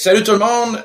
salut 0.00 0.22
tout 0.22 0.32
le 0.32 0.38
monde. 0.38 0.82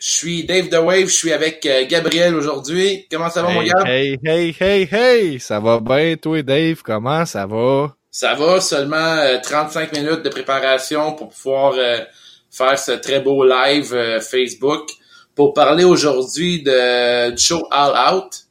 Je 0.00 0.10
suis 0.10 0.44
Dave 0.44 0.68
The 0.68 0.74
Wave, 0.82 1.06
je 1.06 1.12
suis 1.14 1.32
avec 1.32 1.64
euh, 1.64 1.84
Gabriel 1.88 2.34
aujourd'hui. 2.34 3.06
Comment 3.10 3.30
ça 3.30 3.42
va, 3.42 3.50
hey, 3.50 3.54
mon 3.56 3.62
gars? 3.62 3.84
Hey, 3.86 4.18
hey, 4.24 4.56
hey, 4.60 4.88
hey! 4.90 5.40
Ça 5.40 5.60
va 5.60 5.80
bien, 5.80 6.16
toi, 6.16 6.42
Dave? 6.42 6.82
Comment 6.82 7.24
ça 7.24 7.46
va? 7.46 7.94
Ça 8.10 8.34
va, 8.34 8.60
seulement 8.60 8.96
euh, 8.96 9.38
35 9.42 9.92
minutes 9.92 10.22
de 10.22 10.28
préparation 10.28 11.12
pour 11.12 11.30
pouvoir 11.30 11.74
euh, 11.78 11.98
faire 12.50 12.78
ce 12.78 12.92
très 12.92 13.20
beau 13.20 13.44
live 13.44 13.94
euh, 13.94 14.20
Facebook 14.20 14.88
pour 15.34 15.54
parler 15.54 15.84
aujourd'hui 15.84 16.62
de, 16.62 17.30
du 17.30 17.42
show 17.42 17.66
All 17.70 18.14
Out, 18.14 18.44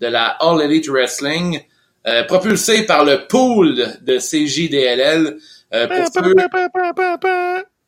de 0.00 0.06
la 0.06 0.36
All 0.40 0.62
Elite 0.62 0.88
Wrestling, 0.88 1.60
euh, 2.06 2.22
propulsé 2.24 2.86
par 2.86 3.04
le 3.04 3.26
pool 3.26 3.74
de 4.00 4.18
CJDLL. 4.18 5.36
Euh, 5.74 5.86
pour 5.86 5.96
ceux- 6.24 6.34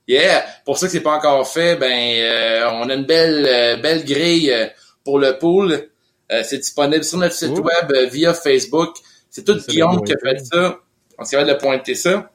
Yeah! 0.08 0.44
Pour 0.64 0.78
ceux 0.78 0.86
que 0.86 0.92
c'est 0.92 1.00
pas 1.00 1.16
encore 1.16 1.46
fait, 1.48 1.76
ben 1.76 1.90
euh, 1.90 2.68
on 2.72 2.88
a 2.88 2.94
une 2.94 3.04
belle 3.04 3.46
euh, 3.48 3.76
belle 3.76 4.04
grille 4.04 4.50
euh, 4.52 4.66
pour 5.04 5.18
le 5.18 5.38
pool. 5.38 5.88
Euh, 6.30 6.42
c'est 6.44 6.58
disponible 6.58 7.04
sur 7.04 7.18
notre 7.18 7.34
site 7.34 7.50
Ouh. 7.50 7.62
web 7.62 7.92
euh, 7.92 8.06
via 8.06 8.34
Facebook. 8.34 8.96
C'est 9.30 9.44
tout 9.44 9.58
Guillaume 9.68 10.02
qui 10.04 10.12
a 10.12 10.16
fait 10.18 10.38
ça. 10.44 10.78
On 11.18 11.24
s'est 11.24 11.36
capable 11.36 11.52
de 11.52 11.58
pointer 11.58 11.94
ça. 11.94 12.30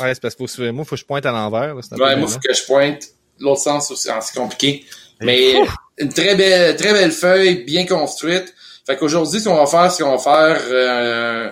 Ouais, 0.00 0.14
c'est 0.14 0.20
parce 0.20 0.34
qu'il 0.34 0.48
faut, 0.48 0.72
moi, 0.72 0.84
faut 0.84 0.94
que 0.94 1.00
je 1.00 1.04
pointe 1.04 1.26
à 1.26 1.32
l'envers. 1.32 1.74
Ouais, 1.74 2.16
moi, 2.16 2.28
faut 2.28 2.38
que 2.38 2.52
je 2.54 2.64
pointe 2.64 3.02
l'autre 3.40 3.60
sens 3.60 3.90
aussi. 3.90 4.08
Ah, 4.10 4.20
c'est 4.20 4.38
compliqué. 4.38 4.84
Mais 5.20 5.56
ouf! 5.56 5.74
une 5.98 6.12
très 6.12 6.36
belle, 6.36 6.76
très 6.76 6.92
belle 6.92 7.10
feuille, 7.10 7.64
bien 7.64 7.86
construite. 7.86 8.54
Fait 8.86 8.96
qu'aujourd'hui, 8.96 9.40
ce 9.40 9.48
qu'on 9.48 9.56
va 9.56 9.66
faire, 9.66 9.90
c'est 9.90 10.02
qu'on 10.02 10.16
va 10.16 10.18
faire 10.18 10.62
euh, 10.70 11.50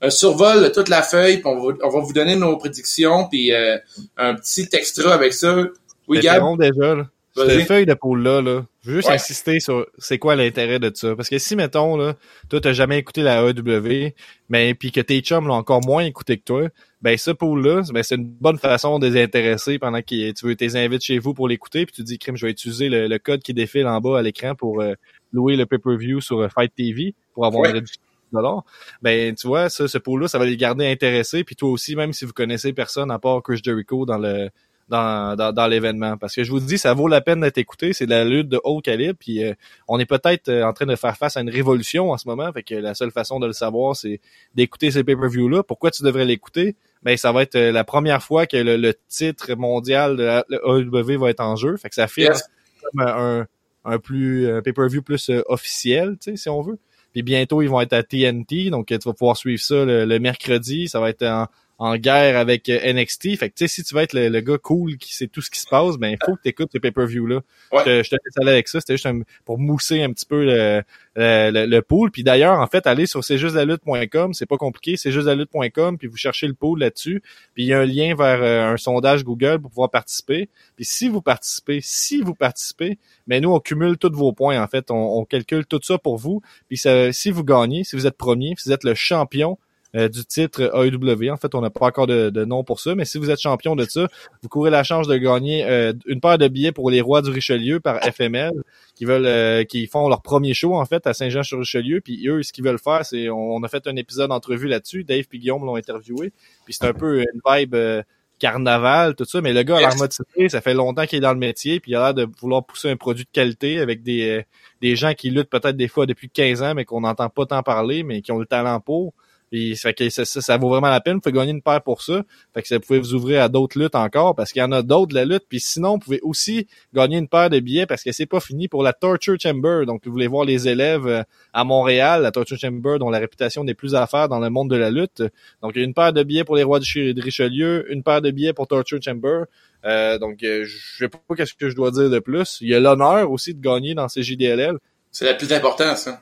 un 0.00 0.10
survol 0.10 0.62
de 0.62 0.68
toute 0.68 0.88
la 0.88 1.02
feuille, 1.02 1.38
puis 1.38 1.46
on 1.46 1.58
va, 1.68 1.74
on 1.82 1.88
va 1.88 2.00
vous 2.00 2.12
donner 2.12 2.36
nos 2.36 2.56
prédictions, 2.56 3.28
puis 3.28 3.52
euh, 3.52 3.76
un 4.16 4.34
petit 4.34 4.68
extra 4.72 5.12
avec 5.14 5.32
ça. 5.32 5.64
Oui, 6.06 6.20
Gab? 6.20 6.40
long 6.40 6.56
déjà, 6.56 6.94
là. 6.94 7.06
Cette 7.36 7.68
feuille 7.68 7.86
de 7.86 7.94
poule-là, 7.94 8.42
là, 8.42 8.64
je 8.82 8.90
veux 8.90 8.96
juste 8.96 9.08
Ouais. 9.08 9.14
insister 9.14 9.60
sur 9.60 9.86
c'est 9.98 10.18
quoi 10.18 10.34
l'intérêt 10.34 10.80
de 10.80 10.90
ça. 10.92 11.14
Parce 11.14 11.28
que 11.28 11.38
si, 11.38 11.54
mettons, 11.54 11.96
là, 11.96 12.14
toi, 12.48 12.60
t'as 12.60 12.72
jamais 12.72 12.98
écouté 12.98 13.22
la 13.22 13.42
AEW, 13.48 14.12
mais 14.48 14.74
puis 14.74 14.90
que 14.90 15.00
tes 15.00 15.20
chums 15.20 15.46
l'ont 15.46 15.54
encore 15.54 15.80
moins 15.86 16.02
écouté 16.04 16.36
que 16.38 16.42
toi, 16.42 16.68
ben 17.00 17.16
ce 17.16 17.30
pool-là, 17.30 17.82
ben, 17.92 18.02
c'est 18.02 18.16
une 18.16 18.24
bonne 18.28 18.58
façon 18.58 18.98
de 18.98 19.06
les 19.06 19.22
intéresser 19.22 19.78
pendant 19.78 20.00
que 20.02 20.32
tu 20.32 20.46
veux 20.46 20.56
tes 20.56 20.74
invites 20.74 21.02
chez 21.04 21.20
vous 21.20 21.32
pour 21.32 21.46
l'écouter, 21.46 21.86
puis 21.86 21.94
tu 21.94 22.02
dis, 22.02 22.18
crime, 22.18 22.36
je 22.36 22.44
vais 22.46 22.50
utiliser 22.50 22.88
le, 22.88 23.06
le 23.06 23.18
code 23.20 23.40
qui 23.40 23.54
défile 23.54 23.86
en 23.86 24.00
bas 24.00 24.18
à 24.18 24.22
l'écran 24.22 24.56
pour 24.56 24.80
euh, 24.80 24.94
louer 25.32 25.54
le 25.54 25.64
pay-per-view 25.66 26.20
sur 26.20 26.40
euh, 26.40 26.48
Fight 26.48 26.72
TV 26.74 27.14
pour 27.34 27.46
avoir 27.46 27.62
Ouais. 27.62 27.68
une 27.68 27.74
réduction 27.76 28.00
dollars. 28.32 28.64
Ben, 29.02 29.34
tu 29.34 29.46
vois, 29.46 29.68
ça, 29.68 29.88
ce 29.88 29.98
pool-là, 29.98 30.28
ça 30.28 30.38
va 30.38 30.46
les 30.46 30.56
garder 30.56 30.86
intéressés, 30.86 31.44
puis 31.44 31.56
toi 31.56 31.70
aussi, 31.70 31.96
même 31.96 32.12
si 32.12 32.24
vous 32.24 32.32
connaissez 32.32 32.72
personne 32.72 33.10
à 33.10 33.18
part 33.18 33.42
Chris 33.42 33.60
Jericho 33.62 34.04
dans 34.06 34.18
le 34.18 34.50
dans, 34.88 35.36
dans, 35.36 35.52
dans 35.52 35.66
l'événement. 35.66 36.16
Parce 36.16 36.34
que 36.34 36.44
je 36.44 36.50
vous 36.50 36.60
dis, 36.60 36.78
ça 36.78 36.94
vaut 36.94 37.08
la 37.08 37.20
peine 37.20 37.40
d'être 37.42 37.58
écouté. 37.58 37.92
C'est 37.92 38.06
de 38.06 38.10
la 38.10 38.24
lutte 38.24 38.48
de 38.48 38.58
haut 38.64 38.80
calibre. 38.80 39.18
Puis 39.20 39.44
euh, 39.44 39.52
on 39.86 39.98
est 39.98 40.06
peut-être 40.06 40.48
euh, 40.48 40.64
en 40.64 40.72
train 40.72 40.86
de 40.86 40.96
faire 40.96 41.14
face 41.16 41.36
à 41.36 41.42
une 41.42 41.50
révolution 41.50 42.10
en 42.10 42.16
ce 42.16 42.26
moment. 42.26 42.50
Fait 42.52 42.62
que 42.62 42.74
la 42.74 42.94
seule 42.94 43.10
façon 43.10 43.38
de 43.38 43.46
le 43.46 43.52
savoir, 43.52 43.94
c'est 43.96 44.20
d'écouter 44.54 44.90
ces 44.90 45.04
pay-per-views-là. 45.04 45.62
Pourquoi 45.62 45.90
tu 45.90 46.02
devrais 46.04 46.24
l'écouter? 46.24 46.74
Ben, 47.02 47.18
ça 47.18 47.32
va 47.32 47.42
être 47.42 47.56
euh, 47.56 47.70
la 47.70 47.84
première 47.84 48.22
fois 48.22 48.46
que 48.46 48.56
le, 48.56 48.78
le 48.78 48.94
titre 49.08 49.54
mondial 49.56 50.16
de 50.16 50.22
la 50.22 50.44
AEW 50.50 51.18
va 51.20 51.30
être 51.30 51.40
en 51.40 51.54
jeu. 51.56 51.76
Fait 51.76 51.90
que 51.90 51.94
ça 51.94 52.08
fait 52.08 52.22
Yes. 52.22 52.44
comme 52.82 53.06
un, 53.06 53.46
un 53.84 53.98
plus 53.98 54.50
un 54.50 54.62
pay-per-view 54.62 55.02
plus 55.02 55.28
euh, 55.28 55.42
officiel, 55.48 56.16
tu 56.18 56.30
sais, 56.30 56.36
si 56.38 56.48
on 56.48 56.62
veut. 56.62 56.78
Puis 57.12 57.22
bientôt, 57.22 57.62
ils 57.62 57.68
vont 57.68 57.80
être 57.80 57.92
à 57.92 58.02
TNT, 58.02 58.70
donc 58.70 58.86
tu 58.86 58.96
vas 58.96 59.12
pouvoir 59.12 59.36
suivre 59.36 59.62
ça 59.62 59.84
le, 59.84 60.04
le 60.04 60.18
mercredi. 60.18 60.88
Ça 60.88 61.00
va 61.00 61.10
être 61.10 61.24
en, 61.24 61.46
en 61.78 61.96
guerre 61.96 62.36
avec 62.36 62.68
euh, 62.68 62.92
NXT. 62.92 63.36
Fait 63.38 63.50
que 63.50 63.54
tu 63.54 63.66
sais, 63.66 63.68
si 63.68 63.84
tu 63.84 63.94
veux 63.94 64.00
être 64.02 64.12
le, 64.12 64.28
le 64.28 64.40
gars 64.40 64.58
cool 64.58 64.96
qui 64.96 65.14
sait 65.14 65.28
tout 65.28 65.40
ce 65.40 65.50
qui 65.50 65.60
se 65.60 65.66
passe, 65.68 65.96
ben 65.96 66.08
il 66.08 66.18
faut 66.26 66.34
que 66.34 66.42
tu 66.42 66.48
écoutes 66.48 66.70
ces 66.72 66.80
pay-per-views-là. 66.80 67.36
Ouais. 67.72 67.78
Je, 67.80 67.84
te- 67.84 68.02
je 68.02 68.10
te 68.10 68.16
laisse 68.16 68.36
aller 68.40 68.50
avec 68.50 68.66
ça. 68.68 68.80
C'était 68.80 68.94
juste 68.94 69.06
un- 69.06 69.20
pour 69.44 69.58
mousser 69.58 70.02
un 70.02 70.12
petit 70.12 70.26
peu 70.26 70.44
le, 70.44 70.82
le, 71.14 71.50
le, 71.52 71.66
le 71.66 71.82
pool. 71.82 72.10
Puis 72.10 72.24
d'ailleurs, 72.24 72.58
en 72.58 72.66
fait, 72.66 72.86
allez 72.88 73.06
sur 73.06 73.22
c'est 73.22 73.38
juste 73.38 73.54
la 73.54 73.64
lutte.com, 73.64 74.34
c'est 74.34 74.46
pas 74.46 74.56
compliqué, 74.56 74.96
c'est 74.96 75.12
juste 75.12 75.26
la 75.26 75.36
lutte.com, 75.36 75.98
puis 75.98 76.08
vous 76.08 76.16
cherchez 76.16 76.48
le 76.48 76.54
pool 76.54 76.80
là-dessus. 76.80 77.22
Puis 77.54 77.62
il 77.62 77.66
y 77.66 77.72
a 77.72 77.78
un 77.80 77.86
lien 77.86 78.14
vers 78.16 78.42
euh, 78.42 78.72
un 78.72 78.76
sondage 78.76 79.22
Google 79.22 79.60
pour 79.60 79.70
pouvoir 79.70 79.90
participer. 79.90 80.48
Puis 80.74 80.84
si 80.84 81.08
vous 81.08 81.22
participez, 81.22 81.78
si 81.82 82.20
vous 82.22 82.34
participez, 82.34 82.98
mais 83.28 83.40
nous, 83.40 83.52
on 83.52 83.60
cumule 83.60 83.96
tous 83.98 84.12
vos 84.12 84.32
points, 84.32 84.60
en 84.60 84.66
fait. 84.66 84.90
On, 84.90 85.18
on 85.20 85.24
calcule 85.24 85.64
tout 85.64 85.80
ça 85.82 85.96
pour 85.98 86.16
vous. 86.16 86.42
Puis 86.66 86.76
ça- 86.76 87.12
si 87.12 87.30
vous 87.30 87.44
gagnez, 87.44 87.84
si 87.84 87.94
vous 87.94 88.06
êtes 88.08 88.16
premier, 88.16 88.54
si 88.58 88.68
vous 88.68 88.72
êtes 88.72 88.82
le 88.84 88.94
champion 88.94 89.58
euh, 89.96 90.08
du 90.08 90.24
titre 90.24 90.70
AEW, 90.74 91.30
en 91.32 91.36
fait, 91.36 91.54
on 91.54 91.60
n'a 91.60 91.70
pas 91.70 91.86
encore 91.86 92.06
de, 92.06 92.30
de 92.30 92.44
nom 92.44 92.62
pour 92.62 92.80
ça, 92.80 92.94
mais 92.94 93.04
si 93.04 93.18
vous 93.18 93.30
êtes 93.30 93.40
champion 93.40 93.74
de 93.74 93.84
ça, 93.84 94.06
vous 94.42 94.48
courez 94.48 94.70
la 94.70 94.82
chance 94.84 95.08
de 95.08 95.16
gagner 95.16 95.64
euh, 95.64 95.92
une 96.06 96.20
paire 96.20 96.36
de 96.38 96.46
billets 96.48 96.72
pour 96.72 96.90
les 96.90 97.00
Rois 97.00 97.22
du 97.22 97.30
Richelieu 97.30 97.80
par 97.80 98.02
FML, 98.02 98.52
qui 98.94 99.04
veulent, 99.04 99.26
euh, 99.26 99.64
qui 99.64 99.86
font 99.86 100.08
leur 100.08 100.22
premier 100.22 100.52
show, 100.52 100.74
en 100.74 100.84
fait, 100.84 101.06
à 101.06 101.14
Saint-Jean-sur-Richelieu. 101.14 102.00
Puis 102.00 102.28
eux, 102.28 102.42
ce 102.42 102.52
qu'ils 102.52 102.64
veulent 102.64 102.78
faire, 102.78 103.04
c'est, 103.06 103.30
on, 103.30 103.54
on 103.54 103.62
a 103.62 103.68
fait 103.68 103.86
un 103.86 103.96
épisode 103.96 104.28
d'entrevue 104.28 104.68
là-dessus. 104.68 105.04
Dave 105.04 105.24
et 105.32 105.38
Guillaume 105.38 105.64
l'ont 105.64 105.76
interviewé. 105.76 106.32
Puis 106.64 106.74
c'est 106.74 106.86
un 106.86 106.92
peu 106.92 107.20
une 107.20 107.40
vibe... 107.46 107.74
euh, 107.74 108.02
carnaval, 108.38 109.16
tout 109.16 109.24
ça, 109.24 109.40
mais 109.40 109.52
le 109.52 109.64
gars 109.64 109.78
a 109.78 109.80
l'air 109.80 109.96
motivé, 109.96 110.48
ça 110.48 110.60
fait 110.60 110.74
longtemps 110.74 111.06
qu'il 111.06 111.18
est 111.18 111.22
dans 111.22 111.32
le 111.32 111.38
métier, 111.38 111.80
puis 111.80 111.90
il 111.90 111.96
a 111.96 112.04
l'air 112.04 112.14
de 112.14 112.28
vouloir 112.40 112.64
pousser 112.64 112.88
un 112.88 112.96
produit 112.96 113.24
de 113.24 113.30
qualité 113.32 113.80
avec 113.80 114.04
des, 114.04 114.44
des 114.80 114.94
gens 114.94 115.12
qui 115.14 115.30
luttent 115.30 115.50
peut-être 115.50 115.76
des 115.76 115.88
fois 115.88 116.06
depuis 116.06 116.30
15 116.30 116.62
ans, 116.62 116.74
mais 116.74 116.84
qu'on 116.84 117.00
n'entend 117.00 117.28
pas 117.30 117.46
tant 117.46 117.64
parler, 117.64 118.04
mais 118.04 118.22
qui 118.22 118.30
ont 118.30 118.38
le 118.38 118.46
talent 118.46 118.78
pour. 118.78 119.12
Puis 119.50 119.76
ça, 119.76 119.88
fait 119.88 119.94
que 119.94 120.10
ça, 120.10 120.24
ça, 120.24 120.56
vaut 120.56 120.68
vraiment 120.68 120.88
la 120.88 121.00
peine. 121.00 121.14
Vous 121.14 121.20
pouvez 121.20 121.32
gagner 121.32 121.52
une 121.52 121.62
paire 121.62 121.82
pour 121.82 122.02
ça. 122.02 122.22
Fait 122.54 122.62
que 122.62 122.68
ça 122.68 122.78
pouvez 122.80 122.98
vous 122.98 123.14
ouvrir 123.14 123.42
à 123.42 123.48
d'autres 123.48 123.78
luttes 123.78 123.94
encore, 123.94 124.34
parce 124.34 124.52
qu'il 124.52 124.60
y 124.60 124.64
en 124.64 124.72
a 124.72 124.82
d'autres 124.82 125.08
de 125.08 125.14
la 125.14 125.24
lutte. 125.24 125.44
Puis 125.48 125.60
sinon, 125.60 125.92
vous 125.92 125.98
pouvez 125.98 126.20
aussi 126.22 126.66
gagner 126.94 127.18
une 127.18 127.28
paire 127.28 127.50
de 127.50 127.60
billets 127.60 127.86
parce 127.86 128.02
que 128.02 128.12
c'est 128.12 128.26
pas 128.26 128.40
fini 128.40 128.68
pour 128.68 128.82
la 128.82 128.92
Torture 128.92 129.36
Chamber. 129.40 129.86
Donc, 129.86 130.02
vous 130.04 130.12
voulez 130.12 130.26
voir 130.26 130.44
les 130.44 130.68
élèves 130.68 131.06
euh, 131.06 131.22
à 131.52 131.64
Montréal, 131.64 132.22
la 132.22 132.30
Torture 132.30 132.58
Chamber, 132.58 132.98
dont 132.98 133.10
la 133.10 133.18
réputation 133.18 133.64
n'est 133.64 133.74
plus 133.74 133.94
à 133.94 134.06
faire 134.06 134.28
dans 134.28 134.40
le 134.40 134.50
monde 134.50 134.70
de 134.70 134.76
la 134.76 134.90
lutte. 134.90 135.22
Donc, 135.62 135.76
une 135.76 135.94
paire 135.94 136.12
de 136.12 136.22
billets 136.22 136.44
pour 136.44 136.56
les 136.56 136.62
Rois 136.62 136.80
de 136.80 137.20
Richelieu, 137.20 137.90
une 137.92 138.02
paire 138.02 138.20
de 138.20 138.30
billets 138.30 138.52
pour 138.52 138.66
Torture 138.66 138.98
Chamber. 139.02 139.44
Euh, 139.84 140.18
donc, 140.18 140.42
euh, 140.42 140.64
je 140.64 141.04
sais 141.04 141.08
pas 141.08 141.18
qu'est-ce 141.36 141.54
que 141.54 141.68
je 141.68 141.76
dois 141.76 141.90
dire 141.90 142.10
de 142.10 142.18
plus. 142.18 142.58
Il 142.60 142.68
y 142.68 142.74
a 142.74 142.80
l'honneur 142.80 143.30
aussi 143.30 143.54
de 143.54 143.60
gagner 143.60 143.94
dans 143.94 144.08
ces 144.08 144.22
JDLL. 144.22 144.78
C'est 145.10 145.30
le 145.30 145.36
plus 145.36 145.52
important, 145.52 145.96
ça. 145.96 146.20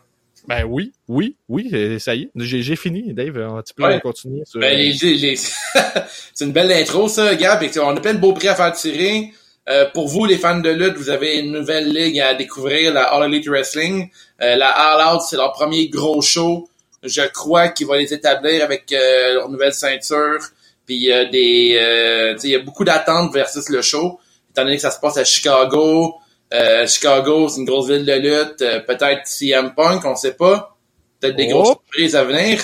Ben 0.48 0.64
oui, 0.64 0.92
oui, 1.08 1.36
oui, 1.48 1.68
euh, 1.72 1.98
ça 1.98 2.14
y 2.14 2.22
est. 2.22 2.30
J'ai 2.36 2.62
j'ai 2.62 2.76
fini, 2.76 3.12
Dave. 3.12 3.36
Euh, 3.36 3.62
Tu 3.62 3.74
peux 3.74 3.84
Ouais. 3.84 4.00
continuer 4.00 4.42
sur... 4.44 4.60
Ben, 4.60 4.76
les, 4.76 4.92
les- 4.92 5.14
les- 5.14 5.36
c'est 6.34 6.44
une 6.44 6.52
belle 6.52 6.70
intro, 6.72 7.08
ça, 7.08 7.34
Gab. 7.34 7.62
Et 7.62 7.70
on 7.80 7.88
a 7.96 8.00
plein 8.00 8.14
de 8.14 8.18
beaux 8.20 8.32
prix 8.32 8.48
à 8.48 8.54
faire 8.54 8.72
tirer. 8.72 9.32
Euh, 9.68 9.86
pour 9.92 10.06
vous, 10.06 10.24
les 10.24 10.36
fans 10.38 10.60
de 10.60 10.70
lutte, 10.70 10.96
vous 10.96 11.10
avez 11.10 11.38
une 11.38 11.50
nouvelle 11.50 11.92
ligue 11.92 12.20
à 12.20 12.34
découvrir, 12.34 12.94
la 12.94 13.02
All 13.12 13.24
Elite 13.32 13.48
Wrestling. 13.48 14.08
Euh, 14.40 14.54
la 14.54 14.68
All 14.68 15.16
Out, 15.16 15.22
c'est 15.28 15.36
leur 15.36 15.52
premier 15.52 15.88
gros 15.88 16.22
show. 16.22 16.68
Je 17.02 17.22
crois 17.22 17.68
qu'ils 17.70 17.86
vont 17.88 17.94
les 17.94 18.14
établir 18.14 18.62
avec 18.62 18.92
euh, 18.92 19.34
leur 19.34 19.48
nouvelle 19.48 19.74
ceinture. 19.74 20.38
Puis 20.86 20.94
il 20.96 21.02
y 21.02 21.12
a 21.12 21.24
des, 21.24 21.76
euh, 21.80 22.36
il 22.44 22.50
y 22.50 22.54
a 22.54 22.60
beaucoup 22.60 22.84
d'attentes 22.84 23.32
versus 23.34 23.68
le 23.68 23.82
show, 23.82 24.20
étant 24.52 24.62
donné 24.62 24.76
que 24.76 24.82
ça 24.82 24.92
se 24.92 25.00
passe 25.00 25.16
à 25.16 25.24
Chicago. 25.24 26.14
Euh, 26.54 26.86
Chicago, 26.86 27.48
c'est 27.48 27.60
une 27.60 27.66
grosse 27.66 27.88
ville 27.88 28.04
de 28.04 28.12
lutte. 28.12 28.62
Euh, 28.62 28.80
peut-être 28.80 29.26
CM 29.26 29.74
Punk, 29.74 30.04
on 30.04 30.14
sait 30.14 30.34
pas. 30.34 30.76
Peut-être 31.20 31.36
des 31.36 31.48
Oh. 31.50 31.54
grosses 31.62 31.68
surprises 31.70 32.14
à 32.16 32.24
venir. 32.24 32.60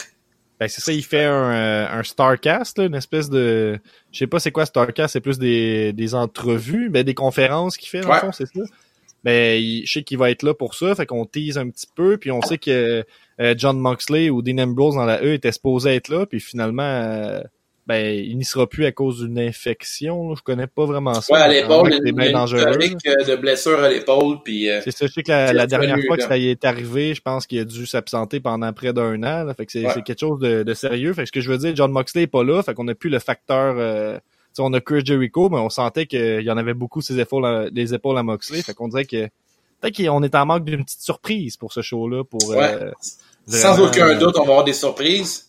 Ben 0.60 0.68
c'est 0.68 0.80
ça, 0.80 0.92
il 0.92 1.02
fait 1.04 1.24
un, 1.24 1.52
euh, 1.52 1.86
un 1.90 2.02
Starcast, 2.04 2.78
là, 2.78 2.84
une 2.84 2.94
espèce 2.94 3.28
de... 3.28 3.80
Je 4.12 4.18
sais 4.18 4.28
pas 4.28 4.38
c'est 4.38 4.52
quoi 4.52 4.64
Starcast, 4.64 5.14
c'est 5.14 5.20
plus 5.20 5.38
des, 5.40 5.92
des 5.92 6.14
entrevues, 6.14 6.88
ben 6.88 7.02
des 7.02 7.14
conférences 7.14 7.76
qu'il 7.76 7.88
fait, 7.88 8.00
dans 8.02 8.10
Ouais. 8.10 8.14
le 8.16 8.20
fond, 8.20 8.32
c'est 8.32 8.46
ça? 8.46 8.60
Ben, 9.24 9.60
il- 9.60 9.84
je 9.86 9.92
sais 9.92 10.02
qu'il 10.04 10.18
va 10.18 10.30
être 10.30 10.44
là 10.44 10.54
pour 10.54 10.74
ça, 10.76 10.94
fait 10.94 11.06
qu'on 11.06 11.24
tease 11.26 11.58
un 11.58 11.68
petit 11.68 11.86
peu, 11.92 12.16
puis 12.16 12.30
on 12.30 12.40
sait 12.42 12.58
que 12.58 13.04
euh, 13.40 13.54
John 13.56 13.76
Moxley 13.80 14.30
ou 14.30 14.40
Dean 14.42 14.58
Ambrose 14.58 14.94
dans 14.94 15.04
la 15.04 15.20
E 15.24 15.32
était 15.32 15.50
supposé 15.50 15.96
être 15.96 16.08
là, 16.08 16.26
puis 16.26 16.38
finalement, 16.38 16.82
euh, 16.84 17.40
ben, 17.86 18.14
il 18.16 18.38
n'y 18.38 18.44
sera 18.44 18.68
plus 18.68 18.86
à 18.86 18.92
cause 18.92 19.20
d'une 19.24 19.38
infection, 19.40 20.28
là. 20.30 20.34
je 20.38 20.42
connais 20.42 20.68
pas 20.68 20.84
vraiment 20.86 21.14
ça. 21.14 21.34
Ouais, 21.34 21.40
à 21.40 21.48
l'épaule, 21.48 21.90
c'est 21.92 21.98
il 21.98 22.06
y 22.06 22.10
a 22.10 22.12
bien 22.12 22.26
une 22.26 22.32
dangereux. 22.32 22.60
euh, 22.60 23.24
de 23.24 23.36
blessure 23.36 23.80
à 23.80 23.88
l'épaule, 23.88 24.38
puis 24.44 24.70
euh, 24.70 24.80
C'est 24.84 24.92
ça, 24.92 25.06
je 25.06 25.12
sais 25.12 25.22
que 25.24 25.30
la, 25.52 25.66
dernière 25.66 25.98
fois 26.06 26.16
que 26.16 26.22
ça 26.22 26.36
y 26.38 26.48
est 26.48 26.64
arrivé, 26.64 27.14
je 27.14 27.20
pense 27.20 27.46
qu'il 27.46 27.58
a 27.58 27.64
dû 27.64 27.84
s'absenter 27.86 28.38
pendant 28.38 28.72
près 28.72 28.92
d'un 28.92 29.16
an. 29.24 29.44
Là, 29.44 29.54
fait 29.54 29.66
que 29.66 29.72
c'est 29.72 29.84
Ouais. 29.84 30.02
quelque 30.02 30.20
chose 30.20 30.38
de, 30.38 30.62
de 30.62 30.74
sérieux. 30.74 31.12
Fait 31.12 31.22
que 31.22 31.26
ce 31.28 31.32
que 31.32 31.40
je 31.40 31.50
veux 31.50 31.58
dire, 31.58 31.74
John 31.74 31.90
Moxley 31.90 32.22
est 32.22 32.26
pas 32.28 32.44
là, 32.44 32.62
fait 32.62 32.72
qu'on 32.74 32.86
a 32.86 32.94
plus 32.94 33.10
le 33.10 33.18
facteur. 33.18 33.74
Euh, 33.78 34.18
on 34.58 34.72
a 34.74 34.80
Chris 34.80 35.00
Jericho, 35.04 35.48
mais 35.50 35.58
on 35.58 35.70
sentait 35.70 36.06
qu'il 36.06 36.42
y 36.42 36.50
en 36.50 36.56
avait 36.58 36.74
beaucoup 36.74 37.00
ses 37.00 37.18
épaules, 37.18 37.46
à- 37.46 37.66
les 37.72 37.94
épaules 37.94 38.16
à 38.18 38.22
Moxley. 38.22 38.62
Fait 38.62 38.74
qu'on 38.74 38.86
dirait 38.88 39.06
que 39.06 39.28
peut-être 39.80 39.96
qu'on 39.96 40.22
est 40.22 40.34
en 40.36 40.46
manque 40.46 40.64
d'une 40.66 40.84
petite 40.84 41.00
surprise 41.00 41.56
pour 41.56 41.72
ce 41.72 41.82
show-là. 41.82 42.22
Pour 42.22 42.48
Ouais. 42.50 42.58
euh, 42.80 42.90
sans 43.48 43.80
aucun 43.80 44.14
doute, 44.18 44.36
on 44.36 44.42
va 44.44 44.50
avoir 44.50 44.64
des 44.64 44.72
surprises. 44.74 45.48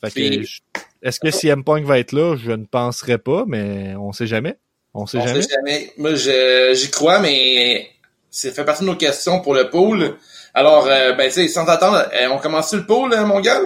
fait 0.00 0.08
que 0.10 0.14
Puis- 0.14 0.44
je- 0.44 0.60
Est-ce 1.02 1.20
que 1.20 1.30
CM 1.30 1.62
Punk 1.64 1.84
va 1.84 1.98
être 1.98 2.12
là? 2.12 2.36
Je 2.36 2.50
ne 2.52 2.64
penserais 2.64 3.18
pas, 3.18 3.44
mais 3.46 3.94
on 3.96 4.12
sait 4.12 4.26
jamais. 4.26 4.58
On 4.94 5.06
sait 5.06 5.18
On 5.18 5.26
jamais. 5.26 5.42
sait 5.42 5.48
jamais. 5.54 5.92
Moi, 5.98 6.14
je- 6.14 6.72
j'y 6.74 6.90
crois, 6.90 7.18
mais 7.20 7.88
ça 8.30 8.50
fait 8.50 8.64
partie 8.64 8.82
de 8.82 8.88
nos 8.88 8.96
questions 8.96 9.40
pour 9.40 9.54
le 9.54 9.68
pool. 9.70 10.16
Alors, 10.54 10.86
euh, 10.86 11.12
ben, 11.12 11.26
tu 11.28 11.34
sais, 11.34 11.48
sans 11.48 11.66
attendre, 11.66 12.08
euh, 12.14 12.28
on 12.30 12.38
commence 12.38 12.70
sur 12.70 12.78
le 12.78 12.86
pool, 12.86 13.12
hein, 13.14 13.24
mon 13.24 13.40
gars? 13.40 13.60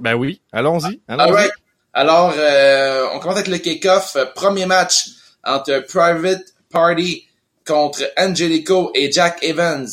Ben 0.00 0.14
oui, 0.14 0.40
allons-y. 0.52 1.00
allons-y. 1.08 1.26
Alright. 1.28 1.52
Alors, 1.92 2.32
euh, 2.36 3.06
on 3.12 3.18
commence 3.18 3.36
avec 3.38 3.48
le 3.48 3.58
kick-off. 3.58 4.16
Premier 4.36 4.66
match 4.66 5.06
entre 5.44 5.80
Private 5.88 6.44
Party 6.70 7.26
contre 7.66 8.02
Angelico 8.16 8.92
et 8.94 9.10
Jack 9.10 9.38
Evans. 9.42 9.88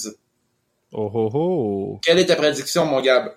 Oh 0.93 1.09
oh 1.13 1.29
oh. 1.33 1.99
Quelle 2.05 2.19
est 2.19 2.27
ta 2.27 2.35
prédiction, 2.35 2.85
mon 2.85 3.01
Gab? 3.01 3.31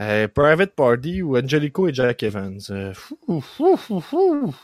Euh, 0.00 0.28
Private 0.28 0.74
Party 0.74 1.22
ou 1.22 1.36
Angelico 1.36 1.88
et 1.88 1.94
Jack 1.94 2.22
Evans? 2.22 2.60
Euh, 2.70 2.92
fou, 2.94 3.40
fou, 3.40 3.76
fou, 3.76 4.00
fou. 4.00 4.54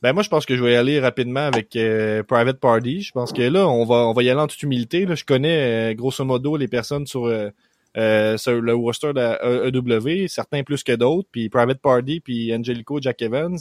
Ben 0.00 0.12
moi 0.12 0.22
je 0.22 0.28
pense 0.28 0.46
que 0.46 0.56
je 0.56 0.62
vais 0.62 0.74
y 0.74 0.76
aller 0.76 1.00
rapidement 1.00 1.40
avec 1.46 1.74
euh, 1.74 2.22
Private 2.22 2.60
Party. 2.60 3.00
Je 3.02 3.10
pense 3.12 3.32
que 3.32 3.42
là 3.42 3.66
on 3.66 3.84
va 3.84 3.96
on 4.06 4.12
va 4.12 4.22
y 4.22 4.30
aller 4.30 4.40
en 4.40 4.46
toute 4.46 4.62
humilité. 4.62 5.06
Là. 5.06 5.16
Je 5.16 5.24
connais 5.24 5.90
euh, 5.90 5.94
grosso 5.94 6.24
modo 6.24 6.56
les 6.56 6.68
personnes 6.68 7.06
sur 7.06 7.26
euh, 7.26 7.50
euh, 7.96 8.36
sur 8.36 8.60
le 8.60 8.74
roster 8.74 9.12
de 9.12 9.68
EW, 9.68 10.28
certains 10.28 10.62
plus 10.62 10.84
que 10.84 10.92
d'autres. 10.92 11.28
Puis 11.32 11.48
Private 11.48 11.80
Party 11.80 12.20
puis 12.20 12.54
Angelico, 12.54 13.00
Jack 13.00 13.22
Evans. 13.22 13.58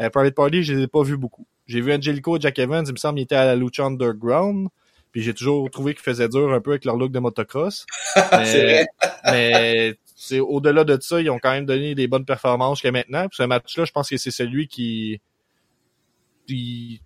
Euh, 0.00 0.08
Private 0.08 0.34
Party 0.34 0.62
je 0.62 0.72
les 0.72 0.82
ai 0.84 0.86
pas 0.86 1.02
vus 1.02 1.18
beaucoup. 1.18 1.46
J'ai 1.66 1.82
vu 1.82 1.92
Angelico, 1.92 2.38
Jack 2.40 2.58
Evans, 2.58 2.84
il 2.86 2.92
me 2.92 2.98
semble 2.98 3.16
qu'il 3.16 3.24
était 3.24 3.36
à 3.36 3.44
la 3.44 3.56
Lucha 3.56 3.84
Underground. 3.84 4.68
Puis 5.12 5.22
j'ai 5.22 5.34
toujours 5.34 5.70
trouvé 5.70 5.94
qu'il 5.94 6.02
faisait 6.02 6.28
dur 6.28 6.52
un 6.52 6.60
peu 6.60 6.72
avec 6.72 6.84
leur 6.84 6.96
look 6.96 7.12
de 7.12 7.20
motocross. 7.20 7.86
C'est 8.14 8.64
vrai. 8.64 8.86
mais 9.26 9.94
c'est 10.26 10.40
au-delà 10.40 10.84
de 10.84 10.98
ça, 11.00 11.20
ils 11.20 11.30
ont 11.30 11.38
quand 11.38 11.52
même 11.52 11.66
donné 11.66 11.94
des 11.94 12.06
bonnes 12.08 12.24
performances 12.24 12.78
jusqu'à 12.78 12.92
maintenant. 12.92 13.28
Puis 13.28 13.36
ce 13.36 13.42
match-là, 13.42 13.84
je 13.84 13.92
pense 13.92 14.08
que 14.08 14.16
c'est 14.16 14.30
celui 14.30 14.68
qui 14.68 15.20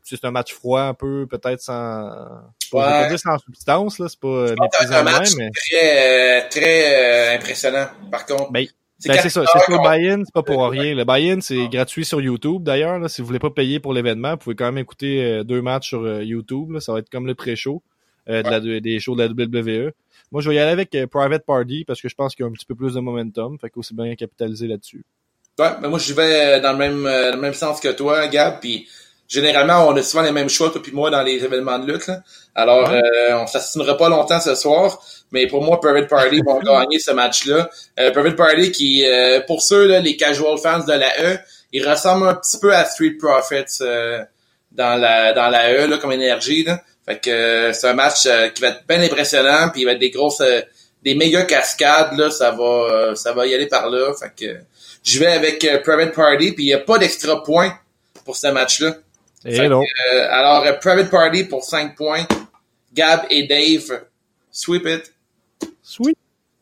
c'est 0.02 0.24
un 0.24 0.30
match 0.30 0.52
froid 0.52 0.82
un 0.82 0.94
peu, 0.94 1.26
peut-être 1.26 1.60
sans. 1.60 2.10
Ouais. 2.72 2.82
Pas 2.82 3.08
dire 3.08 3.18
sans 3.18 3.38
substance, 3.38 3.98
là, 3.98 4.08
c'est 4.08 4.20
pas 4.20 4.48
que 4.48 4.86
c'est 4.86 4.94
un 4.94 5.02
match 5.02 5.34
même, 5.36 5.46
mais. 5.46 5.50
très, 5.54 6.38
euh, 6.38 6.48
très 6.50 7.32
euh, 7.32 7.36
impressionnant, 7.36 7.86
par 8.10 8.26
contre. 8.26 8.50
Ben, 8.50 8.66
C'est 8.98 9.10
Ben, 9.10 9.28
ça, 9.28 9.44
c'est 9.46 9.72
le 9.72 9.78
buy-in, 9.78 10.24
c'est 10.24 10.34
pas 10.34 10.42
pour 10.42 10.68
rien. 10.68 10.94
Le 10.94 11.04
buy-in, 11.04 11.40
c'est 11.40 11.68
gratuit 11.68 12.04
sur 12.04 12.20
YouTube 12.20 12.64
d'ailleurs. 12.64 13.08
Si 13.08 13.20
vous 13.20 13.26
voulez 13.28 13.38
pas 13.38 13.50
payer 13.50 13.78
pour 13.78 13.92
l'événement, 13.92 14.32
vous 14.32 14.38
pouvez 14.38 14.56
quand 14.56 14.66
même 14.66 14.78
écouter 14.78 15.22
euh, 15.22 15.44
deux 15.44 15.62
matchs 15.62 15.88
sur 15.88 16.02
euh, 16.02 16.24
YouTube. 16.24 16.72
là. 16.72 16.80
Ça 16.80 16.92
va 16.92 16.98
être 16.98 17.08
comme 17.08 17.26
le 17.26 17.34
pré-show 17.34 17.82
euh, 18.28 18.42
de 18.42 18.80
des 18.80 18.98
shows 18.98 19.14
de 19.14 19.22
la 19.22 19.28
WWE. 19.28 19.92
Moi, 20.32 20.42
je 20.42 20.48
vais 20.50 20.56
y 20.56 20.58
aller 20.58 20.70
avec 20.72 20.94
euh, 20.94 21.06
Private 21.06 21.44
Party 21.46 21.84
parce 21.86 22.00
que 22.02 22.08
je 22.08 22.14
pense 22.14 22.34
qu'il 22.34 22.44
y 22.44 22.46
a 22.46 22.50
un 22.50 22.52
petit 22.52 22.66
peu 22.66 22.74
plus 22.74 22.94
de 22.94 23.00
momentum. 23.00 23.58
Fait 23.60 23.70
qu'aussi 23.70 23.94
bien 23.94 24.14
capitaliser 24.14 24.66
là-dessus. 24.66 25.04
Ouais, 25.58 25.70
mais 25.82 25.88
moi 25.88 25.98
je 25.98 26.12
vais 26.14 26.60
dans 26.60 26.70
le 26.72 26.78
même 26.78 27.04
euh, 27.06 27.30
dans 27.30 27.36
le 27.36 27.42
même 27.42 27.54
sens 27.54 27.80
que 27.80 27.88
toi, 27.88 28.28
Gab, 28.28 28.60
puis 28.60 28.86
généralement 29.26 29.88
on 29.88 29.96
a 29.96 30.02
souvent 30.02 30.22
les 30.22 30.30
mêmes 30.30 30.48
choix 30.48 30.70
toi 30.70 30.80
puis 30.80 30.92
moi 30.92 31.10
dans 31.10 31.22
les 31.22 31.44
événements 31.44 31.80
de 31.80 31.92
lutte. 31.92 32.06
Là. 32.06 32.22
Alors 32.54 32.88
Ouais. 32.88 33.00
euh, 33.30 33.38
on 33.38 33.46
s'assinera 33.48 33.96
pas 33.96 34.08
longtemps 34.08 34.38
ce 34.38 34.54
soir, 34.54 35.02
mais 35.32 35.48
pour 35.48 35.64
moi 35.64 35.80
Private 35.80 36.08
Party 36.08 36.42
vont 36.46 36.60
gagner 36.64 37.00
ce 37.00 37.10
match-là. 37.10 37.68
Euh, 37.98 38.12
Private 38.12 38.36
Party 38.36 38.70
qui 38.70 39.04
euh, 39.04 39.40
pour 39.48 39.60
ceux 39.62 39.88
là, 39.88 39.98
les 39.98 40.16
casual 40.16 40.58
fans 40.58 40.84
de 40.84 40.92
la 40.92 41.32
E, 41.34 41.38
il 41.72 41.88
ressemble 41.88 42.28
un 42.28 42.34
petit 42.34 42.58
peu 42.60 42.72
à 42.72 42.84
Street 42.84 43.16
Profits 43.18 43.78
euh, 43.82 44.22
dans 44.70 44.94
la 45.00 45.32
dans 45.32 45.48
la 45.48 45.72
E 45.72 45.86
là 45.88 45.98
comme 45.98 46.12
énergie 46.12 46.62
là. 46.62 46.80
Fait 47.08 47.20
que 47.20 47.30
euh, 47.30 47.72
c'est 47.72 47.88
un 47.88 47.94
match 47.94 48.26
euh, 48.26 48.48
qui 48.50 48.60
va 48.60 48.68
être 48.68 48.86
bien 48.86 49.00
impressionnant 49.00 49.70
puis 49.72 49.82
il 49.82 49.84
va 49.86 49.92
être 49.92 49.98
des 49.98 50.10
grosses 50.10 50.42
euh, 50.42 50.60
des 51.02 51.14
méga 51.14 51.44
cascades 51.44 52.18
là, 52.18 52.30
ça 52.30 52.50
va 52.50 52.64
euh, 52.64 53.14
ça 53.14 53.32
va 53.32 53.46
y 53.46 53.54
aller 53.54 53.66
par 53.66 53.88
là. 53.88 54.12
Fait 54.20 54.32
que 54.36 54.60
je 55.02 55.18
vais 55.18 55.26
avec 55.26 55.64
euh, 55.64 55.78
Private 55.78 56.14
Party, 56.14 56.52
puis 56.52 56.64
il 56.64 56.66
n'y 56.66 56.74
a 56.74 56.80
pas 56.80 56.98
d'extra 56.98 57.42
points 57.42 57.72
pour 58.24 58.36
ce 58.36 58.48
match-là. 58.48 58.94
Euh, 59.46 60.28
alors, 60.30 60.64
euh, 60.66 60.72
Private 60.74 61.10
Party 61.10 61.44
pour 61.44 61.64
5 61.64 61.96
points. 61.96 62.26
Gab 62.92 63.22
et 63.30 63.46
Dave, 63.46 64.02
sweep 64.50 64.86
it. 64.86 65.12
Sweet. 65.82 66.18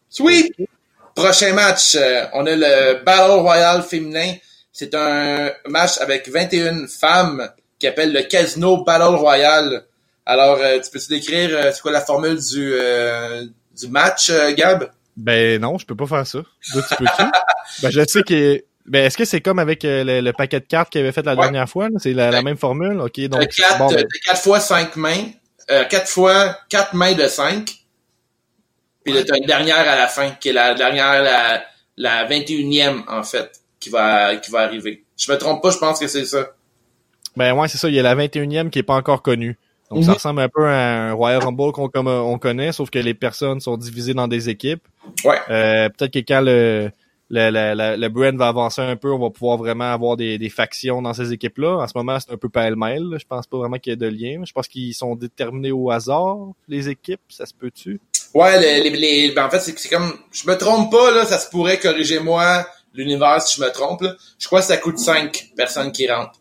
Sweep! 0.08 0.54
Prochain 1.14 1.54
match, 1.54 1.94
euh, 1.94 2.26
on 2.34 2.46
a 2.46 2.54
le 2.54 3.02
Battle 3.04 3.40
Royale 3.40 3.82
féminin. 3.82 4.34
C'est 4.70 4.94
un 4.94 5.50
match 5.66 5.98
avec 6.00 6.28
21 6.28 6.86
femmes 6.86 7.50
qui 7.78 7.86
appelle 7.86 8.12
le 8.12 8.22
Casino 8.22 8.84
Battle 8.84 9.16
Royale. 9.16 9.86
Alors, 10.26 10.58
euh, 10.60 10.78
tu 10.80 10.90
peux-tu 10.90 11.08
décrire 11.08 11.50
euh, 11.52 11.70
c'est 11.72 11.80
quoi 11.80 11.92
la 11.92 12.00
formule 12.00 12.36
du, 12.38 12.72
euh, 12.74 13.44
du 13.78 13.88
match, 13.88 14.28
euh, 14.30 14.52
Gab? 14.54 14.90
Ben 15.16 15.60
non, 15.60 15.78
je 15.78 15.86
peux 15.86 15.94
pas 15.96 16.06
faire 16.06 16.26
ça. 16.26 16.40
Toi, 16.72 16.82
tu 16.88 16.96
peux-tu? 16.96 17.22
ben 17.82 17.90
je 17.90 18.04
sais 18.06 18.22
que. 18.22 18.62
Ben 18.86 19.04
est-ce 19.06 19.16
que 19.16 19.24
c'est 19.24 19.40
comme 19.40 19.58
avec 19.58 19.84
euh, 19.84 20.04
le, 20.04 20.20
le 20.20 20.32
paquet 20.32 20.60
de 20.60 20.66
cartes 20.66 20.90
qu'il 20.90 21.00
avait 21.00 21.12
fait 21.12 21.24
la 21.24 21.34
Ouais. 21.34 21.40
dernière 21.42 21.68
fois? 21.68 21.88
là? 21.88 21.98
C'est 21.98 22.12
la, 22.12 22.30
la 22.30 22.38
Ouais. 22.38 22.42
même 22.44 22.56
formule? 22.56 23.00
Ok, 23.00 23.12
T'as 23.14 23.28
donc. 23.28 23.48
quatre, 23.48 23.78
bon, 23.78 23.88
ben, 23.88 23.96
t'as 23.96 24.30
quatre 24.32 24.42
fois 24.42 24.60
cinq 24.60 24.96
mains, 24.96 25.24
euh, 25.70 25.84
quatre 25.84 26.08
fois 26.08 26.56
quatre 26.68 26.94
mains 26.94 27.14
de 27.14 27.26
cinq. 27.28 27.70
Puis 29.04 29.14
là, 29.14 29.22
t'as 29.24 29.36
une 29.36 29.46
dernière 29.46 29.78
à 29.88 29.96
la 29.96 30.08
fin, 30.08 30.30
qui 30.32 30.48
est 30.48 30.52
la 30.52 30.74
dernière, 30.74 31.22
la, 31.22 31.64
la 31.96 32.28
21e, 32.28 33.04
en 33.08 33.22
fait, 33.22 33.60
qui 33.78 33.88
va, 33.90 34.34
qui 34.36 34.50
va 34.50 34.60
arriver. 34.60 35.04
Je 35.16 35.30
me 35.30 35.38
trompe 35.38 35.62
pas, 35.62 35.70
je 35.70 35.78
pense 35.78 36.00
que 36.00 36.08
c'est 36.08 36.24
ça. 36.24 36.48
Ben 37.36 37.52
ouais, 37.54 37.68
c'est 37.68 37.78
ça, 37.78 37.88
il 37.88 37.94
y 37.94 38.00
a 38.00 38.02
la 38.02 38.14
21e 38.16 38.70
qui 38.70 38.80
est 38.80 38.82
pas 38.84 38.94
encore 38.94 39.22
connue. 39.22 39.56
Donc 39.90 40.02
ça 40.02 40.10
Mhm. 40.10 40.14
ressemble 40.14 40.40
un 40.40 40.48
peu 40.48 40.66
à 40.66 41.10
un 41.10 41.12
Royal 41.12 41.42
Rumble 41.44 41.72
qu'on 41.72 41.88
comme, 41.88 42.08
on 42.08 42.38
connaît, 42.38 42.72
sauf 42.72 42.90
que 42.90 42.98
les 42.98 43.14
personnes 43.14 43.60
sont 43.60 43.76
divisées 43.76 44.14
dans 44.14 44.26
des 44.28 44.48
équipes. 44.48 44.82
Ouais. 45.24 45.38
Euh, 45.50 45.88
Peut-être 45.90 46.12
que 46.12 46.18
quand 46.20 46.40
le, 46.40 46.90
le, 47.30 47.50
le, 47.50 47.74
le, 47.74 47.96
le 48.00 48.08
brand 48.08 48.36
va 48.36 48.48
avancer 48.48 48.80
un 48.82 48.96
peu, 48.96 49.12
on 49.12 49.18
va 49.18 49.30
pouvoir 49.30 49.56
vraiment 49.58 49.92
avoir 49.92 50.16
des, 50.16 50.38
des 50.38 50.48
factions 50.48 51.02
dans 51.02 51.14
ces 51.14 51.32
équipes-là. 51.32 51.78
En 51.78 51.86
ce 51.86 51.92
moment, 51.94 52.18
c'est 52.18 52.32
un 52.32 52.36
peu 52.36 52.48
pêle-mêle. 52.48 53.16
Je 53.20 53.24
pense 53.28 53.46
pas 53.46 53.58
vraiment 53.58 53.78
qu'il 53.78 53.90
y 53.90 53.94
ait 53.94 53.96
de 53.96 54.08
lien. 54.08 54.42
Je 54.44 54.52
pense 54.52 54.66
qu'ils 54.68 54.94
sont 54.94 55.14
déterminés 55.14 55.70
au 55.72 55.90
hasard, 55.90 56.36
les 56.68 56.88
équipes. 56.88 57.20
Ça 57.28 57.46
se 57.46 57.54
peut-tu? 57.54 58.00
Ouais, 58.34 58.60
les, 58.60 58.90
les, 58.90 58.96
les- 58.96 59.30
ben, 59.34 59.46
en 59.46 59.50
fait, 59.50 59.60
c'est 59.60 59.78
c'est 59.78 59.88
comme, 59.88 60.12
je 60.32 60.48
me 60.48 60.56
trompe 60.58 60.90
pas, 60.90 61.10
là, 61.12 61.24
ça 61.24 61.38
se 61.38 61.48
pourrait, 61.48 61.78
corriger 61.78 62.18
moi 62.18 62.66
l'univers 62.92 63.40
si 63.42 63.60
je 63.60 63.64
me 63.64 63.70
trompe, 63.70 64.02
là. 64.02 64.14
Je 64.38 64.46
crois 64.46 64.60
que 64.60 64.66
ça 64.66 64.76
coûte 64.78 64.98
5 64.98 65.50
personnes 65.56 65.92
qui 65.92 66.10
rentrent. 66.10 66.40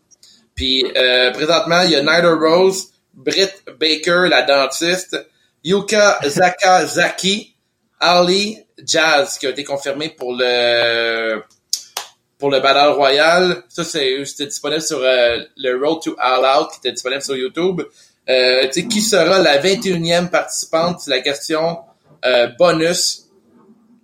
Puis, 0.54 0.84
euh, 0.96 1.30
présentement, 1.32 1.82
il 1.82 1.90
y 1.90 1.96
a 1.96 2.00
Nyla 2.00 2.34
Rose, 2.34 2.88
Britt 3.16 3.64
Baker, 3.80 4.28
la 4.28 4.42
dentiste, 4.42 5.16
Yuka 5.64 6.20
Zakazaki, 6.24 7.54
Ali 7.98 8.62
Jazz, 8.84 9.38
qui 9.38 9.46
a 9.46 9.50
été 9.50 9.64
confirmé 9.64 10.10
pour 10.10 10.34
le, 10.34 11.42
pour 12.38 12.50
le 12.50 12.60
Battle 12.60 12.92
Royale. 12.92 13.62
Ça, 13.68 13.84
c'était 13.84 14.46
disponible 14.46 14.82
sur 14.82 14.98
euh, 15.00 15.38
le 15.56 15.78
Road 15.82 16.02
to 16.02 16.14
All 16.18 16.44
Out, 16.44 16.70
qui 16.72 16.78
était 16.78 16.92
disponible 16.92 17.22
sur 17.22 17.36
YouTube. 17.36 17.82
Euh, 18.28 18.68
qui 18.68 19.00
sera 19.00 19.38
la 19.38 19.58
21e 19.58 20.28
participante? 20.28 21.00
C'est 21.00 21.10
la 21.10 21.20
question 21.20 21.78
euh, 22.24 22.48
bonus. 22.58 23.22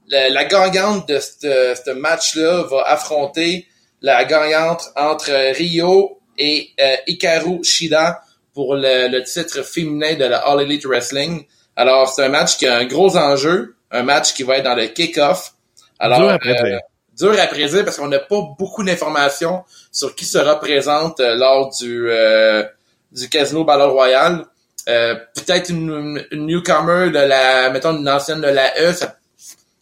La, 0.08 0.44
gagnante 0.44 1.08
de 1.08 1.18
ce 1.18 1.74
ce 1.84 1.90
match-là 1.90 2.64
va 2.64 2.82
affronter 2.86 3.66
la 4.02 4.24
gagnante 4.24 4.90
entre 4.94 5.30
Rio 5.56 6.20
et 6.36 6.70
euh, 6.80 6.96
Hikaru 7.06 7.64
Shida 7.64 8.22
pour 8.54 8.74
le, 8.74 9.08
le 9.08 9.22
titre 9.22 9.62
féminin 9.62 10.14
de 10.14 10.24
la 10.24 10.38
All 10.38 10.60
Elite 10.62 10.84
Wrestling. 10.86 11.46
Alors, 11.76 12.08
c'est 12.08 12.24
un 12.24 12.28
match 12.28 12.56
qui 12.58 12.66
a 12.66 12.76
un 12.76 12.84
gros 12.84 13.16
enjeu, 13.16 13.74
un 13.90 14.02
match 14.02 14.34
qui 14.34 14.42
va 14.42 14.58
être 14.58 14.64
dans 14.64 14.74
le 14.74 14.86
kick-off. 14.86 15.54
Alors, 15.98 16.18
Dur 16.20 16.30
à 16.30 16.38
prédire. 16.38 16.64
euh, 16.64 16.78
dur 17.16 17.40
à 17.40 17.46
prédire 17.46 17.84
parce 17.84 17.96
qu'on 17.96 18.08
n'a 18.08 18.18
pas 18.18 18.42
beaucoup 18.58 18.82
d'informations 18.84 19.64
sur 19.90 20.14
qui 20.14 20.24
sera 20.24 20.58
présente 20.60 21.20
euh, 21.20 21.34
lors 21.34 21.70
du 21.78 22.10
euh, 22.10 22.62
du 23.12 23.28
Casino 23.28 23.64
Battle 23.64 23.90
Royale. 23.90 24.44
Euh, 24.88 25.14
peut-être 25.34 25.70
une, 25.70 26.24
une 26.32 26.46
newcomer 26.46 27.10
de 27.10 27.18
la, 27.20 27.70
mettons 27.70 27.96
une 27.96 28.08
ancienne 28.08 28.40
de 28.40 28.48
la 28.48 28.72
E, 28.82 28.92
ça, 28.92 29.16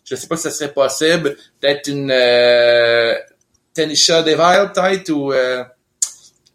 je 0.05 0.15
sais 0.15 0.27
pas 0.27 0.37
si 0.37 0.43
ça 0.43 0.51
serait 0.51 0.73
possible. 0.73 1.37
Peut-être 1.61 1.89
une 1.89 2.11
euh, 2.13 3.15
Tanisha 3.73 4.23
Deville, 4.23 4.71
peut-être 4.75 5.09
ou 5.11 5.33
euh, 5.33 5.65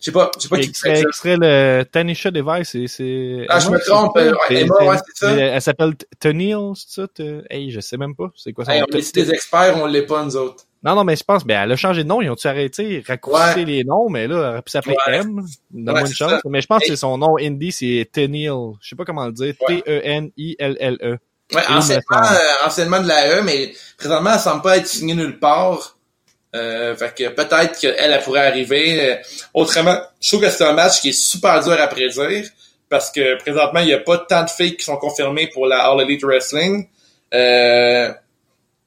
je 0.05 0.12
sais 0.12 0.12
pas, 0.12 0.29
je 0.38 0.43
sais 0.43 0.50
pas 0.50 0.57
Et 0.57 0.62
qui 0.62 0.74
serait 0.75 0.95
ça. 0.97 1.03
serait 1.13 1.35
le 1.39 1.83
Tanisha 1.83 2.29
Device, 2.29 2.69
c'est, 2.69 2.85
c'est. 2.88 3.45
Ah, 3.50 3.59
je 3.59 3.69
me 3.71 3.79
trompe, 3.79 4.12
ça? 4.15 4.24
euh, 4.24 4.33
ouais, 4.50 4.62
Emma, 4.62 4.75
ouais, 4.83 4.97
c'est 4.97 5.25
ça. 5.25 5.31
Elle 5.31 5.62
s'appelle 5.62 5.93
Tenille, 6.19 6.55
c'est 6.75 7.01
ça? 7.01 7.07
Hey, 7.50 7.71
je 7.71 7.79
sais 7.79 7.97
même 7.97 8.15
pas. 8.15 8.31
C'est 8.35 8.53
quoi 8.53 8.65
nom? 8.65 8.85
on 8.91 8.95
est 8.97 9.15
des 9.15 9.31
experts, 9.31 9.75
on 9.81 9.88
l'est 9.88 10.03
pas 10.03 10.24
nous 10.24 10.35
autres? 10.35 10.63
Non, 10.83 10.93
non, 10.93 11.03
mais 11.03 11.15
je 11.15 11.24
pense, 11.24 11.43
ben, 11.43 11.63
elle 11.63 11.71
a 11.71 11.75
changé 11.75 12.03
de 12.03 12.07
nom, 12.07 12.21
ils 12.21 12.29
ont-tu 12.29 12.45
arrêté, 12.47 13.03
raccourci 13.07 13.41
Ouais. 13.55 13.65
les 13.65 13.83
noms, 13.83 14.07
mais 14.07 14.27
là, 14.27 14.35
elle 14.35 14.50
aurait 14.51 14.62
pu 14.62 14.69
s'appeler 14.69 14.95
Ouais. 15.07 15.15
M. 15.15 15.41
Donne-moi 15.71 15.93
Ouais, 16.03 16.07
une 16.07 16.13
chance. 16.13 16.29
ça. 16.29 16.41
Mais 16.45 16.62
je 16.62 16.67
pense 16.67 16.79
que 16.81 16.83
Hey. 16.85 16.89
c'est 16.91 16.95
son 16.97 17.17
nom 17.17 17.38
indie, 17.39 17.71
c'est 17.71 18.07
Tenille. 18.13 18.51
Je 18.81 18.89
sais 18.89 18.95
pas 18.95 19.03
comment 19.03 19.25
le 19.25 19.31
dire. 19.31 19.55
Ouais. 19.67 19.81
T-E-N-I-L-L-E. 19.81 21.17
Ouais, 21.53 21.62
Il 21.69 21.74
me 21.74 21.77
anciennement, 21.79 22.01
semble. 22.12 22.25
euh, 22.35 22.67
anciennement 22.67 23.01
de 23.01 23.07
la 23.07 23.38
E, 23.39 23.41
mais 23.43 23.74
présentement, 23.97 24.31
elle 24.33 24.39
semble 24.39 24.62
pas 24.62 24.77
être 24.77 24.88
signée 24.88 25.13
nulle 25.15 25.39
part. 25.39 25.95
Euh, 26.55 26.95
fait 26.95 27.13
que 27.15 27.29
peut-être 27.29 27.79
qu'elle, 27.79 27.95
elle 27.97 28.19
pourrait 28.21 28.47
arriver. 28.47 29.12
Euh, 29.12 29.15
autrement, 29.53 29.97
je 30.21 30.29
trouve 30.29 30.41
que 30.41 30.50
c'est 30.50 30.63
un 30.63 30.74
match 30.74 31.01
qui 31.01 31.09
est 31.09 31.19
super 31.19 31.62
dur 31.63 31.74
à 31.74 31.88
prédire 31.88 32.50
parce 32.89 33.12
que 33.12 33.38
présentement, 33.38 33.79
il 33.81 33.88
n'y 33.88 33.93
a 33.93 34.00
pas 34.00 34.17
tant 34.19 34.43
de 34.43 34.50
filles 34.50 34.77
qui 34.77 34.85
sont 34.85 34.97
confirmées 34.97 35.47
pour 35.47 35.67
la 35.67 35.85
All 35.85 36.01
Elite 36.01 36.24
Wrestling. 36.24 36.88
Euh, 37.33 38.09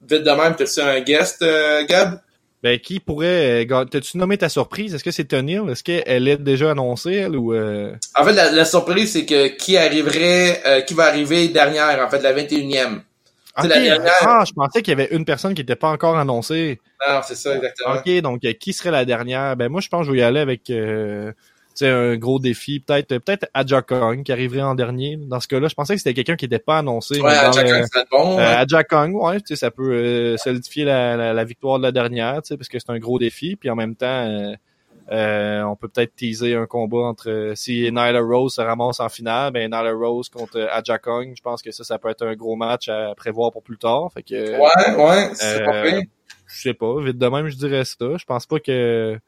vite 0.08 0.22
de 0.22 0.30
même, 0.30 0.54
t'as-tu 0.56 0.80
un 0.80 1.00
guest, 1.00 1.42
euh, 1.42 1.84
Gab? 1.86 2.20
Ben, 2.62 2.78
qui 2.78 2.98
pourrait, 2.98 3.64
euh, 3.70 3.84
t'as-tu 3.84 4.16
nommé 4.18 4.36
ta 4.36 4.48
surprise? 4.48 4.94
Est-ce 4.94 5.04
que 5.04 5.10
c'est 5.10 5.26
Tenille? 5.26 5.70
Est-ce 5.70 5.84
qu'elle 5.84 6.26
est 6.26 6.38
déjà 6.38 6.72
annoncée, 6.72 7.14
elle, 7.14 7.36
ou, 7.36 7.54
euh... 7.54 7.92
En 8.16 8.24
fait, 8.24 8.32
la, 8.32 8.50
la 8.50 8.64
surprise, 8.64 9.12
c'est 9.12 9.26
que 9.26 9.48
qui 9.48 9.76
arriverait, 9.76 10.60
euh, 10.66 10.80
qui 10.80 10.94
va 10.94 11.04
arriver 11.04 11.48
dernière, 11.48 12.04
en 12.04 12.10
fait, 12.10 12.20
la 12.20 12.32
21e. 12.32 13.02
La 13.62 13.68
dernière. 13.68 14.12
Ah, 14.22 14.44
je 14.46 14.52
pensais 14.52 14.82
qu'il 14.82 14.92
y 14.92 15.00
avait 15.00 15.14
une 15.14 15.24
personne 15.24 15.54
qui 15.54 15.62
était 15.62 15.76
pas 15.76 15.88
encore 15.88 16.16
annoncée. 16.16 16.80
Non, 17.06 17.20
c'est 17.22 17.34
ça, 17.34 17.56
exactement. 17.56 17.94
Ok, 17.96 18.20
donc, 18.20 18.44
euh, 18.44 18.52
qui 18.52 18.72
serait 18.72 18.90
la 18.90 19.04
dernière? 19.04 19.56
Ben, 19.56 19.68
moi, 19.68 19.80
je 19.80 19.88
pense 19.88 20.02
que 20.02 20.06
je 20.06 20.12
vais 20.12 20.18
y 20.18 20.22
aller 20.22 20.40
avec, 20.40 20.70
euh, 20.70 21.32
un 21.80 22.16
gros 22.16 22.38
défi. 22.38 22.80
Peut-être 22.80 23.18
peut-être 23.18 23.46
Aja 23.54 23.82
Kong 23.82 24.24
qui 24.24 24.32
arriverait 24.32 24.62
en 24.62 24.74
dernier. 24.74 25.16
Dans 25.16 25.40
ce 25.40 25.48
cas-là, 25.48 25.68
je 25.68 25.74
pensais 25.74 25.94
que 25.94 26.00
c'était 26.00 26.14
quelqu'un 26.14 26.36
qui 26.36 26.46
n'était 26.46 26.58
pas 26.58 26.78
annoncé. 26.78 27.20
Ouais, 27.20 27.32
Aja 27.32 27.62
Kong, 27.62 27.84
bon. 28.10 28.38
Euh, 28.38 28.56
Aja 28.56 28.84
Kong, 28.84 29.14
ouais, 29.14 29.40
tu 29.40 29.48
sais, 29.48 29.56
ça 29.56 29.70
peut 29.70 29.92
euh, 29.92 30.36
solidifier 30.36 30.84
la, 30.84 31.16
la, 31.16 31.32
la, 31.32 31.44
victoire 31.44 31.78
de 31.78 31.84
la 31.84 31.92
dernière, 31.92 32.40
parce 32.48 32.68
que 32.68 32.78
c'est 32.78 32.90
un 32.90 32.98
gros 32.98 33.18
défi. 33.18 33.56
Puis 33.56 33.70
en 33.70 33.76
même 33.76 33.94
temps, 33.94 34.54
euh, 35.10 35.38
euh, 35.48 35.62
on 35.64 35.76
peut 35.76 35.88
peut-être 35.88 36.14
teaser 36.16 36.54
un 36.54 36.66
combat 36.66 36.98
entre 36.98 37.52
si 37.54 37.90
Nyla 37.90 38.20
Rose 38.20 38.54
se 38.54 38.60
ramasse 38.60 39.00
en 39.00 39.08
finale, 39.08 39.52
ben 39.52 39.70
Nyla 39.70 39.92
Rose 39.92 40.28
contre 40.28 40.60
Aja 40.70 40.98
Kong. 40.98 41.32
Je 41.36 41.42
pense 41.42 41.62
que 41.62 41.70
ça, 41.70 41.84
ça 41.84 41.98
peut 41.98 42.08
être 42.08 42.26
un 42.26 42.34
gros 42.34 42.56
match 42.56 42.88
à 42.88 43.14
prévoir 43.16 43.52
pour 43.52 43.62
plus 43.62 43.78
tard. 43.78 44.10
Fait 44.12 44.22
que, 44.22 44.34
ouais, 44.34 45.04
ouais, 45.04 45.30
c'est 45.34 45.64
pas 45.64 45.76
euh, 45.76 46.02
Je 46.46 46.60
sais 46.60 46.74
pas, 46.74 47.00
vite 47.00 47.18
de 47.18 47.26
même, 47.26 47.48
je 47.48 47.56
dirais 47.56 47.84
ça. 47.84 48.16
Je 48.16 48.24
pense 48.24 48.46
pas 48.46 48.60
que. 48.60 49.18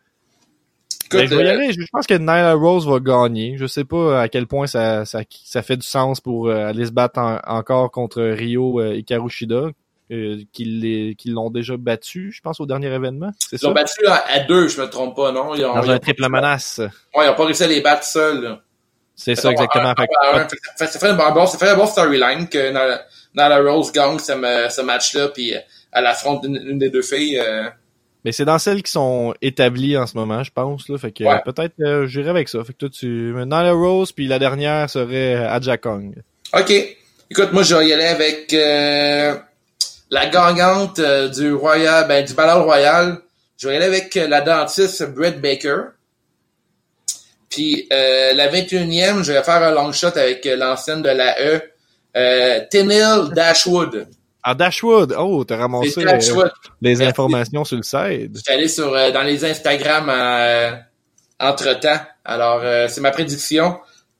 Ben, 1.10 1.26
je, 1.26 1.34
vais 1.34 1.44
y 1.44 1.48
aller. 1.48 1.72
je 1.72 1.86
pense 1.90 2.06
que 2.06 2.14
Nyla 2.14 2.54
Rose 2.54 2.86
va 2.86 3.00
gagner. 3.00 3.56
Je 3.56 3.66
sais 3.66 3.84
pas 3.84 4.22
à 4.22 4.28
quel 4.28 4.46
point 4.46 4.66
ça, 4.66 5.04
ça, 5.04 5.22
ça 5.44 5.62
fait 5.62 5.76
du 5.76 5.86
sens 5.86 6.20
pour 6.20 6.48
euh, 6.48 6.68
aller 6.68 6.86
se 6.86 6.92
battre 6.92 7.18
encore 7.46 7.90
contre 7.90 8.22
Rio 8.22 8.80
euh, 8.80 8.94
Ikarushida, 8.94 9.70
euh, 10.10 10.42
qu'ils 10.52 11.14
l'ont 11.26 11.50
déjà 11.50 11.76
battu, 11.76 12.32
je 12.32 12.40
pense, 12.40 12.60
au 12.60 12.66
dernier 12.66 12.88
événement. 12.88 13.30
Ils 13.52 13.58
l'ont 13.62 13.72
battu 13.72 14.06
à 14.06 14.40
deux, 14.40 14.68
je 14.68 14.80
me 14.80 14.88
trompe 14.88 15.16
pas, 15.16 15.32
non? 15.32 15.54
Ils 15.54 15.64
ont, 15.64 15.74
Dans 15.74 15.90
un 15.90 15.98
triple 15.98 16.28
menace. 16.28 16.80
Ouais, 17.14 17.26
ils 17.26 17.28
ont 17.28 17.34
pas 17.34 17.44
réussi 17.44 17.62
à 17.64 17.66
les 17.66 17.80
battre 17.80 18.04
seuls. 18.04 18.58
C'est 19.14 19.34
ça, 19.34 19.50
exactement. 19.50 19.94
ça, 20.76 20.86
fait 20.86 21.08
un 21.08 21.76
bon, 21.76 21.86
storyline 21.86 22.48
que 22.48 22.70
Nyla 23.34 23.58
Rose 23.70 23.92
gagne 23.92 24.18
ce, 24.18 24.32
ce 24.70 24.80
match-là, 24.80 25.28
puis 25.28 25.54
elle 25.92 26.06
affronte 26.06 26.44
une, 26.44 26.56
une, 26.56 26.78
des 26.78 26.88
deux 26.88 27.02
filles. 27.02 27.38
Euh... 27.38 27.68
Mais 28.24 28.32
c'est 28.32 28.46
dans 28.46 28.58
celles 28.58 28.82
qui 28.82 28.90
sont 28.90 29.34
établies 29.42 29.96
en 29.96 30.06
ce 30.06 30.16
moment, 30.16 30.42
je 30.42 30.50
pense. 30.50 30.88
Là. 30.88 30.98
Fait 30.98 31.12
que 31.12 31.24
Ouais. 31.24 31.40
peut-être 31.44 31.74
euh, 31.80 32.06
j'irai 32.06 32.30
avec 32.30 32.48
ça. 32.48 32.64
Fait 32.64 32.72
que 32.72 32.78
toi, 32.78 32.88
tu. 32.88 33.32
Nyla 33.34 33.72
Rose, 33.72 34.12
puis 34.12 34.26
la 34.26 34.38
dernière 34.38 34.88
serait 34.88 35.34
Aja 35.34 35.76
Kong. 35.76 36.14
OK. 36.54 36.72
Écoute, 37.30 37.52
moi, 37.52 37.62
je 37.62 37.76
vais 37.76 37.88
y 37.88 37.92
aller 37.92 38.06
avec 38.06 38.52
euh, 38.54 39.36
la 40.10 40.26
gagnante 40.26 40.98
euh, 40.98 41.28
du 41.28 41.52
Royal, 41.52 42.06
ben, 42.08 42.24
du 42.24 42.34
Battle 42.34 42.62
Royal. 42.62 43.18
Je 43.58 43.68
vais 43.68 43.76
aller 43.76 43.84
avec 43.86 44.16
euh, 44.16 44.26
la 44.28 44.40
dentiste 44.40 45.04
Britt 45.14 45.40
Baker. 45.40 45.82
Puis 47.48 47.88
euh, 47.92 48.32
la 48.34 48.48
21e, 48.48 49.22
je 49.22 49.32
vais 49.32 49.42
faire 49.42 49.62
un 49.62 49.72
long 49.72 49.92
shot 49.92 50.16
avec 50.16 50.46
euh, 50.46 50.56
l'ancienne 50.56 51.02
de 51.02 51.10
la 51.10 51.36
E, 51.40 51.60
euh, 52.16 52.60
Tenil 52.70 53.30
Dashwood. 53.34 54.06
Ah, 54.42 54.54
Dashwood! 54.54 55.14
Oh, 55.18 55.44
t'as 55.44 55.56
ramassé 55.56 56.00
les 56.00 56.06
Merci. 56.06 57.02
informations 57.02 57.64
sur 57.64 57.76
le 57.76 57.82
site. 57.82 58.36
J'étais 58.36 58.52
allé 58.52 58.68
sur 58.68 58.94
euh, 58.94 59.10
dans 59.10 59.22
les 59.22 59.44
Instagram 59.44 60.08
euh, 60.08 60.70
entre 61.38 61.78
temps. 61.78 62.00
Alors 62.24 62.60
euh, 62.62 62.86
c'est 62.88 63.00
ma 63.02 63.10
prédiction. 63.10 63.78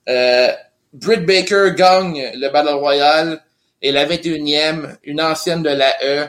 Euh, 0.09 0.49
Britt 0.93 1.25
Baker 1.25 1.71
gagne 1.77 2.33
le 2.35 2.51
Battle 2.51 2.75
Royale 2.75 3.41
et 3.83 3.93
la 3.93 4.07
21e, 4.07 4.97
une 5.05 5.21
ancienne 5.21 5.63
de 5.63 5.71
la 5.71 5.93
E, 6.03 6.29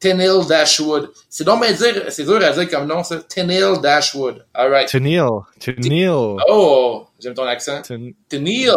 Tenil 0.00 0.46
Dashwood. 0.48 1.10
C'est 1.28 1.44
donc 1.44 1.60
bien 1.62 1.72
dire, 1.72 2.04
c'est 2.10 2.24
dur 2.24 2.36
à 2.42 2.52
dire 2.52 2.68
comme 2.70 2.86
nom 2.86 3.02
ça. 3.02 3.18
Tenil 3.18 3.80
Dashwood. 3.82 4.46
Alright. 4.54 4.88
Tenil. 4.88 5.26
Tenil. 5.58 6.36
Oh, 6.48 7.06
j'aime 7.18 7.34
ton 7.34 7.44
accent. 7.44 7.82
Ten- 7.82 8.14
Tenil. 8.28 8.70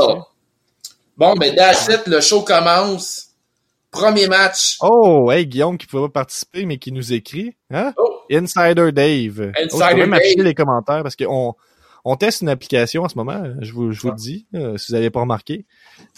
Bon, 1.16 1.36
ben 1.36 1.56
that's 1.56 1.88
it, 1.88 2.08
le 2.08 2.22
show 2.22 2.42
commence. 2.42 3.28
Premier 3.92 4.28
match. 4.28 4.78
Oh, 4.82 5.30
hey, 5.32 5.46
Guillaume 5.46 5.78
qui 5.78 5.86
pouvait 5.86 6.08
pas 6.08 6.22
participer, 6.22 6.66
mais 6.66 6.78
qui 6.78 6.92
nous 6.92 7.12
écrit. 7.14 7.54
Hein? 7.70 7.94
Oh, 7.98 8.22
Insider 8.32 8.92
Dave. 8.92 9.52
Insider 9.58 9.68
oh, 9.74 9.80
je 9.82 9.92
peux 9.92 9.98
même 9.98 10.14
afficher 10.14 10.44
les 10.44 10.56
commentaires 10.56 11.04
parce 11.04 11.18
qu'on 11.18 11.54
on 12.06 12.16
teste 12.16 12.42
une 12.42 12.50
application 12.50 13.04
en 13.04 13.10
ce 13.10 13.18
moment, 13.18 13.44
je 13.60 13.74
vous, 13.74 13.92
je 13.92 14.02
vous 14.02 14.10
le 14.10 14.16
dis, 14.16 14.48
euh, 14.56 14.78
si 14.78 14.92
vous 14.92 14.98
n'avez 14.98 15.10
pas 15.10 15.20
remarqué. 15.20 15.66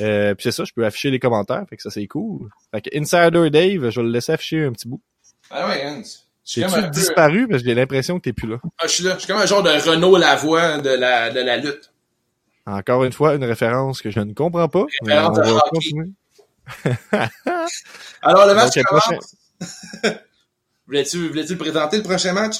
Euh, 0.02 0.34
puis 0.36 0.44
c'est 0.44 0.52
ça, 0.52 0.64
je 0.66 0.74
peux 0.74 0.86
afficher 0.86 1.12
les 1.12 1.20
commentaires, 1.20 1.64
fait 1.70 1.76
que 1.78 1.82
ça 1.84 1.90
c'est 1.90 2.06
cool. 2.08 2.50
Fait 2.72 2.82
que 2.82 2.90
Insider 2.98 3.50
Dave, 3.50 3.90
je 3.90 4.00
vais 4.00 4.06
le 4.06 4.12
laisser 4.12 4.32
afficher 4.32 4.64
un 4.66 4.72
petit 4.72 4.88
bout. 4.88 5.02
ah 5.52 5.68
ouais, 5.70 5.82
comme 5.84 6.04
J'ai-tu 6.46 6.90
disparu 6.90 7.48
parce 7.48 7.62
que 7.64 7.70
j'ai 7.70 7.76
l'impression 7.76 8.18
que 8.20 8.24
t'es 8.24 8.34
plus 8.34 8.48
là? 8.50 8.58
Ah, 8.80 8.84
je 8.88 8.92
suis 8.92 9.04
là. 9.04 9.14
Je 9.16 9.20
suis 9.20 9.28
comme 9.28 9.42
un 9.42 9.46
genre 9.46 9.64
de 9.64 9.70
Renault 9.70 10.18
Lavoie 10.18 10.80
de 10.80 10.90
la, 10.90 11.30
de 11.30 11.40
la 11.40 11.58
lutte. 11.58 11.92
Encore 12.66 13.04
une 13.04 13.12
fois, 13.14 13.36
une 13.36 13.44
référence 13.44 14.02
que 14.02 14.10
je 14.10 14.20
ne 14.20 14.34
comprends 14.34 14.68
pas. 14.70 14.86
mais 15.06 15.18
on 15.20 15.32
Référence 15.34 15.38
de 15.38 15.44
va 15.44 15.52
hockey. 15.58 15.70
continuer. 15.72 16.10
Alors, 18.22 18.48
le 18.48 18.54
match 18.56 18.74
Donc, 18.74 18.76
le 18.78 18.84
commence. 18.84 19.36
voulais-tu, 20.88 21.28
voulais-tu 21.28 21.58
présenter 21.58 21.98
le 21.98 22.04
prochain 22.04 22.34
match? 22.34 22.58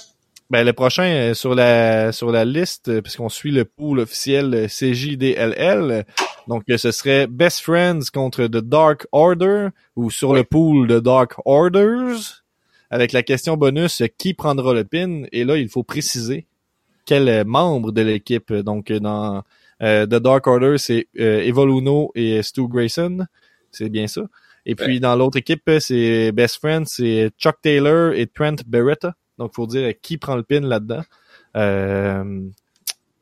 Ben, 0.54 0.64
le 0.68 0.74
prochain 0.74 1.06
euh, 1.06 1.34
sur 1.34 1.56
la 1.56 2.12
sur 2.12 2.32
la 2.32 2.46
liste, 2.46 2.88
euh, 2.90 3.02
puisqu'on 3.02 3.28
suit 3.30 3.50
le 3.50 3.66
pool 3.66 3.98
officiel 3.98 4.54
euh, 4.54 4.68
CJDLL, 4.68 6.06
donc 6.48 6.62
ce 6.68 6.92
serait 6.92 7.26
Best 7.26 7.62
Friends 7.62 8.12
contre 8.14 8.46
The 8.46 8.58
Dark 8.58 9.08
Order 9.12 9.70
ou 9.96 10.12
sur 10.12 10.30
Oui. 10.30 10.38
le 10.38 10.44
pool 10.44 10.88
de 10.88 11.00
Dark 11.00 11.34
Orders, 11.46 12.44
avec 12.92 13.14
la 13.14 13.24
question 13.24 13.58
bonus 13.58 14.04
qui 14.20 14.36
prendra 14.36 14.76
le 14.76 14.84
pin? 14.84 15.24
Et 15.32 15.44
là 15.44 15.58
il 15.58 15.70
faut 15.70 15.82
préciser 15.82 16.46
quel 17.08 17.46
membre 17.48 17.92
de 17.92 18.04
l'équipe. 18.04 18.54
Donc 18.54 18.92
dans 18.92 19.42
euh, 19.82 20.06
The 20.06 20.20
Dark 20.22 20.46
Order 20.46 20.76
c'est 20.78 21.08
euh, 21.20 21.42
Eva 21.42 21.66
Luno 21.66 22.12
et 22.14 22.44
Stu 22.44 22.68
Grayson, 22.68 23.26
c'est 23.72 23.90
bien 23.90 24.06
ça. 24.06 24.22
Et 24.68 24.76
puis 24.76 25.00
dans 25.00 25.16
l'autre 25.16 25.38
équipe 25.40 25.68
c'est 25.80 26.32
Best 26.32 26.60
Friends 26.60 26.86
c'est 26.86 27.32
Chuck 27.40 27.56
Taylor 27.64 28.14
et 28.14 28.28
Trent 28.28 28.58
Beretta. 28.68 29.16
Donc, 29.38 29.54
faut 29.56 29.68
dire 29.68 29.90
euh, 29.90 29.92
qui 30.02 30.18
prend 30.18 30.36
le 30.36 30.44
pin 30.44 30.60
là-dedans. 30.62 31.02
Euh, 31.58 32.24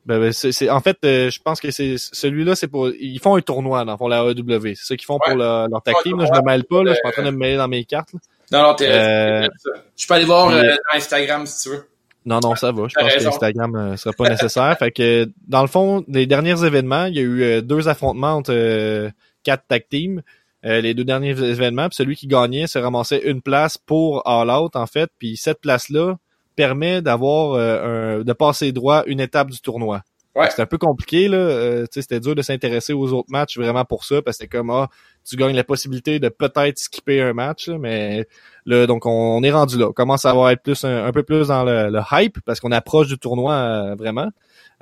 ben, 0.04 0.18
ben, 0.18 0.32
c'est, 0.32 0.68
en 0.68 0.80
fait, 0.80 0.98
euh, 1.04 1.30
je 1.30 1.40
pense 1.40 1.60
que 1.60 1.70
c'est 1.70 1.96
celui-là, 1.96 2.56
c'est 2.56 2.66
pour. 2.66 2.88
Ils 2.90 3.20
font 3.20 3.36
un 3.36 3.40
tournoi 3.40 3.84
dans 3.84 3.92
le 3.92 3.98
fond, 3.98 4.08
la 4.08 4.22
AEW. 4.24 4.74
C'est 4.74 4.84
ça 4.86 4.96
qu'ils 4.96 5.06
font 5.06 5.14
Ouais. 5.14 5.20
pour 5.26 5.36
le- 5.36 5.68
leur 5.70 5.82
tag 5.82 5.94
Ouais, 5.94 6.02
team. 6.02 6.18
Là, 6.18 6.26
je 6.32 6.40
me 6.40 6.44
mêle 6.44 6.64
pas, 6.64 6.82
là, 6.82 6.90
je 6.92 6.96
suis 6.96 7.06
en 7.06 7.10
train 7.12 7.22
de 7.22 7.30
me 7.30 7.36
mêler 7.36 7.56
dans 7.56 7.68
mes 7.68 7.84
cartes. 7.84 8.12
là. 8.12 8.18
Non, 8.50 8.62
non, 8.68 8.74
t'es, 8.74 8.88
Euh, 8.90 9.48
Je 9.96 10.06
peux 10.06 10.14
aller 10.14 10.24
voir 10.24 10.48
euh, 10.50 10.60
dans 10.62 10.96
Instagram 10.96 11.46
si 11.46 11.62
tu 11.62 11.68
veux. 11.74 11.88
Non, 12.26 12.40
non, 12.40 12.54
ça 12.56 12.70
va. 12.72 12.86
Je 12.88 12.94
pense 12.98 13.14
que. 13.14 13.26
Instagram 13.26 13.74
euh, 13.76 13.96
sera 13.96 14.12
pas 14.12 14.28
nécessaire. 14.28 14.76
fait 14.78 14.90
que 14.90 15.28
dans 15.46 15.62
le 15.62 15.68
fond, 15.68 16.04
les 16.08 16.26
derniers 16.26 16.64
événements, 16.64 17.06
il 17.06 17.14
y 17.14 17.18
a 17.18 17.22
eu 17.22 17.62
deux 17.62 17.88
affrontements 17.88 18.32
entre 18.34 19.10
quatre 19.44 19.64
tag 19.68 19.86
teams. 19.88 20.22
Euh, 20.64 20.80
les 20.80 20.94
deux 20.94 21.04
derniers 21.04 21.30
événements, 21.42 21.88
puis 21.88 21.96
celui 21.96 22.14
qui 22.14 22.28
gagnait 22.28 22.66
se 22.68 22.78
ramassait 22.78 23.22
une 23.28 23.42
place 23.42 23.78
pour 23.78 24.26
All 24.28 24.48
Out 24.50 24.76
en 24.76 24.86
fait, 24.86 25.10
puis 25.18 25.36
cette 25.36 25.60
place-là 25.60 26.16
permet 26.54 27.02
d'avoir 27.02 27.54
euh, 27.54 28.18
un- 28.20 28.24
de 28.24 28.32
passer 28.32 28.70
droit 28.72 29.02
une 29.06 29.18
étape 29.20 29.50
du 29.50 29.60
tournoi. 29.60 30.02
Ouais. 30.34 30.48
C'est 30.54 30.62
un 30.62 30.66
peu 30.66 30.78
compliqué 30.78 31.28
là, 31.28 31.36
euh, 31.36 31.82
tu 31.82 31.88
sais, 31.94 32.02
c'était 32.02 32.20
dur 32.20 32.34
de 32.34 32.40
s'intéresser 32.42 32.92
aux 32.94 33.12
autres 33.12 33.28
matchs 33.30 33.58
vraiment 33.58 33.84
pour 33.84 34.04
ça 34.04 34.22
parce 34.22 34.38
que 34.38 34.44
c'était 34.44 34.56
comme 34.56 34.70
ah, 34.70 34.88
tu 35.28 35.36
gagnes 35.36 35.54
la 35.56 35.64
possibilité 35.64 36.20
de 36.20 36.28
peut-être 36.30 36.78
skipper 36.78 37.20
un 37.20 37.32
match 37.34 37.68
là, 37.68 37.76
mais 37.78 38.26
là 38.64 38.86
donc 38.86 39.04
on, 39.04 39.10
on 39.10 39.42
est 39.42 39.50
rendu 39.50 39.76
là, 39.78 39.88
on 39.88 39.92
commence 39.92 40.24
à 40.24 40.30
avoir 40.30 40.48
être 40.50 40.62
plus 40.62 40.84
un, 40.84 41.04
un 41.04 41.12
peu 41.12 41.22
plus 41.22 41.48
dans 41.48 41.64
le, 41.64 41.90
le 41.90 42.00
hype 42.12 42.38
parce 42.46 42.60
qu'on 42.60 42.72
approche 42.72 43.08
du 43.08 43.18
tournoi 43.18 43.52
euh, 43.52 43.94
vraiment. 43.94 44.30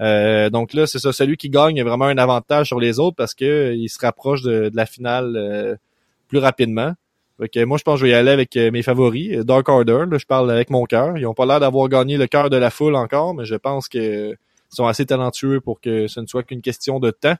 Euh, 0.00 0.50
donc 0.50 0.72
là, 0.72 0.86
c'est 0.86 0.98
ça, 0.98 1.12
celui 1.12 1.36
qui 1.36 1.50
gagne 1.50 1.80
a 1.80 1.84
vraiment 1.84 2.06
un 2.06 2.18
avantage 2.18 2.68
sur 2.68 2.80
les 2.80 2.98
autres 2.98 3.16
parce 3.16 3.34
que 3.34 3.44
euh, 3.44 3.74
il 3.74 3.88
se 3.88 3.98
rapproche 3.98 4.42
de, 4.42 4.70
de 4.70 4.76
la 4.76 4.86
finale 4.86 5.36
euh, 5.36 5.76
plus 6.28 6.38
rapidement. 6.38 6.94
Fait 7.38 7.48
que 7.48 7.64
moi, 7.64 7.78
je 7.78 7.82
pense 7.82 7.94
que 7.94 8.00
je 8.00 8.04
vais 8.06 8.12
y 8.12 8.14
aller 8.14 8.30
avec 8.30 8.54
euh, 8.56 8.70
mes 8.70 8.82
favoris. 8.82 9.38
Euh, 9.38 9.44
Dark 9.44 9.68
Order, 9.68 10.04
là, 10.10 10.18
je 10.18 10.26
parle 10.26 10.50
avec 10.50 10.68
mon 10.68 10.84
cœur. 10.84 11.16
Ils 11.16 11.26
ont 11.26 11.34
pas 11.34 11.46
l'air 11.46 11.60
d'avoir 11.60 11.88
gagné 11.88 12.18
le 12.18 12.26
cœur 12.26 12.50
de 12.50 12.56
la 12.56 12.70
foule 12.70 12.94
encore, 12.96 13.34
mais 13.34 13.44
je 13.46 13.54
pense 13.54 13.88
que 13.88 14.36
sont 14.68 14.86
assez 14.86 15.04
talentueux 15.04 15.60
pour 15.60 15.80
que 15.80 16.06
ce 16.06 16.20
ne 16.20 16.26
soit 16.26 16.42
qu'une 16.44 16.62
question 16.62 17.00
de 17.00 17.10
temps. 17.10 17.36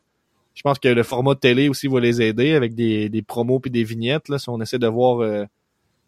Je 0.55 0.63
pense 0.63 0.79
que 0.79 0.89
le 0.89 1.03
format 1.03 1.35
de 1.35 1.39
télé 1.39 1.69
aussi 1.69 1.87
va 1.87 2.01
les 2.01 2.21
aider 2.23 2.55
avec 2.55 2.75
des, 2.75 3.09
des 3.09 3.23
promos 3.23 3.61
puis 3.61 3.71
des 3.71 3.85
vignettes. 3.85 4.29
Là, 4.29 4.39
si 4.39 4.49
on 4.49 4.61
essaie 4.61 4.79
de 4.79 4.87
voir 4.89 5.21
euh, 5.21 5.45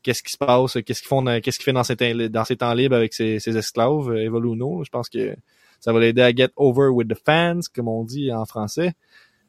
qu'est-ce 0.03 0.23
qui 0.23 0.33
se 0.33 0.39
passe, 0.39 0.79
qu'est-ce 0.85 1.01
qu'ils 1.01 1.09
font, 1.09 1.25
qu'est-ce 1.41 1.59
qu'il 1.59 1.65
fait 1.65 1.73
dans 1.73 1.85
ses, 1.85 2.57
temps, 2.57 2.75
libres 2.75 2.97
avec 2.97 3.15
ses, 3.15 3.39
ses 3.39 3.57
esclaves, 3.57 4.11
euh, 4.11 4.25
Eva 4.25 4.41
Luno. 4.41 4.83
Je 4.85 4.91
pense 4.91 5.09
que 5.09 5.37
ça 5.83 5.93
va 5.93 6.01
l'aider 6.01 6.23
à 6.23 6.33
get 6.35 6.49
over 6.57 6.89
with 6.89 7.09
the 7.09 7.19
fans, 7.27 7.61
comme 7.75 7.89
on 7.89 8.05
dit 8.05 8.33
en 8.33 8.47
français. 8.47 8.93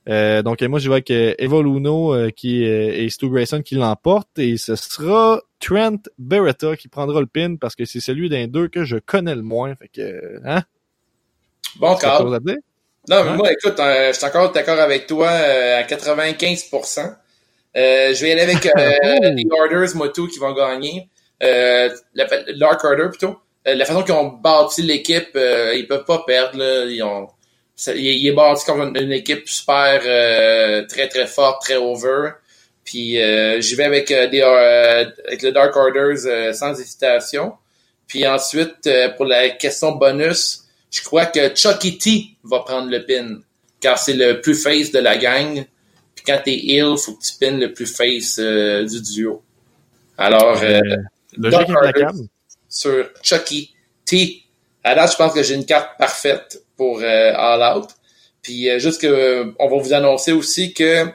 Euh, 0.09 0.41
donc 0.41 0.61
moi 0.63 0.79
je 0.79 0.89
vais 0.89 0.95
avec 0.95 1.11
euh, 1.11 1.33
Eva 1.37 1.61
Luno 1.61 2.13
euh, 2.13 2.29
qui 2.29 2.65
euh, 2.65 2.91
et 2.93 3.09
Stu 3.09 3.29
Grayson 3.29 3.61
qui 3.61 3.75
l'emporte 3.75 4.37
et 4.37 4.57
ce 4.57 4.75
sera 4.75 5.41
Trent 5.61 5.95
Beretta 6.17 6.75
qui 6.75 6.89
prendra 6.89 7.21
le 7.21 7.25
pin 7.25 7.55
parce 7.55 7.73
que 7.73 7.85
c'est 7.85 8.01
celui 8.01 8.27
d'un 8.27 8.47
deux 8.47 8.67
que 8.67 8.83
je 8.83 8.97
connais 8.97 9.33
le 9.33 9.43
moins. 9.43 9.73
Fait 9.75 9.87
que 9.87 10.41
hein, 10.43 10.61
Bon, 11.77 11.95
dire? 11.95 12.57
Non, 13.09 13.23
mais 13.23 13.29
Hein? 13.31 13.35
moi, 13.35 13.51
écoute, 13.51 13.79
euh, 13.79 14.11
je 14.13 14.17
suis 14.17 14.25
encore 14.25 14.51
d'accord 14.51 14.79
avec 14.79 15.07
toi 15.07 15.27
euh, 15.29 15.79
à 15.79 15.83
95%. 15.83 17.15
Euh, 17.75 18.13
je 18.13 18.21
vais 18.21 18.29
y 18.29 18.31
aller 18.31 18.41
avec 18.41 18.65
euh, 18.77 19.29
les 19.31 19.45
Orders, 19.51 19.95
moi, 19.95 20.09
tout, 20.09 20.27
qui 20.27 20.39
vont 20.39 20.53
gagner. 20.53 21.09
Euh, 21.41 21.89
la, 22.13 22.27
fa- 22.27 22.43
Dark 22.59 22.83
Order, 22.83 23.09
plutôt. 23.09 23.37
Euh, 23.67 23.75
la 23.75 23.85
façon 23.85 24.03
qu'ils 24.03 24.13
ont 24.13 24.27
bâti 24.27 24.81
l'équipe, 24.81 25.29
euh, 25.35 25.73
ils 25.75 25.87
peuvent 25.87 26.05
pas 26.05 26.23
perdre. 26.25 26.57
Là. 26.57 26.85
Ils 26.85 27.01
ont, 27.03 27.29
il, 27.87 28.27
est 28.27 28.31
bâti 28.33 28.65
comme 28.65 28.81
une, 28.81 29.01
une 29.01 29.11
équipe 29.11 29.47
super 29.47 30.01
euh, 30.05 30.85
très 30.87 31.07
très 31.07 31.27
forte, 31.27 31.61
très 31.61 31.75
over. 31.75 32.31
Puis 32.83 33.21
euh, 33.21 33.61
j'y 33.61 33.75
vais 33.75 33.85
avec 33.85 34.11
euh, 34.11 34.27
des 34.27 34.41
euh, 34.41 35.05
avec 35.27 35.41
le 35.41 35.51
Dark 35.51 35.75
Orders 35.75 36.25
euh, 36.25 36.53
sans 36.53 36.79
hésitation. 36.79 37.53
Puis 38.07 38.27
ensuite, 38.27 38.85
euh, 38.87 39.09
pour 39.09 39.25
la 39.25 39.49
question 39.51 39.93
bonus, 39.93 40.65
je 40.91 41.01
crois 41.01 41.25
que 41.25 41.55
Chucky 41.55 41.97
T 41.97 42.25
va 42.43 42.59
prendre 42.59 42.89
le 42.89 43.05
pin, 43.05 43.39
car 43.79 43.97
c'est 43.97 44.13
le 44.13 44.41
plus 44.41 44.55
face 44.55 44.91
de 44.91 44.99
la 44.99 45.17
gang. 45.17 45.65
Puis 46.13 46.25
quand 46.25 46.39
t'es 46.43 46.55
il, 46.55 46.95
faut 46.97 47.13
que 47.13 47.23
tu 47.23 47.33
pines 47.39 47.59
le 47.59 47.73
plus 47.73 47.87
face 47.87 48.37
euh, 48.39 48.85
du 48.85 49.01
duo. 49.01 49.41
Alors, 50.17 50.61
euh, 50.61 50.79
Logique 51.37 51.69
implacable. 51.69 52.27
Sur 52.73 53.09
Chucky 53.21 53.73
T. 54.05 54.43
À 54.83 55.05
je 55.05 55.15
pense 55.15 55.33
que 55.33 55.43
j'ai 55.43 55.55
une 55.55 55.65
carte 55.65 55.97
parfaite 55.97 56.63
pour 56.75 56.99
euh, 56.99 57.33
All 57.35 57.77
Out. 57.77 57.89
Puis 58.41 58.69
euh, 58.69 58.79
juste 58.79 58.99
que 58.99 59.53
on 59.59 59.69
va 59.69 59.77
vous 59.77 59.93
annoncer 59.93 60.33
aussi 60.33 60.73
que 60.73 61.05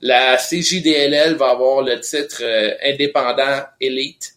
la 0.00 0.38
CJDLL 0.38 1.34
va 1.34 1.50
avoir 1.50 1.82
le 1.82 2.00
titre 2.00 2.38
euh, 2.40 2.70
indépendant 2.84 3.64
Elite. 3.80 4.36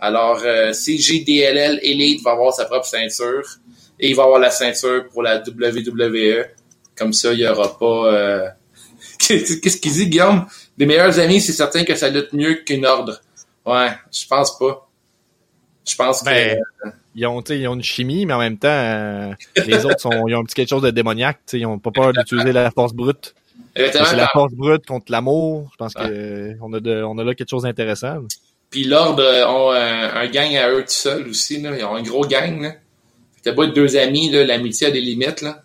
Alors 0.00 0.40
CJDLL 0.40 1.80
Elite 1.82 2.22
va 2.22 2.32
avoir 2.32 2.52
sa 2.52 2.64
propre 2.64 2.86
ceinture 2.86 3.58
et 3.98 4.08
il 4.08 4.16
va 4.16 4.24
avoir 4.24 4.38
la 4.38 4.50
ceinture 4.50 5.08
pour 5.08 5.22
la 5.22 5.38
WWE. 5.38 6.46
Comme 6.96 7.12
ça, 7.12 7.32
il 7.32 7.40
y 7.40 7.48
aura 7.48 7.78
pas. 7.78 8.54
Qu'est-ce 9.18 9.76
qu'il 9.78 9.92
dit, 9.92 10.08
Guillaume? 10.08 10.46
Des 10.76 10.86
meilleurs 10.86 11.18
amis, 11.18 11.40
c'est 11.40 11.52
certain 11.52 11.84
que 11.84 11.94
ça 11.94 12.08
lutte 12.08 12.32
mieux 12.32 12.54
qu'une 12.66 12.84
ordre. 12.84 13.20
Ouais, 13.64 13.90
je 14.12 14.26
pense 14.26 14.58
pas. 14.58 14.83
Je 15.86 15.96
pense 15.96 16.20
que. 16.20 16.26
Ben, 16.26 16.60
Ils 17.16 17.26
ont, 17.26 17.40
ils 17.42 17.68
ont 17.68 17.74
une 17.74 17.82
chimie, 17.82 18.26
mais 18.26 18.34
en 18.34 18.38
même 18.38 18.58
temps, 18.58 18.68
euh, 18.68 19.32
les 19.66 19.84
autres 19.86 20.00
sont, 20.00 20.26
ils 20.26 20.34
ont 20.34 20.40
un 20.40 20.44
petit 20.44 20.54
quelque 20.54 20.70
chose 20.70 20.82
de 20.82 20.90
démoniaque. 20.90 21.38
Ils 21.52 21.64
ont 21.66 21.78
pas 21.78 21.90
peur 21.92 22.12
d'utiliser 22.12 22.52
la 22.52 22.70
force 22.70 22.92
brute. 22.92 23.34
C'est 23.76 24.16
la 24.16 24.28
force 24.32 24.52
brute 24.52 24.86
contre 24.86 25.12
l'amour. 25.12 25.68
Je 25.72 25.76
pense 25.76 25.94
que 25.94 26.02
euh, 26.02 26.54
on 26.60 26.72
a 26.72 26.80
de, 26.80 27.02
on 27.02 27.18
a 27.18 27.24
là 27.24 27.34
quelque 27.34 27.50
chose 27.50 27.62
d'intéressant. 27.64 28.18
Puis 28.70 28.84
l'ordre 28.84 29.22
euh, 29.22 29.46
ont 29.46 29.70
un, 29.70 30.14
un 30.14 30.28
gang 30.28 30.56
à 30.56 30.70
eux 30.70 30.80
tout 30.82 30.88
seuls 30.90 31.28
aussi. 31.28 31.60
Là. 31.60 31.76
Ils 31.76 31.84
ont 31.84 31.94
un 31.94 32.02
gros 32.02 32.26
gang. 32.26 32.60
Là. 32.60 32.72
T'as 33.42 33.52
beau 33.52 33.64
être 33.64 33.74
deux 33.74 33.96
amis, 33.96 34.30
l'amitié 34.30 34.88
a 34.88 34.90
des 34.90 35.00
limites. 35.00 35.42
Là. 35.42 35.62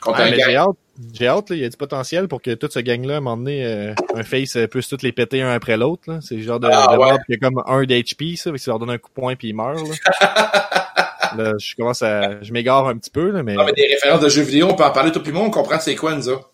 Contre 0.00 0.20
un 0.20 0.30
gang. 0.30 0.74
J'ai 1.12 1.26
hâte, 1.26 1.46
il 1.50 1.58
y 1.58 1.64
a 1.64 1.68
du 1.68 1.76
potentiel 1.76 2.28
pour 2.28 2.40
que 2.42 2.54
tout 2.54 2.68
ce 2.70 2.78
gang-là, 2.78 3.14
à 3.14 3.16
un 3.18 3.20
moment 3.20 3.36
donné, 3.36 3.64
euh, 3.64 3.94
un 4.14 4.22
face 4.22 4.56
euh, 4.56 4.66
puisse 4.68 4.88
tous 4.88 5.02
les 5.02 5.12
péter 5.12 5.42
un 5.42 5.50
après 5.50 5.76
l'autre. 5.76 6.02
là. 6.06 6.20
C'est 6.22 6.36
le 6.36 6.42
genre 6.42 6.60
de, 6.60 6.68
Ah, 6.72 6.94
de 6.94 6.98
ouais. 6.98 7.16
qui 7.26 7.34
a 7.34 7.36
comme 7.38 7.62
un 7.66 7.82
d'HP, 7.84 8.36
ça, 8.36 8.50
fait 8.50 8.56
que 8.58 8.62
ça 8.62 8.70
leur 8.70 8.78
donne 8.78 8.90
un 8.90 8.98
coup 8.98 9.08
de 9.10 9.14
poing 9.20 9.34
puis 9.36 9.48
ils 9.48 9.54
meurent. 9.54 9.74
Là. 9.74 10.50
Là, 11.36 11.52
je 11.58 11.74
commence 11.74 12.00
à, 12.02 12.40
je 12.42 12.52
m'égare 12.52 12.86
un 12.86 12.96
petit 12.96 13.10
peu, 13.10 13.30
là, 13.32 13.42
mais, 13.42 13.56
Ah, 13.58 13.64
mais 13.66 13.72
des 13.72 13.88
références 13.88 14.20
de 14.20 14.28
jeux 14.28 14.42
vidéo, 14.42 14.68
on 14.70 14.74
peut 14.76 14.84
en 14.84 14.92
parler 14.92 15.10
tout 15.10 15.20
puis 15.20 15.32
moi, 15.32 15.42
on 15.42 15.50
comprend 15.50 15.80
c'est 15.80 15.96
quoi, 15.96 16.14
nous 16.14 16.28
autres. 16.28 16.52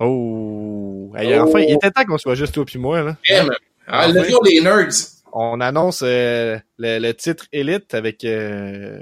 oh, 0.00 1.12
Hey, 1.16 1.38
Oh. 1.38 1.42
enfin, 1.46 1.60
il 1.60 1.72
était 1.74 1.90
temps 1.92 2.04
qu'on 2.04 2.18
soit 2.18 2.34
juste 2.34 2.52
toi 2.54 2.64
puis 2.64 2.78
moi, 2.80 3.02
là. 3.02 3.16
Ah, 3.86 4.06
Enfin. 4.08 4.12
le 4.12 4.24
jour 4.24 4.42
des 4.42 4.60
nerds. 4.60 4.88
On 5.32 5.60
annonce 5.60 6.02
euh, 6.04 6.58
le, 6.78 6.98
le 6.98 7.12
titre 7.14 7.46
Elite 7.52 7.94
avec 7.94 8.24
euh, 8.24 8.98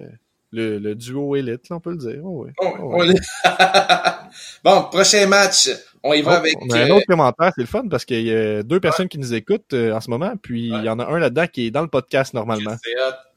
le, 0.56 0.78
le 0.78 0.94
duo 0.94 1.36
Elite, 1.36 1.68
là, 1.68 1.76
on 1.76 1.80
peut 1.80 1.90
le 1.90 1.98
dire. 1.98 2.20
Oh, 2.24 2.46
Oh, 2.60 3.02
bon, 4.64 4.82
prochain 4.90 5.26
match. 5.26 5.68
On 6.02 6.12
y 6.12 6.22
va 6.22 6.32
Oh, 6.32 6.34
avec. 6.36 6.54
on 6.60 6.70
a 6.70 6.78
un 6.78 6.90
euh, 6.90 6.94
autre 6.94 7.06
commentaire, 7.06 7.52
c'est 7.54 7.62
le 7.62 7.66
fun 7.66 7.88
parce 7.88 8.04
qu'il 8.04 8.22
y 8.22 8.34
a 8.34 8.62
deux 8.62 8.80
personnes 8.80 9.08
qui 9.08 9.18
nous 9.18 9.34
écoutent 9.34 9.72
euh, 9.72 9.92
en 9.92 10.00
ce 10.00 10.08
moment, 10.10 10.32
puis 10.40 10.68
il 10.68 10.84
y 10.84 10.88
en 10.88 10.98
a 10.98 11.04
un 11.06 11.18
là-dedans 11.18 11.46
qui 11.46 11.66
est 11.66 11.70
dans 11.70 11.82
le 11.82 11.88
podcast 11.88 12.32
normalement. 12.34 12.76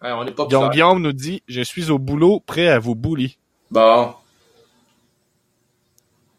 Ouais, 0.02 0.12
on 0.12 0.26
pas 0.32 0.46
Guillaume, 0.46 0.70
Guillaume 0.70 1.02
nous 1.02 1.14
dit 1.14 1.44
Je 1.48 1.62
suis 1.62 1.90
au 1.90 1.98
boulot, 2.00 2.40
prêt 2.46 2.68
à 2.68 2.80
vous 2.80 2.96
bully. 2.96 3.38
Bon, 3.72 4.14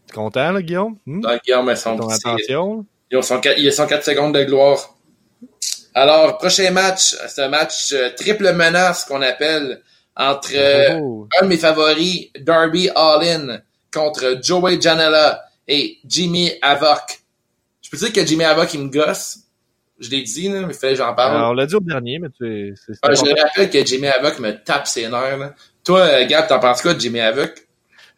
T'es 0.06 0.14
content, 0.14 0.52
là, 0.52 0.62
Guillaume? 0.62 0.96
Hmm? 1.06 1.20
Guillaume, 1.44 1.74
sont 1.76 1.96
Ton 1.96 2.08
attention. 2.08 2.86
Ils 3.10 3.18
ont 3.18 3.22
104 3.22 3.58
il 3.58 3.64
y 3.64 3.68
a 3.68 3.72
104 3.72 4.04
secondes 4.04 4.34
de 4.34 4.44
gloire. 4.44 4.96
Alors, 5.94 6.38
prochain 6.38 6.70
match, 6.70 7.16
c'est 7.28 7.42
un 7.42 7.48
match 7.48 7.92
euh, 7.92 8.10
triple 8.16 8.52
menace 8.52 9.04
qu'on 9.04 9.22
appelle 9.22 9.80
entre 10.20 10.50
euh, 10.54 10.98
Oh, 11.00 11.26
un 11.40 11.44
de 11.44 11.48
mes 11.48 11.56
favoris, 11.56 12.28
Darby 12.38 12.90
Allin, 12.94 13.60
contre 13.92 14.38
Joey 14.42 14.80
Janela 14.80 15.42
et 15.66 15.96
Jimmy 16.06 16.52
Havoc. 16.62 17.20
Je 17.82 17.90
peux 17.90 17.96
dire 17.96 18.12
que 18.12 18.24
Jimmy 18.26 18.44
Havoc, 18.44 18.72
il 18.74 18.80
me 18.82 18.88
gosse. 18.90 19.38
Je 19.98 20.10
l'ai 20.10 20.22
dit, 20.22 20.48
là, 20.48 20.60
mais 20.60 20.72
il 20.72 20.78
fallait 20.78 20.92
que 20.94 20.98
j'en 20.98 21.14
parle. 21.14 21.36
Alors, 21.36 21.50
on 21.50 21.54
l'a 21.54 21.66
dit 21.66 21.74
au 21.74 21.80
dernier, 21.80 22.18
mais 22.18 22.28
tu 22.30 22.74
c'est 22.76 22.92
Ah, 23.02 23.12
je 23.14 23.20
rappelle 23.20 23.68
que 23.70 23.84
Jimmy 23.84 24.06
Havoc 24.08 24.38
me 24.38 24.52
tape 24.52 24.86
ses 24.86 25.08
nerfs. 25.08 25.36
Là. 25.38 25.54
Toi, 25.84 26.00
euh, 26.00 26.26
Gab, 26.26 26.46
t'en 26.46 26.58
penses 26.60 26.80
quoi 26.82 26.94
de 26.94 27.00
Jimmy 27.00 27.20
Havoc? 27.20 27.66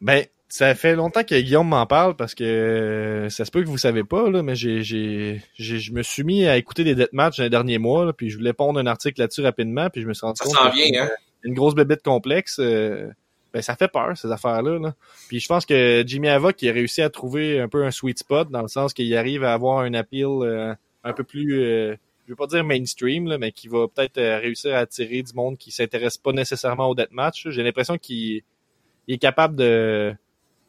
Ben, 0.01 0.25
ça 0.49 0.75
fait 0.75 0.95
longtemps 0.95 1.25
que 1.25 1.35
Guillaume 1.41 1.69
m'en 1.69 1.87
parle 1.87 2.15
parce 2.15 2.35
que 2.35 2.45
euh, 2.45 3.29
ça 3.31 3.45
se 3.45 3.51
peut 3.51 3.63
que 3.63 3.69
vous 3.69 3.79
savez 3.79 4.05
pas, 4.05 4.29
là, 4.31 4.43
mais 4.43 4.55
j'ai, 4.55 4.83
j'ai, 4.83 5.43
j'ai- 5.55 5.79
je 5.81 5.93
me 5.93 6.03
suis 6.03 6.25
mis 6.25 6.47
à 6.47 6.57
écouter 6.57 6.85
des 6.85 6.95
deathmatchs 6.95 7.39
dans 7.39 7.45
les 7.45 7.51
derniers 7.51 7.79
mois, 7.79 8.05
là, 8.05 8.13
puis 8.13 8.29
je 8.31 8.37
voulais 8.37 8.53
pondre 8.53 8.79
un 8.79 8.87
article 8.87 9.21
là-dessus 9.21 9.43
rapidement, 9.43 9.89
puis 9.91 10.03
je 10.03 10.07
me 10.07 10.13
suis 10.15 10.25
rendu 10.27 10.39
Ça 10.39 10.45
compte 10.45 10.55
s'en 10.55 10.71
que 10.71 10.75
vient, 10.77 11.05
hein? 11.05 11.11
Une 11.45 11.55
grosse 11.55 11.75
bébête 11.75 12.03
complexe, 12.03 12.59
euh, 12.61 13.11
ben 13.53 13.63
ça 13.63 13.77
fait 13.77 13.89
peur 13.89 14.17
ces 14.17 14.31
affaires-là. 14.31 14.79
Là. 14.79 14.95
Puis 15.29 15.41
je 15.41 15.49
pense 15.49 15.67
que 15.67 16.03
Jimmy 16.07 16.29
Havoc 16.29 16.61
il 16.63 16.69
a 16.69 16.73
réussi 16.73 17.03
à 17.03 17.11
trouver 17.11 17.61
un 17.61 17.69
peu 17.69 17.85
un 17.85 17.91
sweet 17.91 18.19
spot 18.19 18.51
dans 18.51 18.63
le 18.63 18.69
sens 18.69 18.95
qu'il 18.95 19.15
arrive 19.17 19.45
à 19.45 19.53
avoir 19.53 19.81
un 19.81 19.95
appeal 19.95 20.29
euh, 20.43 20.75
un 21.05 21.13
peu 21.13 21.25
plus, 21.25 21.63
euh, 21.63 21.97
je 22.27 22.33
veux 22.33 22.37
pas 22.37 22.47
dire 22.47 22.65
mainstream, 22.65 23.27
là, 23.27 23.39
mais 23.39 23.53
qui 23.53 23.69
va 23.69 23.87
peut-être 23.89 24.19
euh, 24.19 24.39
réussir 24.39 24.75
à 24.75 24.79
attirer 24.79 25.23
du 25.23 25.35
monde 25.35 25.59
qui 25.59 25.71
s'intéresse 25.71 26.17
pas 26.17 26.33
nécessairement 26.33 26.89
au 26.89 26.95
deathmatch. 26.95 27.49
J'ai 27.51 27.63
l'impression 27.63 27.99
qu'il 27.99 28.43
il 29.09 29.15
est 29.15 29.19
capable 29.19 29.57
de 29.57 30.15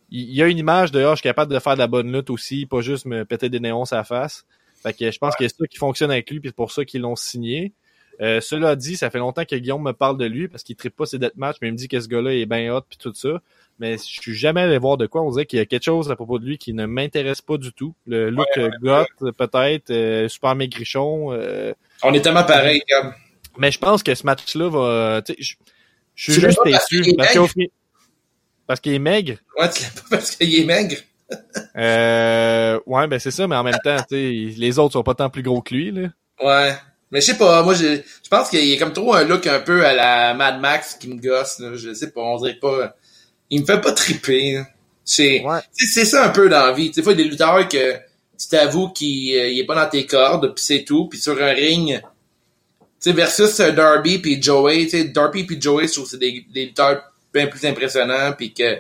il 0.10 0.32
y 0.34 0.44
a 0.44 0.48
une 0.48 0.58
image 0.58 0.92
de 0.92 1.04
ah, 1.04 1.12
je 1.12 1.16
suis 1.18 1.24
capable 1.24 1.54
de 1.54 1.60
faire 1.60 1.74
de 1.74 1.80
la 1.80 1.88
bonne 1.88 2.12
lutte 2.12 2.30
aussi, 2.30 2.66
pas 2.66 2.82
juste 2.82 3.06
me 3.06 3.26
péter 3.26 3.50
des 3.50 3.60
néons 3.60 3.84
à 3.84 3.96
la 3.96 4.04
face. 4.04 4.46
Fait 4.82 4.94
que 4.94 5.10
je 5.10 5.18
pense 5.18 5.36
que 5.36 5.48
c'est 5.48 5.56
ça 5.56 5.66
qui 5.68 5.78
fonctionne 5.78 6.12
avec 6.12 6.30
lui, 6.30 6.40
puis 6.40 6.50
c'est 6.50 6.56
pour 6.56 6.72
ça 6.72 6.84
qu'ils 6.84 7.02
l'ont 7.02 7.16
signé. 7.16 7.74
Euh, 8.22 8.40
cela 8.42 8.76
dit, 8.76 8.96
ça 8.96 9.10
fait 9.10 9.18
longtemps 9.20 9.44
que 9.46 9.56
Guillaume 9.56 9.84
me 9.84 9.92
parle 9.94 10.18
de 10.18 10.26
lui 10.26 10.48
parce 10.48 10.64
qu'il 10.64 10.76
tripe 10.76 10.96
pas 10.96 11.06
ses 11.06 11.18
deathmatchs, 11.20 11.58
mais 11.62 11.70
il 11.70 11.72
me 11.72 11.78
dit 11.78 11.88
que 11.88 12.00
ce 12.00 12.08
gars-là 12.08 12.34
est 12.34 12.46
bien 12.46 12.74
hot 12.76 12.82
puis 12.88 12.98
tout 12.98 13.14
ça. 13.14 13.42
Mais 13.80 13.94
je 13.98 14.04
suis 14.04 14.36
jamais 14.36 14.62
allé 14.62 14.78
voir 14.78 14.98
de 14.98 15.08
quoi. 15.08 15.24
On 15.24 15.32
dirait 15.32 15.46
qu'il 15.48 15.58
y 15.58 15.62
a 15.62 15.66
quelque 15.66 15.84
chose 15.84 16.12
à 16.12 16.16
propos 16.16 16.38
de 16.38 16.46
lui 16.46 16.58
qui 16.60 16.74
ne 16.74 16.86
m'intéresse 16.86 17.42
pas 17.42 17.58
du 17.58 17.74
tout. 17.74 17.96
Le 18.06 18.30
look 18.30 18.46
Ouais, 18.56 18.64
euh, 18.64 18.70
goth, 18.82 19.36
peut-être, 19.36 19.90
euh, 19.90 20.28
super 20.28 20.54
maigrichon. 20.56 21.32
euh, 21.34 21.74
On 22.04 22.14
est 22.14 22.22
tellement 22.22 22.44
pareil, 22.44 22.82
Gab. 22.88 23.14
mais 23.58 23.72
je 23.72 23.80
pense 23.80 24.04
que 24.04 24.14
ce 24.14 24.26
match-là 24.26 24.70
va. 24.70 25.22
Je 25.28 26.32
suis 26.32 26.40
juste 26.42 26.60
déçu. 26.64 27.02
qu'il 27.02 27.14
est 27.64 27.72
Parce 28.68 28.80
qu'il 28.80 28.94
est 28.94 29.00
maigre? 29.00 29.38
Ouais, 29.60 29.70
tu 29.72 29.82
l'aimes 29.82 29.92
pas 29.96 30.18
parce 30.18 30.36
qu'il 30.36 30.60
est 30.60 30.66
maigre? 30.66 30.98
Euh, 31.76 32.80
ouais, 32.86 33.08
ben 33.08 33.18
c'est 33.18 33.32
ça, 33.32 33.48
mais 33.48 33.56
en 33.56 33.64
même 33.64 33.80
temps, 33.84 33.98
les 34.12 34.78
autres 34.78 34.94
sont 34.94 35.02
pas 35.04 35.16
tant 35.16 35.32
plus 35.32 35.42
gros 35.42 35.62
que 35.64 35.74
lui. 35.74 35.92
Là. 35.92 36.10
Ouais. 36.44 36.76
Mais 37.14 37.22
je 37.22 37.28
sais 37.28 37.38
pas, 37.38 37.62
moi, 37.62 37.76
je, 37.76 37.98
je 38.24 38.30
pense 38.30 38.50
qu'il 38.50 38.72
est 38.72 38.78
comme 38.78 38.92
trop 38.92 39.14
un 39.14 39.24
look 39.24 39.46
un 39.46 39.60
peu 39.60 39.86
à 39.86 39.94
la 39.94 40.34
Mad 40.34 40.60
Max 40.60 40.96
qui 41.00 41.08
me 41.08 41.22
gosse, 41.22 41.60
là. 41.60 41.76
Je 41.76 41.94
sais 41.94 42.10
pas, 42.10 42.22
on 42.22 42.38
dirait 42.40 42.56
pas... 42.56 42.96
Il 43.52 43.62
me 43.62 43.66
fait 43.68 43.80
pas 43.80 43.92
triper. 43.92 44.64
C'est, 45.06 45.44
Ouais. 45.46 45.60
c'est, 45.74 46.06
ça 46.06 46.26
un 46.26 46.30
peu 46.30 46.50
dans 46.50 46.66
la 46.66 46.72
vie. 46.72 46.90
Des 46.90 47.04
fois, 47.04 47.14
il 47.14 47.20
y 47.20 47.22
a 47.22 47.24
des 47.26 47.30
lutteurs 47.30 47.68
que 47.70 47.94
tu 48.40 48.48
t'avoues 48.50 48.90
qu'il 48.90 49.36
euh, 49.36 49.56
est 49.56 49.64
pas 49.64 49.76
dans 49.76 49.88
tes 49.88 50.08
cordes, 50.08 50.56
puis 50.56 50.64
c'est 50.66 50.84
tout. 50.86 51.08
Puis 51.08 51.20
sur 51.20 51.40
un 51.40 51.52
ring, 51.54 52.02
tu 52.02 52.08
sais, 53.00 53.12
versus 53.12 53.58
Darby 53.58 54.18
puis 54.18 54.42
Joey, 54.42 54.86
tu 54.86 54.90
sais, 54.90 55.04
Darby 55.04 55.44
puis 55.44 55.62
Joey, 55.62 55.88
je 55.88 55.94
trouve 55.94 56.06
que 56.06 56.10
c'est 56.12 56.18
des, 56.18 56.44
des 56.52 56.66
lutteurs 56.66 57.04
bien 57.32 57.46
plus 57.46 57.64
impressionnants, 57.64 58.34
puis 58.36 58.56
que 58.56 58.80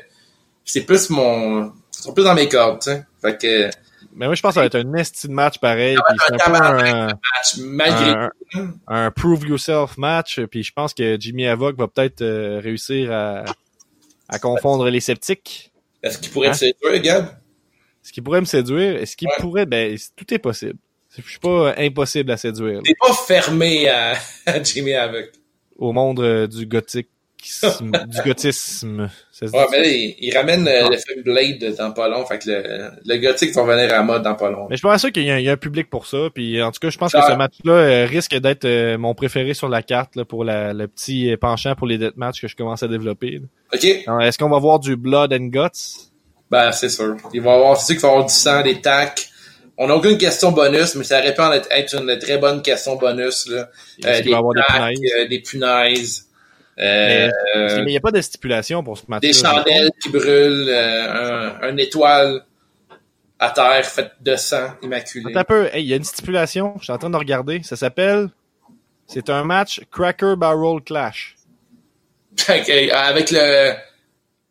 c'est 0.65 0.81
plus 0.85 1.11
mon... 1.11 1.65
Ils 1.65 2.01
sont 2.01 2.13
plus 2.13 2.23
dans 2.23 2.33
mes 2.33 2.49
cordes, 2.49 2.81
tu 2.81 2.89
sais. 2.89 3.05
Fait 3.21 3.37
que, 3.39 3.69
Mais 4.15 4.25
moi, 4.27 4.35
je 4.35 4.41
pense 4.41 4.51
que 4.51 4.55
ça 4.55 4.59
va 4.61 4.65
être 4.67 4.75
un 4.75 4.93
esti 4.93 5.27
de 5.27 5.33
match 5.33 5.57
pareil. 5.59 5.95
Puis 5.95 6.17
c'est 6.27 6.33
un 6.33 6.37
peu 6.37 6.55
un, 6.55 7.07
match, 7.07 7.57
malgré 7.59 8.27
un, 8.87 9.11
prove 9.11 9.47
yourself 9.47 9.97
match. 9.97 10.39
Puis 10.51 10.63
je 10.63 10.71
pense 10.71 10.93
que 10.93 11.17
Jimmy 11.19 11.47
Havoc 11.47 11.77
va 11.77 11.87
peut-être 11.87 12.21
euh, 12.21 12.59
réussir 12.61 13.11
à, 13.11 13.43
à 14.29 14.39
confondre 14.39 14.89
les 14.89 14.99
sceptiques. 14.99 15.71
est-ce 16.03 16.19
qu'il 16.19 16.31
pourrait 16.31 16.49
Hein? 16.49 16.51
te 16.51 16.57
séduire, 16.57 17.01
Gab? 17.01 17.25
Est-ce 18.03 18.11
qu'il 18.11 18.23
pourrait 18.23 18.41
me 18.41 18.45
séduire? 18.45 18.97
Est-ce 18.97 19.15
qu'il 19.15 19.27
Ouais. 19.29 19.33
pourrait? 19.39 19.65
Ben, 19.65 19.97
tout 20.15 20.33
est 20.33 20.39
possible. 20.39 20.75
Je 21.15 21.21
suis 21.29 21.39
pas 21.39 21.49
euh, 21.69 21.73
impossible 21.77 22.31
à 22.31 22.37
séduire 22.37 22.81
T'es 22.83 22.95
pas 22.99 23.13
fermé 23.13 23.87
à, 23.87 24.13
à 24.45 24.63
Jimmy 24.63 24.93
Havoc. 24.93 25.31
au 25.77 25.91
monde 25.93 26.19
euh, 26.19 26.47
du 26.47 26.65
gothique. 26.65 27.07
du 27.81 28.21
gothisme. 28.25 29.09
Ça 29.31 29.47
se 29.47 29.51
dit 29.51 29.57
Ouais, 29.57 29.65
mais 29.71 29.79
là, 29.81 29.87
il, 29.87 30.15
il 30.19 30.37
ramène 30.37 30.67
euh, 30.67 30.89
le 30.89 30.97
film 30.97 31.23
Blade 31.23 31.75
dans 31.77 31.91
pas 31.91 32.07
long, 32.07 32.25
fait 32.25 32.39
que 32.39 32.49
le, 32.49 32.89
le 33.05 33.17
gothique 33.17 33.53
va 33.55 33.63
venir 33.63 33.93
à 33.93 34.03
mode 34.03 34.23
dans 34.23 34.35
pas 34.35 34.49
long. 34.49 34.67
Mais 34.69 34.77
je 34.77 34.81
pense 34.81 34.99
sûr 35.01 35.11
qu'il 35.11 35.23
y, 35.23 35.31
a 35.31 35.35
un- 35.35 35.39
il 35.39 35.45
y 35.45 35.49
a 35.49 35.53
un 35.53 35.57
public 35.57 35.89
pour 35.89 36.07
ça. 36.07 36.29
Puis 36.33 36.61
en 36.61 36.71
tout 36.71 36.79
cas, 36.79 36.89
je 36.89 36.97
pense 36.97 37.11
que 37.11 37.21
ce 37.21 37.33
match-là 37.33 37.73
euh, 37.73 38.05
risque 38.05 38.35
d'être 38.35 38.65
euh, 38.65 38.97
mon 38.97 39.13
préféré 39.15 39.53
sur 39.53 39.69
la 39.69 39.81
carte 39.83 40.15
là, 40.15 40.25
pour 40.25 40.43
la, 40.43 40.73
le 40.73 40.87
petit 40.87 41.31
euh, 41.31 41.37
penchant 41.37 41.75
pour 41.75 41.87
les 41.87 41.97
deathmatchs 41.97 42.41
que 42.41 42.47
je 42.47 42.55
commence 42.55 42.83
à 42.83 42.87
développer. 42.87 43.31
là. 43.39 43.47
OK? 43.73 43.83
Est-ce 44.23 44.37
qu'on 44.37 44.49
va 44.49 44.59
voir 44.59 44.79
du 44.79 44.95
blood 44.95 45.33
and 45.33 45.47
guts? 45.47 46.09
Ben, 46.51 46.71
c'est 46.71 46.89
sûr. 46.89 47.15
Il 47.33 47.41
va 47.41 47.51
y 47.51 47.55
avoir, 47.55 47.77
c'est 47.77 47.93
sûr 47.93 47.95
qu'il 47.95 48.01
va 48.03 48.07
y 48.09 48.11
avoir 48.11 48.25
du 48.27 48.33
sang, 48.33 48.61
des 48.61 48.79
tacs. 48.81 49.27
On 49.75 49.87
n'a 49.87 49.95
aucune 49.95 50.19
question 50.19 50.51
bonus, 50.51 50.93
mais 50.93 51.03
ça 51.03 51.17
en 51.19 51.51
être, 51.51 51.67
être 51.71 51.95
une 51.99 52.19
très 52.19 52.37
bonne 52.37 52.61
question 52.61 52.95
bonus, 52.95 53.47
là. 53.49 53.69
Est-ce 54.03 54.07
Euh, 54.07 54.21
des 54.21 54.29
va 54.29 54.35
y 54.35 54.39
avoir 54.39 54.53
des 54.53 54.61
punaises? 54.69 55.11
euh, 55.19 55.27
des 55.27 55.39
punaises, 55.39 56.27
euh, 56.79 57.29
Mais- 57.55 57.81
il 57.83 57.85
n'y 57.85 57.97
a 57.97 58.01
pas 58.01 58.11
de 58.11 58.21
stipulation 58.21 58.83
pour 58.83 58.97
ce 58.97 59.03
match-là. 59.07 59.27
des 59.29 59.33
chandelles 59.33 59.91
qui 60.01 60.09
brûlent, 60.09 60.69
euh, 60.69 61.59
un, 61.61 61.69
un 61.69 61.77
étoile 61.77 62.43
à 63.39 63.49
terre 63.51 63.85
faite 63.85 64.11
de 64.21 64.35
sang 64.35 64.73
immaculé. 64.81 65.25
Attends 65.31 65.39
un 65.39 65.43
peu. 65.43 65.65
Hey, 65.73 65.83
il 65.83 65.87
y 65.87 65.93
a 65.93 65.97
une 65.97 66.03
stipulation. 66.03 66.75
Je 66.79 66.83
suis 66.85 66.93
en 66.93 66.97
train 66.97 67.09
de 67.09 67.17
regarder. 67.17 67.61
Ça 67.63 67.75
s'appelle... 67.75 68.29
C'est 69.05 69.29
un 69.29 69.43
match 69.43 69.81
Cracker 69.91 70.35
Barrel 70.37 70.81
Clash. 70.81 71.35
Avec 72.47 73.31
le, 73.31 73.73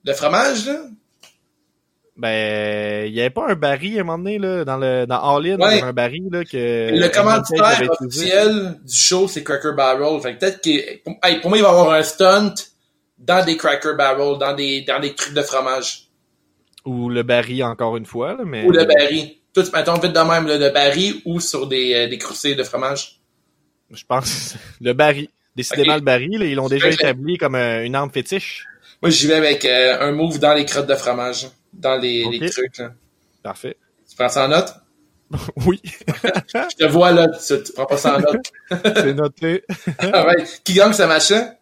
Le 0.05 0.13
fromage, 0.13 0.67
là? 0.67 0.83
Ben, 2.17 3.07
il 3.07 3.15
y 3.15 3.21
avait 3.21 3.31
pas 3.31 3.49
un 3.49 3.55
baril 3.55 3.97
à 3.97 4.01
un 4.03 4.05
moment 4.05 4.19
donné, 4.19 4.39
là, 4.39 4.65
dans 4.65 4.77
le, 4.77 5.07
dans 5.07 5.37
All 5.37 5.47
In, 5.47 5.57
Ouais. 5.57 5.57
il 5.57 5.61
y 5.61 5.79
avait 5.79 5.83
un 5.83 5.93
baril, 5.95 6.29
là, 6.31 6.45
que... 6.45 6.91
Le 6.93 7.09
commanditaire 7.09 7.91
officiel 7.91 8.79
du 8.85 8.95
show, 8.95 9.29
c'est 9.29 9.43
Cracker 9.43 9.73
Barrel. 9.75 10.21
Fait 10.21 10.35
peut-être 10.35 10.61
qu'il, 10.61 10.83
pour, 11.05 11.15
hey, 11.23 11.41
pour 11.41 11.49
moi, 11.51 11.59
il 11.59 11.63
va 11.63 11.69
y 11.69 11.73
avoir 11.73 11.93
un 11.93 12.03
stunt 12.03 12.55
dans 13.19 13.45
des 13.45 13.57
Cracker 13.57 13.95
Barrel, 13.97 14.39
dans 14.39 14.55
des, 14.55 14.83
dans 14.83 15.01
des 15.01 15.15
trucs 15.15 15.33
de 15.33 15.43
fromage. 15.43 16.09
Ou 16.85 17.09
le 17.09 17.23
baril, 17.23 17.65
encore 17.65 17.97
une 17.97 18.07
fois, 18.07 18.35
là, 18.35 18.45
mais... 18.45 18.65
Ou 18.65 18.73
le 18.73 18.85
baril. 18.85 19.31
Tout, 19.55 19.65
mettons, 19.75 19.95
vite 19.95 20.13
de 20.13 20.21
même, 20.21 20.47
là, 20.47 20.59
le 20.59 20.71
baril 20.71 21.21
ou 21.25 21.41
sur 21.41 21.67
des, 21.67 21.95
euh, 21.95 22.09
des 22.09 22.19
croustilles 22.19 22.57
de 22.57 22.65
fromage. 22.65 23.21
Je 23.91 24.05
pense, 24.07 24.55
le 24.81 24.93
baril. 24.93 25.29
Décidément, 25.57 25.95
le 25.95 26.01
baril, 26.01 26.39
là, 26.39 26.47
ils 26.47 26.55
l'ont 26.55 26.69
déjà 26.69 26.89
établi 26.89 27.37
comme 27.37 27.55
euh, 27.55 27.85
une 27.85 27.95
arme 27.95 28.11
fétiche. 28.11 28.67
Moi, 29.03 29.11
j'y 29.11 29.27
vais 29.27 29.35
avec 29.35 29.65
euh, 29.65 29.99
un 30.01 30.13
move 30.13 30.39
dans 30.39 30.55
les 30.55 30.65
crottes 30.65 30.87
de 30.87 30.95
fromage. 30.95 31.49
Dans 31.73 31.99
les, 32.01 32.51
trucs, 32.51 32.79
là. 32.79 32.93
Parfait. 33.43 33.77
Tu 34.09 34.17
prends 34.17 34.29
ça 34.29 34.45
en 34.47 34.49
note? 34.49 34.75
Oui, 35.67 35.81
Je 35.85 36.77
te 36.77 36.85
vois, 36.85 37.11
là, 37.13 37.29
tu, 37.29 37.63
tu 37.63 37.73
prends 37.73 37.87
pas 37.87 37.97
ça 37.97 38.17
en 38.17 38.21
note. 38.21 38.53
c'est 38.71 39.15
noté. 39.15 39.65
Ouais. 40.03 40.45
Qui 40.63 40.75
gagne 40.75 40.93
ce 40.93 41.05
match-là? 41.05 41.55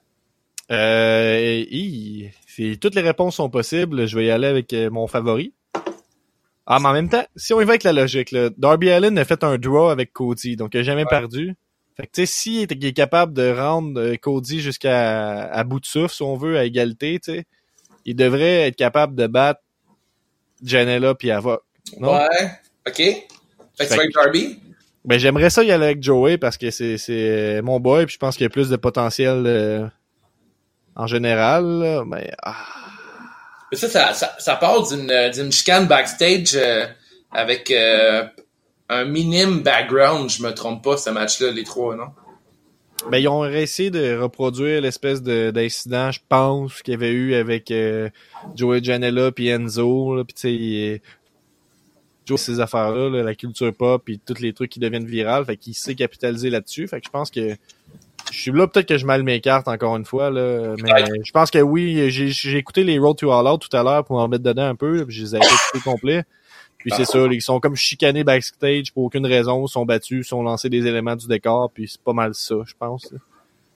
Euh, 0.73 1.65
hi, 1.71 2.31
si 2.47 2.79
toutes 2.79 2.95
les 2.95 3.01
réponses 3.01 3.37
sont 3.37 3.49
possibles, 3.49 4.07
je 4.07 4.17
vais 4.17 4.27
y 4.27 4.31
aller 4.31 4.47
avec 4.47 4.73
euh, 4.73 4.91
mon 4.91 5.07
favori. 5.07 5.53
Ah, 6.67 6.79
mais 6.81 6.89
en 6.89 6.93
même 6.93 7.09
temps, 7.09 7.25
si 7.35 7.53
on 7.53 7.61
y 7.61 7.65
va 7.65 7.73
avec 7.73 7.83
la 7.83 7.93
logique, 7.93 8.31
là, 8.31 8.51
Darby 8.57 8.91
Allin 8.91 9.17
a 9.17 9.25
fait 9.25 9.43
un 9.43 9.59
draw 9.59 9.89
avec 9.89 10.13
Cody, 10.13 10.57
donc 10.57 10.75
il 10.75 10.81
a 10.81 10.83
jamais 10.83 11.03
Ouais. 11.03 11.09
perdu. 11.11 11.57
Fait 11.97 12.07
que, 12.07 12.13
tu 12.13 12.21
sais, 12.23 12.27
s'il 12.27 12.73
est, 12.73 12.93
capable 12.93 13.33
de 13.33 13.53
rendre 13.53 14.01
euh, 14.01 14.17
Cody 14.17 14.61
jusqu'à 14.61 15.47
à 15.47 15.65
bout 15.65 15.81
de 15.81 15.87
souffle, 15.87 16.15
si 16.15 16.23
on 16.23 16.37
veut, 16.37 16.57
à 16.57 16.65
égalité, 16.65 17.19
tu 17.19 17.33
sais, 17.33 17.45
il 18.05 18.15
devrait 18.15 18.69
être 18.69 18.77
capable 18.77 19.17
de 19.17 19.27
battre 19.27 19.61
Janela 20.63 21.15
puis 21.15 21.31
Avoc. 21.31 21.63
Non? 21.99 22.15
Ouais. 22.15 22.51
OK. 22.87 22.97
Fait 22.97 23.27
que 23.79 23.85
tu 23.85 23.89
vas 23.89 23.95
avec 23.97 24.13
Darby? 24.13 24.61
Ben, 25.05 25.19
j'aimerais 25.19 25.51
ça 25.51 25.65
y 25.65 25.73
aller 25.73 25.87
avec 25.87 26.03
Joey 26.03 26.37
parce 26.37 26.59
que 26.59 26.71
c'est, 26.71 26.99
c'est 26.99 27.63
mon 27.63 27.81
boy 27.81 28.07
puis 28.07 28.15
je 28.15 28.19
pense 28.19 28.37
qu'il 28.37 28.45
y 28.45 28.47
a 28.47 28.51
plus 28.51 28.69
de 28.69 28.77
potentiel 28.77 29.45
euh, 29.47 29.87
en 30.95 31.07
général, 31.07 31.65
là, 31.65 32.05
mais 32.07 32.31
ah. 32.43 32.55
Mais 33.73 33.79
ça, 33.79 33.89
ça, 33.89 34.13
ça, 34.13 34.35
ça 34.39 34.57
part 34.57 34.87
d'une, 34.89 35.11
euh, 35.11 35.31
d'une 35.31 35.53
chicane 35.53 35.87
backstage 35.87 36.55
euh, 36.55 36.87
avec 37.31 37.71
euh, 37.71 38.25
un 38.89 39.05
minime 39.05 39.61
background, 39.61 40.29
je 40.29 40.43
me 40.43 40.53
trompe 40.53 40.83
pas, 40.83 40.97
ce 40.97 41.11
match-là, 41.11 41.53
les 41.53 41.65
trois, 41.65 41.95
non? 41.95 42.09
Ben, 43.11 43.19
ils 43.19 43.29
ont 43.29 43.45
essayé 43.47 43.91
de 43.91 44.17
reproduire 44.19 44.81
l'espèce 44.83 45.23
de, 45.23 45.51
d'incident, 45.51 46.11
je 46.11 46.21
pense, 46.29 46.83
qu'il 46.83 46.93
y 46.93 46.95
avait 46.95 47.13
eu 47.13 47.35
avec 47.35 47.71
euh, 47.71 48.11
Joey 48.57 48.83
Janela 48.83 49.33
puis 49.33 49.49
Enzo, 49.49 50.17
là, 50.17 50.25
puis 50.25 50.35
tu 50.35 50.41
sais, 50.43 50.53
il- 50.55 51.01
Joe, 52.27 52.39
ces 52.39 52.61
affaires-là, 52.61 53.09
là, 53.09 53.23
la 53.23 53.35
culture 53.35 53.73
pop 53.75 54.03
puis 54.05 54.21
tous 54.25 54.41
les 54.41 54.53
trucs 54.53 54.71
qui 54.71 54.79
deviennent 54.81 55.07
virales, 55.07 55.45
fait 55.47 55.57
qu'il 55.57 55.75
sait 55.75 55.95
capitaliser 55.95 56.51
là-dessus, 56.51 56.87
fait 56.87 57.01
que 57.01 57.07
je 57.07 57.11
pense 57.11 57.31
que 57.31 57.57
je 58.31 58.39
suis 58.39 58.53
là 58.53 58.67
peut-être 58.69 58.87
que 58.87 58.99
je 58.99 59.07
mal 59.07 59.23
mes 59.23 59.41
cartes 59.41 59.67
encore 59.67 59.97
une 59.97 60.05
fois 60.05 60.31
là, 60.31 60.75
mais 60.83 60.91
je 61.25 61.33
pense 61.33 61.51
que 61.51 61.59
oui, 61.59 62.11
j'ai, 62.11 62.29
j'ai 62.29 62.57
écouté 62.59 62.85
les 62.85 62.99
Road 62.99 63.17
to 63.17 63.33
All 63.33 63.47
Out 63.49 63.67
tout 63.69 63.75
à 63.77 63.83
l'heure 63.83 64.05
pour 64.05 64.17
m'en 64.17 64.25
remettre 64.25 64.45
dedans 64.45 64.67
un 64.67 64.75
peu, 64.77 65.05
puis 65.07 65.15
je 65.17 65.23
les 65.23 65.35
ai 65.37 65.39
écoutés 65.39 65.81
complets. 65.83 66.25
Puis 66.81 66.93
c'est 66.97 67.05
ça, 67.05 67.19
là, 67.19 67.33
ils 67.33 67.43
sont 67.43 67.61
comme 67.61 67.77
chicanés 67.77 68.25
backstage 68.25 68.93
pour 68.93 69.05
aucune 69.05 69.27
raison, 69.27 69.67
ils 69.67 69.71
sont 69.71 69.85
battus, 69.85 70.27
ils 70.27 70.29
sont 70.29 70.43
lancés 70.43 70.71
des 70.71 70.87
éléments 70.87 71.17
du 71.17 71.27
décor, 71.27 71.71
puis 71.73 71.89
c'est 71.89 72.01
pas 72.01 72.15
mal 72.15 72.35
ça, 72.35 72.55
je 72.67 72.73
pense. 72.79 73.13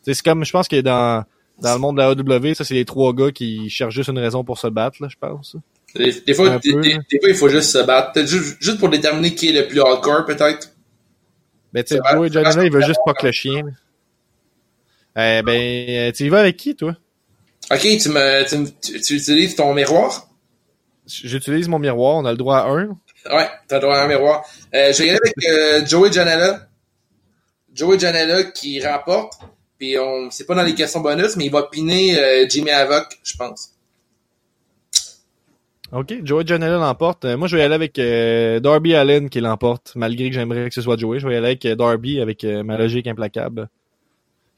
C'est 0.02 0.22
comme, 0.22 0.44
je 0.44 0.52
pense 0.52 0.68
que 0.68 0.80
dans, 0.80 1.24
dans 1.60 1.74
le 1.74 1.78
monde 1.78 1.96
de 1.96 2.00
la 2.00 2.08
AW, 2.08 2.54
ça 2.54 2.64
c'est 2.64 2.74
les 2.74 2.84
trois 2.84 3.12
gars 3.12 3.30
qui 3.30 3.68
cherchent 3.68 3.94
juste 3.94 4.08
une 4.08 4.18
raison 4.18 4.42
pour 4.42 4.58
se 4.58 4.68
battre, 4.68 5.02
là, 5.02 5.08
je 5.10 5.16
pense. 5.20 5.56
Des, 5.94 6.12
des 6.22 6.34
fois, 6.34 6.58
des, 6.58 6.72
peu, 6.72 6.82
fois, 6.82 7.28
il 7.28 7.34
faut 7.34 7.48
juste 7.48 7.70
se 7.70 7.78
battre. 7.78 8.20
Juste, 8.26 8.56
juste 8.60 8.78
pour 8.80 8.88
déterminer 8.88 9.34
qui 9.34 9.50
est 9.50 9.52
le 9.52 9.68
plus 9.68 9.80
hardcore, 9.80 10.24
peut-être. 10.24 10.70
Ben, 11.72 11.84
tu 11.84 11.94
sais, 11.94 12.00
Joey 12.12 12.30
Janela, 12.32 12.64
il 12.64 12.72
veut 12.72 12.80
juste 12.80 13.00
pas 13.04 13.14
que 13.14 13.26
le 13.26 13.32
chien. 13.32 13.62
Eh 15.16 15.42
ben, 15.42 15.88
euh, 15.88 16.12
tu 16.12 16.24
y 16.24 16.28
vas 16.28 16.40
avec 16.40 16.56
qui, 16.56 16.74
toi? 16.74 16.96
OK, 17.70 17.80
tu 17.80 18.08
me, 18.08 18.48
tu, 18.48 18.58
me- 18.58 18.68
tu, 18.68 19.00
tu 19.00 19.14
utilises 19.14 19.54
ton 19.54 19.72
miroir? 19.72 20.28
J'utilise 21.06 21.68
mon 21.68 21.78
miroir, 21.78 22.16
on 22.16 22.24
a 22.24 22.30
le 22.30 22.38
droit 22.38 22.58
à 22.58 22.68
un. 22.68 22.88
Ouais, 23.30 23.48
t'as 23.68 23.76
le 23.76 23.82
droit 23.82 23.96
à 23.96 24.04
un 24.04 24.08
miroir. 24.08 24.44
Euh, 24.74 24.92
je 24.92 24.98
vais 25.02 25.06
y 25.06 25.10
aller 25.10 25.20
avec 25.22 25.48
euh, 25.48 25.86
Joey 25.86 26.12
Janela. 26.12 26.68
Joey 27.74 27.98
Janela 27.98 28.44
qui 28.44 28.84
remporte. 28.84 29.34
Puis 29.78 29.98
on, 29.98 30.30
c'est 30.30 30.46
pas 30.46 30.54
dans 30.54 30.62
les 30.62 30.74
questions 30.74 31.00
bonus, 31.00 31.36
mais 31.36 31.46
il 31.46 31.52
va 31.52 31.64
piner 31.64 32.18
euh, 32.18 32.46
Jimmy 32.48 32.70
Havoc, 32.70 33.18
je 33.22 33.36
pense. 33.36 33.74
OK, 35.94 36.12
Joey 36.24 36.44
Janela 36.44 36.76
l'emporte. 36.78 37.24
Euh, 37.24 37.36
moi, 37.36 37.46
je 37.46 37.56
vais 37.56 37.62
y 37.62 37.64
aller 37.64 37.74
avec 37.74 37.98
euh, 38.00 38.58
Darby 38.58 38.96
Allen 38.96 39.30
qui 39.30 39.40
l'emporte, 39.40 39.92
malgré 39.94 40.28
que 40.28 40.34
j'aimerais 40.34 40.68
que 40.68 40.74
ce 40.74 40.82
soit 40.82 40.96
Joey. 40.96 41.20
Je 41.20 41.28
vais 41.28 41.34
y 41.34 41.36
aller 41.36 41.46
avec 41.46 41.66
Darby, 41.66 42.20
avec 42.20 42.42
euh, 42.42 42.64
ma 42.64 42.76
logique 42.76 43.06
implacable 43.06 43.68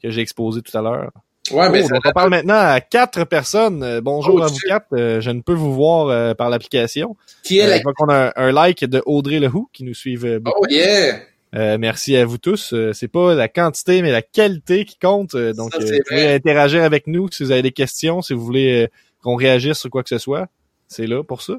que 0.01 0.09
j'ai 0.09 0.21
exposée 0.21 0.63
tout 0.63 0.75
à 0.75 0.81
l'heure. 0.81 1.11
Ouais, 1.51 1.67
Oh, 1.83 1.87
donc 1.89 2.01
on 2.05 2.11
parle 2.11 2.29
maintenant 2.29 2.55
à 2.57 2.81
quatre 2.81 3.23
personnes. 3.25 3.83
Euh, 3.83 4.01
bonjour 4.01 4.35
Oh, 4.35 4.43
à 4.43 4.47
vous 4.47 4.57
quatre. 4.67 4.87
Euh, 4.93 5.21
je 5.21 5.29
ne 5.31 5.41
peux 5.41 5.53
vous 5.53 5.73
voir 5.73 6.07
euh, 6.09 6.33
par 6.33 6.49
l'application. 6.49 7.15
qui 7.43 7.59
est 7.59 7.63
Euh, 7.65 7.79
la... 8.07 8.13
a 8.15 8.31
un, 8.37 8.47
un 8.47 8.51
like 8.51 8.83
de 8.85 9.01
Audrey 9.05 9.39
Lehoux 9.39 9.69
qui 9.73 9.83
nous 9.83 9.93
suivent 9.93 10.39
beaucoup. 10.39 10.61
Oh 10.63 10.65
yeah! 10.69 11.19
Merci 11.53 12.15
à 12.17 12.25
vous 12.25 12.37
tous. 12.37 12.75
C'est 12.93 13.07
pas 13.07 13.33
la 13.33 13.47
quantité, 13.47 14.01
mais 14.01 14.11
la 14.11 14.21
qualité 14.21 14.85
qui 14.85 14.97
compte. 14.99 15.35
Donc, 15.35 15.73
Ça, 15.73 15.79
vous 15.79 15.87
pouvez 16.07 16.33
interagir 16.33 16.83
avec 16.83 17.07
nous 17.07 17.29
si 17.31 17.43
vous 17.43 17.51
avez 17.51 17.61
des 17.63 17.71
questions, 17.71 18.21
si 18.21 18.33
vous 18.33 18.43
voulez 18.45 18.89
qu'on 19.23 19.35
réagisse 19.35 19.77
sur 19.79 19.89
quoi 19.89 20.03
que 20.03 20.09
ce 20.09 20.17
soit. 20.19 20.47
C'est 20.87 21.07
là 21.07 21.23
pour 21.23 21.41
ça. 21.41 21.53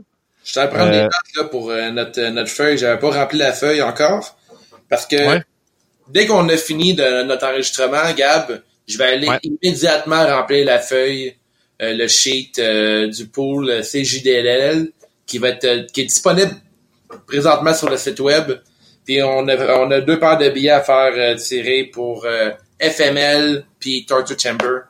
Je 0.45 0.53
t'allais 0.55 0.71
prendre 0.71 0.91
des 0.93 1.03
notes 1.03 1.11
là, 1.37 1.45
pour 1.45 1.73
notre, 1.93 2.21
notre 2.31 2.51
feuille. 2.51 2.79
J'avais 2.79 2.99
pas 3.01 3.11
rempli 3.11 3.39
la 3.39 3.53
feuille 3.53 3.83
encore. 3.83 4.37
Parce 4.89 5.05
que 5.07 5.17
Ouais. 5.17 5.43
dès 6.11 6.27
qu'on 6.27 6.49
a 6.49 6.57
fini 6.57 6.95
de 6.95 7.25
notre 7.25 7.47
enregistrement, 7.47 8.13
Gab, 8.17 8.63
je 8.89 8.99
vais 8.99 9.05
aller 9.05 9.29
Ouais. 9.29 9.39
immédiatement 9.43 10.27
remplir 10.27 10.65
la 10.67 10.81
feuille, 10.81 11.35
euh, 11.83 11.95
le 11.95 12.09
sheet 12.09 12.53
euh, 12.59 13.07
du 13.09 13.27
pool 13.29 13.83
CJDLL 13.83 14.89
qui 15.27 15.39
va 15.39 15.51
être 15.51 15.65
euh, 15.65 15.85
qui 15.93 16.01
est 16.01 16.07
disponible 16.07 16.57
présentement 17.27 17.75
sur 17.75 17.89
le 17.89 17.97
site 17.97 18.19
web. 18.21 18.53
Puis 19.05 19.23
on 19.23 19.47
a, 19.49 19.79
on 19.79 19.91
a 19.91 20.01
deux 20.01 20.19
paires 20.19 20.39
de 20.39 20.49
billets 20.51 20.71
à 20.71 20.81
faire 20.83 21.13
euh, 21.17 21.35
tirer 21.37 21.85
pour 21.85 22.25
euh, 22.27 22.51
FML 22.81 23.65
puis 23.79 24.05
Torture 24.07 24.39
Chamber. 24.39 24.81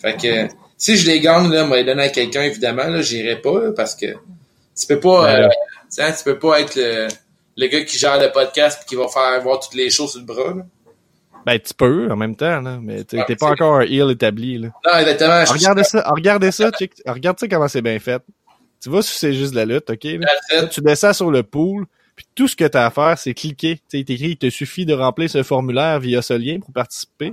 Fait 0.00 0.16
que 0.16 0.48
si 0.76 0.96
je 0.96 1.06
les 1.06 1.20
gagne, 1.20 1.50
là, 1.50 1.64
moi 1.64 1.76
les 1.78 1.84
donner 1.84 2.04
à 2.04 2.08
quelqu'un, 2.08 2.42
évidemment, 2.42 2.84
là, 2.84 3.02
j'irai 3.02 3.36
pas 3.40 3.60
là, 3.60 3.72
parce 3.72 3.94
que 3.96 4.06
tu 4.06 4.86
peux 4.88 5.00
pas 5.00 5.24
Ben 5.24 5.50
euh, 6.06 6.12
tu 6.16 6.24
peux 6.24 6.38
pas 6.38 6.60
être 6.60 6.76
le, 6.76 7.08
le 7.56 7.66
gars 7.66 7.82
qui 7.82 7.98
gère 7.98 8.20
le 8.20 8.30
podcast 8.30 8.80
et 8.82 8.88
qui 8.88 8.94
va 8.94 9.08
faire 9.08 9.40
voir 9.42 9.58
toutes 9.60 9.74
les 9.74 9.90
choses 9.90 10.12
sur 10.12 10.20
le 10.20 10.26
bras. 10.26 10.54
Là. 10.56 10.62
Ben, 11.46 11.58
tu 11.58 11.72
peux 11.74 12.10
en 12.10 12.16
même 12.16 12.36
temps, 12.36 12.60
là, 12.60 12.78
mais 12.82 13.04
t'es 13.04 13.18
pas 13.18 13.24
c'est- 13.28 13.44
encore 13.44 13.76
un 13.76 13.82
heel 13.82 14.10
établi. 14.10 14.58
Là. 14.58 14.68
Non, 14.84 14.98
exactement. 14.98 15.44
je- 15.46 15.52
Regardez 15.52 15.84
ça, 15.84 16.04
regardez 16.10 16.50
ça, 16.50 16.70
check, 16.72 16.92
regarde 17.06 17.38
ça 17.38 17.48
comment 17.48 17.68
c'est 17.68 17.82
bien 17.82 17.98
fait. 17.98 18.22
Tu 18.82 18.90
vois 18.90 19.02
c'est 19.02 19.32
juste 19.32 19.52
de 19.52 19.56
la 19.56 19.64
lutte, 19.64 19.90
ok? 19.90 20.04
là? 20.04 20.18
Là, 20.62 20.66
tu 20.68 20.80
descends 20.80 21.12
sur 21.12 21.30
le 21.30 21.42
pool, 21.42 21.86
puis 22.14 22.26
tout 22.34 22.46
ce 22.48 22.54
que 22.56 22.64
tu 22.66 22.76
as 22.76 22.86
à 22.86 22.90
faire, 22.90 23.18
c'est 23.18 23.34
cliquer. 23.34 23.76
Tu 23.88 24.00
sais, 24.04 24.04
il 24.06 24.36
te 24.36 24.50
suffit 24.50 24.84
de 24.86 24.94
remplir 24.94 25.28
ce 25.30 25.42
formulaire 25.42 25.98
via 26.00 26.20
ce 26.22 26.34
lien 26.34 26.60
pour 26.60 26.72
participer. 26.72 27.32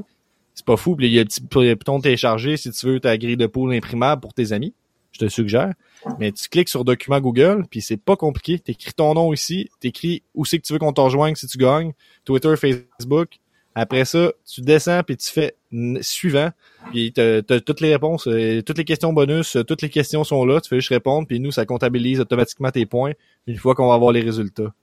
C'est 0.53 0.65
pas 0.65 0.77
fou, 0.77 0.95
puis 0.95 1.07
il 1.07 1.13
y 1.13 1.19
a 1.19 1.23
le 1.23 1.27
petit 1.27 1.41
bouton 1.75 1.99
télécharger 1.99 2.55
si 2.57 2.71
tu 2.71 2.85
veux 2.85 2.99
ta 3.01 3.17
grille 3.17 3.35
de 3.37 3.47
pool 3.47 3.73
imprimable 3.73 4.21
pour 4.21 4.33
tes 4.33 4.53
amis. 4.53 4.73
Je 5.11 5.19
te 5.19 5.27
suggère. 5.29 5.73
Mais 6.19 6.31
tu 6.31 6.49
cliques 6.49 6.67
sur 6.69 6.83
document 6.83 7.19
Google, 7.21 7.63
puis 7.69 7.81
c'est 7.81 7.97
pas 7.97 8.15
compliqué. 8.15 8.59
T'écris 8.59 8.93
ton 8.93 9.13
nom 9.13 9.31
ici, 9.33 9.69
t'écris 9.79 10.23
où 10.33 10.45
c'est 10.45 10.57
que 10.59 10.63
tu 10.65 10.73
veux 10.73 10.79
qu'on 10.79 10.91
te 10.93 10.99
rejoigne 11.01 11.35
si 11.35 11.47
tu 11.47 11.57
gagnes, 11.57 11.93
Twitter, 12.25 12.53
Facebook. 12.57 13.29
Après 13.77 14.05
ça, 14.05 14.31
tu 14.49 14.61
descends 14.61 15.03
puis 15.03 15.17
tu 15.17 15.29
fais 15.29 15.55
suivant, 16.01 16.49
puis 16.91 17.11
t'as 17.11 17.41
t'as 17.41 17.59
toutes 17.59 17.81
les 17.81 17.91
réponses, 17.91 18.25
euh, 18.27 18.61
toutes 18.61 18.77
les 18.77 18.85
questions 18.85 19.11
bonus, 19.11 19.57
euh, 19.57 19.63
toutes 19.65 19.81
les 19.81 19.89
questions 19.89 20.23
sont 20.23 20.45
là, 20.45 20.61
tu 20.61 20.69
fais 20.69 20.77
juste 20.77 20.89
répondre, 20.89 21.27
puis 21.27 21.41
nous, 21.41 21.51
ça 21.51 21.65
comptabilise 21.65 22.21
automatiquement 22.21 22.71
tes 22.71 22.85
points 22.85 23.11
une 23.47 23.57
fois 23.57 23.75
qu'on 23.75 23.89
va 23.89 23.95
avoir 23.95 24.13
les 24.13 24.21
résultats. 24.21 24.73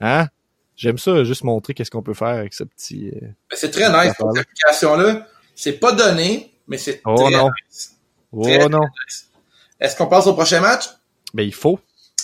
Hein? 0.00 0.28
J'aime 0.76 0.98
ça, 0.98 1.24
juste 1.24 1.42
montrer 1.42 1.74
qu'est-ce 1.74 1.90
qu'on 1.90 2.02
peut 2.02 2.14
faire 2.14 2.28
avec 2.28 2.54
ce 2.54 2.62
petit... 2.62 3.08
euh, 3.20 3.26
C'est 3.52 3.70
très 3.70 3.88
nice, 3.90 4.14
cette 4.16 4.38
application-là. 4.38 5.26
C'est 5.54 5.80
pas 5.80 5.92
donné, 5.92 6.52
mais 6.68 6.78
c'est 6.78 7.00
Oh 7.04 7.14
très 7.16 7.30
non. 7.30 7.50
nice. 7.68 7.96
Oh 8.30 8.42
Très 8.42 8.68
non! 8.68 8.80
nice. 8.80 9.28
Est-ce 9.80 9.96
qu'on 9.96 10.06
passe 10.06 10.26
au 10.26 10.34
prochain 10.34 10.60
match? 10.60 10.84
Ben, 11.34 11.42
il 11.42 11.54
faut. 11.54 11.80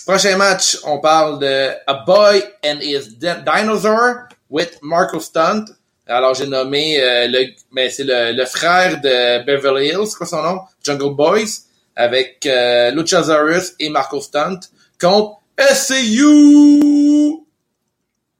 Prochain 0.06 0.36
match, 0.36 0.76
on 0.84 1.00
parle 1.00 1.38
de 1.40 1.70
A 1.86 1.94
Boy 2.06 2.42
and 2.64 2.78
His 2.80 3.16
Di- 3.16 3.42
Dinosaur 3.44 4.28
with 4.50 4.78
Marco 4.82 5.18
Stunt. 5.18 5.64
Alors, 6.06 6.34
j'ai 6.34 6.46
nommé 6.46 7.00
euh, 7.00 7.28
le, 7.28 7.46
mais 7.70 7.88
c'est 7.90 8.04
le, 8.04 8.32
le 8.32 8.44
frère 8.44 9.00
de 9.00 9.44
Beverly 9.44 9.88
Hills, 9.88 10.06
c'est 10.08 10.16
quoi 10.16 10.26
son 10.26 10.42
nom? 10.42 10.60
Jungle 10.82 11.14
Boys, 11.14 11.62
avec 11.94 12.44
euh, 12.46 12.90
Luchasaurus 12.90 13.74
et 13.78 13.88
Marco 13.88 14.20
Stunt 14.20 14.60
contre 15.00 15.38
SCU! 15.58 16.80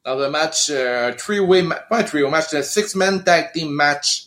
Dans 0.05 0.19
un 0.19 0.29
match, 0.29 0.67
euh, 0.69 1.09
un 1.09 1.13
three-way, 1.13 1.63
pas 1.89 1.99
un 1.99 2.03
three-way 2.03 2.29
match, 2.29 2.47
c'est 2.49 2.57
un 2.57 2.63
six-man 2.63 3.23
tag 3.23 3.53
team 3.53 3.69
match. 3.69 4.25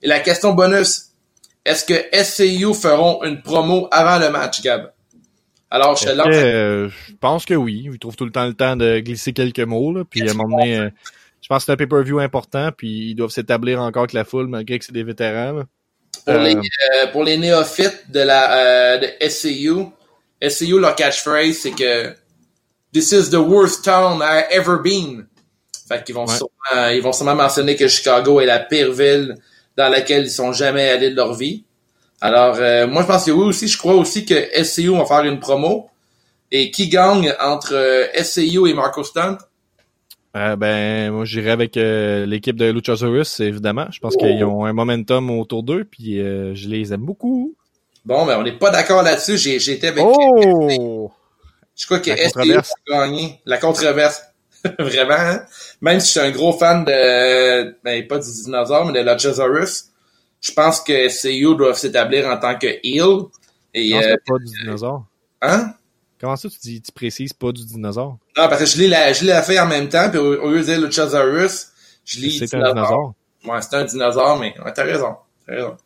Et 0.00 0.08
la 0.08 0.20
question 0.20 0.54
bonus, 0.54 1.10
est-ce 1.64 1.84
que 1.84 2.24
SCU 2.24 2.74
feront 2.74 3.22
une 3.22 3.42
promo 3.42 3.88
avant 3.90 4.18
le 4.18 4.30
match, 4.30 4.62
Gab? 4.62 4.92
Alors, 5.70 5.96
je 5.96 6.04
te 6.04 6.10
lance. 6.10 6.26
Euh, 6.28 6.88
je 7.08 7.14
pense 7.18 7.46
que 7.46 7.54
oui. 7.54 7.88
Il 7.90 7.98
trouve 7.98 8.16
tout 8.16 8.26
le 8.26 8.30
temps 8.30 8.46
le 8.46 8.52
temps 8.52 8.76
de 8.76 8.98
glisser 9.00 9.32
quelques 9.32 9.60
mots. 9.60 9.92
Là, 9.92 10.04
puis 10.08 10.26
à 10.28 10.32
un 10.32 10.34
moment 10.34 10.58
donné, 10.58 10.78
euh, 10.78 10.90
je 11.42 11.48
pense 11.48 11.58
que 11.62 11.66
c'est 11.66 11.72
un 11.72 11.76
pay-per-view 11.76 12.18
important. 12.20 12.70
Puis 12.74 13.10
ils 13.10 13.14
doivent 13.14 13.30
s'établir 13.30 13.80
encore 13.82 14.04
avec 14.04 14.14
la 14.14 14.24
foule, 14.24 14.46
malgré 14.48 14.78
que 14.78 14.84
c'est 14.86 14.92
des 14.92 15.02
vétérans. 15.04 15.52
là. 15.52 15.64
Pour, 16.24 16.34
Euh, 16.34 16.38
les, 16.44 16.54
euh, 16.56 17.06
pour 17.12 17.24
les 17.24 17.36
néophytes 17.36 18.10
de 18.10 18.20
la 18.20 18.94
euh, 18.94 18.98
de 18.98 19.28
SCU, 19.28 19.86
SCU, 20.48 20.78
leur 20.80 20.94
catchphrase, 20.94 21.56
c'est 21.56 21.72
que 21.72 22.14
This 22.92 23.10
is 23.12 23.30
the 23.30 23.34
worst 23.38 23.84
town 23.84 24.20
I've 24.22 24.46
ever 24.50 24.76
been. 24.82 25.26
Fait 25.88 26.04
qu'ils 26.04 26.14
vont, 26.14 26.26
Ouais. 26.26 26.36
sûrement, 26.36 26.88
ils 26.90 27.00
vont 27.02 27.12
sûrement 27.12 27.34
mentionner 27.34 27.74
que 27.76 27.88
Chicago 27.88 28.40
est 28.40 28.46
la 28.46 28.60
pire 28.60 28.92
ville 28.92 29.34
dans 29.76 29.88
laquelle 29.88 30.24
ils 30.24 30.30
sont 30.30 30.52
jamais 30.52 30.90
allés 30.90 31.10
de 31.10 31.16
leur 31.16 31.34
vie. 31.34 31.64
Alors, 32.20 32.56
euh, 32.58 32.86
moi, 32.86 33.02
je 33.02 33.06
pense 33.08 33.24
que 33.24 33.30
oui 33.30 33.44
aussi. 33.46 33.66
Je 33.66 33.78
crois 33.78 33.94
aussi 33.94 34.24
que 34.26 34.34
SCU 34.62 34.90
va 34.96 35.06
faire 35.06 35.24
une 35.24 35.40
promo. 35.40 35.88
Et 36.50 36.70
qui 36.70 36.88
gagne 36.88 37.34
entre 37.40 37.74
euh, 37.74 38.06
SCU 38.22 38.68
et 38.68 38.74
Marco 38.74 39.02
Stunt? 39.02 39.38
Euh, 40.34 40.56
ben, 40.56 41.12
moi, 41.12 41.24
j'irai 41.24 41.50
avec 41.50 41.76
euh, 41.76 42.24
l'équipe 42.24 42.56
de 42.56 42.70
Luchasaurus, 42.70 43.40
évidemment. 43.40 43.86
Je 43.90 44.00
pense 44.00 44.14
Oh. 44.16 44.18
qu'ils 44.20 44.42
ont 44.44 44.64
un 44.64 44.72
momentum 44.72 45.30
autour 45.30 45.62
d'eux, 45.62 45.84
puis 45.84 46.20
euh, 46.20 46.54
je 46.54 46.68
les 46.68 46.92
aime 46.94 47.02
beaucoup. 47.02 47.54
Bon, 48.04 48.24
mais 48.24 48.34
on 48.34 48.42
n'est 48.42 48.58
pas 48.58 48.70
d'accord 48.70 49.02
là-dessus. 49.02 49.36
J'ai, 49.36 49.72
été 49.72 49.88
avec... 49.88 50.02
Oh! 50.06 51.12
Je 51.76 51.84
crois 51.86 52.00
que 52.00 52.10
La 52.10 52.16
controverse. 52.24 52.72
a 52.90 52.92
gagné. 53.06 53.40
La 53.46 53.58
controverse. 53.58 54.22
Vraiment, 54.78 55.14
hein? 55.18 55.42
Même 55.80 56.00
si 56.00 56.06
je 56.06 56.10
suis 56.12 56.20
un 56.20 56.30
gros 56.30 56.52
fan 56.52 56.84
de, 56.84 57.74
ben, 57.84 58.06
pas 58.06 58.18
du 58.18 58.28
dinosaure, 58.44 58.86
mais 58.86 59.02
de 59.04 59.10
Luchasaurus, 59.10 59.86
je 60.40 60.52
pense 60.52 60.80
que 60.80 61.08
SCU 61.08 61.56
doivent 61.56 61.76
s'établir 61.76 62.26
en 62.28 62.38
tant 62.38 62.56
que 62.58 62.66
heel. 62.82 63.26
Et, 63.74 63.90
Non, 63.92 63.98
euh, 63.98 64.02
c'est 64.02 64.24
pas 64.26 64.38
du 64.38 64.44
dinosaure. 64.62 65.04
hein? 65.42 65.74
Comment 66.22 66.36
ça, 66.36 66.48
tu 66.48 66.56
dis, 66.62 66.80
tu 66.80 66.92
précises 66.92 67.32
pas 67.32 67.50
du 67.50 67.66
dinosaure? 67.66 68.16
Non, 68.36 68.48
parce 68.48 68.60
que 68.60 68.66
je 68.66 68.78
l'ai 68.78 68.86
la, 68.86 69.12
je 69.12 69.24
l'ai 69.24 69.42
fait 69.42 69.58
en 69.58 69.66
même 69.66 69.88
temps, 69.88 70.08
puis 70.08 70.20
au, 70.20 70.40
au 70.40 70.50
lieu 70.52 70.60
de 70.60 70.64
dire 70.64 70.80
Luchasaurus, 70.80 71.66
je 72.04 72.20
lis 72.20 72.38
C'est 72.38 72.54
un 72.54 72.72
dinosaure. 72.72 73.14
Ouais, 73.44 73.60
c'est 73.60 73.74
un 73.74 73.84
dinosaure, 73.84 74.38
mais 74.38 74.54
ouais, 74.64 74.72
t'as 74.72 74.84
raison. 74.84 75.16
T'as 75.44 75.54
raison. 75.54 75.76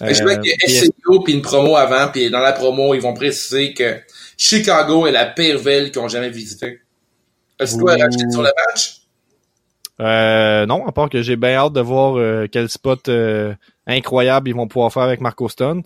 Je 0.00 0.22
vois 0.22 0.36
que 0.36 0.42
puis- 0.42 0.76
SCU 0.76 0.92
puis 1.24 1.32
une 1.34 1.42
promo 1.42 1.74
avant, 1.76 2.08
puis 2.12 2.30
dans 2.30 2.38
la 2.38 2.52
promo, 2.52 2.94
ils 2.94 3.00
vont 3.00 3.14
préciser 3.14 3.74
que 3.74 4.00
Chicago 4.36 5.08
est 5.08 5.12
la 5.12 5.26
pire 5.26 5.58
ville 5.58 5.90
qu'ils 5.90 6.00
ont 6.02 6.08
jamais 6.08 6.30
visitée. 6.30 6.80
Est-ce 7.58 7.76
que 7.76 7.82
tu 7.84 7.90
as 8.02 8.30
sur 8.30 8.42
le 8.42 8.50
match? 8.68 8.98
Euh, 10.00 10.66
non, 10.66 10.86
à 10.86 10.92
part 10.92 11.10
que 11.10 11.20
j'ai 11.20 11.34
bien 11.36 11.54
hâte 11.56 11.72
de 11.72 11.80
voir 11.80 12.16
euh, 12.16 12.46
quel 12.50 12.68
spot 12.68 13.08
euh, 13.08 13.54
incroyable 13.88 14.48
ils 14.48 14.54
vont 14.54 14.66
pouvoir 14.68 14.92
faire 14.92 15.02
avec 15.02 15.20
Marco 15.20 15.48
Stunt. 15.48 15.82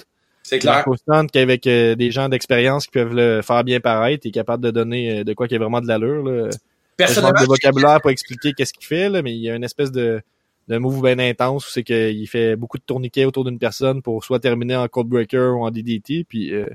C'est 0.48 0.60
clair. 0.60 0.74
Marco 0.74 0.94
Stunt, 0.96 1.26
qu'avec 1.32 1.66
euh, 1.66 1.96
des 1.96 2.12
gens 2.12 2.28
d'expérience 2.28 2.84
qui 2.86 2.92
peuvent 2.92 3.14
le 3.14 3.42
faire 3.42 3.64
bien 3.64 3.80
paraître, 3.80 4.26
est 4.26 4.30
capable 4.30 4.62
de 4.62 4.70
donner 4.70 5.18
euh, 5.20 5.24
de 5.24 5.34
quoi 5.34 5.48
qui 5.48 5.56
a 5.56 5.58
vraiment 5.58 5.80
de 5.80 5.88
l'allure. 5.88 6.22
là. 6.22 6.50
Personnellement, 6.96 7.40
de 7.42 7.46
vocabulaire 7.46 8.00
pour 8.00 8.10
expliquer 8.10 8.52
qu'est-ce 8.52 8.72
qu'il 8.72 8.86
fait, 8.86 9.08
là, 9.08 9.22
mais 9.22 9.32
il 9.34 9.40
y 9.42 9.50
a 9.50 9.56
une 9.56 9.64
espèce 9.64 9.90
de, 9.90 10.22
de 10.68 10.78
move 10.78 11.02
bien 11.02 11.18
intense 11.18 11.66
où 11.66 11.70
c'est 11.70 11.82
qu'il 11.82 12.26
fait 12.28 12.54
beaucoup 12.54 12.78
de 12.78 12.84
tourniquets 12.84 13.24
autour 13.24 13.44
d'une 13.44 13.58
personne 13.58 14.02
pour 14.02 14.24
soit 14.24 14.38
terminer 14.38 14.76
en 14.76 14.86
Codebreaker 14.88 15.56
ou 15.56 15.64
en 15.66 15.70
DDT. 15.70 16.24
Puis 16.28 16.54
euh, 16.54 16.66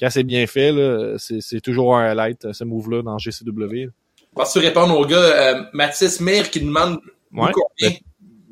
quand 0.00 0.08
c'est 0.10 0.24
bien 0.24 0.46
fait, 0.46 0.72
là, 0.72 1.16
c'est, 1.18 1.40
c'est 1.42 1.60
toujours 1.60 1.96
un 1.96 2.06
highlight, 2.10 2.50
ce 2.52 2.64
move-là, 2.64 3.02
dans 3.02 3.18
GCW. 3.18 3.90
Vas-tu 4.34 4.58
répondre 4.58 4.98
au 4.98 5.04
gars, 5.04 5.16
euh, 5.18 5.62
Mathis 5.74 6.20
Mir 6.20 6.50
qui 6.50 6.60
demande 6.60 6.98
Ouais. 7.32 7.50
combien? 7.52 7.94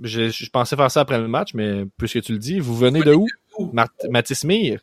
Je, 0.03 0.29
je 0.29 0.51
pensais 0.51 0.77
faire 0.77 0.91
ça 0.91 1.01
après 1.01 1.19
le 1.19 1.27
match, 1.29 1.55
mais 1.55 1.85
puisque 1.97 2.21
tu 2.21 2.33
le 2.33 2.39
dis, 2.39 2.61
vous 2.61 2.77
venez 2.77 3.01
de 3.01 3.15
où? 3.15 3.27
Mathis 4.11 4.45
Mir. 4.45 4.81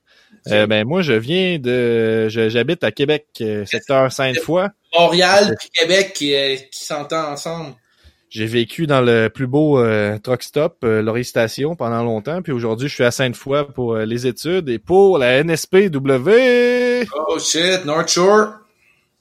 Euh, 0.48 0.68
ben 0.68 0.86
moi, 0.86 1.02
je 1.02 1.14
viens 1.14 1.58
de... 1.58 2.28
J'habite 2.30 2.84
à 2.84 2.92
Québec, 2.92 3.28
euh, 3.42 3.66
secteur 3.66 4.12
Sainte-Foy. 4.12 4.68
Montréal 4.98 5.56
puis 5.58 5.70
Québec 5.70 6.14
qui, 6.14 6.36
euh, 6.36 6.56
qui 6.56 6.84
s'entendent 6.86 7.34
ensemble. 7.34 7.76
J'ai 8.34 8.48
vécu 8.48 8.88
dans 8.88 9.02
le 9.02 9.30
plus 9.30 9.46
beau 9.46 9.78
euh, 9.78 10.18
truck 10.18 10.42
stop, 10.42 10.78
euh, 10.84 11.24
Station, 11.24 11.76
pendant 11.76 12.04
longtemps. 12.04 12.42
Puis 12.42 12.52
aujourd'hui, 12.52 12.88
je 12.88 12.96
suis 12.96 13.04
à 13.04 13.12
Sainte-Foy 13.12 13.72
pour 13.74 13.94
euh, 13.94 14.06
les 14.06 14.26
études 14.26 14.70
et 14.70 14.80
pour 14.80 15.20
la 15.20 15.44
NSPW. 15.44 17.06
Oh 17.16 17.38
shit, 17.38 17.86
North 17.86 18.10
Shore. 18.10 18.54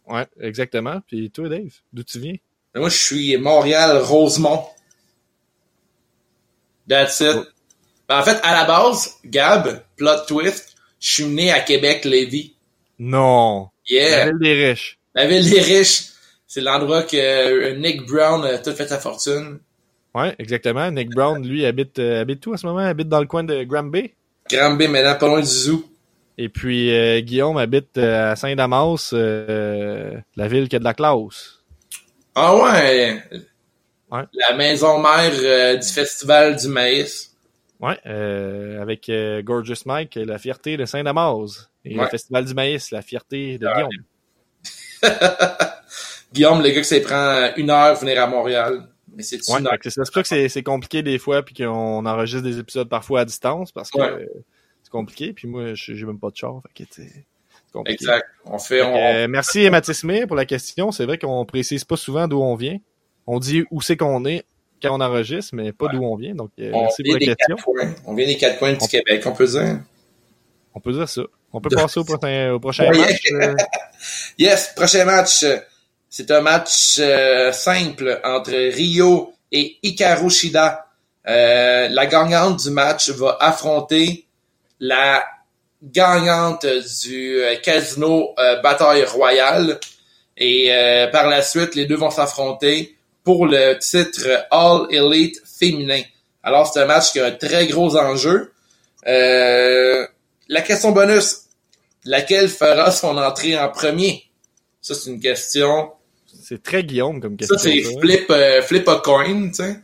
Ouais, 0.08 0.26
exactement. 0.40 1.00
Puis 1.06 1.30
toi, 1.30 1.50
Dave, 1.50 1.74
d'où 1.92 2.02
tu 2.02 2.20
viens? 2.20 2.36
Mais 2.74 2.80
Moi, 2.80 2.88
je 2.88 2.96
suis 2.96 3.36
Montréal, 3.36 3.98
Rosemont. 3.98 4.64
That's 6.88 7.20
it. 7.20 7.36
Ben, 8.08 8.18
en 8.18 8.22
fait, 8.22 8.38
à 8.42 8.52
la 8.54 8.64
base, 8.64 9.16
Gab, 9.24 9.82
plot 9.96 10.24
twist, 10.26 10.74
je 11.00 11.10
suis 11.12 11.24
né 11.24 11.52
à 11.52 11.60
Québec, 11.60 12.04
Lévis. 12.04 12.54
Non. 12.98 13.68
La 13.90 13.96
Yeah. 13.96 14.24
ville 14.26 14.38
des 14.40 14.68
riches. 14.68 14.98
La 15.14 15.26
ville 15.26 15.48
des 15.50 15.60
riches. 15.60 16.04
C'est 16.46 16.60
l'endroit 16.60 17.02
que 17.04 17.16
euh, 17.16 17.76
Nick 17.76 18.06
Brown 18.06 18.44
a 18.44 18.58
tout 18.58 18.72
fait 18.72 18.86
sa 18.86 18.98
fortune. 18.98 19.58
Ouais, 20.14 20.34
exactement. 20.38 20.90
Nick 20.90 21.10
Brown, 21.10 21.42
lui, 21.46 21.64
habite, 21.64 21.98
euh, 21.98 22.20
habite 22.20 22.46
où 22.46 22.52
en 22.52 22.56
ce 22.56 22.66
moment? 22.66 22.80
Habite 22.80 23.08
dans 23.08 23.20
le 23.20 23.26
coin 23.26 23.42
de 23.44 23.64
Granby? 23.64 24.12
Granby, 24.50 24.86
maintenant, 24.88 25.14
pas 25.14 25.26
loin 25.28 25.40
du 25.40 25.46
zoo. 25.46 25.84
Et 26.38 26.48
puis 26.48 26.94
euh, 26.94 27.20
Guillaume 27.20 27.56
habite 27.56 27.96
euh, 27.98 28.32
à 28.32 28.36
Saint-Damas, 28.36 29.10
euh, 29.14 30.16
la 30.36 30.48
ville 30.48 30.68
qui 30.68 30.76
a 30.76 30.78
de 30.78 30.84
la 30.84 30.94
classe. 30.94 31.58
Ah 32.34 32.54
ouais. 32.56 33.22
Ouais. 34.10 34.22
La 34.34 34.56
maison 34.56 34.98
mère 34.98 35.32
euh, 35.34 35.76
du 35.76 35.86
Festival 35.88 36.56
du 36.56 36.68
maïs. 36.68 37.31
Ouais, 37.82 37.98
euh, 38.06 38.80
avec 38.80 39.08
euh, 39.08 39.42
Gorgeous 39.42 39.82
Mike, 39.86 40.14
la 40.14 40.38
fierté 40.38 40.76
de 40.76 40.84
Saint-Damas. 40.84 41.68
Et 41.84 41.96
Ouais. 41.98 42.04
le 42.04 42.08
Festival 42.10 42.44
du 42.44 42.54
maïs, 42.54 42.90
la 42.92 43.02
fierté 43.02 43.58
de 43.58 43.66
Ouais. 43.66 43.72
Guillaume. 43.74 43.90
Guillaume, 46.32 46.62
le 46.62 46.70
gars 46.70 46.80
que 46.80 46.86
ça 46.86 47.00
prend 47.00 47.50
une 47.56 47.70
heure 47.70 47.94
venir 47.96 48.22
à 48.22 48.26
Montréal. 48.26 48.88
Mais 49.14 49.22
c'est 49.22 49.36
Ouais, 49.36 49.58
c'est 49.82 49.94
pour 50.00 50.06
ça 50.06 50.22
que 50.22 50.48
c'est- 50.48 50.62
compliqué 50.62 51.02
des 51.02 51.18
fois, 51.18 51.42
puis 51.42 51.54
qu'on 51.54 52.06
enregistre 52.06 52.42
des 52.44 52.58
épisodes 52.58 52.88
parfois 52.88 53.20
à 53.20 53.24
distance, 53.26 53.70
parce 53.70 53.90
que 53.90 54.00
euh, 54.00 54.24
c'est 54.82 54.90
compliqué. 54.90 55.34
Puis 55.34 55.46
moi, 55.48 55.74
je- 55.74 55.92
j'ai 55.92 56.06
même 56.06 56.18
pas 56.18 56.30
de 56.30 56.36
char, 56.36 56.62
fait 56.62 56.84
que 56.84 57.02
compliqué. 57.72 58.02
Exact. 58.04 58.26
On 58.46 58.58
fait, 58.58 58.78
Fait 58.78 58.84
que, 58.84 58.86
on, 58.86 58.96
euh, 58.96 59.28
merci 59.28 59.68
Mathis 59.68 60.04
Mir 60.04 60.26
pour 60.26 60.36
la 60.36 60.46
question. 60.46 60.92
C'est 60.92 61.04
vrai 61.04 61.18
qu'on 61.18 61.44
précise 61.44 61.84
pas 61.84 61.96
souvent 61.96 62.26
d'où 62.28 62.40
on 62.40 62.54
vient. 62.54 62.78
On 63.26 63.38
dit 63.38 63.64
où 63.70 63.80
c'est 63.82 63.96
qu'on 63.96 64.24
est 64.24 64.44
quand 64.82 64.94
on 64.96 65.00
enregistre, 65.00 65.54
mais 65.54 65.72
pas 65.72 65.86
d'où 65.88 66.02
on 66.02 66.16
vient. 66.16 66.34
Donc, 66.34 66.50
euh, 66.60 66.70
on 66.74 66.82
merci 66.82 67.02
pour 67.02 67.04
vient 67.04 67.14
la 67.14 67.18
des 67.20 67.36
question. 67.36 67.56
quatre 67.56 67.64
coins. 67.64 67.94
On 68.06 68.14
vient 68.14 68.26
des 68.26 68.36
quatre 68.36 68.58
coins 68.58 68.72
du 68.72 68.78
On- 68.80 68.86
Québec, 68.86 69.22
on 69.26 69.32
peut 69.32 69.46
dire? 69.46 69.80
On 70.74 70.80
peut 70.80 70.92
dire 70.92 71.08
ça. 71.08 71.22
On 71.52 71.60
peut 71.60 71.68
passer 71.70 72.00
au 72.00 72.04
prochain, 72.04 72.52
au 72.52 72.60
prochain 72.60 72.88
Oui. 72.90 72.98
match. 72.98 73.20
euh, 73.32 73.54
Yes, 74.38 74.72
prochain 74.74 75.04
match. 75.04 75.44
C'est 76.08 76.30
un 76.30 76.40
match 76.40 76.96
euh, 76.98 77.52
simple 77.52 78.20
entre 78.24 78.52
Rio 78.52 79.32
et 79.50 79.76
Hikaru 79.82 80.30
Shida. 80.30 80.86
Euh, 81.28 81.88
la 81.88 82.06
gagnante 82.06 82.62
du 82.64 82.70
match 82.70 83.10
va 83.10 83.36
affronter 83.40 84.26
la 84.80 85.24
gagnante 85.82 86.66
du 87.04 87.38
casino 87.62 88.34
Bataille 88.62 89.04
Royale. 89.04 89.78
Et 90.36 90.70
par 91.12 91.28
la 91.28 91.42
suite, 91.42 91.74
les 91.74 91.86
deux 91.86 91.96
vont 91.96 92.10
s'affronter 92.10 92.96
pour 93.24 93.46
le 93.46 93.78
titre 93.78 94.46
All 94.50 94.86
Elite 94.90 95.40
féminin. 95.44 96.02
Alors, 96.42 96.66
c'est 96.66 96.80
un 96.80 96.86
match 96.86 97.12
qui 97.12 97.20
a 97.20 97.26
un 97.26 97.30
très 97.30 97.66
gros 97.66 97.96
enjeu. 97.96 98.52
Euh, 99.06 100.06
la 100.48 100.62
question 100.62 100.92
bonus, 100.92 101.42
laquelle 102.04 102.48
fera 102.48 102.90
son 102.90 103.16
entrée 103.16 103.58
en 103.58 103.68
premier? 103.68 104.24
Ça, 104.80 104.94
c'est 104.94 105.10
une 105.10 105.20
question. 105.20 105.92
c'est 106.42 106.62
très 106.62 106.82
Guillaume 106.82 107.20
comme 107.20 107.36
question. 107.36 107.56
Ça, 107.56 107.62
c'est 107.62 107.82
ça. 107.82 108.00
flip, 108.00 108.30
euh, 108.30 108.62
flip 108.62 108.88
a 108.88 108.96
coin, 108.96 109.48
tu 109.48 109.54
sais. 109.54 109.76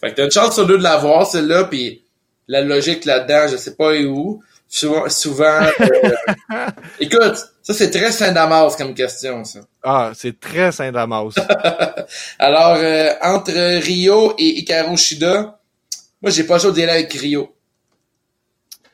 Fait 0.00 0.10
que 0.10 0.16
t'as 0.16 0.24
une 0.24 0.30
chance 0.30 0.54
sur 0.54 0.66
deux 0.66 0.78
de 0.78 0.82
l'avoir, 0.82 1.26
celle-là, 1.26 1.64
puis 1.64 2.02
la 2.48 2.60
logique 2.60 3.04
là-dedans, 3.04 3.48
je 3.48 3.56
sais 3.56 3.74
pas 3.74 3.94
où. 4.00 4.42
Souvent, 4.68 5.08
souvent 5.08 5.60
euh, 5.80 6.66
écoute, 7.00 7.36
ça, 7.62 7.72
c'est 7.72 7.90
très 7.90 8.10
Saint-Damas 8.10 8.76
comme 8.76 8.94
question, 8.94 9.44
ça. 9.44 9.60
Ah, 9.82 10.10
c'est 10.14 10.38
très 10.40 10.72
Saint-Damas. 10.72 11.34
Alors, 12.38 12.76
euh, 12.78 13.12
entre 13.22 13.52
Rio 13.80 14.34
et 14.38 14.58
Hikaru 14.58 14.96
Shida, 14.96 15.60
moi, 16.20 16.30
j'ai 16.30 16.44
pas 16.44 16.54
le 16.54 16.60
choix 16.60 16.72
d'y 16.72 16.82
aller 16.82 16.92
avec 16.92 17.12
Rio. 17.12 17.54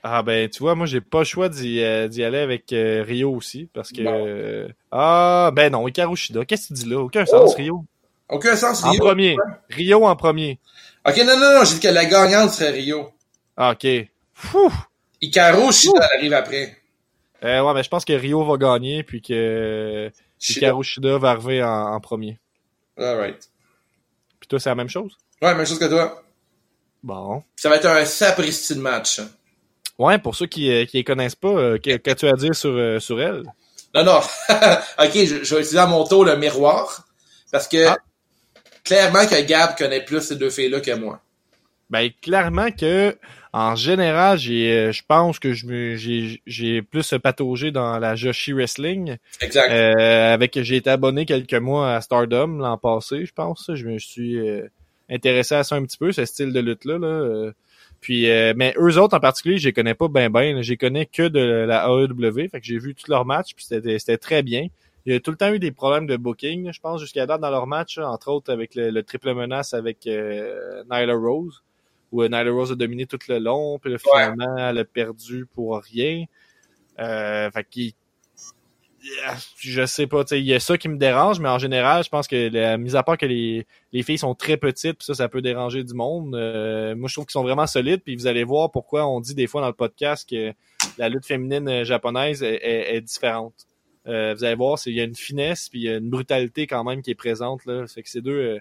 ah 0.02 0.22
ben, 0.22 0.48
tu 0.50 0.58
vois, 0.58 0.74
moi, 0.74 0.86
j'ai 0.86 1.00
pas 1.00 1.20
le 1.20 1.24
choix 1.24 1.48
d'y 1.48 1.80
euh, 1.82 2.06
aller 2.06 2.38
avec 2.38 2.72
euh, 2.72 3.02
Rio 3.06 3.30
aussi, 3.34 3.68
parce 3.72 3.90
que... 3.92 4.68
Ah, 4.90 5.50
ben 5.54 5.72
non, 5.72 5.88
Hikaru 5.88 6.16
Shida. 6.16 6.44
Qu'est-ce 6.44 6.68
que 6.68 6.74
tu 6.74 6.82
dis 6.84 6.88
là? 6.90 6.98
Aucun 7.00 7.24
sens, 7.24 7.52
Oh. 7.52 7.56
Rio. 7.56 7.84
Aucun 8.28 8.56
sens, 8.56 8.84
En 8.84 8.90
Rio. 8.90 9.04
premier. 9.04 9.36
Rio 9.70 10.04
en 10.06 10.16
premier. 10.16 10.58
Ok, 11.08 11.16
non, 11.18 11.38
non, 11.38 11.58
non, 11.58 11.64
j'ai 11.64 11.74
dit 11.74 11.80
que 11.80 11.88
la 11.88 12.04
gagnante 12.04 12.50
serait 12.50 12.70
Rio. 12.70 13.10
Ah, 13.56 13.72
OK. 13.72 13.86
Fou! 14.34 14.70
Hikaru 15.22 15.72
Shida 15.72 16.08
arrive 16.16 16.34
après. 16.34 16.76
Euh, 17.44 17.62
ouais, 17.62 17.74
mais 17.74 17.82
je 17.82 17.88
pense 17.88 18.04
que 18.04 18.12
Rio 18.12 18.44
va 18.44 18.56
gagner, 18.56 19.02
puis 19.02 19.22
que 19.22 20.10
Shida. 20.38 20.68
Hikaru 20.68 20.84
Shida 20.84 21.18
va 21.18 21.30
arriver 21.30 21.62
en, 21.62 21.94
en 21.94 22.00
premier. 22.00 22.38
Alright. 22.98 23.48
Puis 24.40 24.48
toi, 24.48 24.60
c'est 24.60 24.68
la 24.68 24.74
même 24.74 24.88
chose? 24.88 25.16
Ouais, 25.40 25.54
même 25.54 25.66
chose 25.66 25.78
que 25.78 25.86
toi. 25.86 26.22
Bon. 27.02 27.42
Ça 27.56 27.68
va 27.68 27.76
être 27.76 27.86
un 27.86 28.04
sapristi 28.04 28.74
de 28.74 28.80
match. 28.80 29.20
Ouais, 29.98 30.18
pour 30.18 30.34
ceux 30.34 30.46
qui 30.46 30.68
ne 30.68 30.84
les 30.92 31.04
connaissent 31.04 31.36
pas, 31.36 31.78
qu'as-tu 31.78 32.26
à 32.26 32.32
dire 32.32 32.54
sur, 32.54 33.00
sur 33.00 33.20
elle? 33.20 33.44
Non, 33.94 34.04
non. 34.04 34.18
OK, 34.98 35.12
je, 35.14 35.44
je, 35.44 35.54
vais 35.54 35.60
utiliser 35.60 35.78
à 35.78 35.86
mon 35.86 36.04
tour 36.04 36.24
le 36.24 36.36
miroir. 36.36 37.06
Parce 37.50 37.68
que 37.68 37.86
ah. 37.86 37.98
clairement 38.82 39.26
que 39.26 39.40
Gab 39.42 39.76
connaît 39.76 40.04
plus 40.04 40.22
ces 40.22 40.36
deux 40.36 40.50
filles-là 40.50 40.80
que 40.80 40.92
moi. 40.92 41.20
Ben, 41.90 42.10
clairement 42.22 42.70
que 42.70 43.16
en 43.54 43.74
général, 43.76 44.38
j'ai, 44.38 44.72
euh, 44.72 44.92
je 44.92 45.02
pense 45.06 45.38
que 45.38 45.52
je 45.52 45.96
j'ai, 45.96 46.40
j'ai 46.46 46.80
plus 46.80 47.14
pataugé 47.22 47.70
dans 47.70 47.98
la 47.98 48.16
Joshi 48.16 48.54
Wrestling. 48.54 49.18
Exact. 49.42 49.70
Euh, 49.70 50.32
avec, 50.32 50.58
j'ai 50.62 50.76
été 50.76 50.88
abonné 50.88 51.26
quelques 51.26 51.52
mois 51.52 51.94
à 51.94 52.00
Stardom 52.00 52.58
l'an 52.58 52.78
passé, 52.78 53.26
je 53.26 53.32
pense. 53.34 53.70
Je 53.74 53.86
me 53.86 53.98
suis 53.98 54.38
euh, 54.38 54.66
intéressé 55.10 55.54
à 55.54 55.64
ça 55.64 55.76
un 55.76 55.84
petit 55.84 55.98
peu, 55.98 56.12
ce 56.12 56.24
style 56.24 56.54
de 56.54 56.60
lutte-là. 56.60 56.98
Là. 56.98 57.52
Puis, 58.00 58.26
mais 58.56 58.74
eux 58.78 58.98
autres 58.98 59.16
en 59.16 59.20
particulier, 59.20 59.58
je 59.58 59.68
les 59.68 59.72
connais 59.72 59.94
pas 59.94 60.08
bien 60.08 60.30
ben. 60.30 60.62
Je 60.62 60.70
les 60.70 60.76
connais 60.78 61.04
que 61.04 61.28
de 61.28 61.38
la 61.38 61.86
AEW. 61.88 62.48
Fait 62.48 62.58
que 62.58 62.66
j'ai 62.66 62.78
vu 62.78 62.94
tous 62.94 63.08
leurs 63.08 63.26
matchs, 63.26 63.54
puis 63.54 63.66
c'était, 63.66 63.98
c'était 63.98 64.16
très 64.16 64.42
bien. 64.42 64.66
Il 65.04 65.12
y 65.12 65.16
a 65.16 65.20
tout 65.20 65.30
le 65.30 65.36
temps 65.36 65.52
eu 65.52 65.58
des 65.58 65.72
problèmes 65.72 66.06
de 66.06 66.16
booking, 66.16 66.72
je 66.72 66.80
pense, 66.80 67.00
jusqu'à 67.00 67.26
date 67.26 67.40
dans 67.40 67.50
leurs 67.50 67.66
matchs, 67.66 67.98
entre 67.98 68.28
autres 68.28 68.50
avec 68.50 68.74
le, 68.74 68.90
le 68.90 69.02
triple 69.02 69.34
menace 69.34 69.74
avec 69.74 70.06
Nyla 70.06 71.14
Rose 71.14 71.62
où 72.12 72.22
Nyla 72.22 72.50
Rose 72.50 72.70
a 72.70 72.76
dominé 72.76 73.06
tout 73.06 73.18
le 73.28 73.38
long, 73.38 73.78
puis 73.78 73.90
là, 73.90 73.98
finalement, 73.98 74.56
elle 74.56 74.78
a 74.78 74.84
perdu 74.84 75.46
pour 75.52 75.80
rien. 75.80 76.24
Euh, 77.00 77.50
fait 77.50 77.66
qu'il 77.68 77.92
je 79.56 79.84
sais 79.84 80.06
pas, 80.06 80.22
il 80.30 80.44
y 80.44 80.54
a 80.54 80.60
ça 80.60 80.78
qui 80.78 80.88
me 80.88 80.96
dérange, 80.96 81.40
mais 81.40 81.48
en 81.48 81.58
général, 81.58 82.04
je 82.04 82.08
pense 82.08 82.28
que, 82.28 82.48
la, 82.48 82.78
mis 82.78 82.94
à 82.94 83.02
part 83.02 83.18
que 83.18 83.26
les, 83.26 83.66
les 83.92 84.02
filles 84.02 84.18
sont 84.18 84.34
très 84.34 84.56
petites, 84.56 84.98
puis 84.98 85.06
ça, 85.06 85.14
ça 85.14 85.28
peut 85.28 85.42
déranger 85.42 85.82
du 85.82 85.94
monde. 85.94 86.34
Euh, 86.34 86.94
moi, 86.94 87.08
je 87.08 87.14
trouve 87.14 87.26
qu'ils 87.26 87.32
sont 87.32 87.42
vraiment 87.42 87.66
solides, 87.66 88.02
puis 88.04 88.14
vous 88.14 88.26
allez 88.26 88.44
voir 88.44 88.70
pourquoi 88.70 89.06
on 89.06 89.20
dit 89.20 89.34
des 89.34 89.46
fois 89.46 89.60
dans 89.60 89.66
le 89.66 89.72
podcast 89.72 90.28
que 90.28 90.52
la 90.98 91.08
lutte 91.08 91.26
féminine 91.26 91.84
japonaise 91.84 92.42
est, 92.42 92.60
est, 92.62 93.00
différente. 93.00 93.54
Euh, 94.06 94.34
vous 94.36 94.44
allez 94.44 94.54
voir, 94.54 94.78
il 94.86 94.94
y 94.94 95.00
a 95.00 95.04
une 95.04 95.16
finesse, 95.16 95.68
puis 95.68 95.80
il 95.80 95.84
y 95.84 95.88
a 95.88 95.96
une 95.96 96.10
brutalité 96.10 96.66
quand 96.66 96.84
même 96.84 97.02
qui 97.02 97.10
est 97.10 97.16
présente 97.16 97.64
là. 97.66 97.86
Fait 97.86 98.02
que 98.02 98.08
c'est 98.08 98.20
deux, 98.20 98.32
euh, 98.32 98.58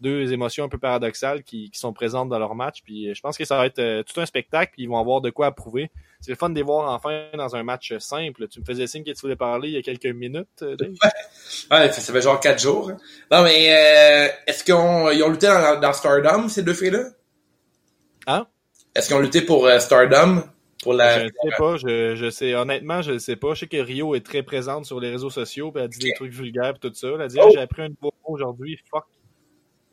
deux 0.00 0.32
émotions 0.32 0.64
un 0.64 0.68
peu 0.68 0.78
paradoxales 0.78 1.42
qui, 1.42 1.70
qui, 1.70 1.78
sont 1.78 1.92
présentes 1.92 2.28
dans 2.28 2.38
leur 2.38 2.54
match. 2.54 2.82
Puis 2.82 3.08
euh, 3.08 3.14
je 3.14 3.20
pense 3.20 3.36
que 3.36 3.44
ça 3.44 3.56
va 3.56 3.66
être 3.66 3.78
euh, 3.78 4.02
tout 4.02 4.18
un 4.20 4.26
spectacle, 4.26 4.72
puis 4.72 4.84
ils 4.84 4.88
vont 4.88 4.98
avoir 4.98 5.20
de 5.20 5.30
quoi 5.30 5.46
approuver. 5.46 5.90
C'est 6.20 6.30
le 6.30 6.36
fun 6.36 6.50
de 6.50 6.54
les 6.54 6.62
voir 6.62 6.92
enfin 6.92 7.26
dans 7.34 7.54
un 7.56 7.62
match 7.62 7.96
simple. 7.98 8.48
Tu 8.48 8.60
me 8.60 8.64
faisais 8.64 8.86
signe 8.86 9.04
que 9.04 9.10
tu 9.10 9.20
voulais 9.20 9.36
parler 9.36 9.68
il 9.68 9.74
y 9.74 9.78
a 9.78 9.82
quelques 9.82 10.06
minutes, 10.06 10.48
euh, 10.62 10.76
Dave? 10.76 10.90
Ouais, 11.70 11.92
ça 11.92 12.12
fait 12.12 12.22
genre 12.22 12.40
quatre 12.40 12.60
jours. 12.60 12.90
Hein. 12.90 12.96
Non, 13.30 13.42
mais 13.42 13.66
est-ce 14.46 14.64
qu'ils 14.64 14.74
ont, 14.74 15.08
lutté 15.08 15.46
dans, 15.46 15.92
Stardom, 15.92 16.48
ces 16.48 16.62
deux 16.62 16.74
filles-là? 16.74 17.04
Hein? 18.26 18.46
Est-ce 18.94 19.08
qu'ils 19.08 19.16
ont 19.16 19.20
lutté 19.20 19.42
pour 19.42 19.68
Stardom? 19.78 20.42
Pour 20.82 20.94
la... 20.94 21.24
Je 21.24 21.26
sais 21.26 21.56
pas, 21.58 21.76
je, 21.76 22.16
je 22.16 22.30
sais, 22.30 22.54
honnêtement, 22.54 23.02
je 23.02 23.18
sais 23.18 23.36
pas. 23.36 23.52
Je 23.52 23.60
sais 23.60 23.66
que 23.66 23.76
Rio 23.76 24.14
est 24.14 24.24
très 24.24 24.42
présente 24.42 24.86
sur 24.86 24.98
les 24.98 25.10
réseaux 25.10 25.28
sociaux, 25.28 25.70
puis 25.70 25.82
elle 25.82 25.90
dit 25.90 25.98
des 25.98 26.14
trucs 26.14 26.32
vulgaires 26.32 26.74
et 26.74 26.78
tout 26.78 26.94
ça. 26.94 27.08
Elle 27.14 27.20
a 27.20 27.28
dit, 27.28 27.36
oh! 27.38 27.50
j'ai 27.52 27.60
appris 27.60 27.82
un 27.82 27.88
nouveau 27.88 28.14
mot 28.26 28.34
aujourd'hui, 28.34 28.78
fuck 28.90 29.04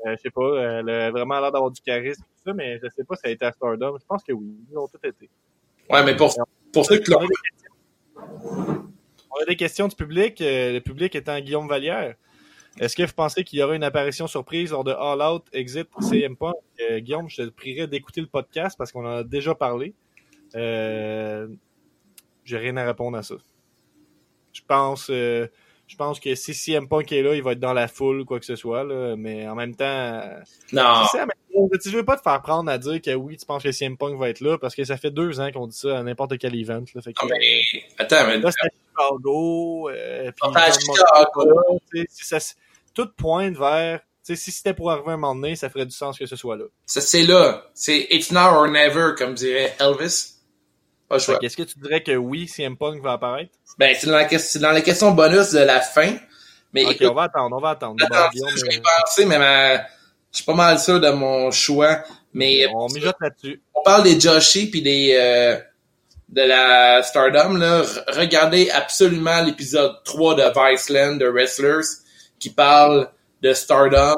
euh, 0.05 0.15
je 0.15 0.21
sais 0.21 0.29
pas, 0.29 0.79
elle 0.79 0.89
a 0.89 1.11
vraiment 1.11 1.39
l'air 1.39 1.51
d'avoir 1.51 1.71
du 1.71 1.81
charisme, 1.81 2.21
tout 2.21 2.43
ça, 2.45 2.53
mais 2.53 2.79
je 2.81 2.89
sais 2.89 3.03
pas 3.03 3.15
si 3.15 3.21
ça 3.21 3.27
a 3.29 3.31
été 3.31 3.45
à 3.45 3.51
Stardom. 3.51 3.97
Je 3.99 4.05
pense 4.05 4.23
que 4.23 4.31
oui, 4.31 4.55
ils 4.69 4.77
ont 4.77 4.87
tout 4.87 4.99
été. 5.03 5.29
Ouais, 5.89 6.03
mais 6.03 6.15
pour, 6.15 6.33
pour 6.71 6.85
ceux 6.85 6.99
qui 6.99 7.11
l'ont. 7.11 7.19
On 8.15 9.41
a 9.41 9.45
des 9.45 9.55
questions 9.55 9.87
du 9.87 9.95
public, 9.95 10.41
euh, 10.41 10.73
le 10.73 10.79
public 10.81 11.15
étant 11.15 11.39
Guillaume 11.39 11.67
Vallière. 11.67 12.15
Est-ce 12.79 12.95
que 12.95 13.03
vous 13.03 13.13
pensez 13.13 13.43
qu'il 13.43 13.59
y 13.59 13.63
aura 13.63 13.75
une 13.75 13.83
apparition 13.83 14.27
surprise 14.27 14.71
lors 14.71 14.83
de 14.83 14.91
All 14.91 15.21
Out 15.21 15.45
Exit 15.51 15.87
CM 15.99 16.35
Punk? 16.35 16.55
Euh, 16.79 16.99
Guillaume, 16.99 17.29
je 17.29 17.43
te 17.43 17.49
prierais 17.49 17.87
d'écouter 17.87 18.21
le 18.21 18.27
podcast 18.27 18.77
parce 18.77 18.91
qu'on 18.91 19.05
en 19.05 19.17
a 19.17 19.23
déjà 19.23 19.55
parlé. 19.55 19.93
Euh, 20.55 21.47
J'ai 22.45 22.57
rien 22.57 22.77
à 22.77 22.85
répondre 22.85 23.17
à 23.17 23.23
ça. 23.23 23.35
Je 24.53 24.61
pense 24.67 25.11
je 25.87 25.95
pense 25.95 26.19
que 26.19 26.35
si 26.35 26.53
CM 26.53 26.87
Punk 26.87 27.11
est 27.11 27.21
là, 27.21 27.33
il 27.33 27.41
va 27.41 27.53
être 27.53 27.59
dans 27.59 27.73
la 27.73 27.87
foule 27.87 28.21
ou 28.21 28.25
quoi 28.25 28.39
que 28.39 28.45
ce 28.45 28.55
soit, 28.55 28.83
là, 28.83 29.15
mais 29.15 29.47
en 29.47 29.55
même 29.55 29.75
temps... 29.75 30.21
Non! 30.73 31.05
Ça, 31.11 31.25
je 31.85 31.95
veux 31.95 32.05
pas 32.05 32.17
te 32.17 32.21
faire 32.21 32.41
prendre 32.41 32.69
à 32.69 32.77
dire 32.77 33.01
que 33.01 33.15
oui, 33.15 33.37
tu 33.37 33.45
penses 33.45 33.63
que 33.63 33.71
CM 33.71 33.97
Punk 33.97 34.19
va 34.19 34.29
être 34.29 34.41
là, 34.41 34.57
parce 34.57 34.75
que 34.75 34.83
ça 34.83 34.97
fait 34.97 35.11
deux 35.11 35.39
ans 35.39 35.51
qu'on 35.51 35.67
dit 35.67 35.77
ça 35.77 35.99
à 35.99 36.03
n'importe 36.03 36.37
quel 36.37 36.55
event. 36.55 36.83
Là, 36.93 37.01
fait 37.01 37.13
que, 37.13 37.25
non, 37.25 37.31
mais... 37.31 37.61
Attends, 37.97 38.27
mais... 38.27 38.39
Là, 38.39 38.51
c'est 38.51 38.67
à 38.67 38.69
Chicago, 38.69 39.89
euh, 39.89 40.31
puis... 41.89 42.05
Ça, 42.09 42.37
tout 42.93 43.09
pointe 43.15 43.55
vers... 43.57 44.01
si 44.23 44.51
c'était 44.51 44.73
pour 44.73 44.91
arriver 44.91 45.11
un 45.11 45.17
moment 45.17 45.35
donné, 45.35 45.55
ça 45.55 45.69
ferait 45.69 45.85
du 45.85 45.95
sens 45.95 46.19
que 46.19 46.25
ce 46.25 46.35
soit 46.35 46.57
là. 46.57 46.65
Ça, 46.85 46.99
c'est 46.99 47.23
là. 47.23 47.69
C'est 47.73 48.07
It's 48.09 48.31
now 48.31 48.49
or 48.53 48.67
never, 48.67 49.13
comme 49.17 49.35
dirait 49.35 49.75
Elvis. 49.79 50.33
Est-ce 51.09 51.55
que 51.55 51.63
tu 51.63 51.79
dirais 51.79 52.03
que 52.03 52.11
oui, 52.11 52.49
CM 52.49 52.75
Punk 52.75 53.01
va 53.01 53.13
apparaître? 53.13 53.51
Ben, 53.77 53.95
c'est 53.97 54.07
dans, 54.07 54.17
la, 54.17 54.25
dans 54.25 54.71
les 54.71 54.83
questions 54.83 55.11
bonus 55.11 55.51
de 55.51 55.59
la 55.59 55.81
fin. 55.81 56.15
Mais 56.73 56.85
ok, 56.85 56.97
on 57.09 57.13
va 57.13 57.23
attendre, 57.23 57.55
on 57.55 57.61
va 57.61 57.69
attendre. 57.71 58.03
Attends, 58.03 58.29
je 58.33 58.65
vais 58.65 58.81
penser, 58.81 59.25
mais 59.25 59.39
ma... 59.39 59.77
je 59.77 59.81
suis 60.31 60.45
pas 60.45 60.53
mal 60.53 60.79
sûr 60.79 60.99
de 60.99 61.09
mon 61.09 61.51
choix. 61.51 62.03
Mais 62.33 62.67
on 62.73 62.87
mijote 62.87 63.15
là-dessus. 63.19 63.61
On 63.73 63.81
parle 63.83 64.03
des 64.03 64.19
Joshi 64.19 64.69
puis 64.69 64.81
des 64.81 65.17
euh, 65.19 65.57
de 66.29 66.41
la 66.41 67.01
Stardom 67.03 67.55
là. 67.55 67.83
Regardez 68.07 68.69
absolument 68.69 69.41
l'épisode 69.41 70.03
3 70.03 70.35
de 70.35 70.43
Viceland 70.43 71.15
de 71.15 71.27
Wrestlers 71.27 71.87
qui 72.39 72.49
parle 72.49 73.09
de 73.41 73.53
Stardom. 73.53 74.17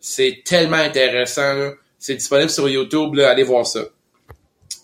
C'est 0.00 0.42
tellement 0.44 0.76
intéressant. 0.76 1.72
C'est 1.98 2.14
disponible 2.14 2.50
sur 2.50 2.68
YouTube. 2.68 3.14
Là. 3.14 3.30
Allez 3.30 3.42
voir 3.42 3.66
ça. 3.66 3.80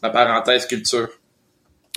La 0.02 0.10
parenthèse 0.10 0.66
culture. 0.66 1.08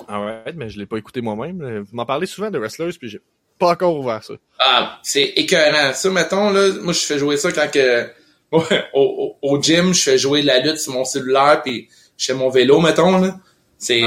Ah 0.07 0.25
ouais, 0.25 0.53
mais 0.55 0.69
je 0.69 0.79
l'ai 0.79 0.85
pas 0.85 0.97
écouté 0.97 1.21
moi-même. 1.21 1.81
Vous 1.81 1.95
m'en 1.95 2.05
parlez 2.05 2.25
souvent 2.25 2.49
de 2.49 2.57
Wrestlers, 2.57 2.93
puis 2.99 3.09
j'ai 3.09 3.21
pas 3.59 3.71
encore 3.71 3.97
ouvert 3.97 4.23
ça. 4.23 4.33
Ah, 4.59 4.99
c'est 5.03 5.33
écœurant. 5.35 5.93
Ça, 5.93 6.09
mettons, 6.09 6.49
là, 6.49 6.69
moi, 6.81 6.93
je 6.93 6.99
fais 6.99 7.19
jouer 7.19 7.37
ça 7.37 7.51
quand 7.51 7.69
que... 7.71 8.07
au, 8.93 9.35
au, 9.43 9.61
gym, 9.61 9.93
je 9.93 10.01
fais 10.01 10.17
jouer 10.17 10.41
de 10.41 10.47
la 10.47 10.59
lutte 10.59 10.79
sur 10.79 10.93
mon 10.93 11.05
cellulaire, 11.05 11.61
puis 11.63 11.87
je 12.17 12.25
fais 12.25 12.33
mon 12.33 12.49
vélo, 12.49 12.79
mettons, 12.79 13.19
là. 13.19 13.35
C'est 13.77 14.01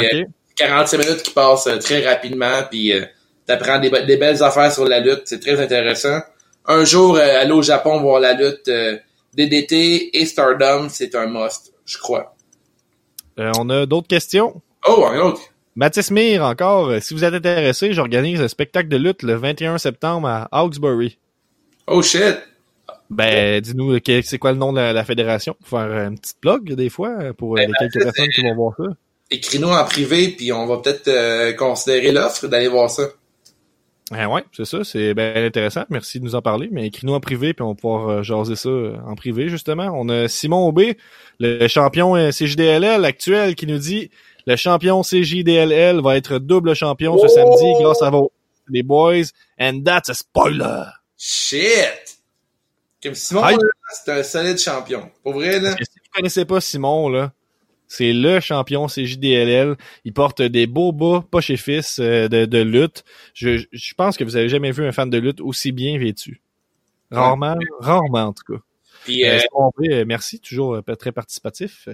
45 0.56 0.96
euh, 0.96 1.04
minutes 1.04 1.22
qui 1.22 1.30
passent 1.30 1.66
euh, 1.68 1.78
très 1.78 2.06
rapidement, 2.06 2.62
puis 2.68 2.92
euh, 2.92 3.04
t'apprends 3.46 3.78
des, 3.78 3.90
des, 3.90 4.16
belles 4.16 4.42
affaires 4.42 4.72
sur 4.72 4.84
la 4.84 5.00
lutte. 5.00 5.22
C'est 5.26 5.40
très 5.40 5.60
intéressant. 5.60 6.20
Un 6.66 6.84
jour, 6.84 7.16
aller 7.16 7.52
au 7.52 7.62
Japon 7.62 8.00
voir 8.00 8.20
la 8.20 8.34
lutte 8.34 8.70
DDT 9.34 10.16
et 10.16 10.26
Stardom, 10.26 10.88
c'est 10.88 11.14
un 11.14 11.26
must, 11.26 11.72
je 11.84 11.98
crois. 11.98 12.36
on 13.36 13.70
a 13.70 13.86
d'autres 13.86 14.06
questions? 14.06 14.60
Oh, 14.86 15.04
un 15.06 15.18
autre. 15.20 15.40
Mathis 15.74 16.10
Mir, 16.10 16.42
encore, 16.44 16.88
euh, 16.90 17.00
si 17.00 17.14
vous 17.14 17.24
êtes 17.24 17.32
intéressé, 17.32 17.94
j'organise 17.94 18.42
un 18.42 18.48
spectacle 18.48 18.88
de 18.88 18.98
lutte 18.98 19.22
le 19.22 19.36
21 19.36 19.78
septembre 19.78 20.28
à 20.28 20.48
Hawkesbury. 20.52 21.16
Oh 21.86 22.02
shit! 22.02 22.40
Ben, 23.08 23.58
dis-nous, 23.58 23.98
c'est 24.22 24.38
quoi 24.38 24.52
le 24.52 24.58
nom 24.58 24.74
de 24.74 24.80
la, 24.80 25.04
fédération? 25.04 25.56
Pour 25.58 25.80
faire 25.80 25.90
une 25.90 26.18
petite 26.18 26.36
blog 26.42 26.74
des 26.74 26.90
fois 26.90 27.32
pour 27.38 27.52
euh, 27.52 27.62
ben, 27.62 27.68
les 27.68 27.72
quelques 27.78 28.04
personnes 28.04 28.28
qui 28.34 28.42
vont 28.42 28.54
voir 28.54 28.74
ça? 28.76 28.84
Écris-nous 29.30 29.70
en 29.70 29.84
privé, 29.84 30.28
puis 30.28 30.52
on 30.52 30.66
va 30.66 30.76
peut-être 30.76 31.08
euh, 31.08 31.54
considérer 31.54 32.12
l'offre 32.12 32.48
d'aller 32.48 32.68
voir 32.68 32.90
ça. 32.90 33.04
Ben 34.10 34.26
ouais, 34.26 34.44
c'est 34.54 34.66
ça, 34.66 34.84
c'est 34.84 35.14
bien 35.14 35.32
intéressant. 35.36 35.84
Merci 35.88 36.20
de 36.20 36.24
nous 36.24 36.34
en 36.34 36.42
parler, 36.42 36.68
mais 36.70 36.88
écris-nous 36.88 37.14
en 37.14 37.20
privé, 37.20 37.54
puis 37.54 37.62
on 37.62 37.68
va 37.68 37.74
pouvoir 37.74 38.22
jaser 38.22 38.56
ça 38.56 38.68
en 38.68 39.14
privé, 39.14 39.48
justement. 39.48 39.90
On 39.94 40.10
a 40.10 40.28
Simon 40.28 40.68
Aubé, 40.68 40.98
le 41.40 41.66
champion 41.66 42.14
CJDLL 42.30 43.06
actuel, 43.06 43.54
qui 43.54 43.66
nous 43.66 43.78
dit 43.78 44.10
le 44.46 44.56
champion 44.56 45.02
CJDLL 45.02 46.00
va 46.00 46.16
être 46.16 46.38
double 46.38 46.74
champion 46.74 47.18
ce 47.18 47.28
samedi 47.28 47.64
grâce 47.80 48.02
à 48.02 48.10
vos 48.10 48.32
les 48.68 48.82
boys. 48.82 49.24
And 49.58 49.82
that's 49.84 50.08
a 50.08 50.14
spoiler. 50.14 50.84
Shit! 51.16 52.18
Comme 53.02 53.14
Simon, 53.14 53.58
c'est 53.92 54.12
un 54.12 54.22
solide 54.22 54.58
champion. 54.58 55.10
Pour 55.22 55.34
vrai, 55.34 55.60
là. 55.60 55.72
Si 55.72 55.82
vous 55.82 56.10
connaissez 56.14 56.44
pas 56.44 56.60
Simon, 56.60 57.08
là, 57.08 57.32
c'est 57.88 58.12
le 58.12 58.40
champion 58.40 58.86
CJDLL. 58.86 59.76
Il 60.04 60.12
porte 60.12 60.40
des 60.40 60.66
beaux 60.66 60.92
bas, 60.92 61.24
pas 61.30 61.40
chez 61.40 61.56
fils, 61.56 61.98
euh, 61.98 62.28
de, 62.28 62.44
de, 62.44 62.58
lutte. 62.58 63.04
Je, 63.34 63.64
je 63.72 63.94
pense 63.94 64.16
que 64.16 64.24
vous 64.24 64.36
avez 64.36 64.48
jamais 64.48 64.70
vu 64.70 64.86
un 64.86 64.92
fan 64.92 65.10
de 65.10 65.18
lutte 65.18 65.40
aussi 65.40 65.72
bien 65.72 65.98
vêtu. 65.98 66.40
Rarement, 67.10 67.56
rarement 67.80 68.24
en 68.24 68.32
tout 68.32 68.54
cas. 68.54 68.60
Puis, 69.04 69.26
euh, 69.26 69.40
euh, 69.90 70.04
merci, 70.06 70.40
toujours 70.40 70.80
très 70.98 71.12
participatif. 71.12 71.88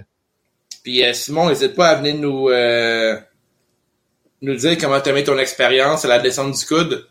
Puis 0.83 1.03
euh, 1.03 1.13
Simon, 1.13 1.49
n'hésite 1.49 1.75
pas 1.75 1.87
à 1.87 1.95
venir 1.95 2.15
nous 2.15 2.49
euh, 2.49 3.17
nous 4.41 4.55
dire 4.55 4.77
comment 4.77 4.99
tu 5.01 5.09
as 5.09 5.13
mis 5.13 5.23
ton 5.23 5.37
expérience 5.37 6.05
à 6.05 6.07
la 6.07 6.19
descente 6.19 6.57
du 6.57 6.65
coude. 6.65 7.07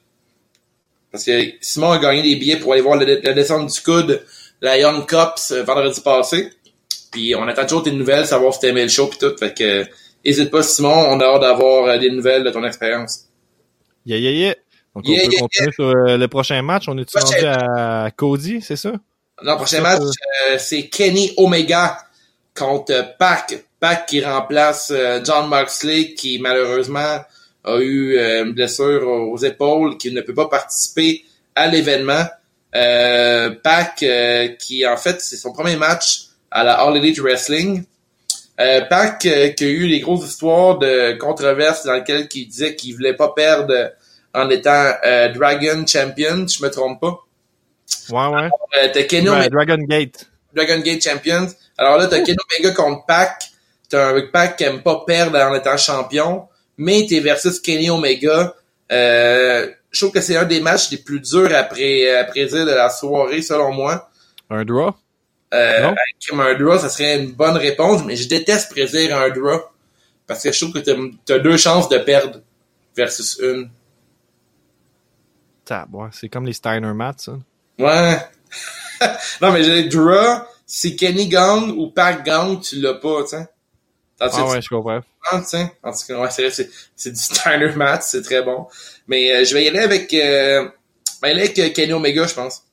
Parce 1.12 1.24
que 1.24 1.52
Simon 1.60 1.92
a 1.92 1.98
gagné 1.98 2.22
des 2.22 2.36
billets 2.36 2.56
pour 2.56 2.72
aller 2.72 2.82
voir 2.82 2.96
la, 2.96 3.32
descente 3.32 3.72
du 3.72 3.80
coude, 3.80 4.22
la 4.60 4.78
Young 4.78 5.06
Cups 5.06 5.52
euh, 5.52 5.62
vendredi 5.62 6.00
passé. 6.00 6.50
Puis 7.10 7.34
on 7.34 7.46
attend 7.48 7.62
toujours 7.62 7.82
tes 7.82 7.92
nouvelles, 7.92 8.26
savoir 8.26 8.52
si 8.54 8.60
t'aimais 8.60 8.82
le 8.82 8.88
show 8.88 9.06
puis 9.06 9.18
tout. 9.18 9.36
Fait 9.38 9.54
que 9.54 9.86
n'hésite 10.24 10.50
pas 10.50 10.62
Simon, 10.62 11.06
on 11.08 11.20
a 11.20 11.24
hâte 11.24 11.40
d'avoir 11.40 11.98
des 11.98 12.10
nouvelles 12.10 12.44
de 12.44 12.50
ton 12.50 12.64
expérience. 12.64 13.24
Yeah, 14.04 14.18
yeah, 14.18 14.30
yeah. 14.30 14.54
Donc 14.94 15.04
on 15.06 15.14
peut 15.14 15.36
continuer 15.38 15.72
sur 15.72 15.94
le 15.94 16.26
prochain 16.26 16.60
match. 16.62 16.84
On 16.88 16.96
est 16.96 17.14
rendu 17.14 17.46
à 17.46 18.10
Cody, 18.16 18.60
c'est 18.62 18.76
ça? 18.76 18.92
Non, 19.42 19.52
le 19.52 19.56
prochain 19.56 19.80
match, 19.80 20.02
c'est 20.58 20.88
Kenny 20.88 21.32
Omega 21.36 22.07
contre 22.58 23.16
Pac. 23.18 23.64
Pac 23.80 24.06
qui 24.06 24.24
remplace 24.24 24.90
euh, 24.90 25.20
John 25.24 25.48
Moxley 25.48 26.14
qui 26.14 26.38
malheureusement 26.40 27.20
a 27.64 27.78
eu 27.78 28.16
euh, 28.16 28.44
une 28.44 28.52
blessure 28.52 29.06
aux 29.06 29.38
épaules, 29.38 29.96
qui 29.98 30.12
ne 30.12 30.20
peut 30.20 30.34
pas 30.34 30.48
participer 30.48 31.24
à 31.54 31.68
l'événement. 31.68 32.24
Euh, 32.74 33.50
Pac 33.62 34.04
qui 34.58 34.86
en 34.86 34.96
fait 34.96 35.20
c'est 35.20 35.36
son 35.36 35.52
premier 35.52 35.76
match 35.76 36.26
à 36.50 36.64
la 36.64 36.74
All 36.74 36.96
Elite 36.96 37.20
Wrestling. 37.20 37.84
Euh, 38.60 38.80
Pac 38.82 39.20
qui 39.20 39.28
a 39.30 39.68
eu 39.68 39.86
les 39.86 40.00
grosses 40.00 40.26
histoires 40.26 40.78
de 40.78 41.16
controverses 41.18 41.84
dans 41.84 41.94
lesquelles 41.94 42.28
il 42.34 42.48
disait 42.48 42.74
qu'il 42.74 42.94
voulait 42.94 43.14
pas 43.14 43.32
perdre 43.34 43.92
en 44.34 44.50
étant 44.50 44.92
Dragon 45.34 45.84
Champion, 45.86 46.46
je 46.46 46.62
me 46.62 46.68
trompe 46.68 47.00
pas. 47.00 47.18
Ouais, 48.10 48.26
ouais. 48.26 49.06
Kenny 49.06 49.26
Dragon 49.50 49.78
Gate. 49.88 50.28
Dragon 50.58 50.80
Gate 50.80 51.02
Champions. 51.02 51.48
Alors 51.76 51.96
là, 51.96 52.06
t'as 52.06 52.20
Kenny 52.20 52.36
Omega 52.58 52.74
contre 52.74 53.06
Pac. 53.06 53.44
T'as 53.88 54.14
un 54.14 54.20
Pac 54.32 54.56
qui 54.56 54.64
aime 54.64 54.82
pas 54.82 55.04
perdre 55.06 55.38
en 55.38 55.54
étant 55.54 55.76
champion. 55.76 56.48
Mais 56.76 57.06
t'es 57.08 57.20
versus 57.20 57.60
Kenny 57.60 57.90
Omega. 57.90 58.54
Euh, 58.90 59.70
je 59.90 60.00
trouve 60.00 60.12
que 60.12 60.20
c'est 60.20 60.36
un 60.36 60.44
des 60.44 60.60
matchs 60.60 60.90
les 60.90 60.98
plus 60.98 61.20
durs 61.20 61.54
à, 61.54 61.62
pré 61.62 62.14
à 62.14 62.24
prédire 62.24 62.66
de 62.66 62.72
la 62.72 62.90
soirée, 62.90 63.42
selon 63.42 63.72
moi. 63.72 64.10
Un 64.50 64.64
draw? 64.64 64.94
Euh, 65.54 65.94
un 66.32 66.54
draw, 66.54 66.78
ça 66.78 66.88
serait 66.88 67.18
une 67.18 67.32
bonne 67.32 67.56
réponse, 67.56 68.04
mais 68.04 68.16
je 68.16 68.28
déteste 68.28 68.70
prédire 68.70 69.16
un 69.16 69.30
draw. 69.30 69.60
Parce 70.26 70.42
que 70.42 70.52
je 70.52 70.60
trouve 70.60 70.74
que 70.74 70.78
t'as 70.80 71.34
as 71.34 71.38
deux 71.38 71.56
chances 71.56 71.88
de 71.88 71.98
perdre 71.98 72.40
versus 72.96 73.38
une. 73.42 73.70
C'est 76.12 76.28
comme 76.28 76.46
les 76.46 76.54
Steiner 76.54 76.92
Mats, 76.94 77.14
ça. 77.18 77.38
Ouais. 77.78 78.18
non, 79.40 79.52
mais 79.52 79.62
j'ai 79.62 79.84
draw, 79.84 80.42
si 80.66 80.96
Kenny 80.96 81.28
gagne 81.28 81.70
ou 81.70 81.90
Pac 81.90 82.24
gagne, 82.24 82.60
tu 82.60 82.76
l'as 82.80 82.94
pas, 82.94 83.22
tu 83.22 83.30
sais. 83.30 83.48
Ah 84.20 84.46
ouais, 84.46 84.60
je 84.60 84.68
comprends. 84.68 85.00
En 85.30 85.40
tout 85.40 86.06
cas, 86.08 86.18
ouais, 86.18 86.30
c'est 86.30 86.70
c'est 86.96 87.12
du 87.12 87.20
Steiner 87.20 87.72
match, 87.76 88.02
c'est 88.04 88.22
très 88.22 88.42
bon. 88.42 88.66
Mais 89.06 89.32
euh, 89.32 89.44
je 89.44 89.54
vais 89.54 89.64
y 89.64 89.68
aller 89.68 89.78
avec, 89.78 90.12
euh, 90.12 90.68
je 91.06 91.20
vais 91.22 91.28
y 91.28 91.30
aller 91.30 91.42
avec 91.42 91.58
euh, 91.58 91.70
Kenny 91.70 91.92
Omega, 91.92 92.26
je 92.26 92.34
pense. 92.34 92.64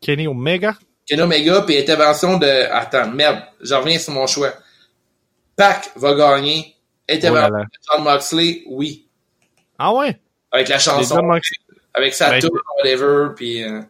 Kenny 0.00 0.28
Omega? 0.28 0.76
Kenny 1.06 1.22
Omega, 1.22 1.62
puis 1.62 1.78
intervention 1.78 2.38
de... 2.38 2.70
Attends, 2.70 3.10
merde, 3.10 3.42
j'en 3.60 3.80
reviens 3.80 3.98
sur 3.98 4.12
mon 4.12 4.26
choix. 4.26 4.52
Pac 5.56 5.90
va 5.96 6.14
gagner. 6.14 6.76
Intervention 7.08 7.54
oh 7.54 7.64
de 7.64 7.96
John 7.96 8.04
Moxley, 8.04 8.62
oui. 8.66 9.06
Ah 9.78 9.92
ouais? 9.92 10.18
Avec 10.52 10.68
la 10.68 10.78
chanson. 10.78 11.40
Avec 11.94 12.14
sa 12.14 12.30
ben, 12.30 12.40
tour, 12.40 12.58
whatever, 12.78 13.34
puis... 13.34 13.62
Euh, 13.62 13.80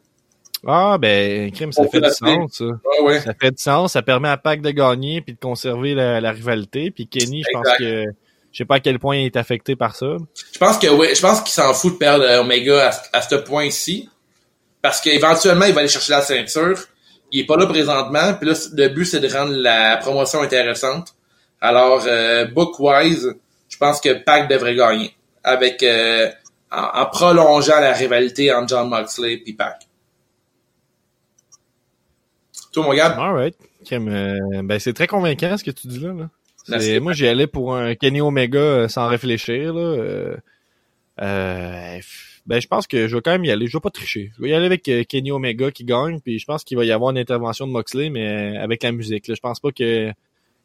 ah, 0.66 0.96
ben, 0.98 1.50
crime, 1.50 1.72
ça 1.72 1.86
fait 1.88 2.00
du 2.00 2.10
sens, 2.10 2.58
ça. 2.58 2.64
ouais. 3.02 3.20
Ça 3.20 3.34
fait 3.34 3.50
du 3.50 3.62
sens. 3.62 3.92
Ça 3.92 4.02
permet 4.02 4.28
à 4.28 4.36
Pac 4.36 4.60
de 4.60 4.70
gagner 4.70 5.20
puis 5.20 5.34
de 5.34 5.38
conserver 5.38 5.94
la, 5.94 6.30
rivalité. 6.30 6.90
Puis 6.90 7.08
Kenny, 7.08 7.42
je 7.42 7.48
pense 7.52 7.68
que, 7.78 8.04
je 8.52 8.58
sais 8.58 8.64
pas 8.64 8.76
à 8.76 8.80
quel 8.80 8.98
point 8.98 9.16
il 9.16 9.26
est 9.26 9.36
affecté 9.36 9.74
par 9.74 9.96
ça. 9.96 10.16
Je 10.52 10.58
pense 10.58 10.78
que 10.78 10.86
oui, 10.86 11.08
je 11.14 11.20
pense 11.20 11.40
qu'il 11.40 11.52
s'en 11.52 11.74
fout 11.74 11.94
de 11.94 11.98
perdre 11.98 12.24
Omega 12.40 12.90
à, 13.12 13.22
ce 13.22 13.34
point-ci. 13.36 14.08
Parce 14.80 15.00
qu'éventuellement, 15.00 15.64
il 15.64 15.74
va 15.74 15.80
aller 15.80 15.88
chercher 15.88 16.12
la 16.12 16.22
ceinture. 16.22 16.78
Il 17.32 17.40
est 17.40 17.46
pas 17.46 17.56
là 17.56 17.66
présentement. 17.66 18.34
Puis 18.34 18.48
là, 18.48 18.54
le 18.74 18.88
but, 18.88 19.04
c'est 19.04 19.20
de 19.20 19.28
rendre 19.28 19.52
la 19.52 19.96
promotion 19.96 20.42
intéressante. 20.42 21.14
Alors, 21.60 22.04
euh, 22.06 22.44
book-wise, 22.46 23.34
je 23.68 23.76
pense 23.78 24.00
que 24.00 24.12
Pac 24.12 24.48
devrait 24.48 24.74
gagner. 24.74 25.16
Avec, 25.44 25.82
euh, 25.82 26.28
en, 26.70 27.06
prolongeant 27.06 27.80
la 27.80 27.92
rivalité 27.92 28.52
entre 28.52 28.68
John 28.68 28.88
Moxley 28.88 29.42
et 29.46 29.52
Pac. 29.54 29.86
Toi, 32.72 32.84
mon 32.84 32.94
gars? 32.94 33.08
Alright. 33.18 33.56
Euh, 33.92 34.62
ben, 34.62 34.78
c'est 34.78 34.92
très 34.92 35.06
convaincant 35.06 35.56
ce 35.56 35.64
que 35.64 35.70
tu 35.70 35.88
dis 35.88 36.00
là. 36.00 36.12
là. 36.12 37.00
Moi, 37.00 37.12
j'y 37.12 37.26
allais 37.26 37.46
pour 37.46 37.74
un 37.74 37.94
Kenny 37.94 38.20
Omega 38.20 38.58
euh, 38.58 38.88
sans 38.88 39.08
réfléchir. 39.08 39.74
Là. 39.74 39.80
Euh, 39.80 40.36
euh, 41.20 41.98
ben, 42.46 42.60
je 42.60 42.68
pense 42.68 42.86
que 42.86 43.08
je 43.08 43.16
vais 43.16 43.22
quand 43.22 43.32
même 43.32 43.44
y 43.44 43.50
aller. 43.50 43.66
Je 43.66 43.76
vais 43.76 43.80
pas 43.80 43.90
tricher. 43.90 44.32
Je 44.36 44.42
vais 44.42 44.50
y 44.50 44.54
aller 44.54 44.66
avec 44.66 44.90
Kenny 45.08 45.32
Omega 45.32 45.70
qui 45.70 45.84
gagne. 45.84 46.20
Puis 46.20 46.38
je 46.38 46.46
pense 46.46 46.64
qu'il 46.64 46.76
va 46.76 46.84
y 46.84 46.92
avoir 46.92 47.10
une 47.10 47.18
intervention 47.18 47.66
de 47.66 47.72
Moxley, 47.72 48.10
mais 48.10 48.56
avec 48.58 48.82
la 48.82 48.92
musique. 48.92 49.28
Là. 49.28 49.34
Je 49.34 49.40
pense 49.40 49.60
pas 49.60 49.72
que 49.72 50.10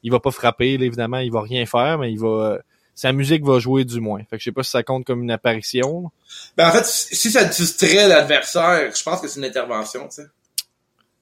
il 0.03 0.11
va 0.11 0.19
pas 0.19 0.31
frapper. 0.31 0.73
évidemment, 0.73 1.17
il 1.19 1.31
va 1.31 1.41
rien 1.41 1.65
faire, 1.65 1.97
mais 1.97 2.11
il 2.11 2.19
va 2.19 2.59
sa 2.97 3.11
musique 3.11 3.45
va 3.45 3.59
jouer 3.59 3.85
du 3.85 3.99
moins. 3.99 4.21
Fait 4.27 4.37
que 4.37 4.39
je 4.39 4.45
sais 4.45 4.51
pas 4.51 4.63
si 4.63 4.71
ça 4.71 4.81
compte 4.81 5.05
comme 5.05 5.21
une 5.21 5.29
apparition. 5.29 6.09
Ben 6.57 6.67
en 6.67 6.71
fait, 6.71 6.83
si 6.83 7.29
ça 7.29 7.43
distrait 7.43 8.07
l'adversaire, 8.07 8.91
je 8.95 9.03
pense 9.03 9.21
que 9.21 9.27
c'est 9.27 9.39
une 9.39 9.45
intervention, 9.45 10.07
tu 10.07 10.23
sais. 10.23 10.27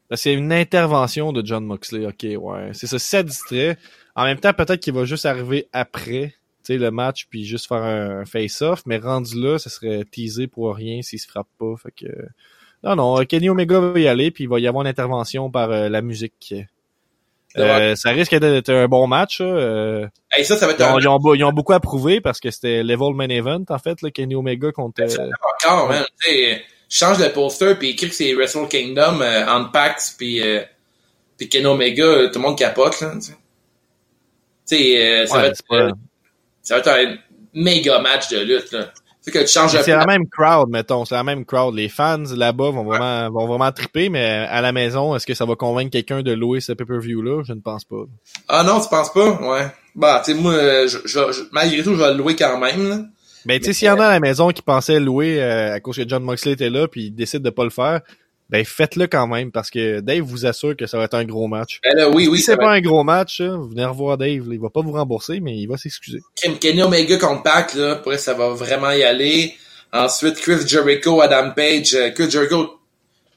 Ben, 0.10 0.16
c'est 0.16 0.34
une 0.34 0.54
intervention 0.54 1.34
de 1.34 1.46
John 1.46 1.66
Moxley. 1.66 2.06
OK, 2.06 2.24
ouais. 2.24 2.70
C'est 2.74 2.88
ça, 2.88 3.00
ça 3.00 3.24
distrait. 3.24 3.78
En 4.16 4.24
même 4.24 4.40
temps, 4.40 4.54
peut-être 4.54 4.80
qu'il 4.80 4.94
va 4.94 5.06
juste 5.06 5.26
arriver 5.26 5.68
après 5.74 6.36
le 6.68 6.90
match 6.90 7.28
puis 7.30 7.46
juste 7.46 7.68
faire 7.68 7.84
un, 7.84 8.26
face-off, 8.26 8.84
mais 8.88 8.98
rendu 8.98 9.40
là, 9.40 9.60
ça 9.60 9.70
serait 9.70 10.04
teasé 10.06 10.48
pour 10.48 10.74
rien 10.76 11.02
s'il 11.02 11.20
se 11.20 11.28
frappe 11.28 11.48
pas. 11.60 11.76
Fait 11.82 11.92
que. 11.92 12.12
Non, 12.84 12.96
non, 12.96 13.26
Kenny 13.26 13.50
Omega 13.50 13.80
va 13.80 14.00
y 14.00 14.08
aller, 14.08 14.32
puis 14.32 14.44
il 14.44 14.50
va 14.50 14.60
y 14.60 14.68
avoir 14.68 14.84
une 14.84 14.90
intervention 14.90 15.50
par 15.50 15.72
euh, 15.72 15.90
la 15.90 16.02
musique. 16.02 16.54
Euh, 17.58 17.96
ça 17.96 18.12
risque 18.12 18.36
d'être 18.36 18.70
un 18.70 18.88
bon 18.88 19.08
match. 19.08 19.40
Euh, 19.42 20.08
ça, 20.44 20.58
ça 20.58 20.66
va 20.66 20.74
être 20.74 20.80
ils, 21.00 21.08
ont, 21.08 21.34
ils, 21.34 21.44
ont, 21.44 21.54
beaucoup 21.54 21.74
approuvé 21.74 22.20
parce 22.20 22.40
que 22.40 22.52
c'était 22.52 22.84
level 22.84 23.14
main 23.16 23.30
event 23.30 23.64
en 23.70 23.80
fait, 23.80 24.02
là, 24.02 24.12
Kenny 24.12 24.36
Omega 24.36 24.72
contre. 24.72 25.02
Euh, 25.02 25.30
encore, 25.64 25.88
man. 25.90 26.04
Change 26.90 27.20
le 27.20 27.32
poster 27.32 27.76
puis 27.76 27.90
écrit 27.90 28.10
que 28.10 28.16
c'est 28.16 28.34
Wrestle 28.34 28.68
Kingdom 28.68 29.22
euh, 29.22 29.64
Pax 29.72 30.16
puis 30.18 30.42
euh, 30.42 30.62
puis 31.38 31.50
Kenny 31.50 31.66
Omega, 31.66 32.30
tout 32.30 32.40
le 32.40 32.40
monde 32.40 32.58
capote 32.58 33.02
là. 33.02 33.14
Tu 33.20 33.34
sais, 34.66 35.28
ça, 35.28 35.38
va 35.38 35.48
être, 35.48 35.62
ça 36.64 36.76
va 36.76 36.80
être 36.80 36.88
un 36.88 37.18
méga 37.54 38.00
match 38.00 38.30
de 38.30 38.40
lutte 38.40 38.72
là. 38.72 38.92
C'est 39.26 39.88
la 39.88 40.06
même 40.06 40.28
crowd, 40.30 40.70
mettons. 40.70 41.04
C'est 41.04 41.16
la 41.16 41.24
même 41.24 41.46
crowd. 41.46 41.74
Les 41.74 41.90
fans 41.90 42.24
là-bas 42.36 42.70
vont 42.70 42.84
vraiment, 42.84 43.30
vont 43.32 43.48
vraiment 43.48 43.72
triper, 43.72 44.10
mais 44.10 44.46
à 44.50 44.62
la 44.62 44.72
maison, 44.72 45.16
est-ce 45.16 45.26
que 45.26 45.34
ça 45.34 45.46
va 45.46 45.56
convaincre 45.56 45.92
quelqu'un 45.92 46.22
de 46.22 46.32
louer 46.32 46.62
ce 46.62 46.74
pay-per-view-là? 46.74 47.42
Je 47.44 47.54
ne 47.54 47.60
pense 47.60 47.86
pas. 47.86 48.04
Ah 48.48 48.64
non, 48.64 48.80
tu 48.80 48.88
penses 48.88 49.12
pas? 49.12 49.32
Ouais. 49.42 49.68
Bah, 49.96 50.22
tu 50.24 50.34
sais, 50.34 50.38
moi, 50.38 50.54
je, 50.86 51.00
je, 51.06 51.20
malgré 51.52 51.82
tout, 51.82 51.96
je 51.96 52.00
vais 52.00 52.12
le 52.12 52.18
louer 52.18 52.36
quand 52.36 52.60
même, 52.60 52.88
là. 52.88 53.00
Ben, 53.46 53.60
tu 53.60 53.66
sais, 53.66 53.74
s'il 53.74 53.88
y 53.88 53.92
en 53.92 54.00
a 54.00 54.08
à 54.08 54.12
la 54.12 54.20
maison 54.20 54.50
qui 54.50 54.62
pensait 54.62 55.00
louer 55.00 55.42
euh, 55.42 55.74
à 55.74 55.80
cause 55.80 55.98
que 55.98 56.08
John 56.08 56.24
Moxley 56.24 56.54
était 56.54 56.70
là, 56.70 56.88
puis 56.88 57.06
il 57.06 57.12
décide 57.12 57.42
de 57.44 57.50
pas 57.50 57.64
le 57.64 57.70
faire, 57.70 58.02
ben 58.50 58.64
faites-le 58.64 59.08
quand 59.08 59.28
même 59.28 59.52
parce 59.52 59.70
que 59.70 60.02
Dave 60.02 60.22
vous 60.22 60.46
assure 60.46 60.76
que 60.76 60.86
ça 60.86 60.98
va 60.98 61.06
être 61.06 61.16
un 61.16 61.26
gros 61.26 61.48
match. 61.48 61.80
Ben 61.84 62.12
oui, 62.14 62.28
oui. 62.28 62.40
Si 62.40 62.46
c'est 62.46 62.58
pas 62.58 62.72
un 62.72 62.82
gros 62.82 63.04
match, 63.04 63.42
vous 63.42 63.70
venez 63.70 63.86
revoir 63.86 64.18
Dave. 64.18 64.46
il 64.52 64.60
va 64.60 64.70
pas 64.70 64.82
vous 64.82 64.92
rembourser, 64.92 65.40
mais 65.40 65.58
il 65.58 65.68
va 65.68 65.78
s'excuser. 65.78 66.20
Kenny 66.60 66.84
Omega 66.84 67.18
contre 67.18 67.44
Pac, 67.44 67.74
là, 67.74 67.96
pour 67.96 68.14
ça 68.16 68.34
va 68.34 68.50
vraiment 68.50 68.92
y 68.92 69.04
aller. 69.04 69.56
Ensuite, 69.92 70.36
Chris 70.36 70.68
Jericho, 70.68 71.22
Adam 71.22 71.52
Page. 71.56 71.96
Euh, 71.96 72.12
Chris 72.12 72.30
Jericho, 72.30 72.80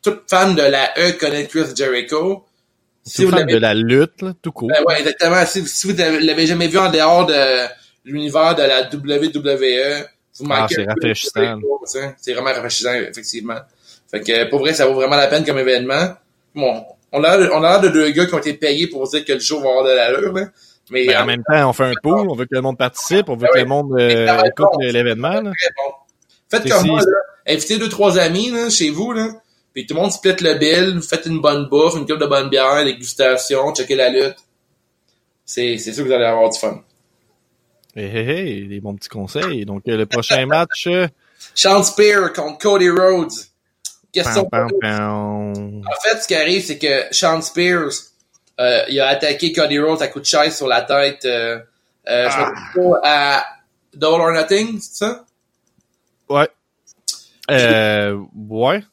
tout 0.03 0.17
fan 0.27 0.55
de 0.55 0.63
la 0.63 0.93
E 0.99 1.13
connaît 1.13 1.47
Chris 1.47 1.67
Jericho. 1.75 2.45
Si 3.05 3.25
tout 3.25 3.31
fan 3.31 3.47
de 3.47 3.57
la 3.57 3.75
lutte, 3.75 4.21
là, 4.23 4.33
tout 4.43 4.53
court. 4.53 4.69
Ben 4.69 4.83
ouais, 4.87 4.99
exactement. 4.99 5.47
Si, 5.47 5.67
si 5.67 5.87
vous 5.87 5.97
l'avez 5.97 6.47
jamais 6.47 6.69
vu 6.69 6.79
en 6.79 6.91
dehors 6.91 7.27
de 7.27 7.35
l'univers 8.09 8.55
de 8.55 8.63
la 8.63 8.83
WWE, 8.83 10.07
vous 10.39 10.45
manquez 10.47 10.63
ah, 10.63 10.67
c'est 10.69 10.85
rafraîchissant. 10.85 11.61
C'est 12.17 12.33
vraiment 12.33 12.51
rafraîchissant, 12.51 12.95
effectivement. 12.95 13.59
Fait 14.11 14.21
que 14.21 14.49
pour 14.51 14.61
vrai, 14.61 14.73
ça 14.73 14.87
vaut 14.87 14.95
vraiment 14.95 15.17
la 15.17 15.27
peine 15.27 15.45
comme 15.45 15.59
événement. 15.59 16.15
Bon, 16.55 16.85
on 17.13 17.23
a, 17.25 17.37
l'air 17.37 17.81
de 17.81 17.89
deux 17.89 18.11
gars 18.11 18.27
qui 18.27 18.35
ont 18.35 18.39
été 18.39 18.55
payés 18.55 18.87
pour 18.87 19.09
dire 19.09 19.25
que 19.25 19.33
le 19.33 19.41
jour 19.41 19.61
va 19.61 19.69
avoir 19.69 19.85
de 19.85 19.91
l'allure, 19.91 20.33
là. 20.33 20.47
Mais 20.91 21.07
ben, 21.07 21.23
en, 21.23 21.27
même 21.27 21.43
temps, 21.47 21.69
on 21.69 21.73
fait 21.75 21.85
un 21.85 21.93
pool, 22.03 22.31
on 22.31 22.35
veut 22.35 22.47
que 22.47 22.55
le 22.55 22.63
monde 22.63 22.79
participe, 22.79 23.29
on 23.29 23.37
veut 23.37 23.49
que 23.53 23.59
le 23.59 23.67
monde 23.67 23.93
euh, 23.99 24.43
écoute 24.45 24.69
l'événement. 24.81 25.43
Faites 26.51 26.69
comme 26.71 26.87
moi, 26.87 27.01
là. 27.01 27.17
Invitez 27.47 27.79
deux, 27.79 27.89
trois 27.89 28.19
amis 28.19 28.51
là, 28.51 28.71
chez 28.71 28.91
vous, 28.91 29.13
là. 29.13 29.29
Puis 29.75 29.87
tout 29.87 29.95
le 29.95 30.01
monde 30.01 30.13
split 30.13 30.35
le 30.41 30.55
bill, 30.55 31.01
faites 31.03 31.27
une 31.27 31.41
bonne 31.41 31.69
bouffe, 31.69 31.95
une 31.97 32.07
coupe 32.07 32.19
de 32.19 32.27
bonne 32.27 32.49
bière, 32.49 32.85
dégustation, 32.85 33.75
checker 33.75 33.97
la 33.97 34.09
lutte. 34.09 34.37
C'est, 35.45 35.79
c'est 35.79 35.93
sûr 35.93 36.05
que 36.05 36.09
vous 36.09 36.15
allez 36.15 36.25
avoir 36.25 36.51
du 36.51 36.59
fun. 36.59 36.83
Hey, 37.99 38.07
hey, 38.07 38.31
hey, 38.31 38.69
des 38.69 38.79
bons 38.79 38.95
petits 38.95 39.09
conseils. 39.09 39.65
Donc, 39.65 39.83
euh, 39.89 39.97
le 39.97 40.07
prochain 40.07 40.47
match... 40.47 40.87
Euh, 40.87 41.09
Sean 41.53 41.83
Spear 41.83 42.33
contre 42.33 42.59
Cody 42.59 42.91
Rhodes. 42.91 43.33
Question 44.13 44.49
En 44.53 45.51
fait, 46.05 46.23
ce 46.23 46.29
qui 46.29 46.37
arrive, 46.37 46.65
c'est 46.65 46.79
que 46.79 47.07
Sean 47.11 47.43
Spears, 47.43 47.91
euh, 48.61 48.85
il 48.89 49.01
a 49.01 49.09
attaqué 49.09 49.53
Cody 49.53 49.81
Rhodes 49.81 50.01
à 50.01 50.07
coup 50.07 50.21
de 50.21 50.27
chaise 50.27 50.57
sur 50.57 50.69
la 50.69 50.83
tête. 50.83 51.25
Euh, 51.25 51.59
euh, 52.09 52.29
ah. 52.31 52.53
Je 52.73 52.81
me 52.81 52.95
à 53.03 53.45
Double 53.93 54.23
or 54.23 54.31
Nothing, 54.31 54.79
c'est 54.81 55.05
ça? 55.05 55.25
Ouais. 56.29 56.49
Euh, 57.51 58.17
ouais. 58.49 58.85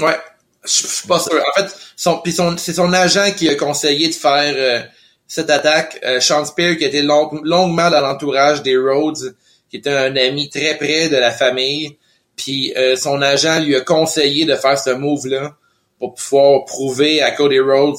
Ouais. 0.00 0.18
Je 0.64 0.68
suis 0.68 1.06
pas 1.06 1.20
sûr. 1.20 1.34
En 1.34 1.62
fait, 1.62 1.76
son, 1.94 2.18
pis 2.18 2.32
son, 2.32 2.56
c'est 2.56 2.74
son 2.74 2.92
agent 2.92 3.30
qui 3.36 3.48
a 3.48 3.54
conseillé 3.54 4.08
de 4.08 4.14
faire 4.14 4.88
cette 5.28 5.50
attaque. 5.50 6.00
Euh, 6.04 6.18
Sean 6.18 6.44
Spear, 6.44 6.76
qui 6.76 6.84
était 6.84 7.02
long, 7.02 7.30
longuement 7.44 7.90
dans 7.90 8.00
l'entourage 8.00 8.62
des 8.62 8.76
Rhodes, 8.76 9.36
qui 9.70 9.76
était 9.76 9.94
un 9.94 10.16
ami 10.16 10.48
très 10.50 10.76
près 10.76 11.08
de 11.08 11.16
la 11.16 11.30
famille. 11.30 11.96
Puis 12.34 12.72
euh, 12.76 12.96
son 12.96 13.20
agent 13.20 13.60
lui 13.60 13.76
a 13.76 13.82
conseillé 13.82 14.44
de 14.44 14.54
faire 14.54 14.78
ce 14.78 14.90
move-là 14.90 15.56
pour 15.98 16.14
pouvoir 16.14 16.64
prouver 16.64 17.20
à 17.22 17.32
Cody 17.32 17.60
Rhodes 17.60 17.98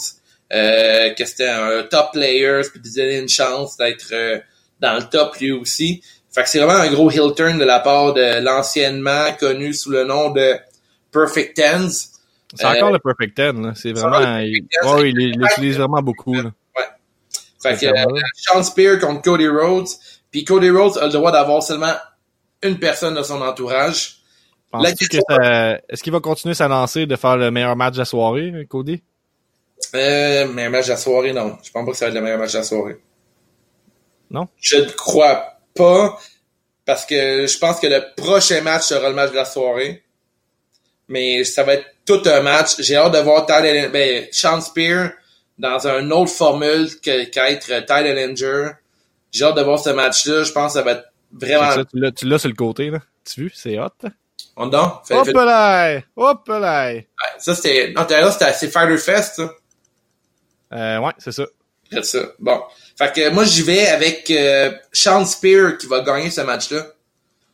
euh, 0.52 1.14
que 1.14 1.26
c'était 1.26 1.50
un 1.50 1.84
top 1.84 2.14
player, 2.14 2.62
puis 2.72 2.82
de 2.82 2.96
donner 2.96 3.20
une 3.20 3.30
chance 3.30 3.78
d'être 3.78 4.08
euh, 4.14 4.40
dans 4.80 4.96
le 4.96 5.04
top 5.04 5.38
lui 5.38 5.52
aussi. 5.52 6.02
Fait 6.32 6.44
que 6.44 6.50
c'est 6.50 6.60
vraiment 6.60 6.80
un 6.80 6.90
gros 6.90 7.12
heel 7.12 7.34
turn 7.36 7.60
de 7.60 7.66
la 7.66 7.80
part 7.80 8.14
de 8.14 8.40
l'anciennement 8.42 9.32
connu 9.40 9.74
sous 9.74 9.92
le 9.92 10.06
nom 10.06 10.32
de 10.32 10.56
Perfect 11.12 11.56
Tens. 11.56 12.12
C'est 12.56 12.66
encore 12.66 12.92
le 12.92 13.00
Perfect 13.00 13.36
Ten, 13.36 13.62
là. 13.62 13.74
C'est 13.76 13.92
vraiment, 13.92 14.40
il, 14.40 14.66
oh, 14.84 15.04
il 15.04 15.38
l'utilise 15.38 15.78
vraiment 15.78 16.02
beaucoup, 16.02 16.34
là. 16.34 16.52
Fait 17.62 17.78
que 17.78 17.86
euh, 17.88 18.22
Sean 18.36 18.64
Spear 18.64 19.00
contre 19.00 19.22
Cody 19.22 19.48
Rhodes. 19.48 19.90
Puis 20.32 20.46
Cody 20.46 20.70
Rhodes 20.70 20.98
a 20.98 21.08
le 21.08 21.12
droit 21.12 21.32
d'avoir 21.32 21.62
seulement 21.62 21.94
une 22.62 22.80
personne 22.80 23.16
de 23.16 23.24
son 23.24 23.42
entourage. 23.42 24.20
Est-ce 24.74 26.04
qu'il 26.04 26.14
va 26.14 26.20
continuer 26.20 26.54
sa 26.54 26.68
lancée 26.68 27.06
de 27.06 27.16
faire 27.16 27.38
le 27.38 27.52
meilleur 27.52 27.76
match 27.76 27.94
de 27.94 28.00
la 28.00 28.06
soirée, 28.06 28.54
Cody? 28.70 29.02
Euh, 29.96 30.48
meilleur 30.48 30.72
match 30.72 30.86
de 30.86 30.92
la 30.92 30.98
soirée, 30.98 31.34
non. 31.34 31.58
Je 31.64 31.72
pense 31.72 31.86
pas 31.86 31.92
que 31.92 31.98
ça 31.98 32.06
va 32.06 32.10
être 32.10 32.16
le 32.16 32.22
meilleur 32.22 32.40
match 32.40 32.54
de 32.54 32.58
la 32.58 32.64
soirée. 32.64 32.98
Non? 34.30 34.48
Je 34.60 34.78
ne 34.78 34.90
crois 34.92 35.58
pas. 35.74 36.20
Parce 36.86 37.06
que 37.06 37.48
je 37.48 37.58
pense 37.58 37.80
que 37.80 37.88
le 37.88 38.02
prochain 38.16 38.62
match 38.62 38.84
sera 38.84 39.10
le 39.10 39.16
match 39.16 39.32
de 39.32 39.36
la 39.36 39.46
soirée. 39.46 40.04
Mais 41.08 41.44
ça 41.44 41.64
va 41.64 41.74
être 41.74 41.88
tout 42.06 42.22
un 42.26 42.42
match. 42.42 42.76
J'ai 42.80 42.96
hâte 42.96 43.14
de 43.14 43.20
voir 43.20 43.46
Tyler, 43.46 43.90
ben, 43.92 44.28
Sean 44.32 44.62
Spear 44.62 45.12
dans 45.60 45.88
une 45.88 46.12
autre 46.12 46.32
formule 46.32 46.90
qu'être 47.02 47.86
Tyler 47.86 48.10
Ellinger. 48.10 48.72
J'ai 49.32 49.46
hâte 49.46 49.56
de 49.56 49.62
voir 49.62 49.78
ce 49.78 49.92
match-là. 49.92 50.44
Je 50.44 50.52
pense 50.52 50.74
que 50.74 50.80
ça 50.80 50.84
va 50.84 50.92
être 50.94 51.06
vraiment... 51.32 51.72
Ça, 51.72 51.84
tu 52.12 52.26
l'as 52.26 52.40
sur 52.40 52.50
le 52.50 52.56
côté, 52.56 52.90
là. 52.90 53.00
Tu 53.24 53.42
vu? 53.42 53.52
C'est 53.54 53.78
hot. 53.78 53.90
On 54.56 54.68
donne? 54.68 54.90
Hop 55.12 55.28
là! 55.28 56.02
Hop 56.16 56.48
là! 56.48 56.94
Ça, 57.38 57.54
c'était... 57.54 57.94
Non, 57.96 58.08
c'était 58.08 58.54
c'est 58.54 58.70
Fighter 58.70 58.98
Fest, 58.98 59.36
ça. 59.36 59.52
Euh, 60.74 61.00
ouais, 61.00 61.14
c'est 61.18 61.32
ça. 61.32 61.46
C'est 61.92 62.06
ça. 62.06 62.20
Bon. 62.40 62.62
Fait 62.98 63.14
que 63.14 63.30
moi, 63.30 63.44
j'y 63.44 63.62
vais 63.62 63.88
avec 63.88 64.30
euh, 64.32 64.72
Sean 64.92 65.26
Spear 65.26 65.78
qui 65.78 65.88
va 65.88 66.02
gagner 66.02 66.30
ce 66.30 66.42
match-là. 66.42 66.86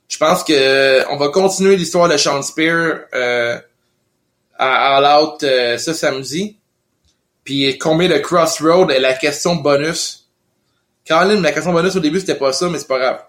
Je 0.08 0.18
pense 0.18 0.44
que 0.44 0.54
euh, 0.54 1.04
on 1.10 1.18
va 1.18 1.30
continuer 1.30 1.76
l'histoire 1.76 2.10
de 2.10 2.18
Sean 2.18 2.42
Spear 2.42 3.02
euh, 3.14 3.58
à 4.58 4.98
All 4.98 5.24
Out 5.24 5.42
ce 5.42 5.94
samedi. 5.94 6.58
Puis 7.46 7.78
combien 7.78 8.10
de 8.10 8.18
Crossroad 8.18 8.92
est 8.92 9.00
la 9.00 9.14
question 9.14 9.56
bonus? 9.56 10.28
Caroline, 11.06 11.42
la 11.44 11.52
question 11.52 11.72
bonus 11.72 11.96
au 11.96 12.00
début, 12.00 12.20
c'était 12.20 12.36
pas 12.36 12.52
ça, 12.52 12.68
mais 12.68 12.80
c'est 12.80 12.88
pas 12.88 12.98
grave. 12.98 13.22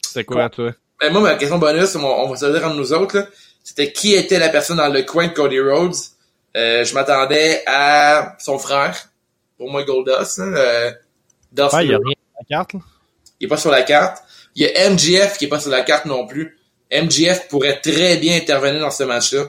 C'est 0.00 0.24
quoi, 0.24 0.48
toi? 0.48 0.70
Ben, 1.00 1.12
moi, 1.12 1.20
ma 1.20 1.34
question 1.34 1.58
bonus, 1.58 1.94
on, 1.96 2.28
va 2.28 2.36
se 2.36 2.46
dire 2.46 2.64
entre 2.64 2.76
nous 2.76 2.92
autres, 2.92 3.28
c'était 3.64 3.92
qui 3.92 4.14
était 4.14 4.38
la 4.38 4.48
personne 4.48 4.76
dans 4.76 4.88
le 4.88 5.02
coin 5.02 5.26
de 5.26 5.32
Cody 5.32 5.60
Rhodes? 5.60 5.96
Euh, 6.56 6.84
je 6.84 6.94
m'attendais 6.94 7.62
à 7.66 8.36
son 8.38 8.58
frère, 8.58 8.96
pour 9.58 9.70
moi 9.70 9.82
Goldust. 9.82 10.38
Hein, 10.38 10.54
euh, 10.56 10.92
ah, 11.58 11.82
il 11.82 11.90
y 11.90 11.94
a 11.94 11.98
rien 11.98 12.14
sur 12.14 12.38
la 12.38 12.44
carte. 12.48 12.72
Là. 12.72 12.80
Il 13.40 13.44
est 13.44 13.48
pas 13.48 13.56
sur 13.56 13.70
la 13.70 13.82
carte. 13.82 14.22
Il 14.54 14.62
y 14.62 14.66
a 14.66 14.90
MGF 14.90 15.36
qui 15.36 15.46
est 15.46 15.48
pas 15.48 15.60
sur 15.60 15.70
la 15.70 15.82
carte 15.82 16.06
non 16.06 16.26
plus. 16.26 16.58
MGF 16.92 17.48
pourrait 17.48 17.80
très 17.80 18.16
bien 18.16 18.36
intervenir 18.36 18.80
dans 18.80 18.90
ce 18.90 19.02
match-là. 19.02 19.48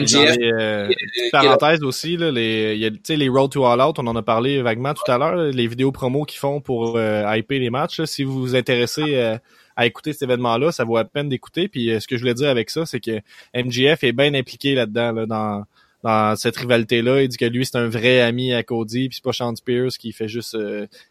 MGF. 0.00 0.36
Euh, 0.40 0.88
parenthèse 1.30 1.82
aussi, 1.82 2.16
là, 2.16 2.30
les, 2.30 2.76
y 2.76 2.86
a, 2.86 3.16
les 3.16 3.28
Road 3.28 3.50
to 3.50 3.64
All 3.64 3.80
Out, 3.80 3.98
on 3.98 4.06
en 4.06 4.16
a 4.16 4.22
parlé 4.22 4.62
vaguement 4.62 4.94
tout 4.94 5.10
à 5.10 5.18
l'heure, 5.18 5.36
les 5.36 5.66
vidéos 5.66 5.92
promos 5.92 6.24
qu'ils 6.24 6.38
font 6.38 6.60
pour 6.60 6.96
euh, 6.96 7.24
hyper 7.36 7.60
les 7.60 7.70
matchs. 7.70 8.02
si 8.04 8.24
vous 8.24 8.40
vous 8.40 8.56
intéressez 8.56 9.14
euh, 9.16 9.36
à 9.76 9.86
écouter 9.86 10.12
cet 10.12 10.22
événement-là, 10.22 10.72
ça 10.72 10.84
vaut 10.84 10.96
la 10.96 11.04
peine 11.04 11.28
d'écouter. 11.28 11.68
Puis 11.68 11.90
euh, 11.90 12.00
ce 12.00 12.06
que 12.06 12.16
je 12.16 12.22
voulais 12.22 12.34
dire 12.34 12.48
avec 12.48 12.70
ça, 12.70 12.86
c'est 12.86 13.00
que 13.00 13.20
MGF 13.54 14.04
est 14.04 14.12
bien 14.12 14.34
impliqué 14.34 14.74
là-dedans, 14.74 15.12
là, 15.12 15.26
dans, 15.26 15.64
dans 16.02 16.36
cette 16.36 16.56
rivalité-là. 16.56 17.22
Il 17.22 17.28
dit 17.28 17.36
que 17.36 17.44
lui, 17.44 17.64
c'est 17.64 17.78
un 17.78 17.88
vrai 17.88 18.20
ami 18.20 18.52
à 18.52 18.62
Cody, 18.62 19.08
puis 19.08 19.16
c'est 19.16 19.24
pas 19.24 19.32
Sean 19.32 19.54
Spears 19.56 19.92
qui 19.98 20.12
fait 20.12 20.28
juste 20.28 20.56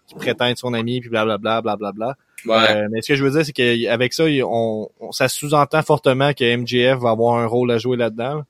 qui 0.07 0.15
prétend 0.15 0.45
être 0.45 0.57
son 0.57 0.73
ami, 0.73 1.01
puis 1.01 1.09
blablabla, 1.09 1.61
blablabla. 1.61 2.15
Ouais. 2.45 2.88
mais 2.89 3.03
ce 3.03 3.09
que 3.09 3.15
je 3.15 3.23
veux 3.23 3.32
dire, 3.32 3.45
c'est 3.45 3.53
qu'avec 3.53 4.13
ça, 4.13 4.25
on, 4.25 4.89
ça 5.11 5.27
sous-entend 5.27 5.84
fortement 5.84 6.34
que 6.34 6.57
MGF 6.57 6.99
va 6.99 7.11
avoir 7.11 7.38
un 7.38 7.45
rôle 7.45 7.71
à 7.71 7.77
jouer 7.77 7.97
là-dedans 7.97 8.43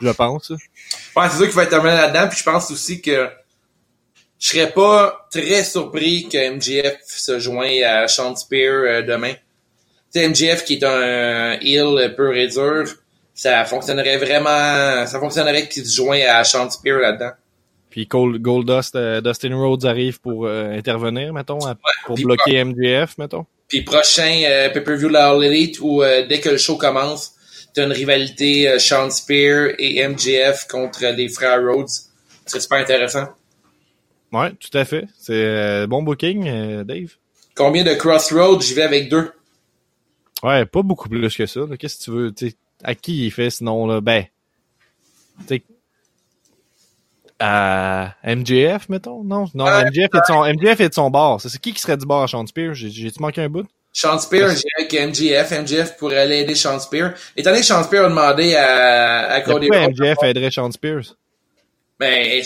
je 0.00 0.10
pense. 0.10 0.50
Ouais, 0.50 1.28
c'est 1.30 1.36
sûr 1.36 1.46
qu'il 1.46 1.54
va 1.54 1.62
intervenir 1.62 1.96
là-dedans, 1.96 2.28
puis 2.28 2.38
je 2.38 2.44
pense 2.44 2.70
aussi 2.70 3.00
que 3.00 3.28
je 4.42 4.48
serais 4.48 4.72
pas 4.72 5.28
très 5.30 5.62
surpris 5.62 6.28
que 6.28 6.56
MGF 6.56 6.96
se 7.06 7.38
joigne 7.38 7.84
à 7.84 8.08
Sean 8.08 8.34
Spear 8.34 8.72
euh, 8.72 9.02
demain. 9.02 9.34
Tu 10.12 10.18
MGF 10.18 10.64
qui 10.64 10.74
est 10.74 10.84
un 10.84 11.52
heel 11.60 12.12
pur 12.16 12.34
et 12.34 12.48
dur, 12.48 12.84
ça 13.34 13.64
fonctionnerait 13.64 14.18
vraiment, 14.18 15.06
ça 15.06 15.20
fonctionnerait 15.20 15.68
qu'il 15.68 15.86
se 15.86 15.94
joigne 15.94 16.24
à 16.24 16.42
Sean 16.42 16.68
Spear 16.68 16.98
là-dedans. 16.98 17.30
Puis 17.88 18.06
Goldust, 18.06 18.96
euh, 18.96 19.20
Dustin 19.20 19.54
Rhodes 19.54 19.84
arrive 19.84 20.20
pour 20.20 20.46
euh, 20.46 20.72
intervenir, 20.72 21.32
mettons, 21.32 21.60
pour 22.06 22.16
bloquer 22.16 22.64
MGF, 22.64 23.18
mettons. 23.18 23.46
Puis 23.68 23.82
prochain 23.82 24.68
pay-per-view 24.74 25.08
la 25.08 25.30
All 25.30 25.44
Elite 25.44 25.78
où 25.80 26.02
dès 26.02 26.40
que 26.40 26.50
le 26.50 26.58
show 26.58 26.76
commence, 26.76 27.34
t'as 27.74 27.86
une 27.86 27.92
rivalité 27.92 28.68
euh, 28.68 28.78
Sean 28.78 29.10
Spear 29.10 29.70
et 29.78 30.06
MJF 30.06 30.66
contre 30.68 31.04
les 31.06 31.28
frères 31.28 31.62
Rhodes. 31.62 31.88
C'est 32.46 32.60
super 32.60 32.78
intéressant. 32.78 33.28
Ouais, 34.32 34.52
tout 34.52 34.76
à 34.76 34.84
fait. 34.84 35.06
C'est 35.18 35.32
euh, 35.34 35.86
bon 35.86 36.02
booking, 36.02 36.48
euh, 36.48 36.84
Dave. 36.84 37.14
Combien 37.54 37.84
de 37.84 37.94
Crossroads? 37.94 38.60
J'y 38.60 38.74
vais 38.74 38.82
avec 38.82 39.10
deux? 39.10 39.30
Ouais, 40.42 40.64
pas 40.64 40.82
beaucoup 40.82 41.08
plus 41.08 41.36
que 41.36 41.46
ça. 41.46 41.60
Qu'est-ce 41.78 41.98
que 41.98 42.04
tu 42.04 42.10
veux? 42.10 42.32
T'sais, 42.32 42.54
à 42.82 42.94
qui 42.94 43.26
il 43.26 43.30
fait 43.30 43.50
sinon? 43.50 43.86
Là? 43.86 44.00
Ben, 44.00 44.24
t'sais, 45.46 45.62
à 47.38 48.14
MJF, 48.24 48.88
mettons? 48.88 49.24
Non, 49.24 49.46
non 49.54 49.66
MJF, 49.66 49.98
est 50.14 50.18
de 50.18 50.24
son, 50.26 50.44
MJF 50.44 50.80
est 50.80 50.88
de 50.88 50.94
son 50.94 51.10
bar. 51.10 51.40
C'est 51.40 51.60
qui 51.60 51.72
qui 51.72 51.80
serait 51.80 51.96
du 51.96 52.06
bar 52.06 52.22
à 52.22 52.28
Sean 52.28 52.46
Spear? 52.46 52.72
J'ai-tu 52.72 53.20
manqué 53.20 53.42
un 53.42 53.48
bout? 53.48 53.66
Sean 53.92 54.18
Spear, 54.18 54.50
j'ai 54.50 54.62
avec 54.78 54.92
MGF. 54.92 55.50
MGF 55.50 55.96
pourrait 55.98 56.18
aller 56.18 56.38
aider 56.38 56.54
Sean 56.54 56.80
Spear. 56.80 57.12
Étant 57.36 57.50
donné 57.50 57.60
que 57.60 57.66
Sean 57.66 57.84
Spear 57.84 58.06
a 58.06 58.08
demandé 58.08 58.54
à, 58.54 59.32
à 59.32 59.40
Cody 59.42 59.68
Pourquoi 59.68 59.88
MGF 59.88 60.16
aiderait 60.22 60.50
Sean 60.50 60.70
Spears? 60.72 61.14
Ben, 62.00 62.42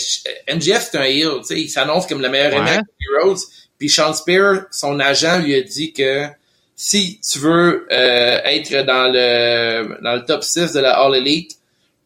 MGF, 0.53 0.89
c'est 0.91 0.99
un 0.99 1.05
heel, 1.05 1.39
tu 1.41 1.45
sais. 1.45 1.61
Il 1.61 1.69
s'annonce 1.69 2.07
comme 2.07 2.21
le 2.21 2.29
meilleur 2.29 2.53
ouais. 2.53 2.61
de 2.61 2.77
Cody 2.77 3.23
Rhodes. 3.23 3.39
Puis 3.79 3.89
Sean 3.89 4.13
Spear, 4.13 4.67
son 4.71 4.99
agent 5.01 5.39
lui 5.39 5.55
a 5.55 5.63
dit 5.63 5.93
que 5.93 6.27
si 6.75 7.21
tu 7.21 7.39
veux 7.39 7.87
euh, 7.91 8.41
être 8.45 8.85
dans 8.85 9.11
le 9.11 10.03
dans 10.03 10.15
le 10.15 10.25
top 10.25 10.45
6 10.45 10.73
de 10.73 10.81
la 10.81 10.99
All 10.99 11.15
Elite, 11.15 11.57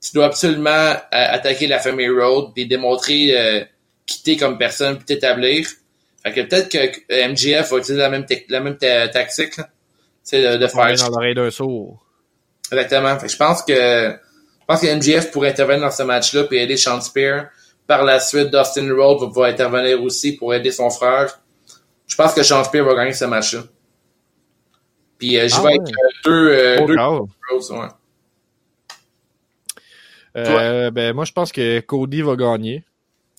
tu 0.00 0.10
dois 0.14 0.26
absolument 0.26 0.70
euh, 0.70 0.96
attaquer 1.10 1.66
la 1.66 1.78
famille 1.78 2.08
Road 2.08 2.52
et 2.56 2.64
démontrer 2.66 3.36
euh, 3.36 3.64
quitter 4.06 4.36
comme 4.36 4.58
personne 4.58 4.96
puis 4.96 5.06
t'établir. 5.06 5.66
Fait 6.22 6.32
que 6.32 6.40
peut-être 6.42 6.68
que 6.68 7.28
MGF 7.28 7.70
va 7.70 7.78
utiliser 7.78 7.96
la 8.02 8.10
même, 8.10 8.26
la 8.48 8.60
même 8.60 8.76
tactique, 8.76 9.56
là. 9.56 9.68
de, 10.32 10.56
de 10.58 10.66
faire. 10.66 10.94
dans 10.96 11.08
l'oreille 11.08 11.34
d'un 11.34 11.50
sourd. 11.50 12.04
Exactement. 12.70 13.18
Fait 13.18 13.26
que 13.26 13.32
je 13.32 13.36
pense 13.36 13.62
que, 13.62 13.72
je 13.74 14.64
pense 14.66 14.80
que 14.80 14.94
MGF 14.94 15.30
pourrait 15.30 15.50
intervenir 15.50 15.80
dans 15.80 15.90
ce 15.90 16.02
match-là 16.02 16.44
puis 16.44 16.58
aider 16.58 16.76
Sean 16.76 17.00
Spear. 17.00 17.46
Par 17.86 18.04
la 18.04 18.20
suite, 18.20 18.50
Dustin 18.50 18.94
Rhodes 18.94 19.20
va 19.20 19.26
pouvoir 19.26 19.50
intervenir 19.50 20.02
aussi 20.02 20.36
pour 20.36 20.54
aider 20.54 20.70
son 20.70 20.90
frère. 20.90 21.40
Je 22.06 22.14
pense 22.14 22.34
que 22.34 22.42
Sean 22.42 22.62
Spear 22.64 22.84
va 22.84 22.94
gagner 22.94 23.12
ce 23.12 23.24
match-là. 23.24 23.62
Puis 25.18 25.38
euh, 25.38 25.48
je 25.48 25.54
ah 25.56 25.62
vais 25.62 25.68
avec 25.68 25.80
euh, 25.80 25.94
deux, 26.24 26.48
euh, 26.48 26.86
deux 26.86 26.96
Rhodes, 26.96 27.70
ouais. 27.70 27.88
Euh, 30.36 30.90
ben, 30.90 31.14
moi, 31.14 31.24
je 31.24 31.32
pense 31.32 31.52
que 31.52 31.80
Cody 31.80 32.22
va 32.22 32.36
gagner. 32.36 32.84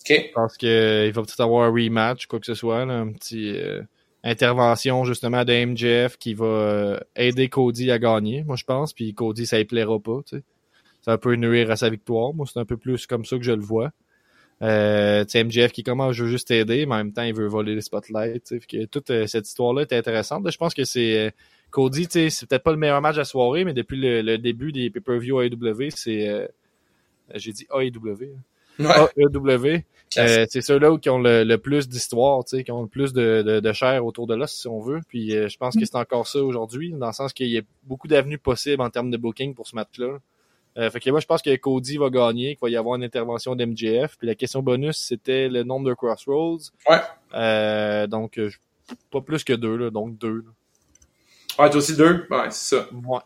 Okay. 0.02 0.32
Parce 0.34 0.58
que 0.58 1.08
il 1.08 1.14
va 1.14 1.22
peut-être 1.22 1.40
avoir 1.42 1.66
un 1.66 1.72
rematch, 1.72 2.26
quoi 2.26 2.40
que 2.40 2.46
ce 2.46 2.56
soit, 2.56 2.86
là, 2.86 2.94
un 2.94 3.12
petit 3.12 3.52
euh, 3.56 3.82
intervention 4.24 5.04
justement 5.06 5.44
de 5.46 5.66
MJF 5.66 6.18
qui 6.18 6.34
va 6.34 6.46
euh, 6.46 7.00
aider 7.16 7.50
Cody 7.50 7.92
à 7.92 8.00
gagner, 8.00 8.44
moi 8.44 8.56
je 8.56 8.64
pense, 8.64 8.94
puis 8.94 9.14
Cody 9.14 9.46
ça 9.46 9.58
ne 9.58 9.64
plaira 9.64 10.00
pas, 10.00 10.22
tu 10.26 10.38
sais. 10.38 10.44
Ça 11.02 11.18
peut 11.18 11.36
nuire 11.36 11.72
à 11.72 11.76
sa 11.76 11.90
victoire. 11.90 12.32
Moi, 12.32 12.46
c'est 12.52 12.60
un 12.60 12.66
peu 12.66 12.78
plus 12.78 13.08
comme 13.08 13.26
ça 13.26 13.36
que 13.38 13.44
je 13.44 13.52
le 13.52 13.62
vois. 13.62 13.90
Euh, 14.62 15.26
MJF 15.34 15.72
qui 15.72 15.82
commence, 15.82 16.16
je 16.16 16.24
veux 16.24 16.30
juste 16.30 16.50
t'aider, 16.50 16.86
mais 16.86 16.94
en 16.94 16.98
même 16.98 17.14
temps, 17.14 17.24
il 17.24 17.34
veut 17.34 17.48
voler 17.48 17.74
les 17.74 17.82
spotlights. 17.82 18.54
Toute 18.92 19.10
euh, 19.10 19.26
cette 19.26 19.48
histoire-là 19.48 19.82
est 19.82 19.94
intéressante. 19.94 20.48
Je 20.48 20.58
pense 20.58 20.76
que 20.76 20.84
c'est 20.84 21.34
Cody, 21.72 22.06
c'est 22.12 22.46
peut-être 22.48 22.62
pas 22.62 22.72
le 22.72 22.78
meilleur 22.78 23.02
match 23.02 23.16
de 23.16 23.22
la 23.22 23.26
soirée, 23.26 23.66
mais 23.66 23.74
depuis 23.74 23.98
le, 24.00 24.38
début 24.38 24.72
des 24.72 24.92
pay-per-view 24.92 25.42
AEW, 25.42 25.90
c'est 25.96 26.48
j'ai 27.34 27.52
dit 27.52 27.66
AEW. 27.74 28.38
AEW. 28.80 29.84
Euh, 30.18 30.46
c'est 30.50 30.62
ceux-là 30.62 30.98
qui 30.98 31.10
ont 31.10 31.20
le, 31.20 31.56
plus 31.56 31.88
d'histoire, 31.88 32.44
qui 32.44 32.72
ont 32.72 32.82
le 32.82 32.88
plus 32.88 33.14
de, 33.14 33.44
de, 33.44 33.60
de, 33.60 33.74
chair 33.74 34.06
autour 34.06 34.28
de 34.28 34.36
l'os, 34.36 34.52
si 34.52 34.68
on 34.68 34.82
veut. 34.82 35.00
Puis 35.08 35.36
euh, 35.36 35.48
je 35.48 35.58
pense 35.58 35.76
que 35.76 35.86
c'est 35.86 35.96
encore 35.96 36.28
ça 36.28 36.40
aujourd'hui, 36.40 36.92
dans 36.92 37.08
le 37.08 37.14
sens 37.14 37.32
qu'il 37.34 37.48
y 37.48 37.58
a 37.58 37.62
beaucoup 37.84 38.08
d'avenues 38.08 38.38
possibles 38.38 38.82
en 38.82 38.90
termes 38.90 39.10
de 39.10 39.18
booking 39.18 39.54
pour 39.54 39.68
ce 39.68 39.76
match-là. 39.76 40.18
Euh, 40.78 40.90
fait 40.90 41.00
que 41.00 41.10
moi, 41.10 41.20
je 41.20 41.26
pense 41.26 41.42
que 41.42 41.54
Cody 41.56 41.98
va 41.98 42.10
gagner, 42.10 42.56
qu'il 42.56 42.62
va 42.62 42.70
y 42.70 42.78
avoir 42.78 42.96
une 42.96 43.04
intervention 43.04 43.56
d'MGF. 43.56 44.18
Puis 44.18 44.28
la 44.28 44.36
question 44.36 44.62
bonus, 44.62 44.98
c'était 44.98 45.48
le 45.48 45.64
nombre 45.64 45.88
de 45.88 45.94
crossroads. 45.94 46.72
Ouais. 46.90 47.02
Euh, 47.34 48.08
donc, 48.08 48.40
pas 49.12 49.22
plus 49.22 49.44
que 49.44 49.54
deux, 49.54 49.76
là, 49.76 49.90
donc 49.90 50.18
deux. 50.18 50.44
Ouais, 51.60 51.70
toi 51.70 51.78
aussi 51.78 51.96
deux? 51.96 52.26
Ouais, 52.30 52.50
c'est 52.50 52.76
ça. 52.76 52.88
Ouais. 52.92 53.20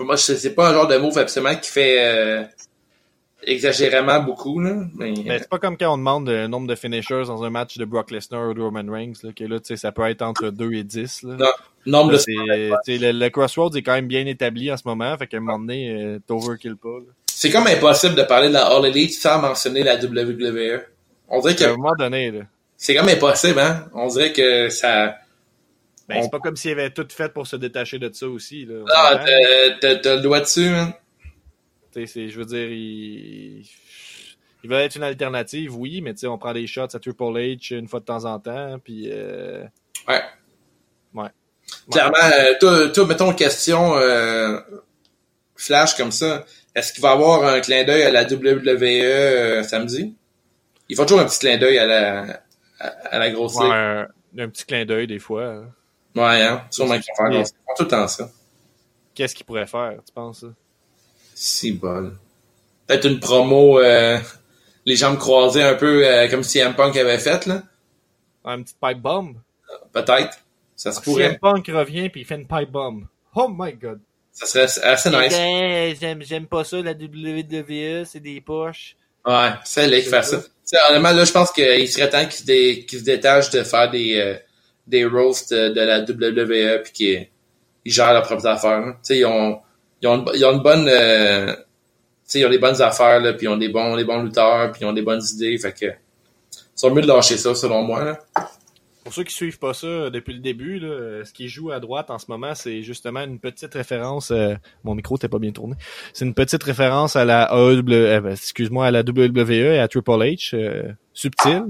Moi, 0.00 0.16
c'est 0.16 0.54
pas 0.54 0.70
un 0.70 0.72
genre 0.72 0.88
de 0.88 0.96
move 0.96 1.18
absolument 1.18 1.54
qui 1.56 1.70
fait 1.70 2.48
exagérément 3.46 4.20
beaucoup, 4.20 4.60
là. 4.60 4.84
Mais, 4.94 5.12
Mais 5.24 5.38
c'est 5.38 5.48
pas 5.48 5.58
comme 5.58 5.76
quand 5.76 5.92
on 5.94 5.98
demande 5.98 6.28
le 6.28 6.46
nombre 6.46 6.66
de 6.66 6.74
finishers 6.74 7.24
dans 7.26 7.42
un 7.44 7.50
match 7.50 7.78
de 7.78 7.84
Brock 7.84 8.10
Lesnar 8.10 8.50
ou 8.50 8.54
de 8.54 8.60
Roman 8.62 8.84
Reigns, 8.90 9.12
là, 9.22 9.30
que 9.34 9.44
là, 9.44 9.58
tu 9.60 9.66
sais, 9.66 9.76
ça 9.76 9.92
peut 9.92 10.08
être 10.08 10.22
entre 10.22 10.50
2 10.50 10.72
et 10.74 10.84
10. 10.84 11.22
Là. 11.24 11.36
Non, 11.38 11.46
nombre 11.86 12.12
Là, 12.12 12.18
de... 12.18 12.98
le, 12.98 13.12
le 13.12 13.28
Crossroads 13.30 13.74
est 13.76 13.82
quand 13.82 13.94
même 13.94 14.06
bien 14.06 14.26
établi 14.26 14.70
en 14.72 14.76
ce 14.76 14.82
moment, 14.86 15.16
fait 15.18 15.26
qu'à 15.26 15.38
un 15.38 15.40
moment 15.40 15.58
donné, 15.58 15.90
euh, 15.90 16.18
t'overkill 16.26 16.76
pas. 16.76 16.88
C'est 17.26 17.50
comme 17.50 17.66
impossible 17.66 18.14
de 18.14 18.22
parler 18.22 18.48
de 18.48 18.52
la 18.54 18.66
All 18.66 18.86
Elite 18.86 19.12
sans 19.14 19.40
mentionner 19.40 19.82
la 19.82 19.96
WWE. 19.96 20.80
On 21.28 21.40
dirait 21.40 21.56
que 21.56 21.64
À 21.64 21.68
un 21.70 21.76
moment 21.76 21.94
donné, 21.98 22.32
c'est 22.76 22.94
comme 22.94 23.08
impossible, 23.08 23.58
hein. 23.58 23.86
On 23.94 24.06
dirait 24.08 24.32
que 24.32 24.68
ça... 24.68 25.16
Ben, 26.08 26.18
On- 26.18 26.22
c'est 26.24 26.30
pas 26.30 26.40
comme 26.40 26.56
s'il 26.56 26.72
avait 26.72 26.90
tout 26.90 27.06
fait 27.08 27.32
pour 27.32 27.46
se 27.46 27.56
détacher 27.56 27.98
de 27.98 28.10
ça 28.12 28.26
aussi. 28.28 28.66
Là. 28.66 28.84
Ah, 28.94 29.24
t'as 29.80 30.16
le 30.16 30.20
doigt 30.20 30.40
dessus, 30.40 30.66
hein. 30.66 30.92
Je 31.94 32.38
veux 32.38 32.44
dire, 32.44 32.68
il... 32.70 33.64
il 34.64 34.70
va 34.70 34.82
être 34.82 34.96
une 34.96 35.02
alternative, 35.02 35.76
oui, 35.76 36.00
mais 36.00 36.12
tu 36.14 36.20
sais, 36.20 36.26
on 36.26 36.38
prend 36.38 36.52
des 36.52 36.66
shots 36.66 36.82
à 36.82 36.98
Triple 36.98 37.22
H 37.24 37.74
une 37.76 37.88
fois 37.88 38.00
de 38.00 38.04
temps 38.04 38.24
en 38.24 38.38
temps, 38.38 38.78
puis 38.82 39.08
euh, 39.10 39.64
Ouais. 40.08 40.22
Ouais. 41.14 41.28
Clairement, 41.90 42.16
euh, 42.22 42.54
toi, 42.60 42.88
toi, 42.90 43.06
mettons 43.06 43.32
question 43.32 43.94
euh, 43.96 44.58
flash 45.56 45.94
comme 45.96 46.12
ça. 46.12 46.44
Est-ce 46.74 46.92
qu'il 46.92 47.02
va 47.02 47.10
avoir 47.12 47.44
un 47.44 47.60
clin 47.60 47.84
d'œil 47.84 48.02
à 48.02 48.10
la 48.10 48.24
WWE 48.24 49.62
samedi? 49.62 50.14
Il 50.88 50.96
faut 50.96 51.04
toujours 51.04 51.20
un 51.20 51.24
petit 51.26 51.38
clin 51.38 51.56
d'œil 51.58 51.78
à 51.78 51.86
la, 51.86 52.42
à, 52.80 52.86
à 52.86 53.18
la 53.18 53.30
grosse 53.30 53.56
ouais, 53.56 53.68
un, 53.70 54.08
un 54.38 54.48
petit 54.48 54.64
clin 54.64 54.84
d'œil 54.84 55.06
des 55.06 55.18
fois. 55.18 55.44
hein. 55.46 55.70
Ouais, 56.14 56.42
hein? 56.42 56.64
Sûrement 56.70 56.94
qu'ils 56.98 57.12
font 57.16 57.30
tout 57.76 57.82
le 57.84 57.88
temps 57.88 58.08
ça. 58.08 58.30
Qu'est-ce 59.14 59.34
qu'il 59.34 59.46
pourrait 59.46 59.66
faire, 59.66 59.94
tu 60.06 60.12
penses? 60.12 60.44
Si 61.34 61.72
bol. 61.72 62.12
Peut-être 62.86 63.06
une 63.08 63.20
promo, 63.20 63.80
euh, 63.80 64.18
les 64.84 64.96
jambes 64.96 65.18
croisées 65.18 65.62
un 65.62 65.74
peu 65.74 66.06
euh, 66.06 66.28
comme 66.28 66.42
CM 66.42 66.74
Punk 66.74 66.96
avait 66.96 67.18
fait, 67.18 67.46
là. 67.46 67.62
Un 68.44 68.62
petit 68.62 68.74
pipe 68.80 68.98
bomb? 69.00 69.34
Peut-être. 69.92 70.38
Ça 70.76 70.92
se 70.92 71.00
pourrait. 71.00 71.28
CM 71.30 71.38
Punk 71.38 71.66
revient 71.68 72.08
puis 72.08 72.22
il 72.22 72.24
fait 72.26 72.34
une 72.34 72.46
pipe 72.46 72.70
bomb. 72.70 73.06
Oh 73.34 73.48
my 73.48 73.72
god. 73.74 74.00
Ça 74.32 74.46
serait 74.46 74.84
assez 74.86 75.10
nice. 75.10 75.98
J'aime, 76.00 76.22
j'aime 76.22 76.46
pas 76.46 76.64
ça, 76.64 76.80
la 76.82 76.92
WWE, 76.92 78.04
c'est 78.04 78.20
des 78.20 78.40
poches. 78.40 78.96
Ouais, 79.26 79.50
c'est 79.64 79.86
là 79.88 80.00
qui 80.00 80.08
fait 80.08 80.22
ça. 80.22 80.42
Honnêtement, 80.88 81.12
là, 81.12 81.24
je 81.24 81.32
pense 81.32 81.52
qu'il 81.52 81.88
serait 81.88 82.08
temps 82.08 82.22
qu'ils 82.24 82.32
se, 82.32 82.44
dé- 82.44 82.86
qu'ils 82.86 83.00
se 83.00 83.04
détachent 83.04 83.50
de 83.50 83.62
faire 83.62 83.90
des, 83.90 84.16
euh, 84.18 84.34
des 84.86 85.04
roasts 85.04 85.52
de, 85.52 85.68
de 85.68 85.80
la 85.80 86.00
WWE 86.00 86.82
puis 86.82 86.92
qu'ils 86.92 87.28
ils 87.84 87.92
gèrent 87.92 88.14
leurs 88.14 88.22
propres 88.22 88.46
affaires. 88.46 88.70
hein. 88.78 88.92
Tu 88.94 88.98
sais, 89.14 89.18
ils 89.18 89.26
ont, 89.26 89.60
ils 90.02 90.08
ont, 90.08 90.24
ils 90.34 90.44
ont 90.44 90.52
une 90.52 90.62
bonne... 90.62 90.88
euh, 90.88 91.54
ils 92.34 92.46
ont 92.46 92.50
des 92.50 92.58
bonnes 92.58 92.80
affaires, 92.80 93.20
là, 93.20 93.32
puis 93.34 93.46
ils 93.46 93.48
ont 93.48 93.56
des 93.56 93.68
bons, 93.68 93.96
des 93.96 94.04
bons 94.04 94.22
lutteurs, 94.22 94.72
puis 94.72 94.82
ils 94.82 94.86
ont 94.86 94.92
des 94.92 95.02
bonnes 95.02 95.22
idées, 95.34 95.56
fait 95.58 95.72
que... 95.72 95.86
Sont 96.74 96.90
mieux 96.90 97.02
de 97.02 97.06
lâcher 97.06 97.36
ça, 97.36 97.54
selon 97.54 97.82
moi, 97.82 98.04
là. 98.04 98.18
Pour 99.04 99.12
ceux 99.12 99.24
qui 99.24 99.34
suivent 99.34 99.58
pas 99.58 99.74
ça 99.74 100.10
depuis 100.10 100.32
le 100.32 100.38
début, 100.38 100.78
là, 100.78 100.88
euh, 100.88 101.24
ce 101.24 101.32
qui 101.32 101.48
joue 101.48 101.72
à 101.72 101.80
droite 101.80 102.08
en 102.10 102.18
ce 102.18 102.26
moment, 102.28 102.54
c'est 102.54 102.82
justement 102.82 103.20
une 103.20 103.40
petite 103.40 103.74
référence. 103.74 104.30
euh, 104.30 104.54
mon 104.84 104.94
micro 104.94 105.18
t'es 105.18 105.28
pas 105.28 105.40
bien 105.40 105.50
tourné. 105.50 105.74
C'est 106.12 106.24
une 106.24 106.34
petite 106.34 106.62
référence 106.62 107.16
à 107.16 107.24
la 107.24 107.52
euh, 107.52 107.82
ben, 107.82 108.30
excuse-moi, 108.30 108.86
à 108.86 108.90
la 108.92 109.00
WWE 109.00 109.50
et 109.50 109.78
à 109.80 109.88
Triple 109.88 110.12
H, 110.12 110.54
euh, 110.54 110.92
subtile. 111.12 111.64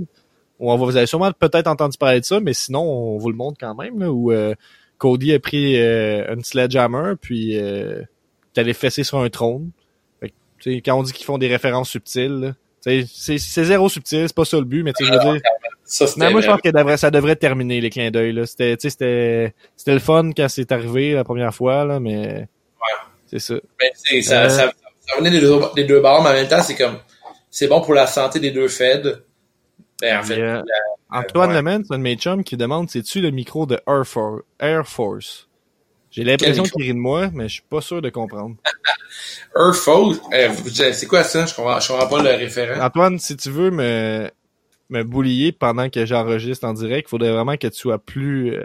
On 0.61 0.77
va, 0.77 0.85
vous 0.85 0.97
avez 0.97 1.07
sûrement 1.07 1.33
peut-être 1.33 1.69
entendu 1.69 1.97
parler 1.97 2.21
de 2.21 2.25
ça, 2.27 2.39
mais 2.39 2.53
sinon 2.53 2.83
on 2.83 3.17
vous 3.17 3.31
le 3.31 3.37
montre 3.37 3.57
quand 3.59 3.75
même. 3.75 3.99
Là, 3.99 4.13
où 4.13 4.31
euh, 4.31 4.55
Cody 4.99 5.33
a 5.33 5.41
pris 5.41 5.81
euh, 5.81 6.35
une 6.35 6.45
sledgehammer, 6.45 7.15
puis 7.21 7.59
est 8.55 8.61
allé 8.61 8.75
fesser 8.75 9.05
sur 9.05 9.19
un 9.19 9.29
trône. 9.31 9.71
Fait 10.21 10.29
que, 10.31 10.35
tu 10.61 10.75
sais, 10.75 10.81
quand 10.83 10.95
on 10.99 11.03
dit 11.03 11.13
qu'ils 11.13 11.27
font 11.27 11.39
des 11.39 11.49
références 11.49 11.91
subtiles, 11.91 12.55
c'est 12.81 13.05
zéro 13.39 13.89
subtil, 13.89 14.27
c'est 14.27 14.35
pas 14.35 14.45
ça 14.45 14.59
le 14.59 14.65
but, 14.65 14.83
mais 14.83 14.93
tu 14.93 15.05
veux 15.05 15.11
dire. 15.19 15.41
Ça, 15.85 16.07
Mais 16.17 16.31
moi, 16.31 16.41
je 16.41 16.47
pense 16.47 16.61
que 16.61 16.71
devrait- 16.71 16.97
ça 16.97 17.11
devrait 17.11 17.37
terminer, 17.37 17.81
les 17.81 17.91
clins 17.91 18.11
d'œil. 18.11 18.33
là. 18.33 18.47
C'était, 18.47 19.53
le 19.87 19.99
fun 19.99 20.31
quand 20.37 20.49
c'est 20.49 20.73
arrivé 20.73 21.13
la 21.13 21.23
première 21.25 21.55
fois, 21.55 21.85
là, 21.85 22.01
mais 22.01 22.49
c'est 23.27 23.39
ça. 23.41 23.55
Ben, 23.79 24.23
ça, 24.23 24.43
Euh. 24.45 24.49
ça, 24.49 24.73
ça 25.07 25.17
venait 25.19 25.31
des 25.31 25.41
deux, 25.41 25.61
des 25.77 25.85
deux 25.85 26.01
mais 26.23 26.31
en 26.31 26.33
même 26.33 26.49
temps, 26.49 26.63
c'est 26.63 26.77
comme... 26.77 26.99
C'est 27.51 27.69
bon 27.69 27.83
pour 27.83 27.93
la 27.93 28.07
santé 28.07 28.41
des 28.41 28.51
deux 28.51 28.69
feds. 28.69 29.03
Ben, 30.01 30.19
en 30.21 30.23
fait, 30.23 30.39
euh, 30.41 30.63
la- 31.11 31.19
Antoine 31.21 31.51
ouais. 31.51 31.57
Lemon, 31.57 31.83
c'est 31.87 31.95
un 31.95 31.99
de 31.99 32.03
mes 32.03 32.17
chums 32.17 32.43
qui 32.43 32.57
demande 32.57 32.89
c'est-tu 32.89 33.21
le 33.21 33.31
micro 33.31 33.67
de 33.67 33.79
Air, 33.87 34.07
For- 34.07 34.41
Air 34.59 34.87
Force? 34.89 35.49
J'ai 36.13 36.23
l'impression 36.25 36.63
qu'il 36.63 36.83
rit 36.83 36.89
de 36.95 36.99
moi, 36.99 37.31
mais 37.33 37.49
je 37.49 37.55
suis 37.55 37.65
pas 37.69 37.81
sûr 37.81 38.01
de 38.01 38.11
comprendre. 38.11 38.55
Earth 39.57 39.75
Foes, 39.77 40.21
euh, 40.33 40.51
c'est 40.93 41.07
quoi 41.07 41.25
ça? 41.25 41.47
Je 41.47 41.55
comprends, 41.55 41.81
je 41.81 41.89
comprends 41.89 42.07
pas 42.09 42.23
le 42.23 42.31
référent. 42.31 42.81
Antoine, 42.85 43.19
si 43.19 43.37
tu 43.37 43.51
veux 43.51 43.71
me, 43.71 44.31
me 44.91 45.03
boulier 45.03 45.53
pendant 45.53 45.89
que 45.91 46.07
j'enregistre 46.07 46.67
en 46.67 46.75
direct, 46.75 47.09
il 47.09 47.11
faudrait 47.11 47.33
vraiment 47.33 47.57
que 47.57 47.67
tu 47.67 47.79
sois 47.79 47.99
plus. 47.99 48.53
euh, 48.55 48.63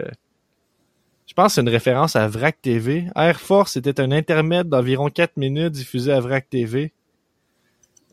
Je 1.26 1.34
pense 1.34 1.48
que 1.48 1.54
c'est 1.56 1.60
une 1.62 1.68
référence 1.68 2.16
à 2.16 2.28
VRAC 2.28 2.60
TV. 2.62 3.06
Air 3.16 3.40
Force 3.40 3.76
était 3.76 4.00
un 4.00 4.12
intermède 4.12 4.68
d'environ 4.68 5.08
4 5.10 5.36
minutes 5.36 5.72
diffusé 5.72 6.12
à 6.12 6.20
VRAC 6.20 6.48
TV. 6.50 6.92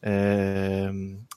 Euh... 0.06 0.92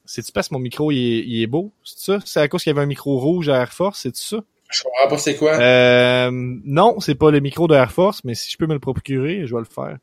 C'est-tu 0.05 0.33
parce 0.33 0.49
que 0.49 0.55
mon 0.55 0.61
micro 0.61 0.91
il 0.91 0.99
est, 0.99 1.25
il 1.27 1.43
est 1.43 1.47
beau? 1.47 1.71
C'est 1.85 1.99
ça? 1.99 2.19
C'est 2.25 2.41
à 2.41 2.49
cause 2.49 2.63
qu'il 2.63 2.71
y 2.71 2.75
avait 2.75 2.83
un 2.83 2.87
micro 2.87 3.19
rouge 3.19 3.49
à 3.51 3.57
Air 3.61 3.73
Force, 3.73 4.01
c'est 4.03 4.17
ça? 4.17 4.39
Je 4.71 4.83
comprends 4.83 5.09
pas 5.09 5.19
c'est 5.19 5.37
quoi. 5.37 5.53
Euh, 5.59 6.31
non, 6.33 7.01
c'est 7.01 7.15
pas 7.15 7.31
le 7.31 7.41
micro 7.41 7.67
de 7.69 7.75
Air 7.75 7.91
Force, 7.91 8.23
mais 8.25 8.35
si 8.35 8.51
je 8.51 8.57
peux 8.59 8.67
me 8.67 8.75
le 8.75 8.81
procurer, 8.81 9.47
je 9.47 9.55
vais 9.55 9.61
le 9.61 9.67
faire. 9.67 9.97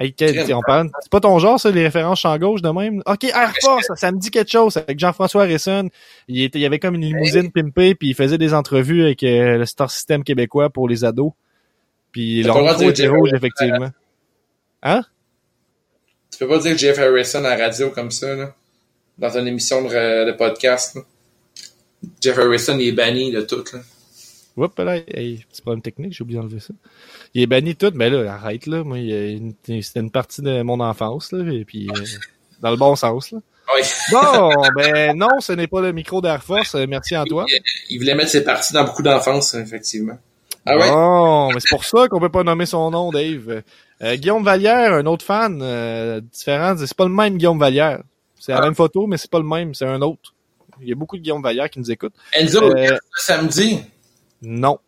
Hey, 0.00 0.12
quel- 0.12 0.32
Crème. 0.32 0.56
on 0.58 0.60
parle, 0.64 0.90
c'est 1.00 1.10
pas 1.10 1.18
ton 1.20 1.38
genre, 1.40 1.58
ça, 1.58 1.70
les 1.72 1.82
références 1.82 2.20
champ 2.20 2.36
gauche 2.38 2.62
de 2.62 2.68
même? 2.68 3.02
Ok, 3.06 3.24
Air 3.24 3.52
Force, 3.60 3.86
ça, 3.88 3.96
ça 3.96 4.12
me 4.12 4.18
dit 4.18 4.30
quelque 4.30 4.50
chose. 4.50 4.76
Avec 4.76 4.96
Jean-François 4.98 5.42
Harrison, 5.42 5.88
il, 6.28 6.42
était, 6.44 6.58
il 6.60 6.62
y 6.62 6.66
avait 6.66 6.78
comme 6.78 6.94
une 6.94 7.04
limousine 7.04 7.50
pimpée, 7.50 7.94
puis 7.96 8.10
il 8.10 8.14
faisait 8.14 8.38
des 8.38 8.54
entrevues 8.54 9.02
avec 9.02 9.22
euh, 9.24 9.56
le 9.58 9.66
Star 9.66 9.90
System 9.90 10.22
québécois 10.22 10.70
pour 10.70 10.88
les 10.88 11.04
ados. 11.04 11.32
Puis 12.12 12.42
leur 12.44 12.60
micro 12.62 12.90
était 12.90 13.08
rouge, 13.08 13.30
effectivement. 13.34 13.90
Hein? 14.84 15.02
Tu 16.30 16.38
peux 16.38 16.48
pas 16.48 16.58
dire 16.58 16.78
Jeff 16.78 16.98
Harrison 16.98 17.44
à 17.44 17.56
la 17.56 17.64
radio 17.66 17.90
comme 17.90 18.10
ça, 18.12 18.34
là. 18.36 18.54
Dans 19.18 19.36
une 19.36 19.48
émission 19.48 19.82
de, 19.82 20.26
de 20.30 20.32
podcast, 20.36 20.94
là. 20.94 21.02
Jeff 22.20 22.38
Harrison, 22.38 22.78
il 22.78 22.88
est 22.88 22.92
banni 22.92 23.32
de 23.32 23.40
tout, 23.42 23.64
là. 23.72 23.80
Oups, 24.56 24.76
là, 24.78 24.96
hey, 25.14 25.44
petit 25.50 25.62
problème 25.62 25.82
technique, 25.82 26.12
j'ai 26.12 26.22
oublié 26.22 26.40
d'enlever 26.40 26.58
ça. 26.60 26.74
Il 27.34 27.42
est 27.42 27.46
banni 27.46 27.76
tout, 27.76 27.92
mais 27.94 28.10
là, 28.10 28.32
arrête, 28.34 28.66
là. 28.66 28.82
Moi, 28.82 28.98
c'était 29.82 30.00
une 30.00 30.10
partie 30.10 30.42
de 30.42 30.62
mon 30.62 30.80
enfance, 30.80 31.30
là, 31.32 31.50
et 31.52 31.64
puis 31.64 31.88
euh, 31.88 32.00
dans 32.60 32.70
le 32.70 32.76
bon 32.76 32.96
sens, 32.96 33.30
là. 33.32 33.38
Oui. 33.76 33.82
Bon, 34.12 34.50
ben 34.76 35.16
non, 35.16 35.40
ce 35.40 35.52
n'est 35.52 35.66
pas 35.66 35.82
le 35.82 35.92
micro 35.92 36.22
d'Air 36.22 36.42
Force. 36.42 36.74
Euh, 36.74 36.86
Merci 36.88 37.14
Antoine. 37.16 37.44
Il, 37.50 37.60
il 37.90 37.98
voulait 37.98 38.14
mettre 38.14 38.30
ses 38.30 38.42
parties 38.42 38.72
dans 38.72 38.84
beaucoup 38.84 39.02
d'enfance, 39.02 39.52
effectivement. 39.54 40.18
Ah 40.64 40.76
ouais? 40.76 40.88
Bon, 40.90 41.48
mais 41.52 41.60
c'est 41.60 41.70
pour 41.70 41.84
ça 41.84 42.08
qu'on 42.08 42.18
peut 42.18 42.30
pas 42.30 42.42
nommer 42.42 42.64
son 42.64 42.90
nom, 42.90 43.10
Dave. 43.10 43.62
Euh, 44.02 44.16
Guillaume 44.16 44.42
Vallière, 44.42 44.94
un 44.94 45.04
autre 45.06 45.24
fan 45.24 45.60
euh, 45.62 46.20
différent, 46.20 46.74
c'est 46.78 46.94
pas 46.96 47.04
le 47.04 47.10
même 47.14 47.36
Guillaume 47.36 47.58
Vallière. 47.58 48.00
C'est 48.40 48.52
la 48.52 48.58
Ah. 48.58 48.62
même 48.62 48.74
photo, 48.74 49.06
mais 49.06 49.18
c'est 49.18 49.30
pas 49.30 49.38
le 49.38 49.44
même, 49.46 49.74
c'est 49.74 49.86
un 49.86 50.00
autre. 50.00 50.32
Il 50.82 50.88
y 50.88 50.92
a 50.92 50.94
beaucoup 50.94 51.16
de 51.16 51.22
Guillaume 51.22 51.42
Vallière 51.42 51.68
qui 51.70 51.78
nous 51.78 51.90
écoutent. 51.90 52.14
Enzo, 52.32 52.62
Euh, 52.76 52.96
samedi? 53.16 53.80
Non. 54.42 54.78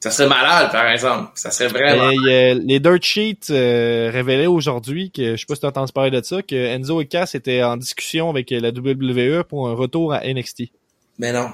Ça 0.00 0.10
serait 0.10 0.28
malade, 0.28 0.72
par 0.72 0.88
exemple. 0.88 1.30
Ça 1.34 1.50
serait 1.50 1.68
vraiment... 1.68 2.10
Euh, 2.26 2.54
les 2.54 2.80
dirt 2.80 3.02
sheets 3.02 3.50
euh, 3.50 4.10
révélaient 4.10 4.46
aujourd'hui 4.46 5.10
que 5.10 5.32
je 5.32 5.40
sais 5.40 5.46
pas 5.46 5.54
si 5.54 5.60
tu 5.60 5.66
as 5.66 5.68
entendu 5.68 5.92
parler 5.92 6.10
de 6.10 6.22
ça, 6.24 6.40
que 6.42 6.54
Enzo 6.56 7.00
et 7.02 7.06
Cass 7.06 7.34
étaient 7.34 7.62
en 7.62 7.76
discussion 7.76 8.30
avec 8.30 8.50
la 8.50 8.70
WWE 8.70 9.44
pour 9.44 9.68
un 9.68 9.74
retour 9.74 10.14
à 10.14 10.20
NXT. 10.24 10.64
Mais 11.18 11.32
non. 11.32 11.50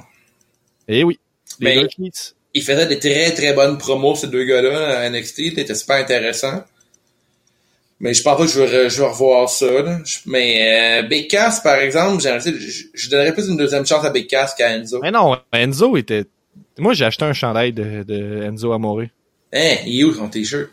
Eh 0.86 1.02
oui. 1.02 1.18
Les 1.58 1.74
Ben, 1.74 1.80
dirt 1.80 1.90
sheets. 1.90 2.34
Ils 2.54 2.62
faisaient 2.62 2.86
des 2.86 2.98
très 3.00 3.32
très 3.34 3.52
bonnes 3.52 3.78
promos, 3.78 4.14
ces 4.14 4.28
deux 4.28 4.44
gars-là, 4.44 5.00
à 5.00 5.10
NXT. 5.10 5.56
C'était 5.56 5.74
super 5.74 5.96
intéressant. 5.96 6.62
Mais 7.98 8.12
je 8.12 8.22
pense 8.22 8.36
pas 8.36 8.44
que 8.44 8.50
je 8.50 8.60
vais, 8.60 8.66
re- 8.66 8.90
je 8.90 9.00
vais 9.00 9.08
revoir 9.08 9.48
ça. 9.48 9.82
Là. 9.82 9.98
Je- 10.04 10.18
Mais 10.26 11.00
euh, 11.02 11.08
par 11.64 11.76
exemple, 11.76 12.22
je, 12.22 12.82
je 12.92 13.10
donnerais 13.10 13.32
plus 13.32 13.48
une 13.48 13.56
deuxième 13.56 13.86
chance 13.86 14.04
à 14.04 14.10
Big 14.10 14.26
Cass 14.26 14.54
qu'à 14.54 14.68
Enzo. 14.76 15.00
Mais 15.02 15.10
non, 15.10 15.36
Enzo 15.52 15.96
était. 15.96 16.24
Moi, 16.78 16.92
j'ai 16.92 17.06
acheté 17.06 17.24
un 17.24 17.32
chandail 17.32 17.72
de, 17.72 18.02
de 18.02 18.42
Enzo 18.42 18.72
Amore. 18.72 19.00
Hein, 19.52 19.76
il 19.86 20.00
est 20.00 20.04
où 20.04 20.12
son 20.12 20.28
t-shirt? 20.28 20.68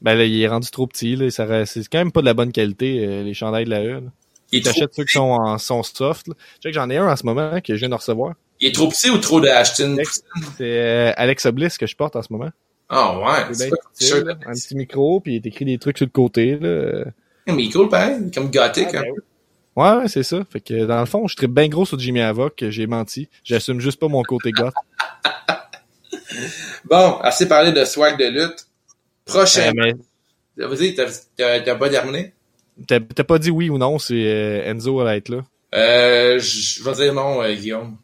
Ben 0.00 0.14
là, 0.14 0.24
il 0.24 0.40
est 0.40 0.48
rendu 0.48 0.70
trop 0.70 0.86
petit, 0.86 1.14
là. 1.14 1.30
C'est 1.30 1.88
quand 1.88 1.98
même 1.98 2.10
pas 2.12 2.20
de 2.22 2.26
la 2.26 2.34
bonne 2.34 2.52
qualité, 2.52 3.04
euh, 3.06 3.22
les 3.22 3.34
chandails 3.34 3.66
de 3.66 3.70
la 3.70 3.82
E. 3.84 4.02
Il 4.50 4.62
T'achètes 4.62 4.94
ceux 4.94 5.04
qui 5.04 5.12
sont 5.12 5.20
en 5.30 5.58
sont 5.58 5.82
soft. 5.82 6.28
Là. 6.28 6.34
Je 6.56 6.62
sais 6.62 6.68
que 6.70 6.74
j'en 6.74 6.88
ai 6.90 6.96
un 6.96 7.06
en 7.10 7.16
ce 7.16 7.24
moment 7.24 7.60
que 7.60 7.74
je 7.74 7.78
viens 7.80 7.88
de 7.88 7.94
recevoir. 7.94 8.34
il 8.60 8.68
est 8.68 8.72
trop 8.72 8.88
petit 8.88 9.10
ou 9.10 9.18
trop 9.18 9.40
de 9.40 9.48
Ashton? 9.48 9.92
Alex- 9.94 10.22
C'est 10.58 10.64
euh, 10.64 11.12
Alexa 11.16 11.52
Bliss 11.52 11.78
que 11.78 11.86
je 11.86 11.96
porte 11.96 12.16
en 12.16 12.22
ce 12.22 12.32
moment. 12.32 12.50
Ah 12.88 13.18
ouais, 13.18 13.54
C'est 13.54 13.70
t-shirt. 13.98 14.24
là. 14.24 14.34
Un 14.46 14.52
petit 14.52 14.74
micro, 14.76 15.20
puis 15.20 15.34
il 15.34 15.36
est 15.36 15.46
écrit 15.46 15.64
des 15.64 15.78
trucs 15.78 15.96
sur 15.98 16.06
le 16.06 16.10
côté. 16.10 16.56
Là. 16.58 17.04
Mais 17.46 17.54
il 17.64 17.68
est 17.68 17.72
cool 17.72 17.88
pareil, 17.88 18.30
comme 18.34 18.50
gothique. 18.50 18.88
Ah, 18.94 18.98
hein. 18.98 19.02
ben 19.06 19.14
Ouais, 19.74 19.96
ouais, 20.02 20.08
c'est 20.08 20.22
ça. 20.22 20.42
Fait 20.50 20.60
que 20.60 20.84
dans 20.84 21.00
le 21.00 21.06
fond, 21.06 21.26
je 21.26 21.34
tripe 21.34 21.52
bien 21.52 21.66
gros 21.68 21.86
sur 21.86 21.98
Jimmy 21.98 22.20
Havoc, 22.20 22.62
j'ai 22.68 22.86
menti. 22.86 23.28
J'assume 23.42 23.80
juste 23.80 23.98
pas 23.98 24.08
mon 24.08 24.22
côté 24.22 24.50
goth. 24.52 24.74
Bon, 26.84 27.16
assez 27.20 27.46
parlé 27.48 27.72
de 27.72 27.84
swag 27.84 28.18
de 28.18 28.26
lutte. 28.26 28.66
Prochain. 29.24 29.68
Euh, 29.76 29.92
mais 30.56 30.64
Vas-y, 30.66 30.94
t'as- 30.94 31.74
pas 31.76 31.88
terminé? 31.88 32.32
T'as 32.86 33.00
pas 33.00 33.38
dit 33.38 33.50
oui 33.50 33.68
ou 33.70 33.78
non 33.78 33.98
si 33.98 34.26
euh, 34.26 34.62
Enzo 34.64 35.00
allait 35.00 35.18
être 35.18 35.28
là? 35.28 35.42
Euh, 35.74 36.38
je 36.38 36.82
vais 36.82 36.92
dire 36.94 37.14
non, 37.14 37.42
euh, 37.42 37.54
Guillaume. 37.54 37.96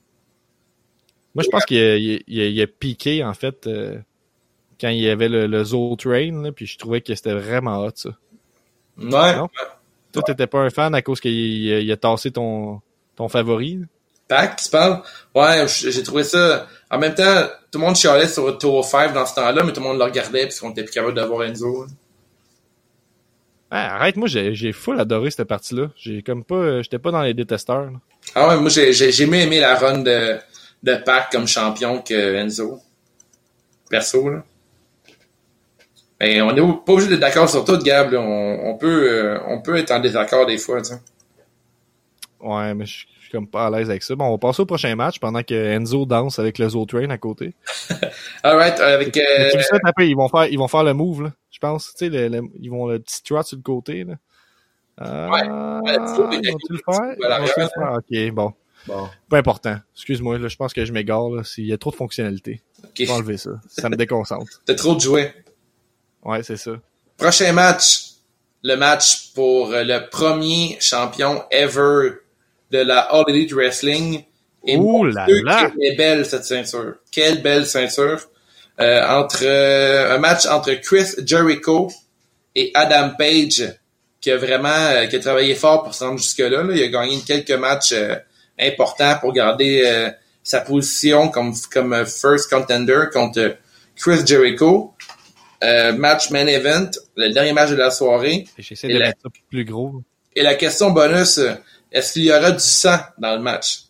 Moi, 1.34 1.42
je 1.44 1.48
pense 1.50 1.64
qu'il 1.64 1.78
a, 1.78 1.96
il 1.96 2.40
a- 2.40 2.46
il 2.46 2.62
a 2.62 2.66
piqué, 2.66 3.22
en 3.24 3.34
fait, 3.34 3.66
euh, 3.66 3.98
quand 4.80 4.88
il 4.88 5.00
y 5.00 5.08
avait 5.08 5.28
le, 5.28 5.46
le 5.46 5.96
Train, 5.96 6.42
là, 6.42 6.52
puis 6.52 6.66
je 6.66 6.78
trouvais 6.78 7.00
que 7.00 7.14
c'était 7.14 7.34
vraiment 7.34 7.78
hot, 7.84 7.90
ça. 7.94 8.10
Ouais. 8.98 9.36
Non? 9.36 9.48
Toi, 10.12 10.22
t'étais 10.22 10.46
pas 10.46 10.60
un 10.60 10.70
fan 10.70 10.94
à 10.94 11.02
cause 11.02 11.20
qu'il 11.20 11.32
il 11.32 11.92
a, 11.92 11.96
tassé 11.96 12.30
ton, 12.30 12.80
ton 13.16 13.28
favori? 13.28 13.80
Pac 14.26 14.56
qui 14.56 14.64
se 14.64 14.70
parle. 14.70 15.02
Ouais, 15.34 15.66
j'ai 15.68 16.02
trouvé 16.02 16.22
ça. 16.24 16.66
En 16.90 16.98
même 16.98 17.14
temps, 17.14 17.46
tout 17.70 17.78
le 17.78 17.84
monde 17.86 17.96
chialait 17.96 18.28
sur 18.28 18.56
Tour 18.58 18.84
5 18.84 19.12
dans 19.12 19.26
ce 19.26 19.34
temps-là, 19.34 19.62
mais 19.64 19.72
tout 19.72 19.80
le 19.80 19.86
monde 19.86 19.98
le 19.98 20.04
regardait 20.04 20.42
parce 20.44 20.60
qu'on 20.60 20.70
était 20.70 20.84
plus 20.84 20.92
capable 20.92 21.14
de 21.14 21.22
voir 21.22 21.44
Enzo. 21.44 21.86
Ah, 23.70 23.96
arrête, 23.96 24.16
moi, 24.16 24.28
j'ai 24.28 24.54
j'ai 24.54 24.72
full 24.72 24.98
adoré 24.98 25.30
cette 25.30 25.46
partie-là. 25.46 25.90
J'ai 25.96 26.22
comme 26.22 26.42
pas, 26.42 26.54
euh, 26.54 26.82
j'étais 26.82 26.98
pas 26.98 27.10
dans 27.10 27.22
les 27.22 27.34
détesteurs. 27.34 27.90
là. 27.90 27.98
Ah 28.34 28.48
ouais, 28.48 28.56
moi 28.60 28.70
j'ai 28.70 29.26
mieux 29.26 29.38
aimé 29.38 29.60
la 29.60 29.76
run 29.76 29.98
de, 29.98 30.38
de 30.82 30.94
Pac 30.96 31.30
comme 31.30 31.46
champion 31.46 32.00
que 32.00 32.34
Enzo. 32.36 32.80
Perso, 33.90 34.28
là. 34.30 34.44
Mais 36.20 36.40
on 36.42 36.50
est 36.50 36.60
pas 36.84 36.92
obligé 36.92 37.08
d'être 37.08 37.20
d'accord 37.20 37.48
sur 37.48 37.64
tout, 37.64 37.78
Gab. 37.78 38.10
là. 38.12 38.20
On, 38.20 38.70
on 38.70 38.76
peut 38.76 39.08
euh, 39.12 39.38
on 39.46 39.60
peut 39.62 39.76
être 39.76 39.90
en 39.92 40.00
désaccord 40.00 40.46
des 40.46 40.58
fois. 40.58 40.80
Ouais, 42.40 42.74
mais 42.74 42.86
je 42.86 42.92
suis 42.92 43.30
comme 43.32 43.46
pas 43.48 43.66
à 43.66 43.70
l'aise 43.70 43.90
avec 43.90 44.02
ça. 44.02 44.14
Bon, 44.14 44.26
on 44.26 44.30
va 44.32 44.38
passer 44.38 44.62
au 44.62 44.66
prochain 44.66 44.94
match 44.96 45.18
pendant 45.18 45.42
que 45.42 45.54
Enzo 45.54 46.06
danse 46.06 46.38
avec 46.38 46.58
le 46.58 46.68
Zo 46.68 46.84
Train 46.86 47.10
à 47.10 47.18
côté. 47.18 47.54
Alright, 48.42 48.78
avec 48.80 49.16
euh, 49.16 49.50
tu 49.52 49.60
sais, 49.62 49.78
tapé, 49.84 50.08
ils 50.08 50.16
vont 50.16 50.28
faire, 50.28 50.46
ils 50.46 50.58
vont 50.58 50.68
faire 50.68 50.84
le 50.84 50.94
move, 50.94 51.24
là. 51.24 51.32
Je 51.50 51.58
pense, 51.58 51.92
tu 51.96 52.06
sais, 52.06 52.08
le, 52.08 52.28
le- 52.28 52.48
ils 52.60 52.70
vont 52.70 52.86
le 52.86 52.98
petit 53.00 53.22
trot 53.22 53.42
sur 53.42 53.56
le 53.56 53.62
côté, 53.62 54.04
là. 54.04 54.14
Ah, 55.00 55.28
Ouais. 55.30 55.42
Ils 55.44 56.50
vont-tu 56.50 56.72
le 56.72 56.78
faire? 56.84 57.14
Ils 57.18 57.22
le? 57.56 58.28
Ok, 58.28 58.34
bon. 58.34 58.52
bon, 58.86 59.08
Pas 59.28 59.38
important. 59.38 59.76
Excuse-moi, 59.94 60.38
je 60.48 60.56
pense 60.56 60.72
que 60.72 60.84
je 60.84 60.92
m'égare. 60.92 61.44
S'il 61.44 61.66
y 61.66 61.72
a 61.72 61.78
trop 61.78 61.90
de 61.90 61.96
fonctionnalités. 61.96 62.62
ok. 62.82 62.90
Je 62.98 63.04
vais 63.04 63.10
enlever 63.12 63.36
ça. 63.36 63.50
Ça 63.68 63.88
me 63.88 63.96
déconcentre. 63.96 64.62
T'as 64.66 64.74
trop 64.74 64.94
de 64.94 65.00
jouets. 65.00 65.34
Ouais, 66.24 66.42
c'est 66.42 66.56
ça. 66.56 66.72
Prochain 67.16 67.52
match, 67.52 68.10
le 68.62 68.76
match 68.76 69.32
pour 69.34 69.72
euh, 69.72 69.84
le 69.84 70.08
premier 70.08 70.76
champion 70.80 71.44
ever 71.50 72.12
de 72.70 72.78
la 72.78 73.00
All 73.00 73.24
Elite 73.28 73.52
Wrestling. 73.52 74.24
Et 74.66 74.76
Ouh 74.76 75.04
là 75.04 75.26
Dieu, 75.26 75.42
là! 75.42 75.70
Quelle 75.70 75.92
est 75.92 75.96
belle 75.96 76.26
cette 76.26 76.44
ceinture. 76.44 76.94
Quelle 77.10 77.42
belle 77.42 77.66
ceinture. 77.66 78.20
Euh, 78.80 79.04
entre 79.08 79.42
euh, 79.42 80.14
un 80.14 80.18
match 80.18 80.46
entre 80.46 80.72
Chris 80.74 81.06
Jericho 81.24 81.90
et 82.54 82.70
Adam 82.74 83.10
Page 83.18 83.74
qui 84.20 84.30
a 84.30 84.36
vraiment 84.36 84.68
euh, 84.68 85.06
qui 85.06 85.16
a 85.16 85.18
travaillé 85.18 85.56
fort 85.56 85.82
pour 85.82 85.94
se 85.94 86.04
rendre 86.04 86.18
jusque-là. 86.18 86.62
là. 86.62 86.74
Il 86.74 86.82
a 86.82 86.88
gagné 86.88 87.18
quelques 87.26 87.50
matchs 87.50 87.94
importants 88.58 89.16
pour 89.20 89.32
garder 89.32 90.10
sa 90.42 90.60
position 90.60 91.28
comme, 91.28 91.54
comme 91.72 92.04
first 92.06 92.50
contender 92.50 93.04
contre 93.12 93.56
Chris 93.96 94.20
Jericho. 94.26 94.94
Euh, 95.64 95.92
match 95.92 96.30
main 96.30 96.46
event, 96.46 96.90
le 97.16 97.30
dernier 97.32 97.52
match 97.52 97.70
de 97.70 97.74
la 97.76 97.90
soirée. 97.90 98.46
J'essaie 98.58 98.88
Et 98.88 98.94
de 98.94 98.98
la- 98.98 99.06
mettre 99.08 99.20
ça 99.24 99.28
plus 99.50 99.64
gros. 99.64 100.02
Et 100.36 100.42
la 100.42 100.54
question 100.54 100.90
bonus, 100.90 101.38
euh, 101.38 101.54
est-ce 101.90 102.12
qu'il 102.12 102.24
y 102.24 102.32
aura 102.32 102.52
du 102.52 102.60
sang 102.60 102.96
dans 103.18 103.34
le 103.34 103.42
match? 103.42 103.80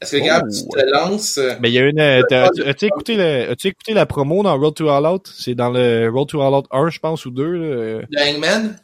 Est-ce 0.00 0.16
que, 0.16 0.24
Gab, 0.24 0.46
Oh. 0.46 0.52
tu 0.52 0.80
te 0.80 0.90
lances? 0.90 1.38
euh, 1.38 1.54
Mais 1.60 1.70
il 1.70 1.74
y 1.74 1.78
a 1.78 1.86
une, 1.86 2.00
as-tu 2.00 2.86
écouté 2.86 3.16
le, 3.16 3.94
la 3.94 4.06
promo 4.06 4.42
dans 4.42 4.58
Road 4.58 4.74
to 4.74 4.88
All 4.88 5.06
Out? 5.06 5.32
C'est 5.34 5.54
dans 5.54 5.70
le 5.70 6.08
Road 6.10 6.28
to 6.28 6.42
All 6.42 6.54
Out 6.54 6.66
1, 6.70 6.90
je 6.90 6.98
pense, 6.98 7.24
ou 7.26 7.30
2, 7.30 7.52
là. 7.52 8.02
De 8.10 8.18
Hangman? 8.18 8.76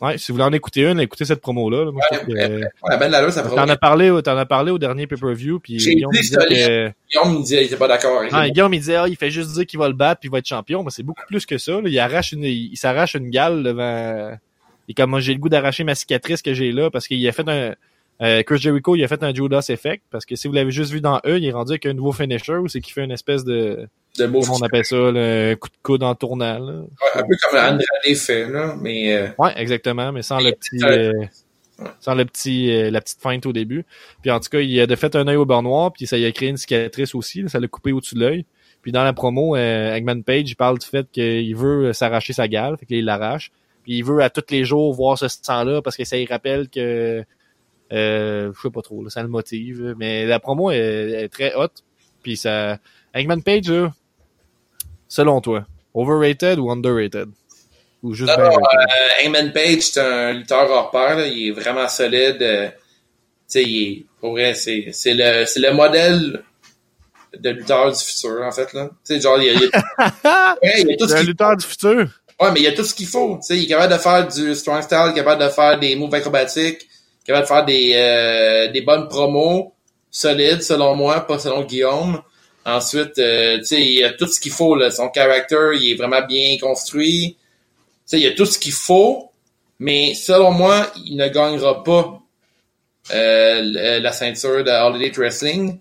Ouais, 0.00 0.18
si 0.18 0.30
vous 0.30 0.34
voulez 0.36 0.44
en 0.46 0.52
écouter 0.52 0.84
une, 0.86 1.00
écoutez 1.00 1.24
cette 1.24 1.40
promo-là, 1.40 1.86
là. 1.86 1.90
Moi, 1.90 2.02
je 2.12 2.16
trouve 2.18 2.28
que, 2.28 2.60
Ouais, 2.60 2.98
ben 2.98 3.08
là, 3.08 3.30
ça 3.30 3.42
T'en 3.42 3.68
as 3.68 3.76
parlé, 3.76 4.10
au- 4.10 4.20
t'en 4.20 4.36
as 4.36 4.44
parlé 4.44 4.70
au 4.70 4.78
dernier 4.78 5.06
pay-per-view, 5.06 5.58
puis 5.60 5.76
Guillaume 5.78 6.12
dit 6.12 6.18
me 6.18 6.22
disait 6.22 6.34
solide. 6.34 6.66
que, 6.66 6.92
Guillaume 7.10 7.38
me 7.38 7.42
disait 7.42 7.56
qu'il 7.58 7.66
était 7.66 7.76
pas 7.76 7.88
d'accord 7.88 8.22
ah. 8.30 8.48
Guillaume, 8.50 8.74
il 8.74 8.80
disait, 8.80 8.96
ah, 8.96 9.08
il 9.08 9.16
fait 9.16 9.30
juste 9.30 9.52
dire 9.52 9.64
qu'il 9.66 9.78
va 9.78 9.88
le 9.88 9.94
battre 9.94 10.20
puis 10.20 10.28
il 10.28 10.32
va 10.32 10.38
être 10.38 10.46
champion, 10.46 10.82
mais 10.82 10.90
c'est 10.90 11.02
beaucoup 11.02 11.24
plus 11.26 11.46
que 11.46 11.56
ça, 11.56 11.72
là. 11.72 11.82
Il 11.88 11.98
arrache 11.98 12.32
une, 12.32 12.44
il, 12.44 12.72
il 12.72 12.76
s'arrache 12.76 13.14
une 13.14 13.30
gale 13.30 13.62
devant, 13.62 14.36
et 14.88 14.94
comme 14.94 15.10
moi, 15.10 15.20
j'ai 15.20 15.32
le 15.32 15.38
goût 15.38 15.48
d'arracher 15.48 15.82
ma 15.82 15.94
cicatrice 15.94 16.42
que 16.42 16.52
j'ai 16.52 16.72
là, 16.72 16.90
parce 16.90 17.08
qu'il 17.08 17.26
a 17.26 17.32
fait 17.32 17.48
un, 17.48 17.74
euh, 18.22 18.42
Chris 18.42 18.58
Jericho, 18.58 18.96
il 18.96 19.04
a 19.04 19.08
fait 19.08 19.22
un 19.22 19.34
Judas 19.34 19.66
Effect, 19.68 20.02
parce 20.10 20.24
que 20.24 20.36
si 20.36 20.48
vous 20.48 20.54
l'avez 20.54 20.70
juste 20.70 20.92
vu 20.92 21.00
dans 21.00 21.20
eux, 21.26 21.38
il 21.38 21.44
est 21.46 21.52
rendu 21.52 21.72
avec 21.72 21.86
un 21.86 21.92
nouveau 21.92 22.12
finisher, 22.12 22.56
ou 22.56 22.68
c'est 22.68 22.80
qu'il 22.80 22.92
fait 22.94 23.04
une 23.04 23.10
espèce 23.12 23.44
de, 23.44 23.88
De 24.18 24.26
beau 24.26 24.40
comment 24.40 24.56
on 24.60 24.62
appelle 24.62 24.84
ça, 24.84 24.96
le 24.96 25.54
coup 25.54 25.68
de 25.68 25.74
coude 25.82 26.02
en 26.02 26.14
tournant, 26.14 26.58
là. 26.58 26.82
Un 27.14 27.22
peu 27.22 27.36
comme 27.42 27.58
Andrade 27.58 28.16
fait, 28.16 28.48
là, 28.48 28.74
mais 28.80 29.12
euh, 29.14 29.28
Ouais, 29.38 29.52
exactement, 29.56 30.12
mais 30.12 30.22
sans 30.22 30.40
le 30.40 30.52
petit, 30.52 30.82
Ouais. 30.82 31.12
euh, 31.14 31.24
sans 32.00 32.14
le 32.14 32.24
petit, 32.24 32.70
euh, 32.74 32.90
la 32.90 33.02
petite 33.02 33.20
feinte 33.20 33.44
au 33.44 33.52
début. 33.52 33.84
Puis 34.22 34.30
en 34.30 34.40
tout 34.40 34.48
cas, 34.48 34.60
il 34.60 34.80
a 34.80 34.86
de 34.86 34.96
fait 34.96 35.14
un 35.14 35.28
œil 35.28 35.36
au 35.36 35.44
beurre 35.44 35.62
noir, 35.62 35.92
puis 35.92 36.06
ça 36.06 36.16
lui 36.16 36.24
a 36.24 36.32
créé 36.32 36.48
une 36.48 36.56
cicatrice 36.56 37.14
aussi, 37.14 37.42
là, 37.42 37.48
ça 37.48 37.60
l'a 37.60 37.68
coupé 37.68 37.92
au-dessus 37.92 38.14
de 38.14 38.20
l'œil. 38.20 38.46
Puis 38.80 38.92
dans 38.92 39.04
la 39.04 39.12
promo, 39.12 39.56
euh, 39.56 39.94
Eggman 39.94 40.22
Page 40.22 40.48
il 40.48 40.54
parle 40.54 40.78
du 40.78 40.86
fait 40.86 41.06
qu'il 41.10 41.54
veut 41.56 41.92
s'arracher 41.92 42.32
sa 42.32 42.46
gale, 42.48 42.76
fait 42.78 42.86
qu'il 42.86 43.04
l'arrache. 43.04 43.50
Puis 43.82 43.94
il 43.98 44.04
veut 44.04 44.20
à 44.22 44.30
tous 44.30 44.44
les 44.50 44.64
jours 44.64 44.94
voir 44.94 45.18
ce 45.18 45.26
sang-là 45.28 45.82
parce 45.82 45.96
que 45.96 46.04
ça 46.04 46.16
lui 46.16 46.24
rappelle 46.26 46.68
que, 46.68 47.24
euh, 47.92 48.52
je 48.54 48.60
sais 48.60 48.70
pas 48.70 48.82
trop, 48.82 49.02
là, 49.02 49.10
ça 49.10 49.22
le 49.22 49.28
motive. 49.28 49.94
Mais 49.98 50.26
la 50.26 50.38
promo 50.40 50.70
est, 50.70 50.78
est 51.24 51.28
très 51.28 51.54
hot. 51.54 51.68
Puis 52.22 52.36
ça, 52.36 52.78
Eggman 53.14 53.40
Page, 53.42 53.68
là, 53.68 53.92
selon 55.08 55.40
toi, 55.40 55.66
overrated 55.94 56.58
ou 56.58 56.70
underrated? 56.70 57.28
Ou 58.02 58.12
juste 58.14 58.30
Non, 58.36 58.44
non, 58.44 58.50
rated? 58.50 58.78
euh, 58.80 59.26
Hangman 59.26 59.52
Page, 59.52 59.82
c'est 59.82 60.00
un 60.00 60.32
lutteur 60.32 60.70
hors 60.70 60.90
pair, 60.90 61.16
là. 61.16 61.26
il 61.26 61.48
est 61.48 61.50
vraiment 61.52 61.88
solide. 61.88 62.42
euh, 62.42 62.68
tu 63.48 63.62
sais, 63.64 64.04
pour 64.20 64.32
vrai, 64.32 64.54
c'est, 64.54 64.88
c'est 64.92 65.14
le, 65.14 65.44
c'est 65.46 65.60
le 65.60 65.72
modèle 65.72 66.42
de 67.38 67.50
lutteur 67.50 67.92
du 67.92 67.98
futur, 68.02 68.42
en 68.42 68.50
fait, 68.52 68.72
là. 68.72 68.90
Tu 69.06 69.14
sais, 69.14 69.20
genre, 69.20 69.38
il 69.40 69.46
y 69.46 69.50
a, 69.50 69.52
il 69.54 69.60
y 69.60 69.64
a- 69.64 70.56
ouais, 70.62 70.80
il 70.82 70.88
y 70.88 70.92
a 70.92 70.96
tout 70.96 71.08
ce 71.08 71.14
qu'il 71.16 71.26
lutteur 71.28 71.56
du 71.56 71.64
futur. 71.66 72.08
Ouais, 72.40 72.50
mais 72.52 72.60
il 72.60 72.64
y 72.64 72.66
a 72.66 72.72
tout 72.72 72.84
ce 72.84 72.94
qu'il 72.94 73.06
faut. 73.06 73.36
Tu 73.36 73.46
sais, 73.46 73.56
il 73.56 73.64
est 73.64 73.68
capable 73.68 73.92
de 73.94 73.98
faire 73.98 74.26
du 74.28 74.54
strong 74.54 74.82
style, 74.82 74.98
il 75.06 75.10
est 75.12 75.14
capable 75.14 75.42
de 75.42 75.48
faire 75.48 75.78
des 75.78 75.94
moves 75.96 76.14
acrobatiques, 76.14 76.86
capable 77.26 77.44
de 77.44 77.48
faire 77.48 77.64
des, 77.64 77.92
euh, 77.94 78.72
des 78.72 78.80
bonnes 78.80 79.08
promos 79.08 79.74
solides, 80.10 80.62
selon 80.62 80.94
moi, 80.94 81.20
pas 81.26 81.38
selon 81.38 81.62
Guillaume. 81.62 82.22
Ensuite, 82.64 83.18
euh, 83.18 83.58
tu 83.58 83.64
sais, 83.64 83.80
il 83.80 84.04
a 84.04 84.12
tout 84.12 84.26
ce 84.26 84.40
qu'il 84.40 84.52
faut, 84.52 84.74
là. 84.74 84.90
Son 84.90 85.08
caractère, 85.08 85.72
il 85.74 85.92
est 85.92 85.94
vraiment 85.94 86.22
bien 86.26 86.56
construit. 86.58 87.36
Tu 87.38 88.02
sais, 88.06 88.20
il 88.20 88.26
a 88.26 88.32
tout 88.32 88.46
ce 88.46 88.58
qu'il 88.58 88.72
faut, 88.72 89.30
mais 89.78 90.14
selon 90.14 90.50
moi, 90.50 90.90
il 91.04 91.16
ne 91.16 91.28
gagnera 91.28 91.84
pas 91.84 92.20
euh, 93.12 94.00
la 94.00 94.12
ceinture 94.12 94.64
de 94.64 94.96
Elite 94.96 95.16
Wrestling. 95.16 95.78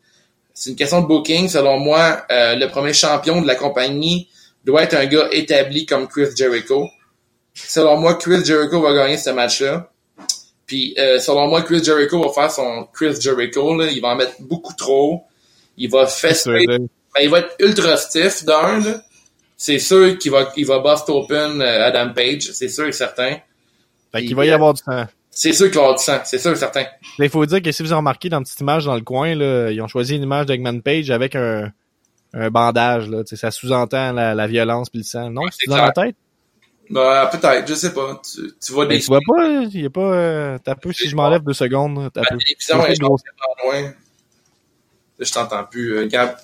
C'est 0.54 0.70
une 0.70 0.76
question 0.76 1.02
de 1.02 1.08
booking. 1.08 1.50
Selon 1.50 1.80
moi, 1.80 2.24
euh, 2.32 2.56
le 2.56 2.68
premier 2.68 2.94
champion 2.94 3.42
de 3.42 3.48
la 3.48 3.56
compagnie 3.56 4.30
doit 4.64 4.84
être 4.84 4.96
un 4.96 5.06
gars 5.06 5.28
établi 5.32 5.86
comme 5.86 6.08
Chris 6.08 6.30
Jericho. 6.36 6.88
Selon 7.54 7.98
moi, 7.98 8.16
Chris 8.16 8.46
Jericho 8.46 8.80
va 8.82 8.94
gagner 8.94 9.18
ce 9.18 9.32
match-là. 9.32 9.90
Puis, 10.66 10.96
euh, 10.98 11.20
selon 11.20 11.48
moi, 11.48 11.62
Chris 11.62 11.84
Jericho 11.84 12.22
va 12.22 12.30
faire 12.30 12.52
son 12.52 12.88
Chris 12.94 13.20
Jericho. 13.20 13.78
Là. 13.78 13.92
Il 13.92 14.02
va 14.02 14.10
en 14.10 14.16
mettre 14.16 14.36
beaucoup 14.40 14.74
trop. 14.74 15.24
Il 15.78 15.90
va 15.90 16.08
fester. 16.08 16.66
Ben, 16.68 16.88
il 17.22 17.30
va 17.30 17.40
être 17.40 17.56
ultra 17.60 17.98
stiff 17.98 18.44
d'un. 18.46 18.82
C'est 19.58 19.80
sûr 19.80 20.18
qu'il 20.18 20.32
va, 20.32 20.52
il 20.58 20.66
va 20.66 20.80
bust 20.80 21.10
open 21.10 21.62
euh, 21.62 21.86
Adam 21.86 22.12
Page. 22.14 22.42
C'est 22.52 22.68
sûr 22.68 22.88
et 22.88 22.92
certain. 22.92 23.38
Fait 24.12 24.26
qu'il 24.26 24.36
va 24.36 24.46
y 24.46 24.52
avoir 24.52 24.74
du 24.74 24.82
sang. 24.82 25.06
C'est 25.30 25.54
sûr 25.54 25.68
qu'il 25.68 25.76
va 25.76 25.82
y 25.82 25.84
avoir 25.86 25.98
du 25.98 26.04
sang. 26.04 26.20
C'est 26.26 26.40
sûr 26.40 26.52
et 26.52 26.56
certain. 26.56 26.86
Mais 27.20 27.28
il 27.28 27.32
faut 27.32 27.46
dire 27.46 27.62
que 27.62 27.72
si 27.72 27.84
vous 27.84 27.92
avez 27.92 27.98
remarqué 27.98 28.30
dans 28.30 28.40
une 28.40 28.44
petite 28.44 28.60
image 28.62 28.86
dans 28.86 28.96
le 28.96 29.02
coin, 29.02 29.36
là, 29.36 29.70
ils 29.70 29.82
ont 29.82 29.88
choisi 29.88 30.16
une 30.16 30.24
image 30.24 30.48
d'Eggman 30.48 30.82
Page 30.82 31.12
avec 31.12 31.36
un, 31.36 31.72
un 32.34 32.50
bandage. 32.50 33.10
Là, 33.10 33.24
ça 33.26 33.52
sous-entend 33.52 34.14
la, 34.14 34.34
la 34.34 34.48
violence 34.48 34.90
puis 34.90 35.00
le 35.00 35.06
sang. 35.06 35.30
Non, 35.30 35.44
c'est 35.52 35.66
c'est 35.66 35.70
dans 35.70 35.78
la 35.78 35.92
tête? 35.92 36.16
Bah, 36.90 37.30
peut-être, 37.32 37.68
je 37.68 37.74
sais 37.74 37.94
pas. 37.94 38.22
Tu, 38.24 38.54
tu 38.64 38.74
vois 38.74 38.86
Mais 38.86 38.98
des 38.98 39.02
tu 39.02 39.08
vois 39.08 39.20
pas, 39.26 39.48
il 39.48 39.82
y 39.82 39.86
a 39.86 39.90
pas. 39.90 40.02
Euh, 40.02 40.58
t'as 40.64 40.76
peu 40.76 40.94
si 40.94 41.10
je 41.10 41.16
m'enlève 41.16 41.42
deux 41.42 41.54
secondes. 41.54 42.12
T'as 42.14 42.22
la 42.22 42.30
peu. 42.30 42.38
télévision 42.38 42.78
gros. 43.08 43.18
vraiment 43.18 43.72
loin. 43.72 43.94
Là, 45.18 45.26
je 45.26 45.32
t'entends 45.32 45.64
plus. 45.64 45.98
Euh, 45.98 46.08
Gab, 46.08 46.38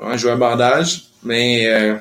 Ouais, 0.00 0.18
je 0.18 0.26
veux 0.26 0.32
un 0.32 0.36
bandage, 0.36 1.04
mais 1.22 1.66
euh, 1.66 1.96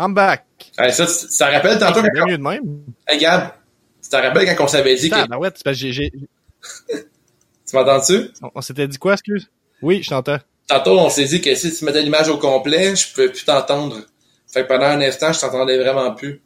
I'm 0.00 0.14
back! 0.14 0.44
ça, 0.92 1.06
ça 1.06 1.46
rappelle 1.50 1.78
tantôt 1.78 2.00
C'est 2.00 2.26
mieux 2.26 2.38
de 2.38 2.42
même. 2.42 2.62
Hey, 3.06 3.18
Gab, 3.18 3.50
tu 4.02 4.08
te 4.08 4.16
rappelles 4.16 4.56
quand 4.56 4.64
on 4.64 4.68
s'avait 4.68 4.94
dit 4.94 5.10
que 5.10 5.28
ben 5.28 5.36
ouais, 5.36 5.50
c'est 5.54 5.62
parce 5.64 5.76
que 5.76 5.80
j'ai- 5.80 5.92
j'ai- 5.92 6.10
tu 6.10 6.18
Tu 7.70 7.76
m'entends-tu? 7.76 8.30
On, 8.42 8.50
on 8.56 8.60
s'était 8.60 8.88
dit 8.88 8.98
quoi, 8.98 9.12
excuse? 9.12 9.48
Oui, 9.82 10.02
je 10.02 10.08
t'entends. 10.10 10.38
Tantôt, 10.66 10.98
on 10.98 11.08
s'est 11.10 11.24
dit 11.24 11.40
que 11.40 11.54
si 11.54 11.72
tu 11.76 11.84
mettais 11.84 12.02
l'image 12.02 12.28
au 12.28 12.36
complet, 12.38 12.96
je 12.96 13.12
pouvais 13.12 13.28
plus 13.28 13.44
t'entendre. 13.44 13.96
Fait 14.52 14.62
que 14.62 14.68
pendant 14.68 14.86
un 14.86 15.00
instant, 15.00 15.32
je 15.32 15.40
t'entendais 15.40 15.78
vraiment 15.78 16.12
plus. 16.14 16.40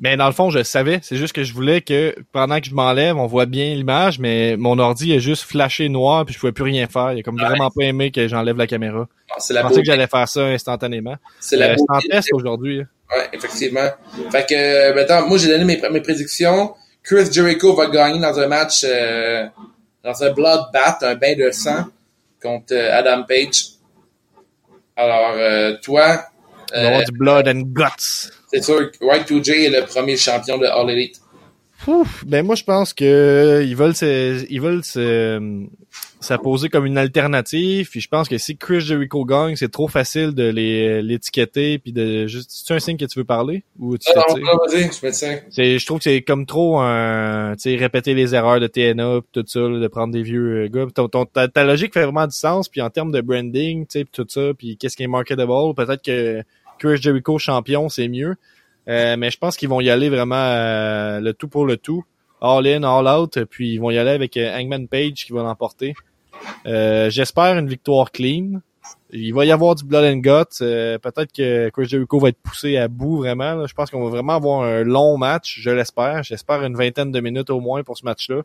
Mais 0.00 0.16
dans 0.16 0.26
le 0.28 0.32
fond, 0.32 0.48
je 0.50 0.62
savais. 0.62 1.00
C'est 1.02 1.16
juste 1.16 1.32
que 1.32 1.42
je 1.42 1.52
voulais 1.52 1.80
que 1.80 2.14
pendant 2.30 2.60
que 2.60 2.66
je 2.66 2.74
m'enlève, 2.74 3.16
on 3.16 3.26
voit 3.26 3.46
bien 3.46 3.74
l'image, 3.74 4.20
mais 4.20 4.56
mon 4.56 4.78
ordi 4.78 5.12
est 5.12 5.18
juste 5.18 5.42
flashé 5.42 5.88
noir 5.88 6.24
puis 6.24 6.34
je 6.34 6.38
pouvais 6.38 6.52
plus 6.52 6.62
rien 6.62 6.86
faire. 6.86 7.12
Il 7.12 7.18
a 7.18 7.22
comme 7.24 7.34
Ouais. 7.34 7.44
vraiment 7.46 7.68
pas 7.70 7.82
aimé 7.82 8.12
que 8.12 8.28
j'enlève 8.28 8.56
la 8.56 8.68
caméra. 8.68 9.08
Ah, 9.30 9.34
C'est 9.40 9.54
Je 9.54 9.54
la 9.54 9.62
pensais 9.62 9.74
beauté. 9.74 9.82
que 9.82 9.86
j'allais 9.92 10.06
faire 10.06 10.28
ça 10.28 10.44
instantanément. 10.46 11.16
C'est 11.40 11.56
la 11.56 11.70
Euh, 11.70 11.74
c'est 11.76 11.82
en 11.88 11.94
beauté. 11.96 12.08
test 12.10 12.28
aujourd'hui. 12.32 12.82
Ouais, 13.10 13.28
effectivement. 13.32 13.88
Fait 14.30 14.46
que, 14.48 14.54
euh, 14.54 14.94
maintenant, 14.94 15.26
moi, 15.26 15.38
j'ai 15.38 15.48
donné 15.48 15.64
mes, 15.64 15.80
mes 15.90 16.00
prédictions. 16.00 16.74
Chris 17.02 17.32
Jericho 17.32 17.74
va 17.74 17.86
gagner 17.86 18.20
dans 18.20 18.38
un 18.38 18.46
match, 18.46 18.84
euh, 18.84 19.46
dans 20.04 20.22
un 20.22 20.32
bloodbath, 20.32 21.02
un 21.02 21.14
bain 21.14 21.34
de 21.34 21.50
sang, 21.50 21.86
contre 22.42 22.74
euh, 22.74 22.98
Adam 22.98 23.24
Page. 23.26 23.64
Alors, 24.96 25.32
euh, 25.36 25.76
toi, 25.82 26.24
On 26.72 26.76
va 26.76 26.82
euh, 26.82 26.88
avoir 26.88 27.04
du 27.04 27.12
blood 27.12 27.48
and 27.48 27.62
guts. 27.66 28.30
c'est 28.52 28.62
sûr 28.62 28.90
que 28.90 28.98
Y2J 28.98 29.66
est 29.66 29.80
le 29.80 29.86
premier 29.86 30.16
champion 30.16 30.58
de 30.58 30.66
All 30.66 30.90
Elite. 30.90 31.20
Ouf, 31.86 32.24
ben 32.26 32.44
moi 32.44 32.56
je 32.56 32.64
pense 32.64 32.92
que 32.92 33.62
ils 33.64 33.76
veulent 33.76 33.94
se, 33.94 34.44
ils 34.50 34.60
veulent 34.60 34.82
se, 34.82 35.38
s'apposer 36.20 36.68
comme 36.68 36.84
une 36.86 36.98
alternative. 36.98 37.88
Puis 37.90 38.00
je 38.00 38.08
pense 38.08 38.28
que 38.28 38.38
si 38.38 38.56
Chris 38.56 38.80
Jericho 38.80 39.24
gagne, 39.24 39.56
c'est 39.56 39.70
trop 39.70 39.88
facile 39.88 40.34
de 40.34 40.44
les 40.48 41.02
l'étiqueter 41.02 41.78
puis 41.78 41.92
de 41.92 42.26
juste. 42.26 42.50
C'est 42.52 42.74
un 42.74 42.78
signe 42.80 42.96
que 42.96 43.04
tu 43.04 43.18
veux 43.18 43.24
parler 43.24 43.62
ou 43.78 43.96
tu 43.96 44.08
Ah, 44.14 44.22
non, 44.30 44.36
non, 44.38 44.58
vas-y, 44.66 44.82
je 44.92 45.06
me 45.06 45.12
tiens. 45.12 45.38
C'est, 45.50 45.78
je 45.78 45.86
trouve 45.86 45.98
que 45.98 46.04
c'est 46.04 46.22
comme 46.22 46.46
trop 46.46 46.80
un, 46.80 47.54
tu 47.56 47.62
sais, 47.70 47.76
répéter 47.76 48.14
les 48.14 48.34
erreurs 48.34 48.60
de 48.60 48.66
TNA 48.66 49.20
pis 49.20 49.28
tout 49.32 49.44
ça, 49.46 49.60
là, 49.60 49.78
de 49.78 49.88
prendre 49.88 50.12
des 50.12 50.22
vieux 50.22 50.64
euh, 50.64 50.68
gars. 50.68 50.86
Pis 50.86 50.92
ton, 50.92 51.08
ton- 51.08 51.24
ta, 51.26 51.48
ta 51.48 51.64
logique 51.64 51.92
fait 51.94 52.02
vraiment 52.04 52.26
du 52.26 52.34
sens. 52.36 52.68
Puis 52.68 52.80
en 52.82 52.90
termes 52.90 53.12
de 53.12 53.20
branding, 53.20 53.86
tu 53.86 53.98
sais, 54.00 54.04
pis 54.04 54.10
tout 54.12 54.26
ça, 54.28 54.52
puis 54.56 54.76
qu'est-ce 54.76 54.96
qui 54.96 55.04
est 55.04 55.08
marketable, 55.08 55.52
peut-être 55.76 56.02
que 56.02 56.42
Chris 56.78 56.96
Jericho 57.00 57.38
champion, 57.38 57.88
c'est 57.88 58.08
mieux. 58.08 58.34
Euh, 58.88 59.16
mais 59.18 59.30
je 59.30 59.36
pense 59.38 59.56
qu'ils 59.56 59.68
vont 59.68 59.80
y 59.82 59.90
aller 59.90 60.08
vraiment 60.08 60.36
euh, 60.36 61.20
le 61.20 61.34
tout 61.34 61.48
pour 61.48 61.66
le 61.66 61.76
tout, 61.76 62.04
all 62.40 62.66
in, 62.66 62.82
all 62.82 63.06
out. 63.08 63.38
Puis 63.44 63.74
ils 63.74 63.78
vont 63.78 63.90
y 63.90 63.98
aller 63.98 64.10
avec 64.10 64.36
euh, 64.36 64.56
Hangman 64.56 64.88
Page 64.88 65.24
qui 65.26 65.32
va 65.32 65.42
l'emporter. 65.42 65.94
Euh, 66.66 67.10
J'espère 67.10 67.58
une 67.58 67.68
victoire 67.68 68.10
clean. 68.12 68.60
Il 69.10 69.34
va 69.34 69.44
y 69.44 69.50
avoir 69.52 69.74
du 69.74 69.84
blood 69.84 70.04
and 70.04 70.18
guts. 70.18 70.62
Euh, 70.62 70.98
Peut-être 70.98 71.32
que 71.32 71.68
Chris 71.70 71.86
Jericho 71.86 72.18
va 72.18 72.28
être 72.28 72.40
poussé 72.42 72.76
à 72.76 72.88
bout 72.88 73.16
vraiment. 73.18 73.54
là. 73.54 73.66
Je 73.66 73.74
pense 73.74 73.90
qu'on 73.90 74.02
va 74.04 74.10
vraiment 74.10 74.34
avoir 74.34 74.62
un 74.62 74.82
long 74.84 75.16
match, 75.18 75.60
je 75.60 75.70
l'espère. 75.70 76.22
J'espère 76.22 76.62
une 76.62 76.76
vingtaine 76.76 77.10
de 77.10 77.20
minutes 77.20 77.50
au 77.50 77.60
moins 77.60 77.82
pour 77.82 77.96
ce 77.98 78.04
match-là. 78.04 78.42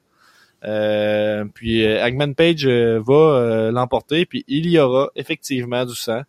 Euh, 0.65 1.43
puis 1.53 1.85
euh, 1.85 2.01
Hangman 2.05 2.35
Page 2.35 2.65
euh, 2.65 3.01
va 3.05 3.13
euh, 3.13 3.71
l'emporter, 3.71 4.25
puis 4.25 4.45
il 4.47 4.69
y 4.69 4.79
aura 4.79 5.09
effectivement 5.15 5.85
du 5.85 5.93
sang. 5.95 6.21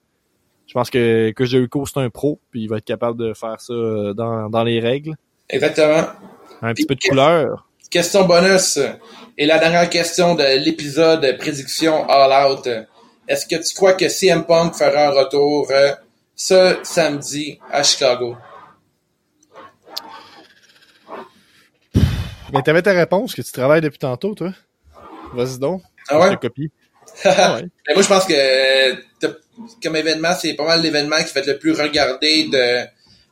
Je 0.66 0.72
pense 0.72 0.90
que, 0.90 1.30
que 1.30 1.44
Jericho 1.44 1.86
c'est 1.86 2.00
un 2.00 2.10
pro, 2.10 2.40
puis 2.50 2.62
il 2.62 2.68
va 2.68 2.78
être 2.78 2.84
capable 2.84 3.16
de 3.18 3.32
faire 3.32 3.60
ça 3.60 3.72
euh, 3.72 4.12
dans, 4.12 4.50
dans 4.50 4.64
les 4.64 4.80
règles. 4.80 5.14
Exactement. 5.48 6.06
Un 6.62 6.72
petit 6.74 6.86
peu 6.86 6.94
de 6.94 7.00
couleur. 7.00 7.68
Question 7.90 8.24
bonus. 8.24 8.78
Et 9.36 9.46
la 9.46 9.58
dernière 9.58 9.88
question 9.90 10.34
de 10.34 10.42
l'épisode 10.64 11.36
prédiction 11.38 12.08
All 12.08 12.50
Out. 12.52 12.68
Est-ce 13.28 13.46
que 13.46 13.56
tu 13.56 13.74
crois 13.74 13.94
que 13.94 14.08
CM 14.08 14.44
Punk 14.44 14.74
fera 14.74 15.08
un 15.08 15.10
retour 15.10 15.68
euh, 15.70 15.92
ce 16.34 16.78
samedi 16.82 17.58
à 17.70 17.82
Chicago? 17.82 18.36
Mais 22.52 22.62
t'avais 22.62 22.82
ta 22.82 22.92
réponse 22.92 23.34
que 23.34 23.42
tu 23.42 23.50
travailles 23.52 23.80
depuis 23.80 23.98
tantôt, 23.98 24.34
toi. 24.34 24.52
Vas-y 25.32 25.58
donc. 25.58 25.82
Ah 26.08 26.20
ouais? 26.20 26.30
Je 26.30 26.34
te 26.36 26.40
copie. 26.46 26.70
Ah 27.24 27.54
ouais. 27.56 27.62
Mais 27.86 27.94
moi, 27.94 28.02
je 28.02 28.08
pense 28.08 28.24
que 28.24 28.92
t'as- 29.20 29.34
comme 29.82 29.94
événement, 29.96 30.32
c'est 30.34 30.54
pas 30.54 30.64
mal 30.64 30.82
l'événement 30.82 31.16
qui 31.22 31.32
va 31.32 31.40
être 31.40 31.46
le 31.46 31.58
plus 31.58 31.72
regardé 31.72 32.48
de 32.50 32.86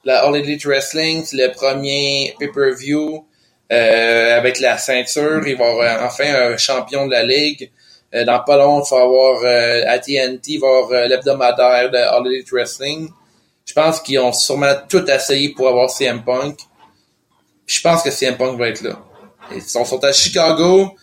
la 0.04 0.24
All 0.24 0.36
Elite 0.36 0.64
Wrestling. 0.64 1.24
C'est 1.24 1.36
le 1.36 1.52
premier 1.52 2.34
pay-per-view 2.38 3.24
euh, 3.72 4.38
avec 4.38 4.60
la 4.60 4.78
ceinture. 4.78 5.46
Il 5.46 5.56
va 5.56 5.66
y 5.66 5.70
avoir 5.70 6.04
enfin 6.04 6.52
un 6.52 6.56
champion 6.56 7.06
de 7.06 7.12
la 7.12 7.22
ligue. 7.22 7.70
Euh, 8.14 8.24
dans 8.24 8.40
pas 8.40 8.58
long, 8.58 8.82
il 8.82 8.90
va 8.90 8.98
y 8.98 9.02
avoir 9.02 9.42
euh, 9.42 9.84
à 9.88 9.98
TNT, 9.98 10.52
il 10.52 10.60
va 10.60 10.68
avoir 10.68 10.90
euh, 10.90 11.08
l'hebdomadaire 11.08 11.90
de 11.90 11.96
All 11.96 12.26
Elite 12.26 12.50
Wrestling. 12.52 13.08
Je 13.64 13.72
pense 13.72 14.00
qu'ils 14.00 14.18
ont 14.18 14.32
sûrement 14.32 14.74
tout 14.88 15.08
essayé 15.10 15.50
pour 15.50 15.68
avoir 15.68 15.88
CM 15.88 16.22
Punk. 16.22 16.58
Je 17.66 17.80
pense 17.80 18.02
que 18.02 18.10
CM 18.10 18.36
Punk 18.36 18.58
va 18.58 18.68
être 18.68 18.82
là. 18.82 18.98
Ils 19.54 19.62
sont, 19.62 19.84
sont 19.84 20.02
à 20.04 20.12
Chicago. 20.12 20.94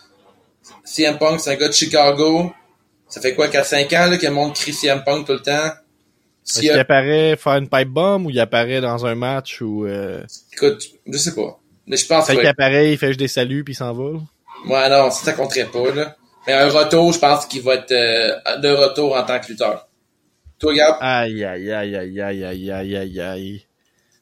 CM 0.83 1.17
Punk, 1.17 1.39
c'est 1.39 1.51
un 1.51 1.55
gars 1.55 1.67
de 1.67 1.73
Chicago. 1.73 2.51
Ça 3.07 3.21
fait 3.21 3.33
quoi, 3.33 3.47
4-5 3.47 3.85
ans 3.97 4.09
là, 4.11 4.17
que 4.17 4.25
le 4.25 4.31
monde 4.31 4.53
crie 4.53 4.73
CM 4.73 5.03
Punk 5.03 5.25
tout 5.25 5.33
le 5.33 5.41
temps? 5.41 5.71
Est-ce 6.45 6.61
qu'il 6.61 6.71
apparaît 6.71 7.35
faire 7.35 7.57
une 7.57 7.69
pipe 7.69 7.89
bomb 7.89 8.25
ou 8.25 8.29
il 8.29 8.39
apparaît 8.39 8.81
dans 8.81 9.05
un 9.05 9.15
match 9.15 9.61
ou 9.61 9.85
euh, 9.85 10.23
Écoute, 10.53 10.83
je 11.05 11.17
sais 11.17 11.35
pas. 11.35 11.59
Mais 11.85 11.97
je 11.97 12.05
pense 12.07 12.27
que... 12.27 12.33
qu'il 12.33 12.47
apparaît, 12.47 12.91
il 12.91 12.97
fait 12.97 13.07
juste 13.07 13.19
des 13.19 13.27
saluts 13.27 13.63
puis 13.63 13.73
il 13.73 13.77
s'en 13.77 13.93
va. 13.93 14.13
là? 14.13 14.19
Ouais, 14.67 14.89
non, 14.89 15.11
ça 15.11 15.33
compterait 15.33 15.65
pas, 15.65 15.93
là. 15.93 16.15
Mais 16.47 16.53
un 16.53 16.69
retour, 16.69 17.13
je 17.13 17.19
pense 17.19 17.45
qu'il 17.45 17.61
va 17.61 17.75
être 17.75 17.91
euh, 17.91 18.57
de 18.57 18.69
retour 18.69 19.15
en 19.15 19.23
tant 19.23 19.39
que 19.39 19.47
lutteur. 19.47 19.87
Toi, 20.57 20.73
Gab? 20.73 20.95
Aïe 20.99 21.43
aïe 21.43 21.71
aïe 21.71 21.95
aïe 21.95 22.21
aïe 22.21 22.43
aïe 22.43 22.71
aïe 22.71 22.95
aïe 22.97 23.21
aïe. 23.21 23.65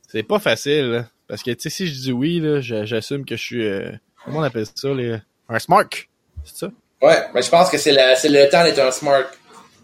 C'est 0.08 0.24
pas 0.24 0.40
facile, 0.40 0.92
là. 0.92 1.06
Parce 1.28 1.44
que 1.44 1.52
tu 1.52 1.62
sais, 1.62 1.70
si 1.70 1.88
je 1.88 1.94
dis 1.94 2.12
oui, 2.12 2.40
là, 2.40 2.62
j'assume 2.62 3.26
que 3.26 3.36
je 3.36 3.42
suis 3.42 3.68
euh, 3.68 3.92
comment 4.24 4.40
on 4.40 4.44
appelle 4.44 4.66
ça, 4.74 4.90
les... 4.90 5.18
un 5.50 5.60
smart. 5.60 5.90
C'est 6.44 6.58
ça? 6.58 6.72
Ouais, 7.02 7.18
mais 7.34 7.42
je 7.42 7.50
pense 7.50 7.70
que 7.70 7.78
c'est 7.78 7.92
le 7.92 8.50
temps 8.50 8.64
d'être 8.64 8.80
un 8.80 8.92
smart. 8.92 9.26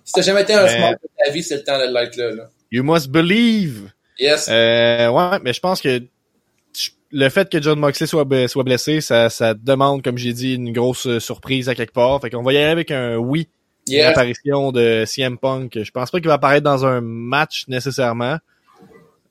Si 0.04 0.14
t'as 0.14 0.22
jamais 0.22 0.42
été 0.42 0.54
un 0.54 0.68
smart 0.68 0.92
de 0.92 1.10
ta 1.24 1.32
vie, 1.32 1.44
c'est 1.44 1.58
le 1.58 1.64
temps 1.64 1.78
de 1.78 1.94
l'être 1.94 2.16
là, 2.18 2.32
là. 2.32 2.50
You 2.72 2.84
must 2.84 3.10
believe. 3.10 3.92
Yes. 4.20 4.48
Euh, 4.50 5.10
ouais, 5.10 5.40
mais 5.44 5.54
je 5.54 5.60
pense 5.60 5.82
que 5.82 6.02
le 7.12 7.30
fait 7.30 7.50
que 7.50 7.62
John 7.62 7.80
Moxley 7.80 8.08
soit, 8.08 8.28
soit 8.48 8.64
blessé, 8.64 9.00
ça, 9.00 9.30
ça 9.30 9.54
demande, 9.54 10.02
comme 10.02 10.18
j'ai 10.18 10.34
dit, 10.34 10.56
une 10.56 10.74
grosse 10.74 11.06
euh, 11.06 11.20
surprise 11.20 11.70
à 11.70 11.76
quelque 11.76 11.94
part. 11.94 12.20
Fait 12.22 12.30
qu'on 12.30 12.42
va 12.42 12.54
y 12.54 12.58
aller 12.58 12.66
avec 12.66 12.92
un 12.92 13.18
oui. 13.18 13.48
yes. 13.88 14.04
L'apparition 14.04 14.72
de 14.72 15.04
CM 15.06 15.38
Punk. 15.38 15.80
Je 15.84 15.92
pense 15.92 16.10
pas 16.10 16.20
qu'il 16.20 16.28
va 16.28 16.34
apparaître 16.36 16.64
dans 16.64 16.86
un 16.86 17.02
match 17.02 17.66
nécessairement. 17.68 18.38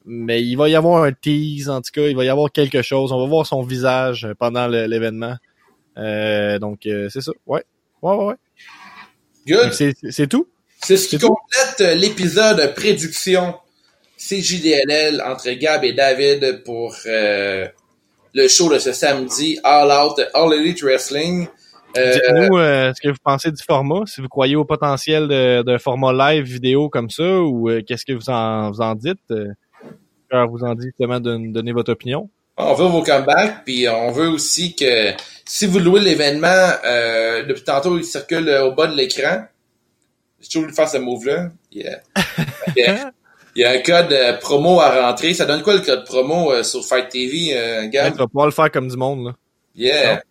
Mais 0.05 0.43
il 0.43 0.57
va 0.57 0.69
y 0.69 0.75
avoir 0.75 1.05
un 1.05 1.13
tease, 1.13 1.69
en 1.69 1.81
tout 1.81 1.91
cas, 1.93 2.07
il 2.09 2.17
va 2.17 2.25
y 2.25 2.29
avoir 2.29 2.51
quelque 2.51 2.83
chose. 2.83 3.13
On 3.13 3.21
va 3.21 3.27
voir 3.27 3.47
son 3.47 3.63
visage 3.63 4.29
pendant 4.39 4.67
l'événement. 4.67 5.37
Euh, 5.97 6.59
donc, 6.59 6.87
euh, 6.87 7.09
c'est 7.09 7.21
ça. 7.21 7.33
Ouais. 7.47 7.65
Ouais, 8.01 8.15
ouais, 8.15 8.37
ouais. 9.47 9.71
C'est 10.11 10.27
tout? 10.29 10.49
C'est 10.85 10.97
ce 10.97 11.09
qui 11.09 11.19
complète 11.19 11.81
euh, 11.81 11.95
l'épisode 11.95 12.75
prédiction 12.75 13.55
CJDLL 14.19 15.23
entre 15.25 15.51
Gab 15.53 15.85
et 15.85 15.93
David 15.93 16.63
pour 16.65 16.95
euh, 17.07 17.67
le 18.35 18.49
show 18.49 18.73
de 18.73 18.79
ce 18.79 18.93
samedi 18.93 19.59
All 19.63 19.91
Out 19.91 20.21
All 20.35 20.53
Elite 20.55 20.83
Wrestling. 20.83 21.47
Euh, 21.97 22.13
Dites-nous 22.13 22.59
euh, 22.59 22.93
ce 22.95 23.01
que 23.01 23.09
vous 23.09 23.21
pensez 23.23 23.51
du 23.51 23.63
format, 23.63 24.07
si 24.07 24.21
vous 24.21 24.29
croyez 24.29 24.57
au 24.57 24.65
potentiel 24.65 25.29
d'un 25.29 25.79
format 25.79 26.13
live 26.13 26.45
vidéo 26.45 26.89
comme 26.89 27.11
ça, 27.11 27.23
ou 27.23 27.69
euh, 27.69 27.83
qu'est-ce 27.87 28.05
que 28.05 28.13
vous 28.13 28.31
en, 28.31 28.71
vous 28.71 28.81
en 28.81 28.95
dites? 28.95 29.21
Alors, 30.31 30.51
vous 30.51 30.65
en 30.65 30.75
dites 30.75 30.87
justement 30.99 31.21
de 31.21 31.53
donner 31.53 31.73
votre 31.73 31.93
opinion. 31.93 32.31
on 32.57 32.75
veut 32.75 32.87
vos 32.87 33.03
comebacks, 33.03 33.65
puis 33.65 33.89
on 33.89 34.11
veut 34.11 34.29
aussi 34.29 34.75
que 34.75 35.13
si 35.45 35.67
vous 35.67 35.79
louez 35.79 36.01
l'événement, 36.01 36.71
euh, 36.85 37.45
depuis 37.45 37.65
tantôt 37.65 37.99
il 37.99 38.05
circule 38.05 38.49
au 38.49 38.73
bas 38.73 38.87
de 38.87 38.97
l'écran. 38.97 39.45
J'ai 40.43 40.49
toujours 40.49 40.63
voulu 40.65 40.75
faire 40.75 40.89
ce 40.89 40.99
move-là. 40.99 41.51
Yeah. 41.71 42.01
Il 42.77 42.83
y 42.83 42.87
a- 42.87 43.13
il 43.55 43.61
y 43.61 43.65
a 43.65 43.71
un 43.73 43.79
code 43.83 44.13
euh, 44.13 44.37
promo 44.39 44.81
à 44.81 45.03
rentrer. 45.09 45.35
Ça 45.35 45.45
donne 45.47 45.63
quoi 45.63 45.75
le 45.75 45.81
code 45.81 46.05
promo 46.05 46.53
euh, 46.53 46.63
sur 46.63 46.85
Fight 46.85 47.09
TV, 47.11 47.51
euh, 47.57 47.83
Tu 47.85 47.91
Gab? 47.91 48.15
vas 48.17 48.27
pouvoir 48.27 48.47
le 48.47 48.53
faire 48.53 48.71
comme 48.71 48.89
du 48.89 48.97
monde. 48.97 49.27
Là. 49.27 49.37
Yeah. 49.75 50.23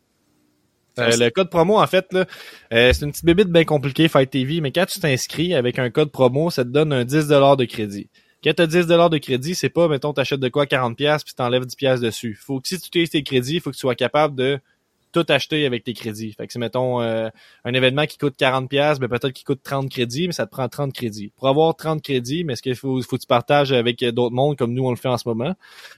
Euh, 1.00 1.16
le 1.18 1.30
code 1.30 1.50
promo, 1.50 1.80
en 1.80 1.88
fait, 1.88 2.06
là, 2.12 2.26
euh, 2.74 2.92
c'est 2.94 3.06
une 3.06 3.12
petite 3.12 3.26
bébite 3.26 3.48
bien 3.48 3.64
compliquée, 3.64 4.08
Fight 4.08 4.30
TV, 4.30 4.60
mais 4.60 4.72
quand 4.72 4.86
tu 4.86 5.00
t'inscris 5.00 5.54
avec 5.56 5.80
un 5.80 5.90
code 5.90 6.12
promo, 6.12 6.50
ça 6.50 6.64
te 6.64 6.70
donne 6.70 6.92
un 6.92 7.06
10$ 7.06 7.56
de 7.56 7.66
crédit. 7.66 8.10
Quand 8.44 8.54
tu 8.56 8.62
as 8.64 8.68
10$ 8.68 9.10
de 9.10 9.18
crédit, 9.20 9.56
c'est 9.56 9.70
pas, 9.70 9.88
mettons, 9.88 10.14
t'achètes 10.14 10.40
de 10.40 10.50
quoi 10.50 10.66
40$ 10.66 11.24
puis 11.24 11.34
t'enlèves 11.36 11.64
10$ 11.66 12.00
dessus. 12.02 12.38
Faut 12.44 12.60
que 12.60 12.68
si 12.68 12.80
tu 12.80 12.88
utilises 12.88 13.12
tes 13.12 13.24
crédits, 13.24 13.60
faut 13.60 13.70
que 13.70 13.76
tu 13.76 13.82
sois 13.82 13.96
capable 13.96 14.36
de 14.36 14.60
tout 15.12 15.26
acheter 15.30 15.66
avec 15.66 15.84
tes 15.84 15.94
crédits. 15.94 16.34
Fait 16.34 16.48
que 16.48 16.54
c'est, 16.54 16.60
mettons, 16.60 17.02
euh, 17.02 17.30
un 17.66 17.74
événement 17.74 18.06
qui 18.06 18.18
coûte 18.18 18.36
40$, 18.40 19.00
ben 19.00 19.08
peut-être 19.08 19.32
qu'il 19.32 19.46
coûte 19.46 19.62
30 19.64 19.90
crédits, 19.90 20.28
mais 20.28 20.34
ça 20.34 20.46
te 20.46 20.52
prend 20.52 20.68
30 20.68 20.94
crédits. 20.94 21.32
Pour 21.38 21.48
avoir 21.48 21.76
30 21.76 22.02
crédits, 22.02 22.44
mais 22.44 22.54
est-ce 22.54 22.62
qu'il 22.62 22.76
faut, 22.76 23.02
faut 23.02 23.16
que 23.18 23.22
tu 23.22 23.28
partages 23.28 23.72
avec 23.72 24.04
d'autres 24.04 24.36
mondes 24.36 24.58
comme 24.58 24.74
nous 24.74 24.86
on 24.86 24.92
le 24.92 24.96
fait 24.96 25.10
en 25.10 25.18
ce 25.18 25.28
moment? 25.28 25.54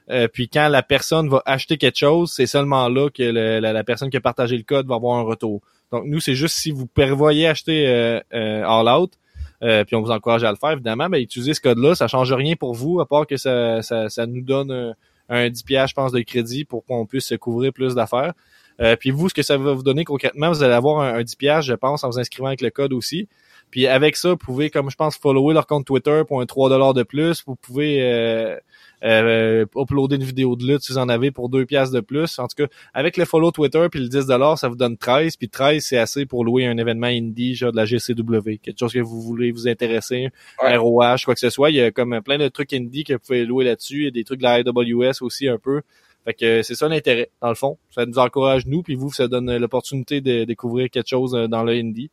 Euh, 0.10 0.28
puis 0.28 0.50
quand 0.50 0.68
la 0.68 0.84
personne 0.84 1.30
va 1.30 1.42
acheter 1.46 1.78
quelque 1.78 1.98
chose, 2.00 2.32
c'est 2.32 2.48
seulement 2.48 2.90
là 2.90 3.10
que 3.10 3.24
le- 3.24 3.60
la, 3.60 3.74
la 3.74 3.84
personne 3.84 4.10
qui 4.10 4.18
a 4.18 4.22
partagé 4.22 4.58
le 4.58 4.64
code 4.64 4.88
va 4.88 4.96
avoir 4.96 5.18
un 5.18 5.24
retour. 5.24 5.62
Donc 5.92 6.06
nous, 6.06 6.20
c'est 6.20 6.36
juste 6.36 6.56
si 6.56 6.72
vous 6.72 6.88
prévoyez 6.88 7.48
acheter 7.48 7.88
euh, 7.88 8.20
euh, 8.34 8.64
All 8.66 8.88
Out, 8.90 9.14
euh, 9.62 9.84
puis 9.86 9.96
on 9.96 10.02
vous 10.02 10.12
encourage 10.12 10.44
à 10.44 10.50
le 10.52 10.58
faire, 10.58 10.72
évidemment, 10.72 11.08
ben, 11.10 11.22
utilisez 11.22 11.54
ce 11.54 11.62
code-là, 11.62 11.96
ça 11.96 12.08
change 12.08 12.34
rien 12.34 12.56
pour 12.56 12.74
vous, 12.74 13.00
à 13.00 13.08
part 13.08 13.28
que 13.28 13.38
ça, 13.38 13.82
ça, 13.82 14.10
ça 14.10 14.26
nous 14.26 14.42
donne 14.42 14.72
un, 14.72 14.94
un 15.30 15.48
10$, 15.50 15.88
je 15.88 15.94
pense, 15.94 16.12
de 16.12 16.20
crédit 16.22 16.66
pour 16.66 16.84
qu'on 16.84 17.06
puisse 17.06 17.28
se 17.28 17.36
couvrir 17.36 17.72
plus 17.72 17.96
d'affaires. 17.96 18.34
Euh, 18.82 18.96
puis 18.96 19.12
vous, 19.12 19.30
ce 19.30 19.34
que 19.34 19.44
ça 19.44 19.58
va 19.58 19.74
vous 19.74 19.84
donner 19.84 20.04
concrètement, 20.06 20.50
vous 20.50 20.64
allez 20.64 20.74
avoir 20.74 21.02
un, 21.02 21.16
un 21.16 21.24
10 21.24 21.36
piastres, 21.36 21.70
je 21.70 21.76
pense, 21.76 22.04
en 22.04 22.10
vous 22.10 22.20
inscrivant 22.20 22.48
avec 22.48 22.62
le 22.62 22.70
code 22.70 22.94
aussi. 22.94 23.28
Puis 23.74 23.88
avec 23.88 24.16
ça, 24.18 24.30
vous 24.30 24.38
pouvez, 24.38 24.70
comme 24.70 24.92
je 24.92 24.96
pense, 24.96 25.18
follower 25.18 25.56
leur 25.56 25.66
compte 25.66 25.86
Twitter 25.86 26.22
pour 26.28 26.42
un 26.42 26.46
3$ 26.46 26.94
de 26.94 27.02
plus. 27.02 27.44
Vous 27.48 27.56
pouvez 27.56 28.04
euh, 28.04 28.56
euh, 29.04 29.66
uploader 29.76 30.18
une 30.18 30.24
vidéo 30.24 30.56
de 30.56 30.64
lutte 30.64 30.82
si 30.84 30.92
vous 30.92 31.00
en 31.00 31.10
avez 31.10 31.32
pour 31.32 31.50
2 31.50 31.66
piastres 31.66 31.96
de 31.96 32.00
plus. 32.00 32.38
En 32.38 32.48
tout 32.48 32.56
cas, 32.56 32.68
avec 32.94 33.18
le 33.18 33.26
follow 33.26 33.50
Twitter 33.50 33.88
puis 33.90 34.00
le 34.00 34.10
10$, 34.10 34.58
ça 34.58 34.68
vous 34.70 34.76
donne 34.76 34.96
13. 34.96 35.38
Puis 35.38 35.50
13, 35.50 35.84
c'est 35.84 35.98
assez 35.98 36.28
pour 36.28 36.46
louer 36.46 36.68
un 36.68 36.78
événement 36.78 37.08
indie, 37.08 37.56
genre 37.56 37.72
de 37.72 37.78
la 37.78 37.86
GCW. 37.86 38.60
Quelque 38.62 38.78
chose 38.80 38.94
que 38.94 39.00
vous 39.00 39.22
voulez 39.22 39.52
vous 39.52 39.68
intéresser, 39.68 40.30
Ouais. 40.62 40.78
ROH, 40.78 41.26
quoi 41.26 41.34
que 41.34 41.40
ce 41.40 41.50
soit. 41.50 41.72
Il 41.72 41.78
y 41.78 41.82
a 41.82 41.90
comme 41.90 42.22
plein 42.22 42.38
de 42.38 42.50
trucs 42.50 42.74
indie 42.74 43.04
que 43.04 43.14
vous 43.14 43.20
pouvez 43.26 43.44
louer 43.44 43.66
là-dessus. 43.66 44.02
Il 44.02 44.04
y 44.04 44.08
a 44.08 44.12
des 44.12 44.24
trucs 44.24 44.38
de 44.40 44.44
la 44.44 44.54
AWS 44.64 45.22
aussi 45.22 45.48
un 45.48 45.58
peu. 45.58 45.82
Fait 46.26 46.34
que 46.34 46.62
c'est 46.62 46.76
ça 46.76 46.88
l'intérêt, 46.88 47.30
dans 47.42 47.50
le 47.50 47.56
fond. 47.56 47.78
Ça 47.92 48.06
nous 48.06 48.18
encourage, 48.18 48.66
nous, 48.66 48.82
puis 48.82 48.96
vous, 48.96 49.12
ça 49.12 49.28
donne 49.28 49.58
l'opportunité 49.58 50.22
de 50.22 50.46
découvrir 50.46 50.90
quelque 50.90 51.10
chose 51.10 51.36
euh, 51.36 51.48
dans 51.48 51.64
le 51.64 51.74
indie. 51.74 52.10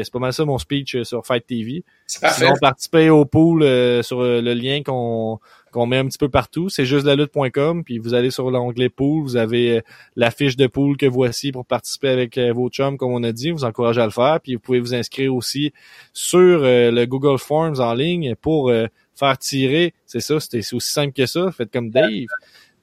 C'est 0.00 0.12
pas 0.12 0.18
mal 0.18 0.32
ça 0.32 0.44
mon 0.44 0.58
speech 0.58 0.94
euh, 0.94 1.04
sur 1.04 1.26
Fight 1.26 1.46
TV. 1.46 1.84
Sinon, 2.06 2.54
participez 2.60 3.10
au 3.10 3.24
pool 3.24 3.62
euh, 3.62 4.02
sur 4.02 4.20
euh, 4.20 4.40
le 4.40 4.54
lien 4.54 4.82
qu'on 4.82 5.38
qu'on 5.70 5.86
met 5.86 5.96
un 5.96 6.06
petit 6.06 6.18
peu 6.18 6.28
partout. 6.28 6.68
C'est 6.68 6.84
juste 6.84 7.06
la 7.06 7.14
lutte.com, 7.14 7.82
puis 7.82 7.98
vous 7.98 8.12
allez 8.12 8.30
sur 8.30 8.50
l'onglet 8.50 8.90
pool, 8.90 9.22
vous 9.22 9.36
avez 9.36 9.78
euh, 9.78 9.80
la 10.16 10.30
fiche 10.30 10.56
de 10.56 10.66
pool 10.66 10.98
que 10.98 11.06
voici 11.06 11.50
pour 11.50 11.64
participer 11.64 12.08
avec 12.08 12.36
euh, 12.36 12.52
vos 12.52 12.68
chums, 12.68 12.98
comme 12.98 13.12
on 13.12 13.22
a 13.22 13.32
dit. 13.32 13.50
Vous 13.50 13.64
encourage 13.64 13.98
à 13.98 14.04
le 14.04 14.10
faire, 14.10 14.38
puis 14.42 14.54
vous 14.54 14.60
pouvez 14.60 14.80
vous 14.80 14.94
inscrire 14.94 15.34
aussi 15.34 15.72
sur 16.12 16.60
le 16.62 17.04
Google 17.06 17.38
Forms 17.38 17.80
en 17.80 17.94
ligne 17.94 18.34
pour 18.34 18.70
faire 19.14 19.38
tirer. 19.38 19.94
C'est 20.06 20.20
ça, 20.20 20.40
c'est 20.40 20.58
aussi 20.74 20.92
simple 20.92 21.12
que 21.12 21.26
ça. 21.26 21.50
Faites 21.52 21.70
comme 21.70 21.90
Dave. 21.90 22.26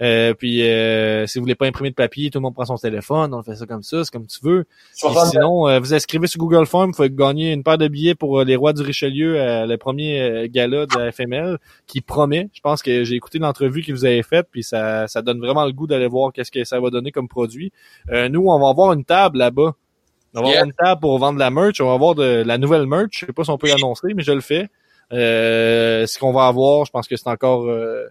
Euh, 0.01 0.33
puis 0.33 0.63
euh, 0.63 1.27
si 1.27 1.37
vous 1.37 1.43
voulez 1.43 1.55
pas 1.55 1.65
imprimer 1.65 1.89
de 1.89 1.95
papier, 1.95 2.29
tout 2.29 2.39
le 2.39 2.43
monde 2.43 2.53
prend 2.53 2.65
son 2.65 2.77
téléphone, 2.77 3.33
on 3.33 3.43
fait 3.43 3.55
ça 3.55 3.65
comme 3.65 3.83
ça, 3.83 4.03
c'est 4.03 4.11
comme 4.11 4.27
tu 4.27 4.39
veux. 4.41 4.63
Puis 4.63 4.99
60 4.99 5.27
sinon, 5.31 5.67
euh, 5.67 5.79
vous 5.79 5.93
inscrivez 5.93 6.27
sur 6.27 6.39
Google 6.39 6.65
Form, 6.65 6.91
vous 6.91 6.95
pouvez 6.95 7.09
gagner 7.09 7.51
une 7.51 7.63
paire 7.63 7.77
de 7.77 7.87
billets 7.87 8.15
pour 8.15 8.39
euh, 8.39 8.43
les 8.45 8.55
Rois 8.55 8.71
du 8.73 8.81
Richelieu, 8.81 9.39
euh, 9.39 9.65
le 9.65 9.77
premier 9.77 10.21
euh, 10.21 10.47
gala 10.49 10.85
de 10.85 10.97
la 10.97 11.11
FML, 11.11 11.57
qui 11.85 11.99
promet. 12.01 12.49
Je 12.53 12.61
pense 12.61 12.81
que 12.81 13.03
j'ai 13.03 13.15
écouté 13.15 13.39
l'entrevue 13.39 13.83
que 13.83 13.91
vous 13.91 14.05
avez 14.05 14.23
faite, 14.23 14.47
puis 14.51 14.63
ça, 14.63 15.07
ça 15.07 15.21
donne 15.21 15.39
vraiment 15.39 15.65
le 15.65 15.73
goût 15.73 15.87
d'aller 15.87 16.07
voir 16.07 16.31
qu'est-ce 16.31 16.51
que 16.51 16.63
ça 16.63 16.79
va 16.79 16.89
donner 16.89 17.11
comme 17.11 17.27
produit. 17.27 17.71
Euh, 18.09 18.29
nous, 18.29 18.45
on 18.47 18.59
va 18.59 18.69
avoir 18.69 18.93
une 18.93 19.03
table 19.03 19.37
là-bas. 19.39 19.75
On 20.35 20.41
va 20.41 20.47
Yeah. 20.47 20.57
avoir 20.59 20.65
une 20.65 20.73
table 20.73 21.01
pour 21.01 21.17
vendre 21.17 21.33
de 21.35 21.39
la 21.39 21.49
merch. 21.49 21.81
On 21.81 21.87
va 21.87 21.93
avoir 21.93 22.13
de 22.15 22.43
la 22.45 22.57
nouvelle 22.59 22.85
merch. 22.85 23.09
Je 23.21 23.25
sais 23.25 23.33
pas 23.33 23.43
si 23.43 23.49
on 23.49 23.57
peut 23.57 23.67
l'annoncer, 23.67 24.13
mais 24.15 24.21
je 24.23 24.31
le 24.31 24.41
fais. 24.41 24.69
Euh, 25.11 26.05
ce 26.05 26.19
qu'on 26.19 26.31
va 26.31 26.45
avoir, 26.45 26.85
je 26.85 26.91
pense 26.91 27.07
que 27.07 27.15
c'est 27.15 27.27
encore 27.29 27.65
euh, 27.67 28.05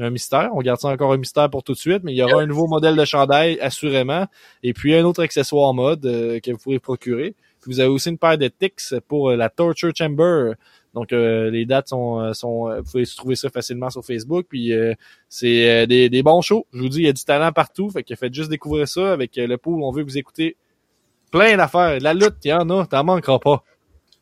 un 0.00 0.10
mystère. 0.10 0.50
On 0.54 0.60
garde 0.60 0.80
ça 0.80 0.88
encore 0.88 1.12
un 1.12 1.16
mystère 1.16 1.50
pour 1.50 1.62
tout 1.62 1.72
de 1.72 1.78
suite, 1.78 2.02
mais 2.02 2.12
il 2.12 2.16
y 2.16 2.22
aura 2.22 2.42
un 2.42 2.46
nouveau 2.46 2.66
modèle 2.66 2.96
de 2.96 3.04
chandail, 3.04 3.58
assurément. 3.60 4.26
Et 4.62 4.72
puis 4.72 4.94
un 4.94 5.04
autre 5.04 5.22
accessoire 5.22 5.72
mode 5.74 6.06
euh, 6.06 6.40
que 6.40 6.50
vous 6.52 6.58
pourrez 6.58 6.78
procurer. 6.78 7.34
Puis 7.60 7.72
vous 7.72 7.80
avez 7.80 7.90
aussi 7.90 8.08
une 8.08 8.18
paire 8.18 8.38
de 8.38 8.48
tics 8.48 8.80
pour 9.06 9.30
euh, 9.30 9.36
la 9.36 9.50
Torture 9.50 9.92
Chamber. 9.94 10.54
Donc 10.94 11.12
euh, 11.12 11.50
les 11.50 11.66
dates 11.66 11.88
sont, 11.88 12.20
euh, 12.20 12.32
sont 12.32 12.68
euh, 12.68 12.80
vous 12.80 12.90
pouvez 12.90 13.06
trouver 13.06 13.36
ça 13.36 13.50
facilement 13.50 13.90
sur 13.90 14.04
Facebook. 14.04 14.46
Puis 14.48 14.72
euh, 14.72 14.94
c'est 15.28 15.70
euh, 15.70 15.86
des, 15.86 16.08
des 16.08 16.22
bons 16.22 16.40
shows. 16.40 16.66
Je 16.72 16.80
vous 16.80 16.88
dis, 16.88 17.00
il 17.00 17.06
y 17.06 17.08
a 17.08 17.12
du 17.12 17.24
talent 17.24 17.52
partout. 17.52 17.90
Fait 17.90 18.02
que 18.02 18.14
faites 18.14 18.34
juste 18.34 18.50
découvrir 18.50 18.88
ça 18.88 19.12
avec 19.12 19.36
le 19.36 19.56
pool. 19.56 19.82
On 19.82 19.92
veut 19.92 20.02
que 20.02 20.08
vous 20.08 20.18
écoutez 20.18 20.56
plein 21.30 21.56
d'affaires. 21.56 21.98
La 22.00 22.14
lutte, 22.14 22.36
il 22.44 22.48
y 22.48 22.52
en 22.52 22.68
a, 22.70 22.86
t'en 22.86 23.04
manqueras 23.04 23.38
pas. 23.38 23.62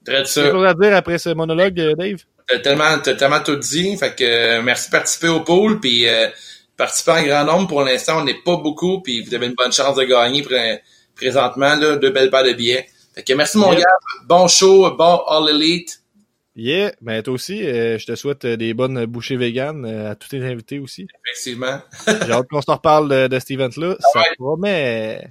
Très 0.05 0.25
ça. 0.25 0.43
quelque 0.43 0.55
chose 0.55 0.67
à 0.67 0.75
dire 0.75 0.97
après 0.97 1.19
ce 1.19 1.31
monologue, 1.31 1.75
Dave? 1.75 2.25
T'as 2.49 2.59
tellement, 2.61 2.99
t'as 3.03 3.15
tellement 3.15 3.41
tout 3.41 3.57
dit. 3.57 3.97
Fait 3.97 4.15
que 4.15 4.25
euh, 4.25 4.63
merci 4.63 4.87
de 4.89 4.93
participer 4.93 5.29
au 5.29 5.41
pool. 5.41 5.81
Puis 5.81 6.09
euh, 6.09 6.29
participer 6.77 7.11
en 7.13 7.23
grand 7.25 7.45
nombre. 7.45 7.69
Pour 7.69 7.83
l'instant, 7.83 8.21
on 8.21 8.25
n'est 8.25 8.41
pas 8.43 8.57
beaucoup. 8.57 9.01
Puis 9.03 9.23
vous 9.23 9.35
avez 9.35 9.47
une 9.47 9.55
bonne 9.55 9.73
chance 9.73 9.97
de 9.97 10.05
gagner 10.05 10.43
pré- 10.43 10.81
présentement. 11.15 11.75
Là, 11.77 11.97
deux 11.97 12.11
belles 12.11 12.31
paires 12.31 12.45
de 12.45 12.53
billets. 12.53 12.87
Fait 13.15 13.23
que 13.23 13.33
merci 13.35 13.59
mon 13.59 13.73
gars. 13.75 13.85
Bon 14.27 14.49
show, 14.49 14.91
bon 14.97 15.21
All 15.29 15.51
Elite. 15.51 16.01
Yeah, 16.61 16.93
ben 17.01 17.23
toi 17.23 17.35
aussi, 17.35 17.65
euh, 17.65 17.99
je 17.99 18.07
te 18.07 18.17
souhaite 18.17 18.45
euh, 18.45 18.57
des 18.57 18.75
bonnes 18.75 19.07
bouchées 19.07 19.37
véganes 19.37 19.85
euh, 19.85 20.11
à 20.11 20.17
tous 20.17 20.29
tes 20.31 20.43
invités 20.43 20.81
aussi. 20.81 21.07
Effectivement. 21.25 21.81
J'ai 22.07 22.33
hâte 22.33 22.49
qu'on 22.51 22.61
se 22.61 22.71
reparle 22.71 23.09
de, 23.09 23.27
de 23.29 23.39
cet 23.39 23.53
event-là. 23.53 23.97
Ça 24.13 24.23
promet. 24.37 25.29